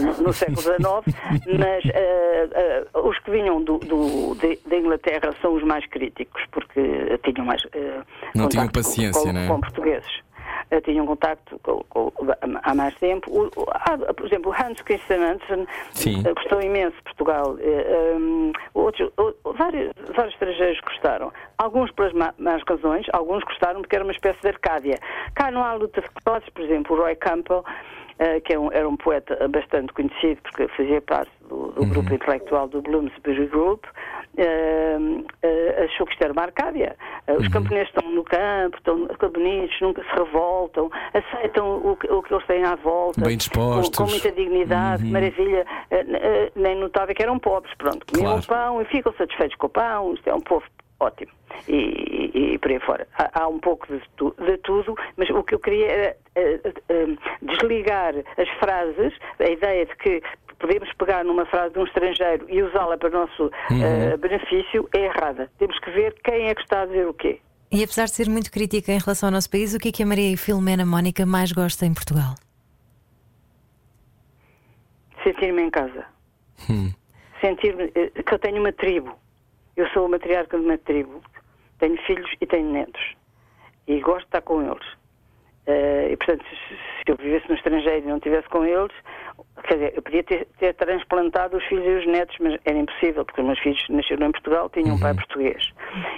no, 0.00 0.22
no 0.24 0.32
século 0.32 0.60
XIX, 0.62 0.78
mas 1.58 1.84
eh, 1.98 2.48
eh, 2.52 2.98
os 2.98 3.18
que 3.20 3.30
vinham 3.30 3.62
do, 3.62 3.78
do- 3.78 4.34
de- 4.36 4.58
da 4.66 4.76
Inglaterra 4.76 5.34
são 5.42 5.54
os 5.54 5.62
mais 5.64 5.84
críticos, 5.86 6.42
porque 6.50 6.80
tinham 7.24 7.44
mais. 7.44 7.66
eh, 7.72 8.00
Não 8.34 8.48
tinham 8.48 8.66
com- 8.66 8.72
paciência, 8.72 9.22
com, 9.22 9.32
não 9.32 9.40
é? 9.40 9.46
com 9.48 9.60
portugueses. 9.60 10.20
Eh, 10.70 10.80
tinham 10.82 11.06
contacto 11.06 11.58
com- 11.62 11.82
com- 11.88 12.12
há 12.62 12.74
mais 12.74 12.94
tempo. 12.96 13.30
O- 13.30 13.66
há, 13.70 14.12
por 14.14 14.26
exemplo, 14.26 14.52
Hans 14.52 14.80
Christian 14.82 15.32
Andersen 15.32 15.66
eh, 16.26 16.32
gostou 16.34 16.60
imenso 16.60 16.96
de 16.96 17.02
Portugal. 17.04 17.56
Eh, 17.60 18.14
um, 18.16 18.52
outros, 18.74 19.10
vários, 19.56 19.92
vários 20.14 20.34
estrangeiros 20.34 20.80
gostaram. 20.80 21.32
Alguns 21.58 21.90
pelas 21.92 22.12
má- 22.12 22.34
más 22.38 22.62
razões, 22.68 23.06
alguns 23.12 23.42
gostaram 23.44 23.80
porque 23.80 23.96
era 23.96 24.04
uma 24.04 24.12
espécie 24.12 24.40
de 24.40 24.48
Arcádia. 24.48 24.98
Cá 25.34 25.50
não 25.50 25.62
há 25.64 25.74
luta 25.74 26.00
de 26.02 26.08
classes, 26.24 26.48
por 26.50 26.62
exemplo, 26.62 26.96
o 26.96 27.00
Roy 27.00 27.14
Campbell, 27.16 27.64
eh, 27.66 28.07
que 28.44 28.52
é 28.54 28.58
um- 28.58 28.72
era 28.72 28.88
um 28.88 28.96
poeta 28.96 29.46
bastante 29.48 29.92
conhecido 29.92 30.40
porque 30.42 30.66
fazia 30.68 31.00
parte 31.00 31.30
do, 31.48 31.72
do 31.72 31.86
grupo 31.86 32.12
intelectual 32.12 32.66
do 32.68 32.82
Bloomsbury 32.82 33.46
Group, 33.46 33.84
eh, 34.36 34.96
eh, 35.42 35.84
achou 35.84 36.06
que 36.06 36.12
isto 36.12 36.22
era 36.22 36.32
uma 36.32 36.42
Arcádia. 36.42 36.96
Eh, 37.26 37.34
os 37.34 37.48
camponeses 37.48 37.88
estão 37.88 38.10
no 38.12 38.22
campo, 38.24 38.76
estão, 38.76 39.30
bonitos, 39.30 39.80
nunca 39.80 40.02
se 40.02 40.10
revoltam, 40.10 40.90
aceitam 41.14 41.76
o 41.78 41.96
que, 41.96 42.10
o 42.10 42.22
que 42.22 42.34
eles 42.34 42.46
têm 42.46 42.64
à 42.64 42.74
volta. 42.76 43.20
Bem 43.24 43.36
dispostos. 43.36 43.96
Com, 43.96 44.04
com 44.04 44.10
muita 44.10 44.30
dignidade, 44.32 45.04
maravilha. 45.04 45.64
Eh, 45.90 46.04
eh, 46.08 46.52
nem 46.56 46.76
notava 46.76 47.14
que 47.14 47.22
eram 47.22 47.38
pobres, 47.38 47.74
pronto. 47.76 48.04
Comiam 48.06 48.40
Claro. 48.40 48.42
o 48.42 48.46
pão 48.46 48.82
e 48.82 48.84
ficam 48.86 49.12
satisfeitos 49.14 49.56
com 49.56 49.66
o 49.66 49.70
pão. 49.70 50.14
Isto 50.14 50.28
é 50.30 50.34
um 50.34 50.40
povo 50.40 50.64
ótimo. 51.00 51.32
E, 51.66 51.74
e- 51.74 52.54
e 52.54 52.58
por 52.58 52.70
aí 52.70 52.80
fora. 52.80 53.06
Há, 53.16 53.42
há 53.42 53.48
um 53.48 53.58
pouco 53.58 53.86
de, 53.86 54.02
tu- 54.16 54.34
de 54.44 54.56
tudo, 54.58 54.94
mas 55.16 55.28
o 55.30 55.42
que 55.42 55.54
eu 55.54 55.58
queria 55.58 55.86
era 55.86 56.16
eh, 56.34 56.60
eh, 56.88 57.06
desligar 57.42 58.14
as 58.36 58.48
frases, 58.58 59.12
a 59.38 59.44
ideia 59.48 59.86
de 59.86 59.94
que 59.96 60.22
podemos 60.58 60.92
pegar 60.94 61.24
numa 61.24 61.46
frase 61.46 61.72
de 61.74 61.78
um 61.78 61.84
estrangeiro 61.84 62.44
e 62.48 62.62
usá-la 62.62 62.96
para 62.98 63.08
o 63.08 63.12
nosso 63.12 63.50
eh, 63.70 64.16
benefício 64.16 64.88
é 64.94 65.04
errada. 65.06 65.50
Temos 65.58 65.78
que 65.80 65.90
ver 65.90 66.14
quem 66.24 66.48
é 66.48 66.54
que 66.54 66.62
está 66.62 66.82
a 66.82 66.86
dizer 66.86 67.06
o 67.06 67.14
quê. 67.14 67.40
E 67.70 67.82
apesar 67.84 68.06
de 68.06 68.12
ser 68.12 68.28
muito 68.28 68.50
crítica 68.50 68.90
em 68.92 68.98
relação 68.98 69.28
ao 69.28 69.32
nosso 69.32 69.50
país, 69.50 69.74
o 69.74 69.78
que 69.78 69.88
é 69.90 69.92
que 69.92 70.02
a 70.02 70.06
Maria 70.06 70.36
Filomena 70.38 70.84
Mónica 70.86 71.24
mais 71.26 71.52
gosta 71.52 71.84
em 71.86 71.92
Portugal? 71.94 72.34
Sentir-me 75.22 75.62
em 75.62 75.70
casa. 75.70 76.06
Sentir-me 77.40 77.92
eh, 77.94 78.22
que 78.22 78.34
eu 78.34 78.38
tenho 78.38 78.60
uma 78.60 78.72
tribo. 78.72 79.14
Eu 79.78 79.86
sou 79.90 80.06
a 80.06 80.08
matriarca 80.08 80.58
de 80.58 80.64
uma 80.64 80.76
tribo. 80.76 81.22
Tenho 81.78 81.96
filhos 81.98 82.28
e 82.40 82.46
tenho 82.46 82.68
netos. 82.68 83.14
E 83.86 84.00
gosto 84.00 84.22
de 84.22 84.24
estar 84.24 84.40
com 84.40 84.60
eles. 84.60 84.84
Eh, 85.68 86.08
e, 86.10 86.16
portanto, 86.16 86.44
se, 86.50 86.76
eu 87.06 87.16
vivesse 87.16 87.48
no 87.48 87.54
estrangeiro 87.54 88.04
e 88.04 88.08
não 88.08 88.16
estivesse 88.16 88.48
com 88.48 88.64
eles, 88.64 88.90
quer 89.62 89.74
dizer, 89.74 89.92
eu 89.94 90.02
podia 90.02 90.24
ter, 90.24 90.48
ter 90.58 90.74
transplantado 90.74 91.56
os 91.56 91.64
filhos 91.66 91.86
e 91.86 91.90
os 91.90 92.06
netos, 92.08 92.36
mas 92.40 92.58
era 92.64 92.76
impossível, 92.76 93.24
porque 93.24 93.40
os 93.40 93.46
meus 93.46 93.58
filhos 93.60 93.86
nasceram 93.88 94.26
em 94.26 94.32
Portugal, 94.32 94.68
tinham 94.68 94.96
um 94.96 94.98
pai 94.98 95.14
português. 95.14 95.72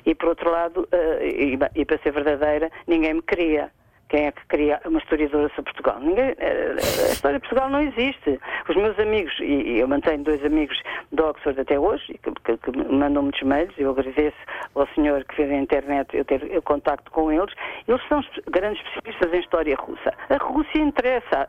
E, 0.06 0.14
por 0.14 0.30
outro 0.30 0.50
lado, 0.50 0.88
eh, 0.90 1.28
e, 1.28 1.58
e 1.74 1.84
para 1.84 1.98
ser 1.98 2.12
verdadeira, 2.12 2.70
ninguém 2.86 3.12
me 3.12 3.22
queria. 3.22 3.70
Quem 4.10 4.26
é 4.26 4.32
que 4.32 4.44
cria 4.46 4.80
uma 4.84 4.98
historiadora 4.98 5.48
sobre 5.54 5.72
Portugal? 5.72 6.00
Ninguém, 6.00 6.34
eh, 6.38 6.74
a 7.08 7.12
história 7.12 7.38
de 7.38 7.46
Portugal 7.48 7.70
não 7.70 7.80
existe. 7.80 8.40
Os 8.68 8.74
meus 8.76 8.98
amigos, 8.98 9.32
e, 9.40 9.78
eu 9.78 9.86
mantenho 9.86 10.24
dois 10.24 10.44
amigos 10.44 10.76
de 11.12 11.22
Oxford 11.22 11.60
até 11.60 11.78
hoje, 11.78 12.18
que, 12.44 12.56
que- 12.58 12.76
mandam 12.92 13.22
muitos 13.22 13.40
mails, 13.42 13.72
eu 13.78 13.90
agradeço 13.90 14.36
ao 14.74 14.86
senhor 14.88 15.24
que 15.24 15.36
fez 15.36 15.50
a 15.50 15.54
internet 15.54 16.08
eu 16.16 16.24
ter 16.24 16.42
eu 16.50 16.60
contacto 16.60 17.08
com 17.12 17.30
eles, 17.32 17.54
eles 17.86 18.02
são 18.08 18.20
grandes 18.50 18.82
especialistas 18.84 19.32
em 19.32 19.38
história 19.40 19.76
russa. 19.76 20.12
A 20.28 20.36
Rússia 20.42 20.78
interessa 20.82 21.48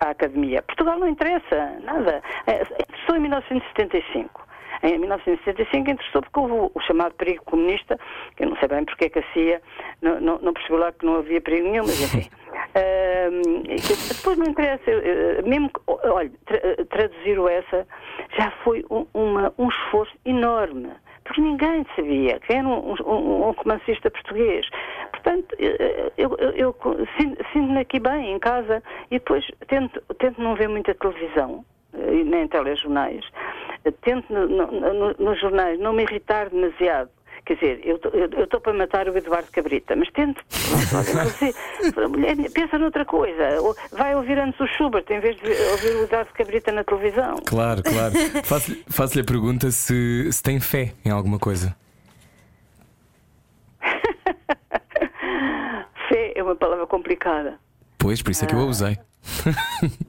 à- 0.00 0.10
academia. 0.10 0.62
Portugal 0.62 0.98
não 0.98 1.08
interessa 1.08 1.78
nada. 1.82 2.22
Eh, 2.46 2.62
Interessou 2.94 3.16
em 3.16 3.20
1975. 3.20 4.43
Em 4.84 4.98
1975 4.98 5.90
interessou 5.90 6.20
porque 6.22 6.38
houve 6.38 6.52
o- 6.74 6.80
chamado 6.82 7.14
perigo 7.14 7.42
comunista, 7.44 7.98
que 8.36 8.44
eu 8.44 8.50
não 8.50 8.56
sei 8.58 8.68
bem 8.68 8.84
porque 8.84 9.06
é 9.06 9.08
que 9.08 9.18
a 9.18 9.24
CIA 9.32 9.62
não, 10.02 10.20
não, 10.20 10.38
não 10.40 10.52
percebeu 10.52 10.78
lá 10.78 10.92
que 10.92 11.06
não 11.06 11.16
havia 11.16 11.40
perigo 11.40 11.68
nenhum, 11.68 11.84
mas 11.84 12.00
enfim. 12.00 12.28
Que 12.74 14.14
depois 14.14 14.36
não 14.38 14.46
interessa, 14.46 14.82
mesmo 15.46 15.68
que, 15.70 15.80
olha, 15.86 16.30
tra- 16.46 16.84
traduzir 16.90 17.38
o 17.38 17.48
essa 17.48 17.86
já 18.36 18.50
foi 18.62 18.84
um, 18.90 19.06
uma- 19.14 19.52
um 19.58 19.68
esforço 19.68 20.12
enorme, 20.24 20.90
porque 21.24 21.40
ninguém 21.40 21.86
sabia 21.96 22.38
quem 22.40 22.58
era 22.58 22.68
um, 22.68 22.94
um, 23.06 23.48
um 23.48 23.50
romancista 23.52 24.10
português. 24.10 24.66
Portanto, 25.12 25.54
eu, 25.58 25.72
eu, 26.18 26.36
eu- 26.38 26.52
eu 26.52 27.06
sinto- 27.18 27.44
sinto-me 27.52 27.78
aqui 27.80 27.98
bem, 28.00 28.32
em 28.32 28.38
casa, 28.38 28.82
e 29.10 29.18
depois 29.18 29.46
tento, 29.68 30.00
tento 30.18 30.40
não 30.42 30.54
ver 30.54 30.68
muita 30.68 30.94
televisão, 30.94 31.64
eh, 31.94 32.24
nem 32.24 32.46
telejornais. 32.48 33.24
Tento 34.02 34.32
no- 34.32 34.46
no- 34.48 34.70
no- 34.94 35.14
nos 35.18 35.40
jornais 35.40 35.78
não 35.78 35.92
me 35.92 36.02
irritar 36.02 36.48
demasiado. 36.50 37.10
Quer 37.46 37.54
dizer, 37.56 37.80
eu 37.84 37.96
estou 38.44 38.58
para 38.58 38.72
matar 38.72 39.06
o 39.06 39.14
Eduardo 39.18 39.50
Cabrita, 39.52 39.94
mas 39.94 40.08
tento. 40.12 40.42
Você- 40.48 41.52
pensa 42.54 42.78
noutra 42.78 43.04
coisa. 43.04 43.42
Vai 43.92 44.16
ouvir 44.16 44.38
antes 44.38 44.58
o 44.58 44.66
Schubert 44.66 45.04
em 45.10 45.20
vez 45.20 45.36
de 45.36 45.50
ouvir 45.72 45.94
o 45.96 46.04
Eduardo 46.04 46.32
Cabrita 46.32 46.72
na 46.72 46.82
televisão. 46.84 47.36
Claro, 47.44 47.82
claro. 47.82 48.14
Faço-lhe 48.48 48.82
faço-lhe 48.88 49.20
a 49.20 49.24
pergunta 49.26 49.70
se, 49.70 50.32
se 50.32 50.42
tem 50.42 50.58
fé 50.58 50.94
em 51.04 51.10
alguma 51.10 51.38
coisa. 51.38 51.76
Fé 56.08 56.32
é 56.34 56.42
uma 56.42 56.54
palavra 56.56 56.86
complicada. 56.86 57.58
Pois, 57.98 58.22
por 58.22 58.30
isso 58.30 58.44
é 58.44 58.48
que 58.48 58.54
eu 58.54 58.60
a 58.60 58.64
usei. 58.64 58.98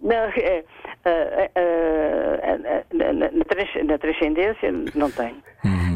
Não, 0.02 0.14
é, 0.16 0.64
ah, 1.06 1.50
ah, 1.56 2.84
na, 2.94 3.14
na- 3.14 3.32
na 3.32 3.46
trans- 3.46 3.86
na 3.88 3.98
transcendência 3.98 4.72
não 4.96 5.10
tenho. 5.12 5.38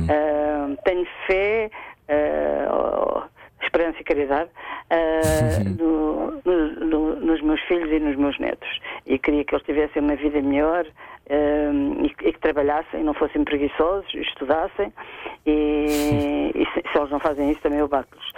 Ah, 0.09 0.69
tenho 0.85 1.05
fé, 1.27 1.69
ah, 2.09 3.27
esperança 3.61 3.97
e 3.99 4.03
caridade 4.03 4.49
ah, 4.89 5.63
no- 5.79 6.41
no- 6.45 6.85
no- 6.85 7.15
nos 7.17 7.41
meus 7.41 7.61
filhos 7.61 7.91
e 7.91 7.99
nos 7.99 8.15
meus 8.15 8.37
netos. 8.39 8.69
E 9.05 9.17
queria 9.19 9.43
que 9.43 9.53
eles 9.53 9.65
tivessem 9.65 10.01
uma 10.01 10.15
vida 10.15 10.41
melhor 10.41 10.85
e, 12.03 12.09
que- 12.09 12.27
e 12.29 12.33
que 12.33 12.39
trabalhassem, 12.39 13.03
não 13.03 13.13
fossem 13.13 13.43
preguiçosos, 13.43 14.11
estudassem. 14.15 14.91
E, 15.45 16.51
e 16.55 16.65
se, 16.73 16.81
se 16.91 16.97
eles 16.97 17.11
não 17.11 17.19
fazem 17.19 17.51
isso, 17.51 17.61
também 17.61 17.79
eu 17.79 17.87
bato-los. 17.87 18.31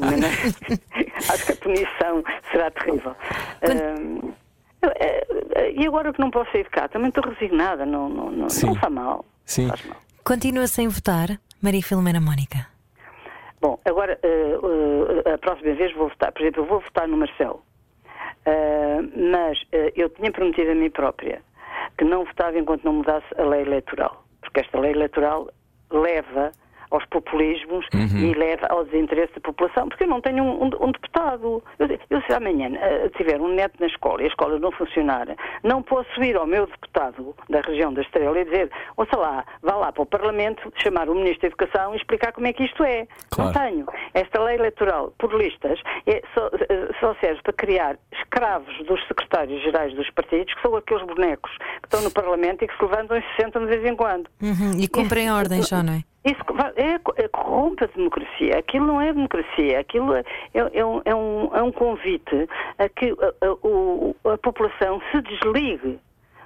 Mas 0.00 0.70
acho 1.30 1.46
que 1.46 1.52
a 1.52 1.56
punição 1.56 2.22
será 2.52 2.70
terrível. 2.70 3.14
Eh, 3.62 4.30
e 5.76 5.86
agora 5.86 6.12
que 6.12 6.20
não 6.20 6.30
posso 6.30 6.50
sair 6.52 6.64
de 6.64 6.70
cá, 6.70 6.88
também 6.88 7.08
estou 7.08 7.24
resignada, 7.24 7.84
não, 7.84 8.08
não, 8.08 8.30
não, 8.30 8.48
Sim. 8.48 8.66
não 8.66 8.74
faz 8.76 8.92
mal. 8.92 9.24
Sim. 9.44 9.68
Faz 9.68 9.84
mal. 9.84 9.96
Continua 10.24 10.66
sem 10.66 10.88
votar, 10.88 11.28
Maria 11.62 11.82
Filomena 11.82 12.20
Mónica. 12.20 12.66
Bom, 13.60 13.78
agora 13.84 14.18
eh, 14.22 14.58
eh, 15.26 15.34
a 15.34 15.38
próxima 15.38 15.74
vez 15.74 15.94
vou 15.94 16.08
votar. 16.08 16.32
Por 16.32 16.40
exemplo, 16.40 16.62
eu 16.62 16.66
vou 16.66 16.80
votar 16.80 17.06
no 17.06 17.16
Marcelo. 17.16 17.62
Ah, 18.46 18.98
mas 19.14 19.58
eu 19.94 20.08
tinha 20.10 20.32
prometido 20.32 20.70
a 20.70 20.74
mim 20.74 20.90
própria 20.90 21.42
que 21.98 22.04
não 22.04 22.24
votava 22.24 22.58
enquanto 22.58 22.84
não 22.84 22.94
mudasse 22.94 23.26
a 23.36 23.42
lei 23.42 23.62
eleitoral. 23.62 24.24
Porque 24.40 24.60
esta 24.60 24.78
lei 24.80 24.92
eleitoral 24.92 25.48
leva 25.90 26.52
aos 26.90 27.04
populismos 27.06 27.86
e 28.20 28.34
leva 28.34 28.66
ao 28.68 28.84
desinteresse 28.84 29.32
da 29.34 29.40
população, 29.40 29.88
porque 29.88 30.04
eu 30.04 30.08
não 30.08 30.20
tenho 30.20 30.42
um, 30.42 30.64
um- 30.64 30.86
um 30.88 30.92
deputado. 30.92 31.62
Eu, 31.78 31.88
eu 32.10 32.20
se 32.22 32.32
amanhã 32.32 32.70
eh, 32.80 33.08
tiver 33.16 33.40
um 33.40 33.48
neto 33.54 33.74
na 33.80 33.86
escola 33.86 34.22
e 34.22 34.24
a 34.24 34.28
escola 34.28 34.58
não 34.58 34.72
funcionar, 34.72 35.26
não 35.62 35.82
posso 35.82 36.22
ir 36.22 36.36
ao 36.36 36.46
meu 36.46 36.66
deputado 36.66 37.34
da 37.48 37.60
região 37.60 37.92
da 37.92 38.02
Estrela 38.02 38.38
e 38.40 38.44
dizer, 38.44 38.70
ouça 38.96 39.16
lá, 39.18 39.44
vá 39.62 39.74
lá 39.76 39.92
para 39.92 40.02
o 40.02 40.06
Parlamento, 40.06 40.72
chamar 40.82 41.08
o 41.08 41.14
Ministro 41.14 41.42
da 41.42 41.46
Educação 41.48 41.94
e 41.94 41.96
explicar 41.96 42.32
como 42.32 42.46
é 42.46 42.52
que 42.52 42.64
isto 42.64 42.82
é. 42.84 43.06
Claro. 43.30 43.52
Não 43.52 43.60
tenho. 43.62 43.86
Esta 44.14 44.42
lei 44.42 44.56
eleitoral 44.56 45.12
por 45.18 45.32
listas 45.34 45.80
é 46.06 46.22
só, 46.34 46.48
eh, 46.68 46.88
só 47.00 47.14
serve 47.20 47.40
para 47.42 47.52
criar 47.52 47.96
escravos 48.12 48.76
dos 48.86 49.00
secretários-gerais 49.06 49.94
dos 49.94 50.10
partidos, 50.10 50.52
que 50.54 50.62
são 50.62 50.74
aqueles 50.76 51.04
bonecos 51.06 51.50
que 51.80 51.86
estão 51.86 52.02
no 52.02 52.10
Parlamento 52.10 52.64
e 52.64 52.68
que 52.68 52.76
se 52.76 52.82
levantam 52.82 53.16
e 53.16 53.22
se 53.22 53.42
sentam 53.42 53.62
de 53.64 53.68
vez 53.76 53.84
em 53.84 53.96
quando. 53.96 54.28
Uhum, 54.42 54.72
E 54.80 54.88
cumprem 54.88 55.30
ordens 55.32 55.68
só, 55.68 55.82
não 55.82 55.94
é? 55.94 56.02
Isso 56.24 56.40
é, 56.76 57.00
é 57.24 57.28
corrompe 57.28 57.84
a 57.84 57.86
democracia. 57.86 58.58
Aquilo 58.58 58.86
não 58.86 59.00
é 59.00 59.10
democracia. 59.12 59.80
Aquilo 59.80 60.14
é, 60.14 60.22
é- 60.52 60.78
é 60.80 60.84
um, 60.84 61.00
é 61.04 61.14
um- 61.14 61.50
é 61.56 61.62
um 61.62 61.72
convite 61.72 62.46
a 62.78 62.88
que 62.90 63.10
a, 63.10 63.46
a- 63.46 63.52
o- 63.62 64.14
a 64.24 64.36
população 64.36 65.00
se 65.10 65.22
desligue 65.22 65.98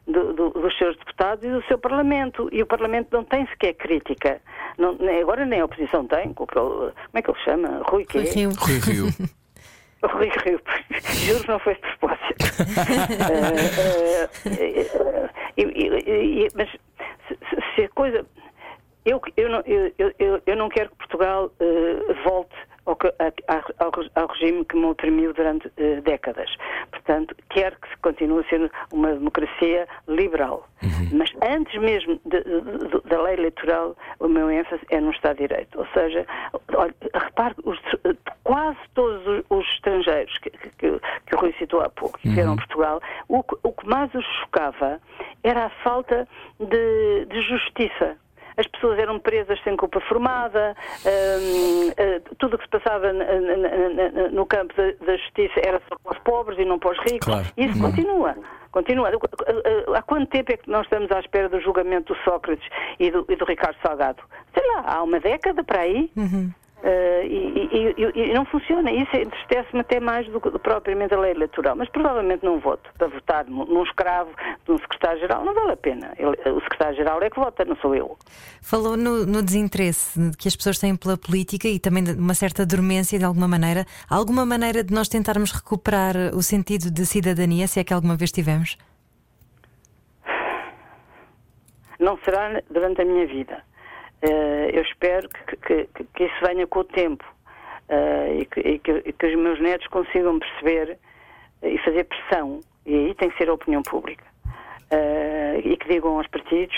do- 0.07 0.33
do- 0.33 0.51
dos 0.51 0.79
seus 0.79 0.97
deputados 0.99 1.45
e 1.45 1.51
do 1.51 1.61
seu 1.65 1.77
Parlamento. 1.77 2.49
E 2.53 2.63
o 2.63 2.67
Parlamento 2.67 3.09
não 3.11 3.25
tem 3.25 3.45
sequer 3.49 3.73
crítica. 3.75 4.41
Não- 4.79 4.95
nem- 4.95 5.21
agora 5.23 5.45
nem 5.45 5.61
a 5.61 5.65
oposição 5.65 6.07
tem. 6.07 6.33
Como 6.35 6.93
é 7.13 7.23
que 7.23 7.31
ele 7.31 7.39
chama? 7.41 7.83
Rui 7.89 8.05
quê? 8.05 8.19
Rui 8.19 8.27
Rio. 8.27 8.51
Rui 8.57 8.79
Rio. 8.79 9.09
Rui 10.05 10.31
Rio, 10.45 10.61
juro 11.27 11.41
que 11.41 11.49
não 11.49 11.59
foi 11.59 11.75
de 11.75 11.81
propósito. 11.81 12.35
E- 15.57 15.63
e- 15.63 16.47
e- 16.47 16.49
mas 16.55 16.69
se, 17.29 17.39
se- 17.49 17.63
se 17.75 17.83
a 17.85 17.89
coisa. 17.91 18.27
Eu, 19.05 19.21
eu, 19.37 19.51
não, 19.51 19.63
eu, 19.67 20.43
eu, 20.47 20.57
não 20.57 20.69
quero 20.71 20.89
que 20.91 20.97
Portugal 20.97 21.53
uh, 21.61 22.25
volte 22.25 22.57
ao, 22.87 22.97
ao, 23.79 23.93
ao, 24.15 24.29
regime 24.29 24.65
que 24.65 24.77
me 24.77 24.87
oprimiu 24.87 25.35
durante 25.35 25.69
uh, 25.69 26.01
décadas. 26.03 26.51
Portanto, 26.91 27.37
quero 27.51 27.77
que 27.77 27.97
continue 27.99 28.41
a 28.41 28.49
ser 28.49 28.73
uma 28.93 29.13
democracia 29.13 29.87
liberal. 30.09 30.67
Uhum. 30.83 31.19
Mas 31.19 31.31
antes 31.43 31.79
mesmo 31.79 32.19
de, 32.25 32.43
de, 32.43 32.61
de, 32.61 33.09
da 33.09 33.23
lei 33.23 33.35
eleitoral, 33.35 33.95
o 34.21 34.29
meu 34.29 34.51
ênfase 34.51 34.83
é 34.89 35.01
no 35.01 35.11
Estado 35.11 35.37
de 35.37 35.49
Direito. 35.49 35.79
Ou 35.79 35.87
seja, 35.89 36.27
olha, 36.75 36.95
repare, 37.15 37.55
os, 37.65 37.79
quase 38.43 38.79
todos 38.95 39.27
os, 39.27 39.45
os 39.51 39.67
estrangeiros 39.75 40.37
que, 40.39 40.51
que, 40.51 40.69
que, 40.79 41.35
o 41.35 41.39
Rui 41.39 41.55
citou 41.59 41.83
há 41.83 41.91
pouco, 41.91 42.19
que 42.19 42.29
vieram 42.31 42.53
uhum. 42.53 42.55
a 42.55 42.59
Portugal, 42.59 43.03
o, 43.29 43.45
o 43.63 43.73
que 43.73 43.87
mais 43.87 44.15
os 44.15 44.25
chocava 44.41 44.99
era 45.43 45.67
a 45.67 45.71
falta 45.83 46.27
de 46.59 47.41
justiça 47.43 48.17
as 48.57 48.67
pessoas 48.67 48.99
eram 48.99 49.19
presas 49.19 49.61
sem 49.63 49.77
culpa 49.77 50.01
formada, 50.01 50.77
uh, 51.05 51.89
uh, 51.91 52.35
tudo 52.39 52.55
o 52.55 52.59
que 52.59 52.65
se 52.65 52.71
passava 52.71 53.13
no 54.33 54.47
campo 54.47 54.75
da, 54.77 55.17
justiça 55.17 55.61
era 55.65 55.81
só 55.89 55.97
para 56.03 56.13
os 56.13 56.19
pobres 56.25 56.59
e 56.59 56.65
não 56.65 56.79
para 56.79 56.93
os 56.93 56.99
ricos. 56.99 57.27
Claro. 57.27 57.47
Isso 57.57 57.77
uhum. 57.77 57.91
continua. 57.91 58.37
Continua. 58.71 59.11
Há 59.97 60.03
quanto 60.03 60.29
tempo 60.31 60.53
é 60.53 60.57
que 60.57 60.69
nós 60.69 60.85
estamos 60.85 61.11
à 61.13 61.21
espera 61.21 61.49
do 61.49 61.61
julgamento 61.61 62.13
do 62.13 62.21
Sócrates 62.21 62.69
e 62.99 63.11
do, 63.11 63.25
e 63.29 63.37
do 63.37 63.45
Ricardo 63.45 63.77
Salgado? 63.81 64.23
Sei 64.53 64.67
lá, 64.75 64.83
há 64.85 65.03
uma 65.03 65.21
década 65.21 65.63
para 65.63 65.83
aí. 65.83 66.11
Uhum. 66.17 66.51
Uh, 66.85 67.25
e, 67.25 67.95
e, 67.97 68.29
e, 68.31 68.35
não 68.35 68.45
funciona. 68.45 68.93
Isso 68.93 69.17
entristece-me 69.17 69.81
até 69.81 69.99
mais 69.99 70.29
do 70.29 70.39
que 70.39 70.51
propriamente 70.59 71.15
a 71.15 71.19
lei 71.19 71.31
eleitoral. 71.31 71.75
Mas 71.75 71.89
provavelmente 71.89 72.45
não 72.45 72.61
voto 72.61 72.91
para 72.99 73.09
votar 73.09 73.47
num 73.47 73.83
escravo 73.85 74.31
de 74.67 74.73
um 74.73 74.77
secretário-geral. 74.77 75.47
Não 75.47 75.55
vale 75.55 75.73
a 75.73 75.77
pena. 75.79 76.13
Ele, 76.19 76.37
o 76.51 76.61
secretário-geral 76.61 77.23
é 77.23 77.31
que 77.31 77.41
vota, 77.41 77.65
não 77.65 77.75
sou 77.77 77.95
eu. 77.95 78.19
Falou 78.61 78.99
no, 78.99 79.25
no, 79.25 79.43
desinteresse 79.43 80.31
que 80.39 80.47
as 80.47 80.55
pessoas 80.55 80.79
têm 80.79 80.95
pela 80.95 81.17
política 81.17 81.67
e 81.67 81.79
também 81.79 82.05
de 82.05 82.13
uma 82.13 82.35
certa 82.35 82.67
dormência 82.67 83.19
de 83.19 83.25
alguma 83.25 83.49
maneira. 83.49 83.87
Há 84.07 84.15
alguma 84.15 84.45
maneira 84.45 84.85
de 84.85 84.93
nós 84.93 85.09
tentarmos 85.09 85.53
recuperar 85.53 86.15
o 86.35 86.43
sentido 86.43 86.91
de 86.91 87.07
cidadania, 87.07 87.67
se 87.67 87.81
é 87.81 87.85
que 87.85 87.95
alguma 87.95 88.15
vez 88.15 88.31
tivemos? 88.31 88.77
Não 91.99 92.19
será 92.19 92.61
durante 92.71 93.01
a 93.01 93.05
minha 93.07 93.27
vida 93.27 93.65
eu 94.73 94.83
espero 94.83 95.29
que, 95.29 95.57
que, 95.57 96.05
que, 96.15 96.25
isso 96.25 96.35
venha 96.47 96.67
com 96.67 96.81
o 96.81 96.85
tempo 96.85 97.25
uh, 97.89 98.41
e, 98.41 98.47
que, 98.47 98.61
e, 98.61 98.75
e, 99.05 99.13
que, 99.13 99.27
os 99.27 99.37
meus 99.37 99.61
netos 99.61 99.87
consigam 99.89 100.39
perceber 100.39 100.99
e 101.63 101.79
fazer 101.79 102.05
pressão, 102.05 102.61
e 102.87 102.95
aí 102.95 103.15
tem 103.15 103.31
que 103.31 103.39
ser 103.39 103.49
a 103.49 103.55
opinião 103.55 103.83
pública. 103.83 104.25
E 105.65 105.77
que 105.77 105.89
digam 105.89 106.19
aos 106.19 106.27
partidos: 106.29 106.77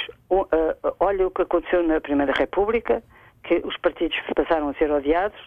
olha 1.00 1.26
o 1.26 1.30
que 1.30 1.42
aconteceu 1.42 1.82
na 1.82 2.00
Primeira 2.00 2.32
República, 2.32 3.02
que 3.42 3.60
os 3.64 3.76
partidos 3.78 4.16
passaram 4.34 4.68
a 4.68 4.74
ser 4.74 4.90
odiados, 4.90 5.38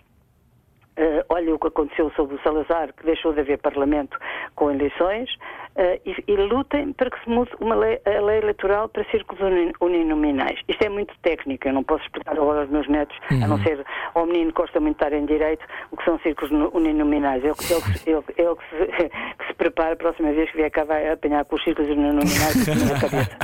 Uh, 0.99 1.23
olha 1.29 1.55
o 1.55 1.57
que 1.57 1.67
aconteceu 1.67 2.11
sob 2.11 2.35
o 2.35 2.39
Salazar, 2.41 2.91
que 2.93 3.05
deixou 3.05 3.31
de 3.31 3.39
haver 3.39 3.57
Parlamento 3.59 4.19
com 4.53 4.69
eleições, 4.69 5.33
uh, 5.77 5.97
e, 6.05 6.13
e, 6.27 6.35
lutem 6.35 6.91
para 6.91 7.09
que 7.09 7.23
se 7.23 7.29
mude 7.29 7.49
uma 7.61 7.73
lei, 7.73 8.01
a 8.05 8.19
lei 8.19 8.39
eleitoral 8.39 8.89
para 8.89 9.05
círculos 9.05 9.41
uninominais. 9.79 10.59
Isto 10.67 10.83
é 10.83 10.89
muito 10.89 11.17
técnico, 11.21 11.69
eu 11.69 11.73
não 11.73 11.85
posso 11.85 12.03
explicar 12.03 12.33
agora 12.33 12.59
aos 12.59 12.69
meus 12.69 12.85
netos, 12.89 13.15
uhum. 13.31 13.45
a 13.45 13.47
não 13.47 13.55
uhum. 13.55 13.63
ser 13.63 13.85
ao 14.13 14.25
menino 14.25 14.51
que 14.51 14.61
gosta 14.61 14.81
muito 14.81 14.97
de 14.97 15.05
estar 15.05 15.17
em 15.17 15.25
direito, 15.25 15.65
o 15.89 15.95
que 15.95 16.03
são 16.03 16.19
círculos 16.19 16.51
uninominais. 16.73 17.45
Ele, 17.45 17.53
ele, 17.53 17.79
ele, 18.05 18.23
ele 18.35 18.55
que, 18.55 18.69
se, 18.69 19.09
que 19.39 19.47
se 19.47 19.53
prepara 19.53 19.93
a 19.93 19.95
próxima 19.95 20.33
vez 20.33 20.51
que 20.51 20.57
vier 20.57 20.69
cá 20.69 20.83
vai 20.83 21.07
apanhar 21.07 21.45
com 21.45 21.55
os 21.55 21.63
círculos 21.63 21.89
uninominais 21.91 22.67
na 22.67 22.99
cabeça. 22.99 23.37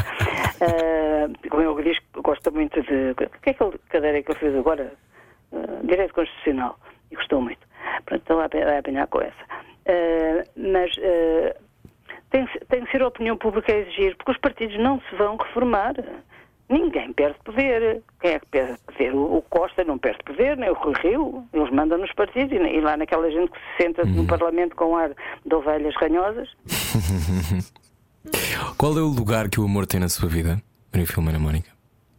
Uh, 0.59 1.31
como 1.49 1.79
ele 1.79 1.89
diz, 1.89 2.03
gosta 2.21 2.51
muito 2.51 2.81
de. 2.81 3.11
O 3.11 3.15
que 3.15 3.51
é 3.51 3.53
que 3.53 3.63
ele, 3.63 3.79
cadeira 3.87 4.21
que 4.21 4.31
ele 4.33 4.39
fez 4.39 4.55
agora? 4.57 4.91
Uh, 5.53 5.87
direito 5.87 6.13
Constitucional 6.13 6.77
e 7.15 7.17
gostou 7.17 7.41
muito. 7.41 7.65
Pronto, 8.05 8.21
então 8.23 8.37
vai 8.37 8.77
apanhar 8.77 9.07
com 9.07 9.21
essa. 9.21 9.43
Uh, 9.87 10.43
mas 10.73 10.91
uh, 10.97 11.55
tem, 12.29 12.47
tem 12.69 12.83
que 12.83 12.91
ser 12.91 13.01
a 13.01 13.07
opinião 13.07 13.37
pública 13.37 13.71
a 13.71 13.77
exigir, 13.77 14.15
porque 14.17 14.31
os 14.31 14.37
partidos 14.37 14.77
não 14.79 14.99
se 15.09 15.15
vão 15.15 15.37
reformar. 15.37 15.93
Ninguém 16.67 17.13
perde 17.13 17.37
poder. 17.43 18.01
Quem 18.19 18.31
é 18.31 18.39
que 18.39 18.47
perde 18.47 18.77
poder? 18.87 19.13
O, 19.13 19.43
Costa 19.49 19.83
não 19.83 19.99
perde 19.99 20.19
poder, 20.23 20.57
nem 20.57 20.69
o 20.69 20.73
Rui 20.73 20.95
Rio. 21.01 21.45
Eles 21.53 21.69
mandam 21.69 21.99
nos 21.99 22.11
partidos 22.13 22.51
e, 22.51 22.55
e 22.55 22.81
lá 22.81 22.97
naquela 22.97 23.29
gente 23.29 23.51
que 23.51 23.59
se 23.59 23.83
senta 23.83 24.03
no 24.03 24.21
uhum. 24.21 24.27
Parlamento 24.27 24.75
com 24.75 24.97
ar 24.97 25.11
de 25.45 25.55
ovelhas 25.55 25.95
ranhosas. 25.95 26.49
Qual 28.77 28.97
é 28.97 29.01
o 29.01 29.07
lugar 29.07 29.47
que 29.49 29.59
o 29.59 29.65
amor 29.65 29.85
tem 29.85 29.99
na 29.99 30.09
sua 30.09 30.27
vida, 30.27 30.59
Maria 30.91 31.05
Filomena 31.05 31.37
Mónica? 31.37 31.69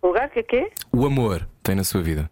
O 0.00 0.08
lugar 0.08 0.30
que 0.30 0.38
é 0.38 0.42
quê? 0.44 0.70
O 0.92 1.04
amor 1.04 1.46
tem 1.64 1.74
na 1.74 1.82
sua 1.82 2.00
vida. 2.00 2.30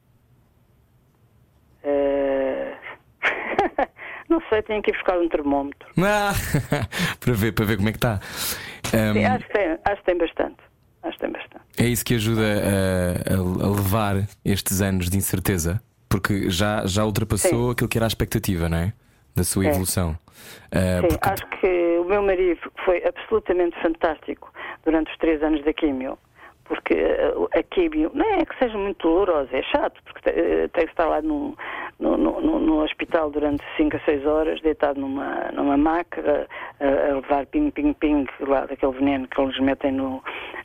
Não 4.34 4.42
sei, 4.48 4.62
tenho 4.62 4.82
que 4.82 4.90
ir 4.90 4.94
buscar 4.94 5.16
um 5.16 5.28
termómetro. 5.28 5.88
Ah, 6.04 6.32
para, 7.20 7.32
ver, 7.32 7.52
para 7.52 7.64
ver 7.64 7.76
como 7.76 7.88
é 7.88 7.92
que 7.92 7.98
está. 7.98 8.18
Sim, 8.82 9.24
acho, 9.24 9.46
que 9.46 9.52
tem, 9.52 9.78
acho 9.84 9.96
que 9.96 10.04
tem 10.04 10.18
bastante. 10.18 10.56
Acho 11.04 11.12
que 11.12 11.20
tem 11.20 11.32
bastante. 11.32 11.64
É 11.78 11.84
isso 11.84 12.04
que 12.04 12.14
ajuda 12.14 12.42
a, 12.42 13.34
a, 13.34 13.68
levar 13.70 14.16
estes 14.44 14.80
anos 14.80 15.08
de 15.08 15.16
incerteza, 15.16 15.80
porque 16.08 16.50
já, 16.50 16.84
já 16.84 17.04
ultrapassou 17.04 17.66
Sim. 17.66 17.70
aquilo 17.72 17.88
que 17.88 17.96
era 17.96 18.06
a 18.06 18.08
expectativa, 18.08 18.68
não 18.68 18.78
é? 18.78 18.92
Da 19.36 19.44
sua 19.44 19.66
é. 19.66 19.68
evolução. 19.68 20.10
Uh, 20.10 21.02
Sim, 21.02 21.08
porque... 21.08 21.28
acho 21.28 21.46
que 21.60 21.98
o 21.98 22.04
meu 22.04 22.22
marido 22.22 22.60
foi 22.84 23.04
absolutamente 23.06 23.80
fantástico 23.80 24.52
durante 24.84 25.12
os 25.12 25.18
três 25.18 25.42
anos 25.42 25.64
da 25.64 25.72
químio 25.72 26.18
porque 26.64 26.94
a 27.54 27.62
químio 27.62 28.10
não 28.14 28.26
é 28.26 28.44
que 28.44 28.58
seja 28.58 28.76
muito 28.76 29.02
dolorosa, 29.06 29.48
é 29.52 29.62
chato, 29.62 30.00
porque 30.04 30.30
tem 30.32 30.84
que 30.86 30.90
estar 30.92 31.06
lá 31.06 31.20
no, 31.20 31.56
no, 32.00 32.14
hospital 32.84 33.30
durante 33.30 33.64
5 33.76 33.96
a 33.96 34.00
6 34.00 34.26
horas, 34.26 34.60
deitado 34.60 35.00
numa, 35.00 35.50
numa 35.52 35.76
maca, 35.76 36.46
a, 36.80 36.84
a 36.84 37.14
levar 37.14 37.46
ping-ping-ping 37.46 38.26
lá 38.40 38.66
daquele 38.66 38.92
veneno 38.92 39.28
que 39.28 39.40
eles 39.40 39.58
metem 39.60 39.92
no, 39.92 40.22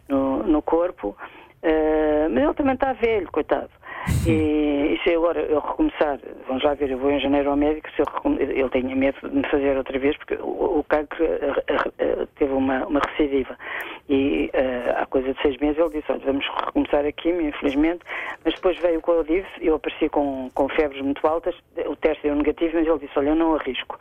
no, 0.08 0.44
no 0.44 0.62
corpo. 0.62 1.16
Uh, 1.64 2.30
mas 2.30 2.44
ele 2.44 2.54
também 2.54 2.74
está 2.74 2.94
velho, 2.94 3.30
coitado. 3.32 3.70
E, 4.26 4.32
e, 4.96 5.00
se 5.04 5.14
agora 5.14 5.42
eu 5.42 5.60
recomeçar, 5.60 6.20
vamos 6.48 6.64
lá 6.64 6.74
ver, 6.74 6.90
eu 6.92 6.98
vou 6.98 7.12
em 7.12 7.20
janeiro 7.20 7.50
ao 7.50 7.58
médico, 7.58 7.90
se 7.92 8.02
eu 8.02 8.08
ele 8.40 8.70
tinha 8.70 8.96
medo 8.96 9.18
de 9.22 9.36
me 9.36 9.46
fazer 9.48 9.76
outra 9.76 10.00
vez, 10.00 10.16
porque 10.18 10.36
o, 10.36 10.80
o 10.80 10.86
cancro 10.88 11.24
uh, 11.26 11.30
uh, 11.30 12.28
teve 12.38 12.54
uma, 12.54 12.86
uma 12.88 13.02
recidiva. 13.02 13.58
E 14.08 14.50
uh, 14.54 15.02
há 15.02 15.06
coisa 15.06 15.34
de 15.34 15.42
seis 15.42 15.58
meses 15.58 15.78
ele 15.78 16.00
disse, 16.00 16.12
olha, 16.12 16.22
vamos 16.26 16.48
recomeçar 16.48 17.06
a 17.06 17.12
quimio, 17.12 17.50
infelizmente, 17.50 18.02
mas 18.46 18.56
depois 18.56 18.78
veio 18.80 19.00
o 19.00 19.02
que 19.02 19.44
eu 19.62 19.76
apareci 19.76 20.10
com, 20.10 20.50
com 20.54 20.70
febres 20.70 21.02
muito 21.02 21.26
altas, 21.28 21.56
o 21.86 21.96
teste 21.98 22.24
deu 22.24 22.36
negativo, 22.36 22.72
mas 22.76 22.88
ele 22.88 23.00
disse, 23.00 23.20
olha, 23.20 23.30
eu 23.30 23.36
não 23.36 23.56
arrisco, 23.56 24.00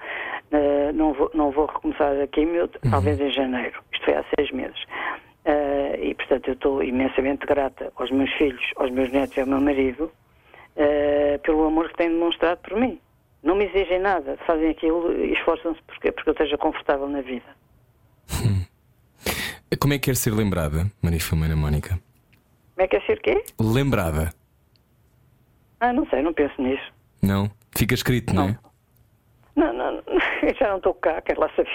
não, 0.94 1.12
vou, 1.12 1.30
não 1.34 1.50
vou 1.50 1.66
recomeçar 1.66 2.18
a 2.20 2.26
quimio, 2.28 2.68
talvez 2.90 3.20
em 3.20 3.30
janeiro. 3.30 3.80
Isto 3.92 4.04
foi 4.04 4.14
há 4.14 4.24
seis 4.36 4.50
meses. 4.52 4.78
Uh, 5.48 5.96
e, 6.04 6.14
portanto, 6.14 6.48
eu 6.48 6.52
estou 6.52 6.82
imensamente 6.82 7.46
grata 7.46 7.90
aos 7.96 8.10
meus 8.10 8.30
filhos, 8.34 8.62
aos 8.76 8.90
meus 8.90 9.10
netos 9.10 9.34
e 9.34 9.40
ao 9.40 9.46
meu 9.46 9.58
marido 9.58 10.12
uh, 10.76 11.38
pelo 11.42 11.64
amor 11.64 11.88
que 11.88 11.96
têm 11.96 12.10
demonstrado 12.10 12.60
por 12.60 12.78
mim. 12.78 13.00
Não 13.42 13.56
me 13.56 13.64
exigem 13.64 13.98
nada, 13.98 14.36
fazem 14.46 14.68
aquilo 14.68 15.10
e 15.10 15.32
esforçam-se 15.32 15.80
porque, 15.86 16.12
porque 16.12 16.28
eu 16.28 16.32
esteja 16.32 16.58
confortável 16.58 17.08
na 17.08 17.22
vida. 17.22 17.46
Como 19.80 19.94
é 19.94 19.98
que 19.98 20.10
quer 20.10 20.16
ser 20.16 20.34
lembrada, 20.34 20.86
Maria 21.00 21.20
Filomena 21.20 21.56
Mónica? 21.56 21.98
Como 22.74 22.84
é 22.84 22.86
que 22.86 22.98
quer 22.98 23.06
ser 23.06 23.20
quê? 23.22 23.42
Lembrada. 23.58 24.34
Ah, 25.80 25.94
não 25.94 26.06
sei, 26.08 26.20
não 26.20 26.34
penso 26.34 26.60
nisso. 26.60 26.92
Não? 27.22 27.50
Fica 27.74 27.94
escrito, 27.94 28.34
não, 28.34 28.48
não 28.48 28.50
é? 28.50 28.58
Não, 29.58 29.72
não, 29.72 30.02
já 30.60 30.68
não 30.68 30.76
estou 30.76 30.94
cá, 30.94 31.20
quero 31.20 31.40
lá 31.40 31.50
saber. 31.56 31.72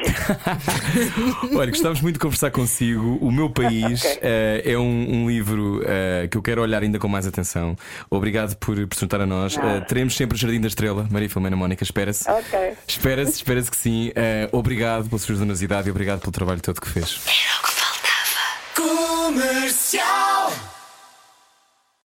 Olha, 1.53 1.69
gostávamos 1.69 1.99
muito 1.99 2.13
de 2.13 2.19
conversar 2.19 2.49
consigo. 2.49 3.17
O 3.19 3.29
meu 3.29 3.49
país 3.49 4.05
okay. 4.15 4.19
uh, 4.19 4.71
é 4.71 4.77
um, 4.77 5.23
um 5.23 5.27
livro 5.27 5.81
uh, 5.81 6.29
que 6.31 6.37
eu 6.37 6.41
quero 6.41 6.61
olhar 6.61 6.81
ainda 6.81 6.97
com 6.97 7.09
mais 7.09 7.27
atenção. 7.27 7.75
Obrigado 8.09 8.55
por, 8.55 8.77
juntar 8.97 9.19
a 9.19 9.25
nós. 9.25 9.57
Uh, 9.57 9.85
teremos 9.85 10.15
sempre 10.15 10.37
o 10.37 10.39
Jardim 10.39 10.61
da 10.61 10.67
Estrela, 10.67 11.05
Maria 11.11 11.29
Filomena 11.29 11.57
Mónica, 11.57 11.83
espera-se. 11.83 12.29
Ok. 12.31 12.73
Espera-se, 12.87 13.33
espera-se 13.33 13.69
que 13.69 13.75
sim. 13.75 14.13
obrigado 14.53 15.09
pela 15.09 15.19
sua 15.19 15.35
generosidade 15.35 15.89
e 15.89 15.91
obrigado 15.91 16.21
pelo 16.21 16.31
trabalho 16.31 16.61
todo 16.61 16.79
que 16.79 16.87
fez. 16.87 17.21
Era 17.27 17.59
o 17.59 17.63
que 17.63 17.71
faltava. 17.73 19.27
Comercial. 19.27 20.32